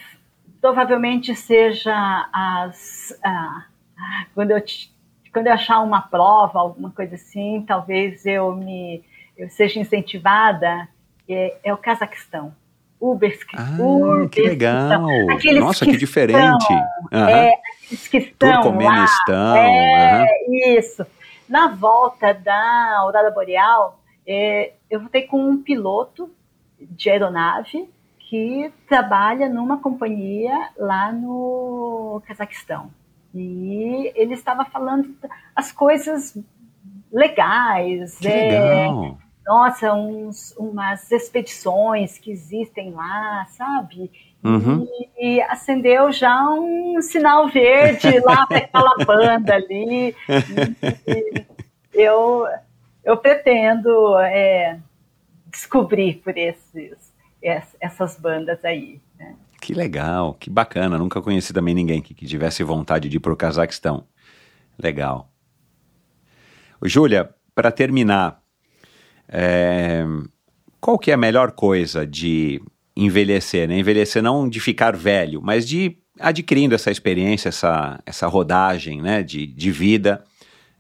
provavelmente 0.62 1.36
seja 1.36 2.30
as 2.32 3.14
ah, 3.24 3.66
quando 4.34 4.52
eu 4.52 4.62
quando 5.32 5.48
eu 5.48 5.54
achar 5.54 5.80
uma 5.82 6.02
prova, 6.02 6.60
alguma 6.60 6.90
coisa 6.92 7.16
assim, 7.16 7.64
talvez 7.68 8.26
eu 8.26 8.56
me 8.56 9.04
eu 9.38 9.50
seja 9.50 9.80
incentivada 9.80 10.88
é, 11.28 11.56
é 11.64 11.74
o 11.74 11.78
Cazaquistão. 11.78 12.54
Ubersk, 13.00 13.48
Ah, 13.56 13.62
Uberskistão. 13.80 14.28
que 14.28 14.42
legal! 14.42 15.06
Aqueles 15.32 15.64
Nossa, 15.64 15.86
que 15.86 15.92
que 15.92 15.98
diferente! 15.98 16.68
Aham. 17.14 17.30
É, 17.30 17.54
aqueles 17.86 18.08
que 18.10 18.18
estão 18.18 18.50
lá. 18.50 18.56
Turcomenistão. 18.62 19.56
É, 19.56 20.28
isso. 20.78 21.06
Na 21.48 21.70
volta 21.70 22.34
da 22.34 22.98
Aurora 22.98 23.32
Boreal, 23.32 24.00
é, 24.28 24.74
eu 24.90 25.00
voltei 25.00 25.22
com 25.24 25.42
um 25.42 25.64
piloto 25.64 26.30
de 26.80 27.10
aeronave 27.10 27.90
que 28.20 28.72
trabalha 28.88 29.48
numa 29.48 29.78
companhia 29.78 30.70
lá 30.78 31.12
no 31.12 32.22
Cazaquistão. 32.28 32.92
E 33.34 34.12
ele 34.16 34.34
estava 34.34 34.66
falando 34.66 35.14
as 35.56 35.72
coisas 35.72 36.38
legais. 37.12 38.18
Que 38.18 38.28
é, 38.28 38.88
legal! 38.88 39.18
nossa, 39.46 39.94
uns, 39.94 40.56
umas 40.58 41.12
expedições 41.12 42.18
que 42.18 42.32
existem 42.32 42.92
lá, 42.92 43.46
sabe? 43.50 44.12
Uhum. 44.44 44.88
E, 45.18 45.38
e 45.38 45.42
acendeu 45.42 46.12
já 46.12 46.50
um 46.50 47.02
sinal 47.02 47.48
verde 47.50 48.20
lá 48.20 48.46
para 48.48 48.58
aquela 48.58 48.96
banda 49.06 49.56
ali. 49.56 50.16
E, 51.08 51.46
eu, 51.94 52.46
eu 53.04 53.18
pretendo 53.18 54.18
é, 54.20 54.80
descobrir 55.52 56.16
por 56.24 56.38
esses, 56.38 57.14
es- 57.42 57.76
essas 57.82 58.18
bandas 58.20 58.64
aí. 58.64 59.02
Que 59.62 59.74
legal, 59.74 60.34
que 60.34 60.50
bacana. 60.50 60.98
Nunca 60.98 61.22
conheci 61.22 61.54
também 61.54 61.76
ninguém 61.76 62.02
que, 62.02 62.14
que 62.14 62.26
tivesse 62.26 62.64
vontade 62.64 63.10
de 63.10 63.18
ir 63.18 63.20
para 63.20 63.34
o 63.34 63.38
Cazaquistão. 63.38 64.06
Legal. 64.82 65.32
Júlia, 66.84 67.30
para 67.54 67.72
terminar, 67.72 68.42
é, 69.28 70.06
qual 70.80 70.98
que 70.98 71.12
é 71.12 71.14
a 71.14 71.18
melhor 71.18 71.52
coisa 71.52 72.08
de 72.08 72.62
envelhecer? 72.96 73.68
Né? 73.68 73.78
Envelhecer 73.78 74.24
não 74.24 74.48
de 74.48 74.60
ficar 74.60 74.96
velho, 74.96 75.42
mas 75.42 75.68
de 75.68 75.98
adquirindo 76.20 76.76
essa 76.76 76.92
experiência, 76.92 77.50
essa, 77.50 78.00
essa 78.06 78.28
rodagem 78.28 79.02
né? 79.02 79.24
de, 79.24 79.46
de 79.46 79.72
vida 79.72 80.24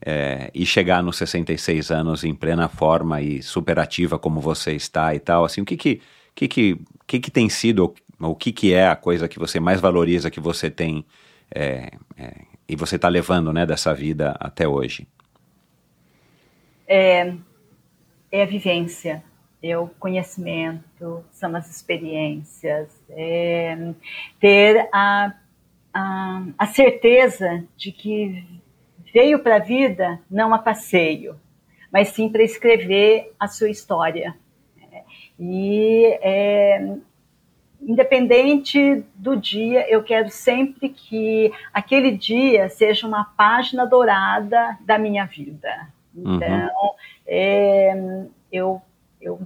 é, 0.05 0.49
e 0.53 0.65
chegar 0.65 1.03
nos 1.03 1.17
66 1.17 1.91
anos 1.91 2.23
em 2.23 2.33
plena 2.33 2.67
forma 2.69 3.21
e 3.21 3.41
super 3.43 3.79
ativa 3.79 4.17
como 4.17 4.39
você 4.39 4.73
está 4.73 5.13
e 5.13 5.19
tal. 5.19 5.45
Assim, 5.45 5.61
o 5.61 5.65
que 5.65 5.75
que, 5.75 6.01
que, 6.35 6.47
que, 6.47 6.81
que, 7.05 7.19
que 7.19 7.31
tem 7.31 7.49
sido, 7.49 7.93
o 8.27 8.35
que, 8.35 8.51
que 8.51 8.73
é 8.73 8.87
a 8.87 8.95
coisa 8.95 9.27
que 9.27 9.39
você 9.39 9.59
mais 9.59 9.79
valoriza 9.79 10.29
que 10.29 10.39
você 10.39 10.69
tem 10.69 11.05
é, 11.53 11.91
é, 12.17 12.33
e 12.67 12.75
você 12.75 12.97
está 12.97 13.07
levando 13.07 13.53
né, 13.53 13.65
dessa 13.65 13.93
vida 13.93 14.35
até 14.39 14.67
hoje? 14.67 15.07
É, 16.87 17.33
é 18.31 18.43
a 18.43 18.45
vivência, 18.45 19.23
é 19.61 19.77
o 19.77 19.87
conhecimento, 19.87 21.23
são 21.31 21.55
as 21.55 21.69
experiências, 21.69 22.89
é 23.09 23.93
ter 24.39 24.89
a, 24.91 25.33
a, 25.93 26.43
a 26.57 26.65
certeza 26.67 27.63
de 27.77 27.91
que 27.91 28.43
veio 29.13 29.39
para 29.39 29.55
a 29.55 29.59
vida 29.59 30.19
não 30.29 30.53
a 30.53 30.59
passeio, 30.59 31.39
mas 31.91 32.09
sim 32.09 32.29
para 32.29 32.43
escrever 32.43 33.33
a 33.39 33.47
sua 33.47 33.69
história. 33.69 34.35
E 35.39 36.05
é, 36.21 36.97
independente 37.81 39.03
do 39.15 39.35
dia, 39.35 39.89
eu 39.89 40.03
quero 40.03 40.29
sempre 40.29 40.89
que 40.89 41.51
aquele 41.73 42.11
dia 42.11 42.69
seja 42.69 43.07
uma 43.07 43.23
página 43.23 43.85
dourada 43.85 44.77
da 44.81 44.97
minha 44.97 45.25
vida. 45.25 45.87
Então, 46.15 46.95
é, 47.25 48.25
eu, 48.51 48.81
eu 49.21 49.39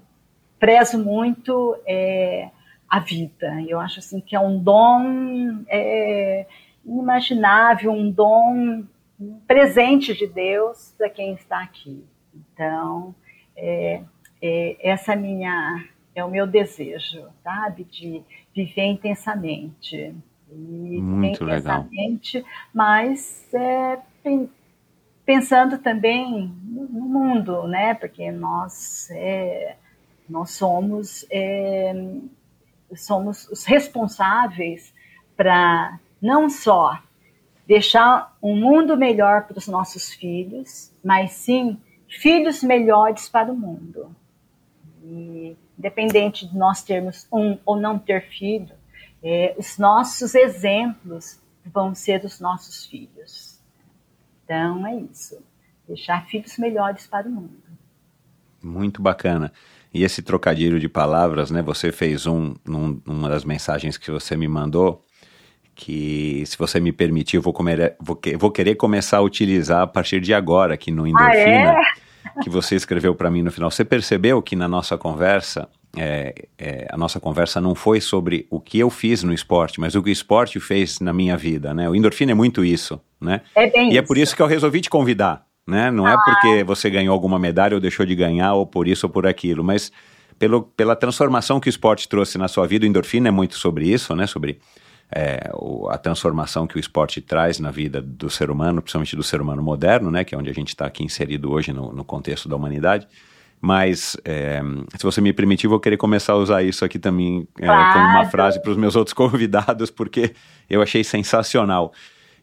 prezo 0.59 0.97
muito 0.97 1.77
é, 1.85 2.49
a 2.89 2.99
vida. 2.99 3.61
Eu 3.67 3.79
acho 3.79 3.99
assim 3.99 4.19
que 4.19 4.35
é 4.35 4.39
um 4.39 4.57
dom 4.57 5.63
é, 5.67 6.45
inimaginável, 6.85 7.91
um 7.91 8.09
dom 8.09 8.83
um 9.19 9.39
presente 9.47 10.13
de 10.13 10.27
Deus 10.27 10.93
para 10.97 11.09
quem 11.09 11.33
está 11.33 11.61
aqui. 11.61 12.03
Então, 12.33 13.13
é, 13.55 14.01
é, 14.41 14.77
essa 14.79 15.15
minha 15.15 15.85
é 16.15 16.23
o 16.23 16.29
meu 16.29 16.45
desejo, 16.47 17.25
sabe, 17.43 17.83
de 17.85 18.21
viver 18.55 18.85
intensamente. 18.85 20.15
E 20.51 20.55
Muito 21.01 21.43
legal. 21.43 21.81
intensamente, 21.81 22.45
mas 22.73 23.51
é, 23.53 23.99
pen- 24.23 24.49
pensando 25.25 25.77
também 25.79 26.47
no 26.63 26.83
no 26.87 27.01
mundo, 27.01 27.67
né? 27.67 27.93
Porque 27.95 28.31
nós 28.31 29.09
é, 29.11 29.75
nós 30.29 30.51
somos 30.51 31.25
é, 31.31 31.93
somos 32.95 33.47
os 33.49 33.65
responsáveis 33.65 34.93
para 35.35 35.99
não 36.21 36.49
só 36.49 37.01
deixar 37.67 38.35
um 38.41 38.55
mundo 38.55 38.95
melhor 38.97 39.43
para 39.47 39.57
os 39.57 39.67
nossos 39.67 40.13
filhos, 40.13 40.93
mas 41.03 41.31
sim 41.31 41.77
filhos 42.07 42.61
melhores 42.61 43.27
para 43.29 43.51
o 43.51 43.55
mundo. 43.57 44.15
E, 45.03 45.55
independente 45.77 46.47
de 46.47 46.57
nós 46.57 46.83
termos 46.83 47.27
um 47.31 47.57
ou 47.65 47.75
não 47.75 47.97
ter 47.97 48.29
filho, 48.29 48.73
é, 49.23 49.55
os 49.57 49.77
nossos 49.77 50.35
exemplos 50.35 51.39
vão 51.65 51.95
ser 51.95 52.23
os 52.25 52.39
nossos 52.39 52.85
filhos. 52.85 53.59
Então 54.43 54.85
é 54.85 54.95
isso, 54.95 55.41
deixar 55.87 56.25
filhos 56.27 56.57
melhores 56.57 57.07
para 57.07 57.27
o 57.27 57.31
mundo. 57.31 57.63
Muito 58.61 59.01
bacana. 59.01 59.51
E 59.93 60.03
esse 60.03 60.21
trocadilho 60.21 60.79
de 60.79 60.89
palavras, 60.89 61.51
né? 61.51 61.61
Você 61.61 61.91
fez 61.91 62.25
um 62.25 62.55
num, 62.65 62.99
numa 63.05 63.29
das 63.29 63.45
mensagens 63.45 63.97
que 63.97 64.09
você 64.09 64.35
me 64.35 64.47
mandou, 64.47 65.05
que 65.75 66.43
se 66.45 66.57
você 66.57 66.79
me 66.79 66.91
permitir, 66.91 67.37
eu 67.37 67.41
vou, 67.41 67.53
comer, 67.53 67.95
vou, 67.99 68.19
vou 68.37 68.51
querer 68.51 68.75
começar 68.75 69.17
a 69.17 69.21
utilizar 69.21 69.81
a 69.81 69.87
partir 69.87 70.19
de 70.19 70.33
agora 70.33 70.73
aqui 70.73 70.91
no 70.91 71.05
Endorfina, 71.05 71.73
é? 71.73 71.75
Que 72.41 72.49
você 72.49 72.75
escreveu 72.75 73.13
para 73.13 73.29
mim 73.29 73.41
no 73.41 73.51
final. 73.51 73.69
Você 73.69 73.83
percebeu 73.83 74.41
que 74.41 74.55
na 74.55 74.67
nossa 74.67 74.97
conversa, 74.97 75.67
é, 75.97 76.47
é, 76.57 76.87
a 76.89 76.97
nossa 76.97 77.19
conversa 77.19 77.61
não 77.61 77.75
foi 77.75 78.01
sobre 78.01 78.47
o 78.49 78.59
que 78.59 78.79
eu 78.79 78.89
fiz 78.89 79.23
no 79.23 79.33
esporte, 79.33 79.79
mas 79.79 79.95
o 79.95 80.01
que 80.01 80.09
o 80.09 80.11
esporte 80.11 80.59
fez 80.59 80.99
na 80.99 81.13
minha 81.13 81.37
vida, 81.37 81.73
né? 81.73 81.89
O 81.89 81.95
Endorfina 81.95 82.31
é 82.31 82.35
muito 82.35 82.63
isso, 82.63 82.99
né? 83.21 83.41
É 83.55 83.69
bem 83.69 83.93
E 83.93 83.97
é 83.97 84.01
por 84.01 84.17
isso 84.17 84.35
que 84.35 84.41
eu 84.41 84.47
resolvi 84.47 84.81
te 84.81 84.89
convidar, 84.89 85.45
né? 85.67 85.91
Não 85.91 86.07
é 86.07 86.15
porque 86.23 86.63
você 86.63 86.89
ganhou 86.89 87.13
alguma 87.13 87.37
medalha 87.37 87.75
ou 87.75 87.81
deixou 87.81 88.05
de 88.05 88.15
ganhar, 88.15 88.53
ou 88.53 88.65
por 88.65 88.87
isso 88.87 89.05
ou 89.05 89.11
por 89.11 89.27
aquilo, 89.27 89.63
mas 89.63 89.91
pelo, 90.39 90.63
pela 90.63 90.95
transformação 90.95 91.59
que 91.59 91.67
o 91.67 91.69
esporte 91.69 92.07
trouxe 92.09 92.37
na 92.37 92.47
sua 92.47 92.65
vida. 92.67 92.85
O 92.85 92.87
endorfina 92.89 93.27
é 93.27 93.31
muito 93.31 93.57
sobre 93.57 93.87
isso, 93.87 94.15
né? 94.15 94.25
Sobre 94.27 94.59
é, 95.15 95.49
a 95.89 95.97
transformação 95.97 96.65
que 96.65 96.75
o 96.75 96.79
esporte 96.79 97.21
traz 97.21 97.59
na 97.59 97.71
vida 97.71 98.01
do 98.01 98.29
ser 98.29 98.49
humano, 98.49 98.81
principalmente 98.81 99.15
do 99.15 99.23
ser 99.23 99.41
humano 99.41 99.61
moderno, 99.61 100.09
né? 100.09 100.23
Que 100.23 100.33
é 100.33 100.37
onde 100.37 100.49
a 100.49 100.53
gente 100.53 100.69
está 100.69 100.85
aqui 100.85 101.03
inserido 101.03 101.51
hoje 101.51 101.71
no, 101.71 101.91
no 101.93 102.03
contexto 102.03 102.49
da 102.49 102.55
humanidade. 102.55 103.07
Mas, 103.61 104.17
é, 104.25 104.61
se 104.97 105.03
você 105.03 105.21
me 105.21 105.31
permitir, 105.31 105.67
vou 105.67 105.79
querer 105.79 105.95
começar 105.95 106.33
a 106.33 106.37
usar 106.37 106.63
isso 106.63 106.83
aqui 106.83 106.99
também 106.99 107.47
é, 107.59 107.65
Claro. 107.65 107.93
como 107.93 108.05
uma 108.07 108.25
frase 108.25 108.61
para 108.61 108.71
os 108.71 108.77
meus 108.77 108.95
outros 108.95 109.13
convidados, 109.15 109.89
porque 109.89 110.33
eu 110.69 110.81
achei 110.81 111.03
sensacional. 111.03 111.93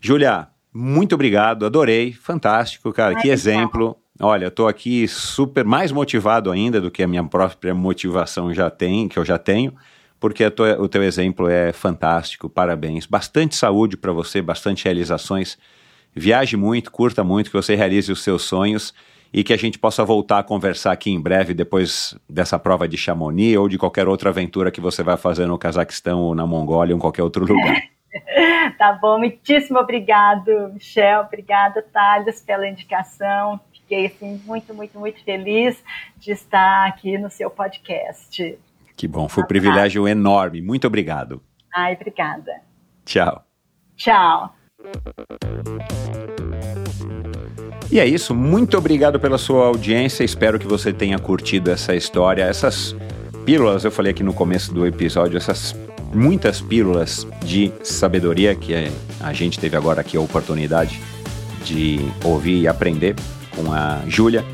Júlia, 0.00 0.48
muito 0.72 1.14
obrigado, 1.14 1.66
adorei, 1.66 2.12
fantástico, 2.12 2.92
cara, 2.92 3.14
que 3.16 3.28
Ai, 3.28 3.34
exemplo. 3.34 3.96
Olha, 4.18 4.46
eu 4.46 4.50
tô 4.50 4.66
aqui 4.68 5.08
super 5.08 5.64
mais 5.64 5.92
motivado 5.92 6.50
ainda 6.50 6.80
do 6.80 6.90
que 6.90 7.02
a 7.02 7.06
minha 7.06 7.24
própria 7.24 7.74
motivação 7.74 8.52
já 8.54 8.70
tem, 8.70 9.08
que 9.08 9.18
eu 9.18 9.24
já 9.24 9.38
tenho, 9.38 9.74
porque 10.20 10.44
a 10.44 10.50
tua- 10.50 10.78
o 10.80 10.88
teu 10.88 11.02
exemplo 11.02 11.48
é 11.48 11.72
fantástico, 11.72 12.48
parabéns. 12.48 13.06
Bastante 13.06 13.56
saúde 13.56 13.96
para 13.96 14.12
você, 14.12 14.40
bastante 14.42 14.84
realizações. 14.84 15.58
Viaje 16.14 16.56
muito, 16.56 16.92
curta 16.92 17.24
muito, 17.24 17.50
que 17.50 17.56
você 17.56 17.74
realize 17.74 18.12
os 18.12 18.22
seus 18.22 18.42
sonhos 18.42 18.92
e 19.32 19.42
que 19.42 19.52
a 19.52 19.56
gente 19.56 19.78
possa 19.78 20.04
voltar 20.04 20.40
a 20.40 20.42
conversar 20.42 20.92
aqui 20.92 21.10
em 21.10 21.20
breve, 21.20 21.54
depois 21.54 22.16
dessa 22.28 22.58
prova 22.58 22.86
de 22.86 22.96
Chamonix 22.96 23.56
ou 23.56 23.68
de 23.68 23.78
qualquer 23.78 24.08
outra 24.08 24.30
aventura 24.30 24.70
que 24.70 24.80
você 24.80 25.02
vai 25.02 25.16
fazer 25.16 25.46
no 25.46 25.56
Cazaquistão 25.56 26.20
ou 26.20 26.34
na 26.34 26.46
Mongólia 26.46 26.94
ou 26.94 26.98
em 26.98 27.00
qualquer 27.00 27.22
outro 27.22 27.44
lugar. 27.46 27.80
Tá 28.76 28.92
bom, 28.92 29.18
muitíssimo 29.18 29.78
obrigado, 29.78 30.50
Michel. 30.72 31.20
Obrigada, 31.22 31.80
Thales, 31.92 32.40
pela 32.40 32.66
indicação. 32.68 33.60
Fiquei 33.72 34.06
assim, 34.06 34.40
muito, 34.44 34.74
muito, 34.74 34.98
muito 34.98 35.22
feliz 35.22 35.80
de 36.16 36.32
estar 36.32 36.88
aqui 36.88 37.16
no 37.18 37.30
seu 37.30 37.48
podcast. 37.50 38.58
Que 39.00 39.08
bom, 39.08 39.30
foi 39.30 39.44
um 39.44 39.46
privilégio 39.46 40.06
enorme. 40.06 40.60
Muito 40.60 40.86
obrigado. 40.86 41.40
Ai, 41.74 41.94
obrigada. 41.94 42.52
Tchau. 43.06 43.42
Tchau. 43.96 44.54
E 47.90 47.98
é 47.98 48.04
isso, 48.04 48.34
muito 48.34 48.76
obrigado 48.76 49.18
pela 49.18 49.38
sua 49.38 49.68
audiência. 49.68 50.22
Espero 50.22 50.58
que 50.58 50.66
você 50.66 50.92
tenha 50.92 51.18
curtido 51.18 51.70
essa 51.70 51.94
história, 51.94 52.42
essas 52.42 52.94
pílulas, 53.46 53.86
eu 53.86 53.90
falei 53.90 54.10
aqui 54.12 54.22
no 54.22 54.34
começo 54.34 54.74
do 54.74 54.86
episódio, 54.86 55.38
essas 55.38 55.74
muitas 56.12 56.60
pílulas 56.60 57.26
de 57.42 57.72
sabedoria 57.82 58.54
que 58.54 58.74
é, 58.74 58.92
a 59.18 59.32
gente 59.32 59.58
teve 59.58 59.78
agora 59.78 60.02
aqui 60.02 60.18
a 60.18 60.20
oportunidade 60.20 61.00
de 61.64 62.00
ouvir 62.22 62.60
e 62.60 62.68
aprender 62.68 63.16
com 63.56 63.72
a 63.72 64.02
Júlia. 64.06 64.44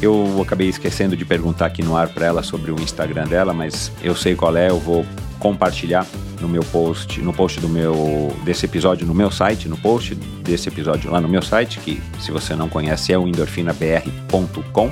Eu 0.00 0.40
acabei 0.42 0.68
esquecendo 0.68 1.16
de 1.16 1.24
perguntar 1.24 1.66
aqui 1.66 1.82
no 1.82 1.96
ar 1.96 2.08
para 2.08 2.26
ela 2.26 2.42
sobre 2.42 2.70
o 2.70 2.80
Instagram 2.80 3.26
dela, 3.26 3.52
mas 3.52 3.92
eu 4.02 4.14
sei 4.14 4.34
qual 4.34 4.56
é, 4.56 4.70
eu 4.70 4.78
vou 4.78 5.04
compartilhar 5.38 6.06
no 6.40 6.48
meu 6.48 6.62
post, 6.64 7.20
no 7.20 7.32
post 7.32 7.60
do 7.60 7.68
meu 7.68 8.34
desse 8.44 8.64
episódio 8.66 9.06
no 9.06 9.14
meu 9.14 9.30
site, 9.30 9.68
no 9.68 9.76
post 9.76 10.14
desse 10.14 10.68
episódio 10.68 11.10
lá 11.10 11.20
no 11.20 11.28
meu 11.28 11.42
site, 11.42 11.78
que 11.80 12.00
se 12.18 12.30
você 12.30 12.54
não 12.54 12.68
conhece 12.68 13.12
é 13.12 13.18
o 13.18 13.28
endorfinabr.com, 13.28 14.90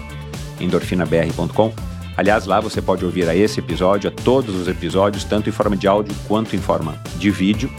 endorfinabr.com. 0.61 1.73
Aliás, 2.17 2.47
lá 2.47 2.59
você 2.61 2.83
pode 2.83 3.05
ouvir 3.05 3.29
a 3.29 3.35
esse 3.35 3.61
episódio, 3.61 4.09
a 4.09 4.11
todos 4.11 4.55
os 4.57 4.67
episódios, 4.67 5.23
tanto 5.25 5.49
em 5.49 5.53
forma 5.53 5.77
de 5.77 5.87
áudio 5.87 6.15
quanto 6.27 6.57
em 6.57 6.59
forma 6.59 7.01
de 7.17 7.31
vídeo. 7.31 7.71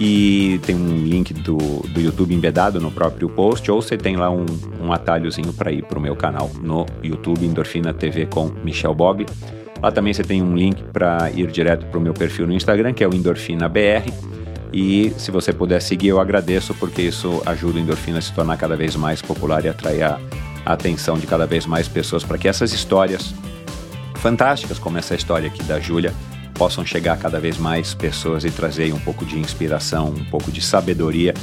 E 0.00 0.60
tem 0.66 0.74
um 0.74 1.04
link 1.04 1.32
do, 1.32 1.56
do 1.56 2.00
YouTube 2.00 2.34
embedado 2.34 2.80
no 2.80 2.90
próprio 2.90 3.28
post, 3.28 3.70
ou 3.70 3.80
você 3.80 3.96
tem 3.96 4.16
lá 4.16 4.30
um, 4.30 4.44
um 4.80 4.92
atalhozinho 4.92 5.52
para 5.52 5.70
ir 5.70 5.84
para 5.84 5.98
o 5.98 6.02
meu 6.02 6.16
canal 6.16 6.50
no 6.60 6.84
YouTube, 7.02 7.46
Endorfina 7.46 7.94
TV 7.94 8.26
com 8.26 8.50
Michel 8.64 8.94
Bob. 8.94 9.24
Lá 9.80 9.92
também 9.92 10.12
você 10.12 10.24
tem 10.24 10.42
um 10.42 10.56
link 10.56 10.82
para 10.84 11.30
ir 11.30 11.46
direto 11.50 11.86
para 11.86 11.98
o 11.98 12.00
meu 12.00 12.14
perfil 12.14 12.46
no 12.46 12.54
Instagram, 12.54 12.92
que 12.92 13.04
é 13.04 13.08
o 13.08 13.14
Endorfina 13.14 13.68
BR. 13.68 14.10
E 14.72 15.12
se 15.16 15.30
você 15.30 15.52
puder 15.52 15.80
seguir, 15.80 16.08
eu 16.08 16.18
agradeço, 16.18 16.74
porque 16.74 17.02
isso 17.02 17.40
ajuda 17.46 17.78
o 17.78 17.80
Endorfina 17.80 18.18
a 18.18 18.22
se 18.22 18.32
tornar 18.32 18.56
cada 18.56 18.74
vez 18.74 18.96
mais 18.96 19.22
popular 19.22 19.64
e 19.64 19.68
atrair 19.68 20.02
a, 20.02 20.18
atenção 20.64 21.18
de 21.18 21.26
cada 21.26 21.46
vez 21.46 21.66
mais 21.66 21.86
pessoas 21.86 22.24
para 22.24 22.38
que 22.38 22.48
essas 22.48 22.72
histórias 22.72 23.34
fantásticas, 24.14 24.78
como 24.78 24.96
essa 24.96 25.14
história 25.14 25.46
aqui 25.46 25.62
da 25.62 25.78
Júlia, 25.78 26.12
possam 26.54 26.86
chegar 26.86 27.18
cada 27.18 27.38
vez 27.38 27.58
mais 27.58 27.94
pessoas 27.94 28.44
e 28.44 28.50
trazer 28.50 28.92
um 28.92 28.98
pouco 28.98 29.24
de 29.24 29.38
inspiração, 29.38 30.08
um 30.08 30.24
pouco 30.24 30.50
de 30.50 30.62
sabedoria 30.62 31.34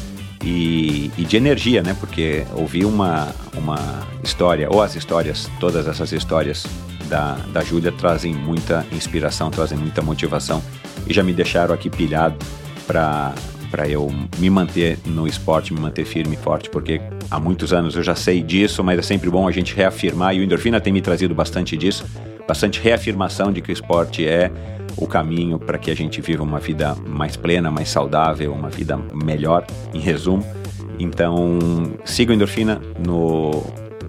e, 0.43 1.11
e 1.17 1.25
de 1.25 1.37
energia, 1.37 1.83
né? 1.83 1.95
Porque 1.99 2.43
ouvir 2.53 2.85
uma, 2.85 3.33
uma 3.53 3.77
história, 4.23 4.69
ou 4.69 4.81
as 4.81 4.95
histórias, 4.95 5.49
todas 5.59 5.87
essas 5.87 6.11
histórias 6.11 6.65
da, 7.07 7.33
da 7.53 7.61
Júlia 7.61 7.91
trazem 7.91 8.33
muita 8.33 8.85
inspiração, 8.91 9.51
trazem 9.51 9.77
muita 9.77 10.01
motivação 10.01 10.63
e 11.07 11.13
já 11.13 11.21
me 11.21 11.33
deixaram 11.33 11.73
aqui 11.73 11.89
pilhado 11.89 12.37
para 12.87 13.33
para 13.71 13.87
eu 13.87 14.11
me 14.37 14.49
manter 14.49 14.99
no 15.05 15.25
esporte, 15.25 15.73
me 15.73 15.79
manter 15.79 16.03
firme 16.03 16.35
e 16.35 16.37
forte, 16.37 16.69
porque 16.69 17.01
há 17.31 17.39
muitos 17.39 17.71
anos 17.71 17.95
eu 17.95 18.03
já 18.03 18.13
sei 18.13 18.43
disso, 18.43 18.83
mas 18.83 18.99
é 18.99 19.01
sempre 19.01 19.29
bom 19.29 19.47
a 19.47 19.51
gente 19.51 19.73
reafirmar, 19.73 20.35
e 20.35 20.41
o 20.41 20.43
Endorfina 20.43 20.81
tem 20.81 20.91
me 20.91 20.99
trazido 20.99 21.33
bastante 21.33 21.77
disso, 21.77 22.05
bastante 22.45 22.81
reafirmação 22.81 23.49
de 23.49 23.61
que 23.61 23.71
o 23.71 23.73
esporte 23.73 24.27
é 24.27 24.51
o 24.97 25.07
caminho 25.07 25.59
para 25.59 25.77
que 25.77 25.91
a 25.91 25.95
gente 25.95 26.21
viva 26.21 26.43
uma 26.43 26.59
vida 26.59 26.95
mais 27.07 27.35
plena, 27.35 27.71
mais 27.71 27.89
saudável, 27.89 28.53
uma 28.53 28.69
vida 28.69 28.99
melhor, 29.13 29.65
em 29.93 29.99
resumo. 29.99 30.45
Então, 30.99 31.59
siga 32.05 32.31
o 32.31 32.35
Endorfina 32.35 32.81
no 32.99 33.63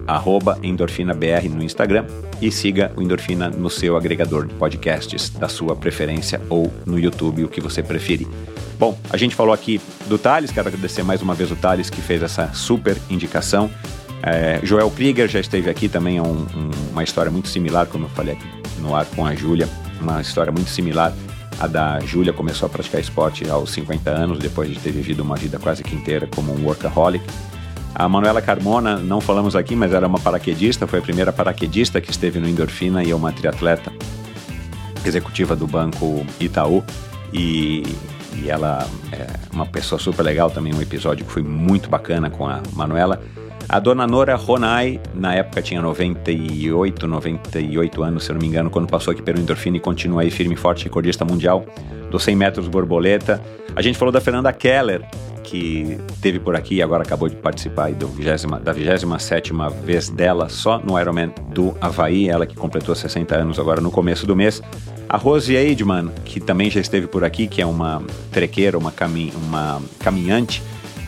arroba 0.05 0.59
EndorfinaBR 0.61 1.47
no 1.49 1.63
Instagram 1.63 2.05
e 2.41 2.51
siga 2.51 2.91
o 2.95 3.01
Endorfina 3.01 3.49
no 3.49 3.69
seu 3.69 3.95
agregador 3.95 4.45
de 4.45 4.53
podcasts 4.55 5.29
da 5.29 5.47
sua 5.47 5.75
preferência 5.75 6.41
ou 6.49 6.71
no 6.85 6.99
YouTube, 6.99 7.45
o 7.45 7.47
que 7.47 7.61
você 7.61 7.81
preferir. 7.81 8.27
Bom, 8.77 8.97
a 9.09 9.17
gente 9.17 9.35
falou 9.35 9.53
aqui 9.53 9.79
do 10.07 10.17
Thales, 10.17 10.51
quero 10.51 10.67
agradecer 10.67 11.03
mais 11.03 11.21
uma 11.21 11.33
vez 11.33 11.51
o 11.51 11.55
Thales 11.55 11.89
que 11.89 12.01
fez 12.01 12.21
essa 12.21 12.53
super 12.53 12.97
indicação. 13.09 13.69
É, 14.21 14.59
Joel 14.63 14.89
Krieger 14.91 15.27
já 15.27 15.39
esteve 15.39 15.69
aqui 15.69 15.87
também, 15.87 16.17
é 16.17 16.21
um, 16.21 16.25
um, 16.25 16.71
uma 16.91 17.03
história 17.03 17.31
muito 17.31 17.47
similar, 17.47 17.87
como 17.87 18.05
eu 18.05 18.09
falei 18.09 18.33
aqui 18.33 18.47
no 18.79 18.95
ar 18.95 19.05
com 19.05 19.25
a 19.25 19.33
Júlia, 19.33 19.69
uma 20.03 20.21
história 20.21 20.51
muito 20.51 20.69
similar. 20.69 21.13
A 21.59 21.67
da 21.67 21.99
Júlia 22.01 22.33
começou 22.33 22.65
a 22.65 22.69
praticar 22.69 22.99
esporte 22.99 23.49
aos 23.49 23.71
50 23.71 24.09
anos, 24.09 24.39
depois 24.39 24.69
de 24.69 24.77
ter 24.79 24.91
vivido 24.91 25.21
uma 25.21 25.35
vida 25.35 25.57
quase 25.57 25.83
que 25.83 25.95
inteira 25.95 26.27
como 26.27 26.53
um 26.53 26.65
workaholic. 26.65 27.23
A 27.95 28.09
Manuela 28.09 28.41
Carmona, 28.41 28.97
não 28.97 29.21
falamos 29.21 29.55
aqui, 29.55 29.75
mas 29.75 29.93
era 29.93 30.07
uma 30.07 30.19
paraquedista, 30.19 30.87
foi 30.87 30.99
a 30.99 31.01
primeira 31.01 31.31
paraquedista 31.31 32.01
que 32.01 32.09
esteve 32.09 32.39
no 32.39 32.49
Endorfina 32.49 33.03
e 33.03 33.11
é 33.11 33.15
uma 33.15 33.31
triatleta 33.31 33.91
executiva 35.05 35.55
do 35.55 35.67
Banco 35.67 36.25
Itaú. 36.39 36.83
E, 37.31 37.83
e 38.35 38.49
ela 38.49 38.87
é 39.11 39.27
uma 39.53 39.65
pessoa 39.65 39.99
super 39.99 40.23
legal 40.23 40.49
também, 40.49 40.73
um 40.73 40.81
episódio 40.81 41.25
que 41.25 41.31
foi 41.31 41.43
muito 41.43 41.87
bacana 41.87 42.29
com 42.29 42.47
a 42.47 42.61
Manuela. 42.73 43.21
A 43.67 43.79
dona 43.79 44.05
Nora 44.05 44.35
Ronai, 44.35 44.99
na 45.13 45.35
época 45.35 45.61
tinha 45.61 45.81
98, 45.81 47.07
98 47.07 48.03
anos, 48.03 48.23
se 48.23 48.31
eu 48.31 48.35
não 48.35 48.41
me 48.41 48.47
engano, 48.47 48.69
quando 48.69 48.87
passou 48.87 49.11
aqui 49.11 49.21
pelo 49.21 49.39
Endorfina 49.39 49.77
e 49.77 49.79
continua 49.79 50.21
aí 50.21 50.29
firme 50.29 50.53
e 50.53 50.57
forte, 50.57 50.83
recordista 50.83 51.25
mundial 51.25 51.65
dos 52.11 52.23
100 52.23 52.35
metros 52.35 52.67
borboleta. 52.67 53.41
A 53.75 53.81
gente 53.81 53.97
falou 53.97 54.11
da 54.11 54.21
Fernanda 54.21 54.53
Keller, 54.53 55.03
que 55.43 55.99
teve 56.21 56.39
por 56.39 56.55
aqui 56.55 56.75
e 56.75 56.81
agora 56.81 57.03
acabou 57.03 57.27
de 57.27 57.35
participar 57.35 57.91
do 57.93 58.07
20, 58.07 58.25
da 58.63 58.73
27ª 58.73 59.71
vez 59.71 60.09
dela 60.09 60.49
só 60.49 60.79
no 60.79 60.99
Ironman 60.99 61.33
do 61.49 61.75
Havaí, 61.81 62.29
ela 62.29 62.45
que 62.45 62.55
completou 62.55 62.95
60 62.95 63.35
anos 63.35 63.59
agora 63.59 63.81
no 63.81 63.91
começo 63.91 64.25
do 64.25 64.35
mês. 64.35 64.61
A 65.09 65.17
Rose 65.17 65.53
Eidman, 65.53 66.09
que 66.25 66.39
também 66.39 66.71
já 66.71 66.79
esteve 66.79 67.07
por 67.07 67.23
aqui, 67.23 67.47
que 67.47 67.61
é 67.61 67.65
uma 67.65 68.01
trequeira, 68.31 68.77
uma, 68.77 68.91
cami 68.91 69.31
uma 69.35 69.81
caminhante, 69.99 70.63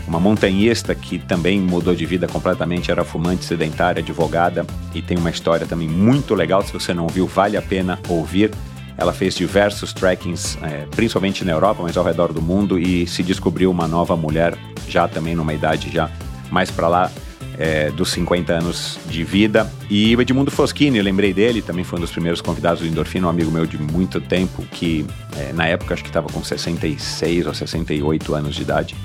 uma 0.08 0.20
montanhista 0.20 0.94
que 0.94 1.18
também 1.18 1.60
mudou 1.60 1.96
de 1.96 2.06
vida 2.06 2.28
completamente, 2.28 2.92
era 2.92 3.04
fumante, 3.04 3.44
sedentária, 3.44 4.02
advogada 4.02 4.66
e 4.94 5.02
tem 5.02 5.18
uma 5.18 5.30
história 5.30 5.66
também 5.66 5.88
muito 5.88 6.36
legal. 6.36 6.62
Se 6.62 6.72
você 6.72 6.94
não 6.94 7.08
viu, 7.08 7.26
vale 7.26 7.58
a 7.58 7.62
pena 7.62 8.00
ouvir. 8.08 8.52
Ela 8.98 9.12
fez 9.12 9.36
diversos 9.36 9.92
trekkings, 9.92 10.58
é, 10.62 10.86
principalmente 10.96 11.44
na 11.44 11.52
Europa, 11.52 11.84
mas 11.84 11.98
ao 11.98 12.04
redor 12.04 12.32
do 12.32 12.42
mundo, 12.42 12.80
e 12.80 13.06
se 13.06 13.22
descobriu 13.24 13.70
uma 13.70 13.88
nova 13.88 14.16
mulher, 14.16 14.58
já 14.88 15.08
também 15.08 15.36
numa 15.36 15.54
idade 15.54 15.92
já 15.92 16.10
mais 16.50 16.72
para 16.72 16.88
lá 16.88 17.12
é, 17.58 17.90
dos 17.92 18.10
50 18.12 18.54
anos 18.54 18.98
de 19.08 19.24
vida. 19.24 19.70
E 19.90 20.16
o 20.16 20.22
Edmundo 20.22 20.52
Foschini, 20.52 21.02
lembrei 21.02 21.34
dele, 21.34 21.62
também 21.62 21.84
foi 21.84 22.00
um 22.00 22.02
dos 22.02 22.12
primeiros 22.12 22.42
convidados 22.42 22.82
do 22.82 22.88
Endorfina, 22.88 23.28
um 23.28 23.30
amigo 23.30 23.52
meu 23.52 23.66
de 23.66 23.78
muito 23.78 24.22
tempo, 24.22 24.64
que 24.72 25.06
é, 25.38 25.54
na 25.54 25.68
época 25.68 25.94
acho 25.94 26.04
que 26.04 26.10
estava 26.10 26.28
com 26.30 26.44
66 26.44 27.48
ou 27.48 27.54
68 27.54 28.34
anos 28.34 28.56
de 28.56 28.62
idade. 28.62 28.96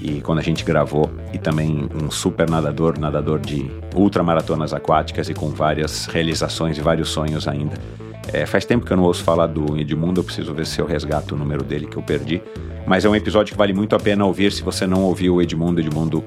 E 0.00 0.20
quando 0.20 0.38
a 0.38 0.42
gente 0.42 0.64
gravou, 0.64 1.10
e 1.32 1.38
também 1.38 1.88
um 2.02 2.10
super 2.10 2.48
nadador, 2.48 2.98
nadador 2.98 3.40
de 3.40 3.70
ultramaratonas 3.94 4.72
aquáticas 4.72 5.28
e 5.28 5.34
com 5.34 5.50
várias 5.50 6.06
realizações 6.06 6.78
e 6.78 6.80
vários 6.80 7.08
sonhos 7.08 7.48
ainda. 7.48 7.76
É, 8.32 8.44
faz 8.44 8.64
tempo 8.64 8.84
que 8.84 8.92
eu 8.92 8.96
não 8.96 9.04
ouço 9.04 9.24
falar 9.24 9.46
do 9.46 9.78
Edmundo, 9.78 10.20
eu 10.20 10.24
preciso 10.24 10.52
ver 10.52 10.66
se 10.66 10.80
eu 10.80 10.86
resgato 10.86 11.34
o 11.34 11.38
número 11.38 11.64
dele 11.64 11.86
que 11.86 11.96
eu 11.96 12.02
perdi. 12.02 12.42
Mas 12.86 13.04
é 13.04 13.08
um 13.08 13.16
episódio 13.16 13.52
que 13.52 13.58
vale 13.58 13.72
muito 13.72 13.96
a 13.96 13.98
pena 13.98 14.24
ouvir 14.24 14.52
se 14.52 14.62
você 14.62 14.86
não 14.86 15.02
ouviu 15.02 15.36
o 15.36 15.42
Edmundo, 15.42 15.80
Edmundo 15.80 16.24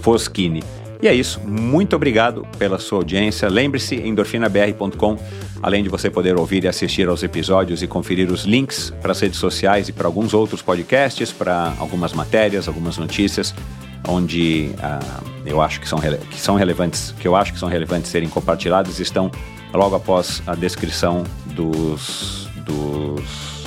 Foschini. 0.00 0.62
E 1.02 1.08
é 1.08 1.14
isso, 1.14 1.40
muito 1.40 1.94
obrigado 1.94 2.46
pela 2.58 2.78
sua 2.78 2.98
audiência. 2.98 3.48
Lembre-se, 3.48 3.96
endorfinabr.com, 3.96 5.16
além 5.62 5.82
de 5.82 5.88
você 5.88 6.10
poder 6.10 6.36
ouvir 6.36 6.64
e 6.64 6.68
assistir 6.68 7.08
aos 7.08 7.22
episódios 7.22 7.82
e 7.82 7.86
conferir 7.86 8.30
os 8.30 8.44
links 8.44 8.92
para 9.00 9.12
as 9.12 9.20
redes 9.20 9.38
sociais 9.38 9.88
e 9.88 9.92
para 9.92 10.06
alguns 10.06 10.34
outros 10.34 10.62
podcasts, 10.62 11.32
para 11.32 11.74
algumas 11.78 12.12
matérias, 12.12 12.68
algumas 12.68 12.98
notícias, 12.98 13.54
onde 14.08 14.70
uh, 14.74 15.24
eu 15.44 15.60
acho 15.60 15.80
que 15.80 15.88
são, 15.88 15.98
que 15.98 16.40
são 16.40 16.56
relevantes, 16.56 17.14
que 17.18 17.26
eu 17.26 17.34
acho 17.34 17.52
que 17.52 17.58
são 17.58 17.68
relevantes 17.68 18.10
serem 18.10 18.28
compartilhados, 18.28 19.00
estão 19.00 19.30
logo 19.72 19.96
após 19.96 20.42
a 20.46 20.54
descrição 20.54 21.24
dos, 21.46 22.48
dos, 22.64 23.64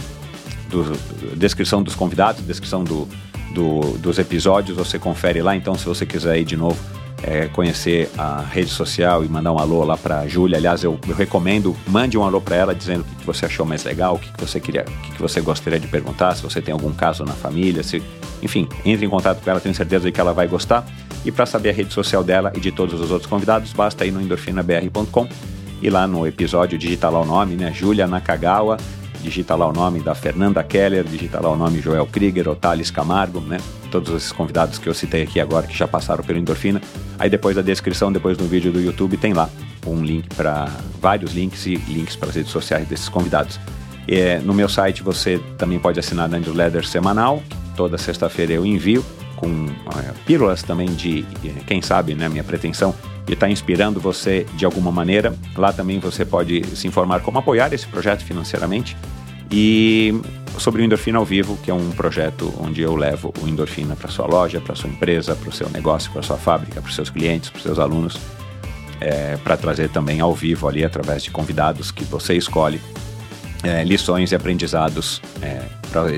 do, 0.70 1.36
descrição 1.36 1.84
dos 1.84 1.96
convidados, 1.96 2.42
descrição 2.44 2.84
do, 2.84 3.08
do, 3.54 3.98
dos 3.98 4.18
episódios, 4.20 4.78
você 4.78 4.98
confere 4.98 5.42
lá. 5.42 5.56
Então, 5.56 5.76
se 5.76 5.86
você 5.86 6.06
quiser 6.06 6.38
ir 6.38 6.46
de 6.46 6.56
novo 6.56 6.80
é, 7.24 7.48
conhecer 7.48 8.10
a 8.18 8.42
rede 8.42 8.70
social 8.70 9.24
e 9.24 9.28
mandar 9.28 9.52
um 9.52 9.60
alô 9.60 9.84
lá 9.84 9.98
para 9.98 10.28
Júlia. 10.28 10.58
Aliás, 10.58 10.84
eu, 10.84 11.00
eu, 11.08 11.16
recomendo, 11.16 11.76
mande 11.88 12.18
um 12.18 12.24
alô 12.24 12.40
para 12.40 12.56
ela 12.56 12.76
dizendo 12.76 13.02
o 13.02 13.16
que, 13.16 13.26
você 13.26 13.46
achou 13.46 13.66
mais 13.66 13.84
legal, 13.84 14.16
o 14.16 14.20
que, 14.20 14.32
você 14.40 14.60
queria, 14.60 14.84
o 14.84 15.14
que, 15.14 15.22
você 15.22 15.42
gostaria 15.42 15.80
de 15.80 15.88
perguntar, 15.88 16.36
se 16.36 16.44
você 16.44 16.62
tem 16.62 16.74
algum 16.74 16.94
caso 16.94 17.24
na 17.24 17.34
família, 17.34 17.84
se, 17.84 18.02
enfim, 18.42 18.68
entre 18.86 19.06
em 19.06 19.10
contato 19.10 19.42
com 19.44 19.50
ela, 19.50 19.60
tenho 19.60 19.76
certeza 19.76 20.06
de 20.06 20.12
que 20.12 20.20
ela 20.20 20.34
vai 20.34 20.48
gostar. 20.48 20.86
E 21.26 21.32
para 21.32 21.46
saber 21.46 21.70
a 21.70 21.74
rede 21.74 21.94
social 21.94 22.24
dela 22.24 22.52
e 22.56 22.60
de 22.60 22.72
todos 22.72 23.00
os 23.00 23.12
outros 23.12 23.30
convidados, 23.30 23.74
basta 23.74 24.06
ir 24.06 24.12
no 24.12 24.22
endorfinabr.com 24.22 25.28
e 25.82 25.90
lá 25.90 26.08
no 26.08 26.26
episódio 26.28 26.78
digita 26.78 27.10
lá 27.10 27.22
o 27.22 27.26
nome, 27.26 27.56
né? 27.56 27.72
Júlia 27.74 28.08
Nakagawa 28.08 28.78
digita 29.22 29.56
lá 29.56 29.68
o 29.68 29.74
nome 29.74 30.00
da 30.00 30.16
Fernanda 30.16 30.64
Keller, 30.64 31.04
digita 31.04 31.40
lá 31.40 31.50
o 31.50 31.56
nome 31.56 31.82
Joel 31.82 32.06
Krieger, 32.08 32.48
Otales 32.48 32.90
Camargo, 32.92 33.40
né? 33.40 33.58
Todos 33.92 34.14
esses 34.16 34.32
convidados 34.32 34.78
que 34.78 34.88
eu 34.88 34.94
citei 34.94 35.24
aqui 35.24 35.40
agora 35.40 35.68
que 35.68 35.78
já 35.78 35.88
passaram 35.88 36.24
pelo 36.24 36.40
Endorfina. 36.40 36.82
Aí 37.18 37.30
depois 37.30 37.56
da 37.56 37.62
descrição, 37.62 38.12
depois 38.12 38.38
no 38.38 38.46
vídeo 38.46 38.72
do 38.72 38.80
YouTube, 38.80 39.18
tem 39.18 39.34
lá 39.34 39.50
um 39.86 40.04
link 40.04 40.28
para 40.36 40.68
vários 41.02 41.34
links 41.34 41.66
e 41.66 41.76
links 41.76 42.16
para 42.16 42.30
as 42.30 42.36
redes 42.36 42.52
sociais 42.52 42.88
desses 42.88 43.10
convidados. 43.10 43.60
É, 44.08 44.40
no 44.40 44.54
meu 44.54 44.68
site 44.68 45.04
você 45.04 45.40
também 45.58 45.80
pode 45.80 46.00
assinar 46.00 46.26
a 46.26 46.40
newsletter 46.40 46.86
semanal, 46.86 47.44
toda 47.76 47.98
sexta-feira 47.98 48.54
eu 48.54 48.66
envio 48.66 49.06
com 49.40 49.68
é, 49.98 50.12
pílulas 50.26 50.62
também 50.62 50.88
de, 50.88 51.26
quem 51.66 51.82
sabe, 51.82 52.14
né, 52.14 52.28
minha 52.28 52.44
pretensão 52.44 52.94
de 53.26 53.34
estar 53.34 53.46
tá 53.46 53.52
inspirando 53.52 54.00
você 54.00 54.46
de 54.56 54.66
alguma 54.66 54.92
maneira. 54.92 55.34
Lá 55.56 55.72
também 55.72 56.00
você 56.00 56.26
pode 56.26 56.66
se 56.76 56.88
informar 56.88 57.22
como 57.22 57.38
apoiar 57.38 57.72
esse 57.74 57.88
projeto 57.88 58.24
financeiramente. 58.24 58.98
E 59.52 60.14
sobre 60.58 60.82
o 60.82 60.86
Endorfina 60.86 61.18
ao 61.18 61.26
Vivo, 61.26 61.58
que 61.64 61.72
é 61.72 61.74
um 61.74 61.92
projeto 61.92 62.54
onde 62.60 62.82
eu 62.82 62.96
levo 62.96 63.34
o 63.42 63.48
Endorfina 63.48 63.96
para 63.96 64.10
sua 64.10 64.28
loja, 64.28 64.60
para 64.60 64.76
sua 64.76 64.90
empresa, 64.90 65.36
para 65.36 65.50
o 65.50 65.52
seu 65.52 65.70
negócio, 65.70 66.12
para 66.12 66.22
sua 66.22 66.38
fábrica, 66.38 66.82
para 66.82 66.90
os 66.90 66.96
seus 66.96 67.10
clientes, 67.10 67.50
para 67.50 67.58
os 67.58 67.64
seus 67.64 67.80
alunos, 67.80 68.20
é, 69.00 69.38
para 69.38 69.56
trazer 69.56 69.90
também 69.90 70.20
ao 70.20 70.34
vivo 70.34 70.68
ali 70.68 70.84
através 70.84 71.24
de 71.24 71.32
convidados 71.32 71.92
que 71.92 72.04
você 72.04 72.36
escolhe 72.36 72.82
é, 73.64 73.84
lições 73.84 74.32
e 74.32 74.36
aprendizados 74.36 75.22
é, 75.42 75.62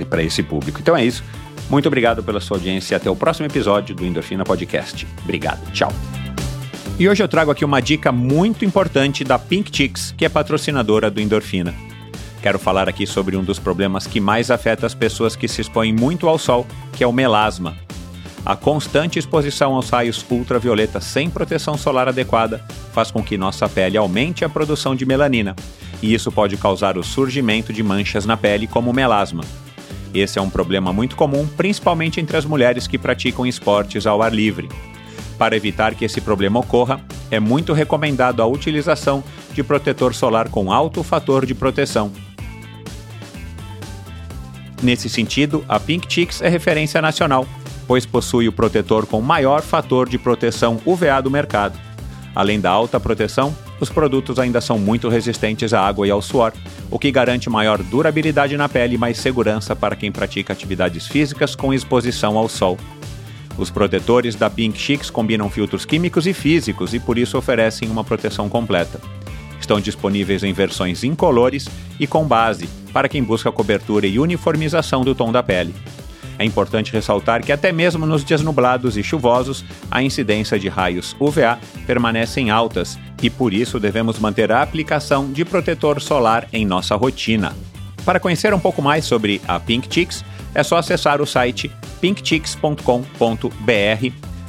para 0.09 0.23
esse 0.23 0.41
público. 0.41 0.79
Então 0.79 0.95
é 0.95 1.05
isso. 1.05 1.23
Muito 1.69 1.87
obrigado 1.87 2.23
pela 2.23 2.39
sua 2.39 2.57
audiência 2.57 2.93
e 2.93 2.97
até 2.97 3.09
o 3.09 3.15
próximo 3.15 3.45
episódio 3.45 3.95
do 3.95 4.05
Endorfina 4.05 4.43
Podcast. 4.43 5.07
Obrigado. 5.23 5.71
Tchau. 5.71 5.91
E 6.99 7.09
hoje 7.09 7.23
eu 7.23 7.27
trago 7.27 7.49
aqui 7.49 7.65
uma 7.65 7.81
dica 7.81 8.11
muito 8.11 8.63
importante 8.65 9.23
da 9.23 9.39
Pink 9.39 9.75
Chicks, 9.75 10.13
que 10.15 10.25
é 10.25 10.29
patrocinadora 10.29 11.09
do 11.09 11.19
Endorfina. 11.19 11.73
Quero 12.41 12.59
falar 12.59 12.89
aqui 12.89 13.05
sobre 13.05 13.37
um 13.37 13.43
dos 13.43 13.59
problemas 13.59 14.07
que 14.07 14.19
mais 14.19 14.51
afeta 14.51 14.85
as 14.85 14.93
pessoas 14.93 15.35
que 15.35 15.47
se 15.47 15.61
expõem 15.61 15.93
muito 15.93 16.27
ao 16.27 16.37
sol, 16.37 16.65
que 16.93 17.03
é 17.03 17.07
o 17.07 17.13
melasma. 17.13 17.75
A 18.43 18.55
constante 18.55 19.19
exposição 19.19 19.75
aos 19.75 19.89
raios 19.89 20.25
ultravioleta 20.29 20.99
sem 20.99 21.29
proteção 21.29 21.77
solar 21.77 22.07
adequada 22.07 22.65
faz 22.91 23.11
com 23.11 23.21
que 23.21 23.37
nossa 23.37 23.69
pele 23.69 23.97
aumente 23.97 24.43
a 24.43 24.49
produção 24.49 24.95
de 24.95 25.05
melanina, 25.05 25.55
e 26.01 26.13
isso 26.13 26.31
pode 26.31 26.57
causar 26.57 26.97
o 26.97 27.03
surgimento 27.03 27.71
de 27.71 27.83
manchas 27.83 28.25
na 28.25 28.35
pele, 28.35 28.65
como 28.65 28.91
melasma. 28.91 29.43
Esse 30.13 30.37
é 30.39 30.41
um 30.41 30.49
problema 30.49 30.91
muito 30.91 31.15
comum, 31.15 31.47
principalmente 31.47 32.19
entre 32.19 32.35
as 32.35 32.45
mulheres 32.45 32.87
que 32.87 32.97
praticam 32.97 33.45
esportes 33.45 34.05
ao 34.05 34.21
ar 34.21 34.33
livre. 34.33 34.69
Para 35.37 35.55
evitar 35.55 35.95
que 35.95 36.05
esse 36.05 36.21
problema 36.21 36.59
ocorra, 36.59 37.01
é 37.31 37.39
muito 37.39 37.73
recomendado 37.73 38.41
a 38.41 38.45
utilização 38.45 39.23
de 39.53 39.63
protetor 39.63 40.13
solar 40.13 40.49
com 40.49 40.71
alto 40.71 41.01
fator 41.01 41.45
de 41.45 41.55
proteção. 41.55 42.11
Nesse 44.83 45.09
sentido, 45.09 45.63
a 45.67 45.79
Pink 45.79 46.11
Chicks 46.11 46.41
é 46.41 46.49
referência 46.49 47.01
nacional, 47.01 47.47
pois 47.87 48.05
possui 48.05 48.47
o 48.47 48.51
protetor 48.51 49.05
com 49.05 49.21
maior 49.21 49.61
fator 49.61 50.09
de 50.09 50.17
proteção 50.17 50.79
UVA 50.85 51.21
do 51.21 51.31
mercado. 51.31 51.79
Além 52.35 52.59
da 52.59 52.69
alta 52.69 52.99
proteção, 52.99 53.55
os 53.81 53.89
produtos 53.89 54.37
ainda 54.37 54.61
são 54.61 54.77
muito 54.77 55.09
resistentes 55.09 55.73
à 55.73 55.81
água 55.81 56.07
e 56.07 56.11
ao 56.11 56.21
suor, 56.21 56.53
o 56.89 56.99
que 56.99 57.11
garante 57.11 57.49
maior 57.49 57.81
durabilidade 57.81 58.55
na 58.55 58.69
pele 58.69 58.93
e 58.93 58.97
mais 58.97 59.17
segurança 59.17 59.75
para 59.75 59.95
quem 59.95 60.11
pratica 60.11 60.53
atividades 60.53 61.07
físicas 61.07 61.55
com 61.55 61.73
exposição 61.73 62.37
ao 62.37 62.47
sol. 62.47 62.77
Os 63.57 63.71
protetores 63.71 64.35
da 64.35 64.51
Pink 64.51 64.79
Chicks 64.79 65.09
combinam 65.09 65.49
filtros 65.49 65.83
químicos 65.83 66.27
e 66.27 66.33
físicos 66.33 66.93
e 66.93 66.99
por 66.99 67.17
isso 67.17 67.37
oferecem 67.37 67.89
uma 67.89 68.03
proteção 68.03 68.47
completa. 68.47 69.01
Estão 69.59 69.79
disponíveis 69.79 70.43
em 70.43 70.53
versões 70.53 71.03
incolores 71.03 71.67
e 71.99 72.05
com 72.05 72.25
base, 72.25 72.69
para 72.93 73.09
quem 73.09 73.23
busca 73.23 73.51
cobertura 73.51 74.05
e 74.05 74.19
uniformização 74.19 75.03
do 75.03 75.15
tom 75.15 75.31
da 75.31 75.41
pele. 75.41 75.73
É 76.41 76.43
importante 76.43 76.91
ressaltar 76.91 77.43
que 77.43 77.51
até 77.51 77.71
mesmo 77.71 78.03
nos 78.03 78.25
dias 78.25 78.41
nublados 78.41 78.97
e 78.97 79.03
chuvosos, 79.03 79.63
a 79.91 80.01
incidência 80.01 80.57
de 80.57 80.67
raios 80.69 81.15
UVA 81.19 81.59
permanecem 81.85 82.49
altas 82.49 82.97
e 83.21 83.29
por 83.29 83.53
isso 83.53 83.79
devemos 83.79 84.17
manter 84.17 84.51
a 84.51 84.63
aplicação 84.63 85.31
de 85.31 85.45
protetor 85.45 86.01
solar 86.01 86.47
em 86.51 86.65
nossa 86.65 86.95
rotina. 86.95 87.55
Para 88.03 88.19
conhecer 88.19 88.55
um 88.55 88.59
pouco 88.59 88.81
mais 88.81 89.05
sobre 89.05 89.39
a 89.47 89.59
Pink 89.59 89.87
Chicks, 89.93 90.25
é 90.55 90.63
só 90.63 90.77
acessar 90.77 91.21
o 91.21 91.27
site 91.27 91.71
pinkchicks.com.br 92.01 92.81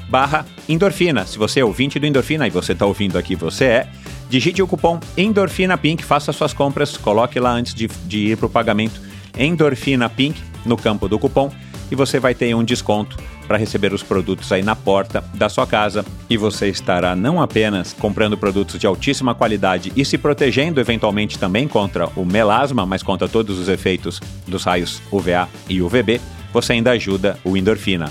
barra 0.08 0.46
endorfina. 0.66 1.26
Se 1.26 1.36
você 1.36 1.60
é 1.60 1.64
ouvinte 1.64 1.98
do 1.98 2.06
Endorfina 2.06 2.46
e 2.46 2.50
você 2.50 2.72
está 2.72 2.86
ouvindo 2.86 3.18
aqui, 3.18 3.36
você 3.36 3.64
é, 3.66 3.88
digite 4.30 4.62
o 4.62 4.66
cupom 4.66 4.98
Endorfina 5.14 5.76
Pink, 5.76 6.02
faça 6.02 6.32
suas 6.32 6.54
compras, 6.54 6.96
coloque 6.96 7.38
lá 7.38 7.50
antes 7.50 7.74
de, 7.74 7.86
de 8.06 8.30
ir 8.30 8.38
para 8.38 8.46
o 8.46 8.50
pagamento 8.50 8.98
Endorfina 9.38 10.08
Pink 10.08 10.40
no 10.64 10.78
campo 10.78 11.06
do 11.06 11.18
cupom 11.18 11.52
e 11.92 11.94
você 11.94 12.18
vai 12.18 12.34
ter 12.34 12.54
um 12.54 12.64
desconto 12.64 13.18
para 13.46 13.58
receber 13.58 13.92
os 13.92 14.02
produtos 14.02 14.50
aí 14.50 14.62
na 14.62 14.74
porta 14.74 15.22
da 15.34 15.50
sua 15.50 15.66
casa 15.66 16.02
e 16.28 16.38
você 16.38 16.70
estará 16.70 17.14
não 17.14 17.40
apenas 17.40 17.92
comprando 17.92 18.38
produtos 18.38 18.80
de 18.80 18.86
altíssima 18.86 19.34
qualidade 19.34 19.92
e 19.94 20.02
se 20.02 20.16
protegendo 20.16 20.80
eventualmente 20.80 21.38
também 21.38 21.68
contra 21.68 22.06
o 22.16 22.24
melasma, 22.24 22.86
mas 22.86 23.02
contra 23.02 23.28
todos 23.28 23.58
os 23.58 23.68
efeitos 23.68 24.20
dos 24.48 24.64
raios 24.64 25.02
UVA 25.12 25.46
e 25.68 25.82
UVB, 25.82 26.18
você 26.50 26.72
ainda 26.72 26.92
ajuda 26.92 27.38
o 27.44 27.58
endorfina. 27.58 28.10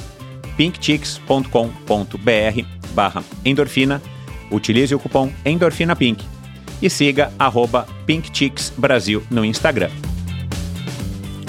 pinkchicks.com.br 0.56 2.66
barra 2.94 3.24
endorfina, 3.44 4.00
utilize 4.52 4.94
o 4.94 5.00
cupom 5.00 5.32
endorfinapink 5.44 6.24
e 6.80 6.88
siga 6.88 7.34
arroba 7.40 7.88
pinkchicksbrasil 8.06 9.24
no 9.32 9.44
Instagram. 9.44 9.90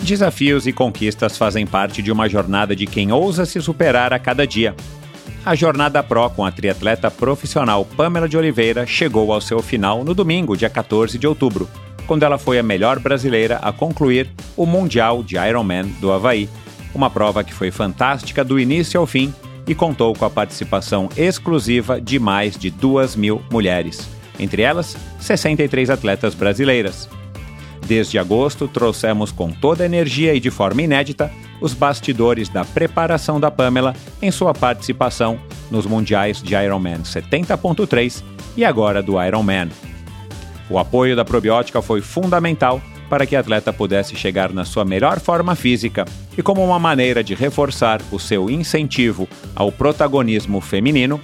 Desafios 0.03 0.67
e 0.67 0.73
conquistas 0.73 1.39
fazem 1.39 1.65
parte 1.65 2.03
de 2.03 2.11
uma 2.11 2.29
jornada 2.29 2.75
de 2.75 2.87
quem 2.87 3.13
ousa 3.13 3.47
se 3.47 3.63
superar 3.63 4.13
a 4.13 4.19
cada 4.19 4.45
dia. 4.45 4.75
A 5.45 5.55
jornada 5.55 6.03
Pro 6.03 6.29
com 6.31 6.45
a 6.45 6.51
triatleta 6.51 7.09
profissional 7.09 7.85
Pamela 7.85 8.29
de 8.29 8.37
Oliveira 8.37 8.85
chegou 8.85 9.33
ao 9.33 9.41
seu 9.41 9.63
final 9.63 10.03
no 10.03 10.13
domingo, 10.13 10.57
dia 10.57 10.69
14 10.69 11.17
de 11.17 11.27
outubro, 11.27 11.69
quando 12.05 12.25
ela 12.25 12.37
foi 12.37 12.59
a 12.59 12.65
melhor 12.65 12.99
brasileira 12.99 13.59
a 13.63 13.73
concluir 13.73 14.29
o 14.57 14.67
Mundial 14.67 15.23
de 15.23 15.37
Ironman 15.37 15.87
do 16.01 16.11
Havaí, 16.11 16.49
uma 16.93 17.09
prova 17.09 17.45
que 17.45 17.55
foi 17.55 17.71
fantástica 17.71 18.45
do 18.45 18.59
início 18.59 18.99
ao 18.99 19.07
fim 19.07 19.33
e 19.69 19.75
contou 19.75 20.15
com 20.15 20.25
a 20.25 20.31
participação 20.31 21.09
exclusiva 21.17 22.01
de 22.01 22.19
mais 22.19 22.59
de 22.59 22.71
duas 22.71 23.15
mil 23.15 23.41
mulheres, 23.53 24.09
entre 24.39 24.63
elas 24.63 24.97
63 25.21 25.91
atletas 25.91 26.35
brasileiras. 26.35 27.09
Desde 27.87 28.19
agosto, 28.19 28.69
trouxemos 28.69 29.33
com 29.33 29.51
toda 29.51 29.83
a 29.83 29.87
energia 29.87 30.35
e 30.35 30.41
de 30.41 30.51
forma 30.51 30.83
inédita 30.83 31.33
os 31.61 31.75
bastidores 31.75 32.49
da 32.49 32.65
preparação 32.65 33.39
da 33.39 33.51
Pamela 33.51 33.95
em 34.21 34.31
sua 34.31 34.53
participação 34.53 35.39
nos 35.71 35.87
mundiais 35.87 36.43
de 36.43 36.55
Ironman 36.55 37.03
70.3 37.03 38.23
e 38.57 38.65
agora 38.65 39.03
do 39.03 39.23
Ironman. 39.23 39.69
O 40.69 40.79
apoio 40.79 41.17
da 41.17 41.25
probiótica 41.25 41.83
foi 41.83 42.01
fundamental 42.01 42.81
para 43.09 43.27
que 43.27 43.37
a 43.37 43.41
atleta 43.41 43.73
pudesse 43.73 44.17
chegar 44.17 44.53
na 44.53 44.65
sua 44.65 44.87
melhor 44.87 45.21
forma 45.21 45.55
física 45.55 46.07
e 46.37 46.43
como 46.43 46.65
uma 46.65 46.79
maneira 46.79 47.23
de 47.23 47.35
reforçar 47.35 48.01
o 48.11 48.19
seu 48.19 48.49
incentivo 48.49 49.29
ao 49.55 49.71
protagonismo 49.71 50.63
feminino, 50.63 51.21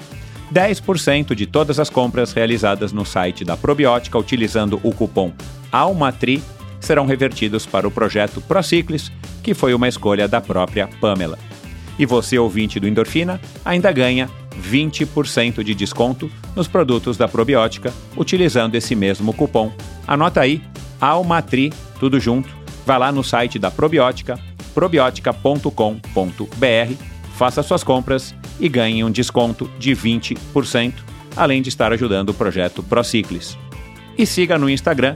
10% 0.52 1.34
de 1.34 1.46
todas 1.46 1.78
as 1.78 1.90
compras 1.90 2.32
realizadas 2.32 2.92
no 2.92 3.04
site 3.04 3.44
da 3.44 3.56
Probiótica 3.56 4.18
utilizando 4.18 4.80
o 4.82 4.92
cupom 4.92 5.32
ALMATRI 5.70 6.42
serão 6.80 7.06
revertidos 7.06 7.66
para 7.66 7.86
o 7.86 7.90
projeto 7.90 8.40
Prociclis, 8.40 9.12
que 9.42 9.54
foi 9.54 9.74
uma 9.74 9.88
escolha 9.88 10.28
da 10.28 10.40
própria 10.40 10.88
Pamela. 11.00 11.38
E 11.98 12.06
você, 12.06 12.38
ouvinte 12.38 12.78
do 12.78 12.86
Endorfina, 12.86 13.40
ainda 13.64 13.90
ganha 13.90 14.30
20% 14.58 15.62
de 15.62 15.74
desconto 15.74 16.30
nos 16.54 16.68
produtos 16.68 17.16
da 17.16 17.26
probiótica 17.26 17.92
utilizando 18.16 18.74
esse 18.74 18.94
mesmo 18.94 19.32
cupom. 19.32 19.72
Anota 20.06 20.40
aí, 20.40 20.62
Almatri, 21.00 21.72
tudo 21.98 22.20
junto. 22.20 22.48
Vá 22.86 22.96
lá 22.96 23.12
no 23.12 23.22
site 23.22 23.58
da 23.58 23.70
Probiótica, 23.70 24.38
probiotica.com.br, 24.72 27.04
faça 27.36 27.62
suas 27.62 27.84
compras 27.84 28.34
e 28.60 28.68
ganhe 28.68 29.04
um 29.04 29.10
desconto 29.10 29.70
de 29.78 29.92
20%, 29.92 30.94
além 31.36 31.62
de 31.62 31.68
estar 31.68 31.92
ajudando 31.92 32.30
o 32.30 32.34
projeto 32.34 32.82
Prociclis. 32.82 33.56
E 34.16 34.26
siga 34.26 34.58
no 34.58 34.68
Instagram, 34.68 35.14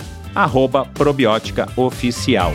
probióticaoficial. 0.94 2.52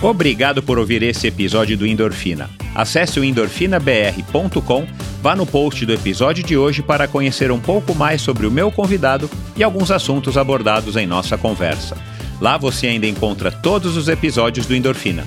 Obrigado 0.00 0.62
por 0.62 0.78
ouvir 0.78 1.02
esse 1.02 1.26
episódio 1.26 1.76
do 1.76 1.86
Endorfina. 1.86 2.48
Acesse 2.74 3.18
o 3.18 3.24
endorfinabr.com, 3.24 4.86
vá 5.20 5.34
no 5.34 5.44
post 5.44 5.84
do 5.84 5.92
episódio 5.92 6.44
de 6.44 6.56
hoje 6.56 6.82
para 6.82 7.08
conhecer 7.08 7.50
um 7.50 7.58
pouco 7.58 7.94
mais 7.94 8.20
sobre 8.20 8.46
o 8.46 8.50
meu 8.50 8.70
convidado 8.70 9.28
e 9.56 9.64
alguns 9.64 9.90
assuntos 9.90 10.36
abordados 10.36 10.94
em 10.96 11.06
nossa 11.06 11.36
conversa. 11.36 11.96
Lá 12.40 12.56
você 12.56 12.86
ainda 12.86 13.06
encontra 13.06 13.50
todos 13.50 13.96
os 13.96 14.08
episódios 14.08 14.66
do 14.66 14.76
Endorfina. 14.76 15.26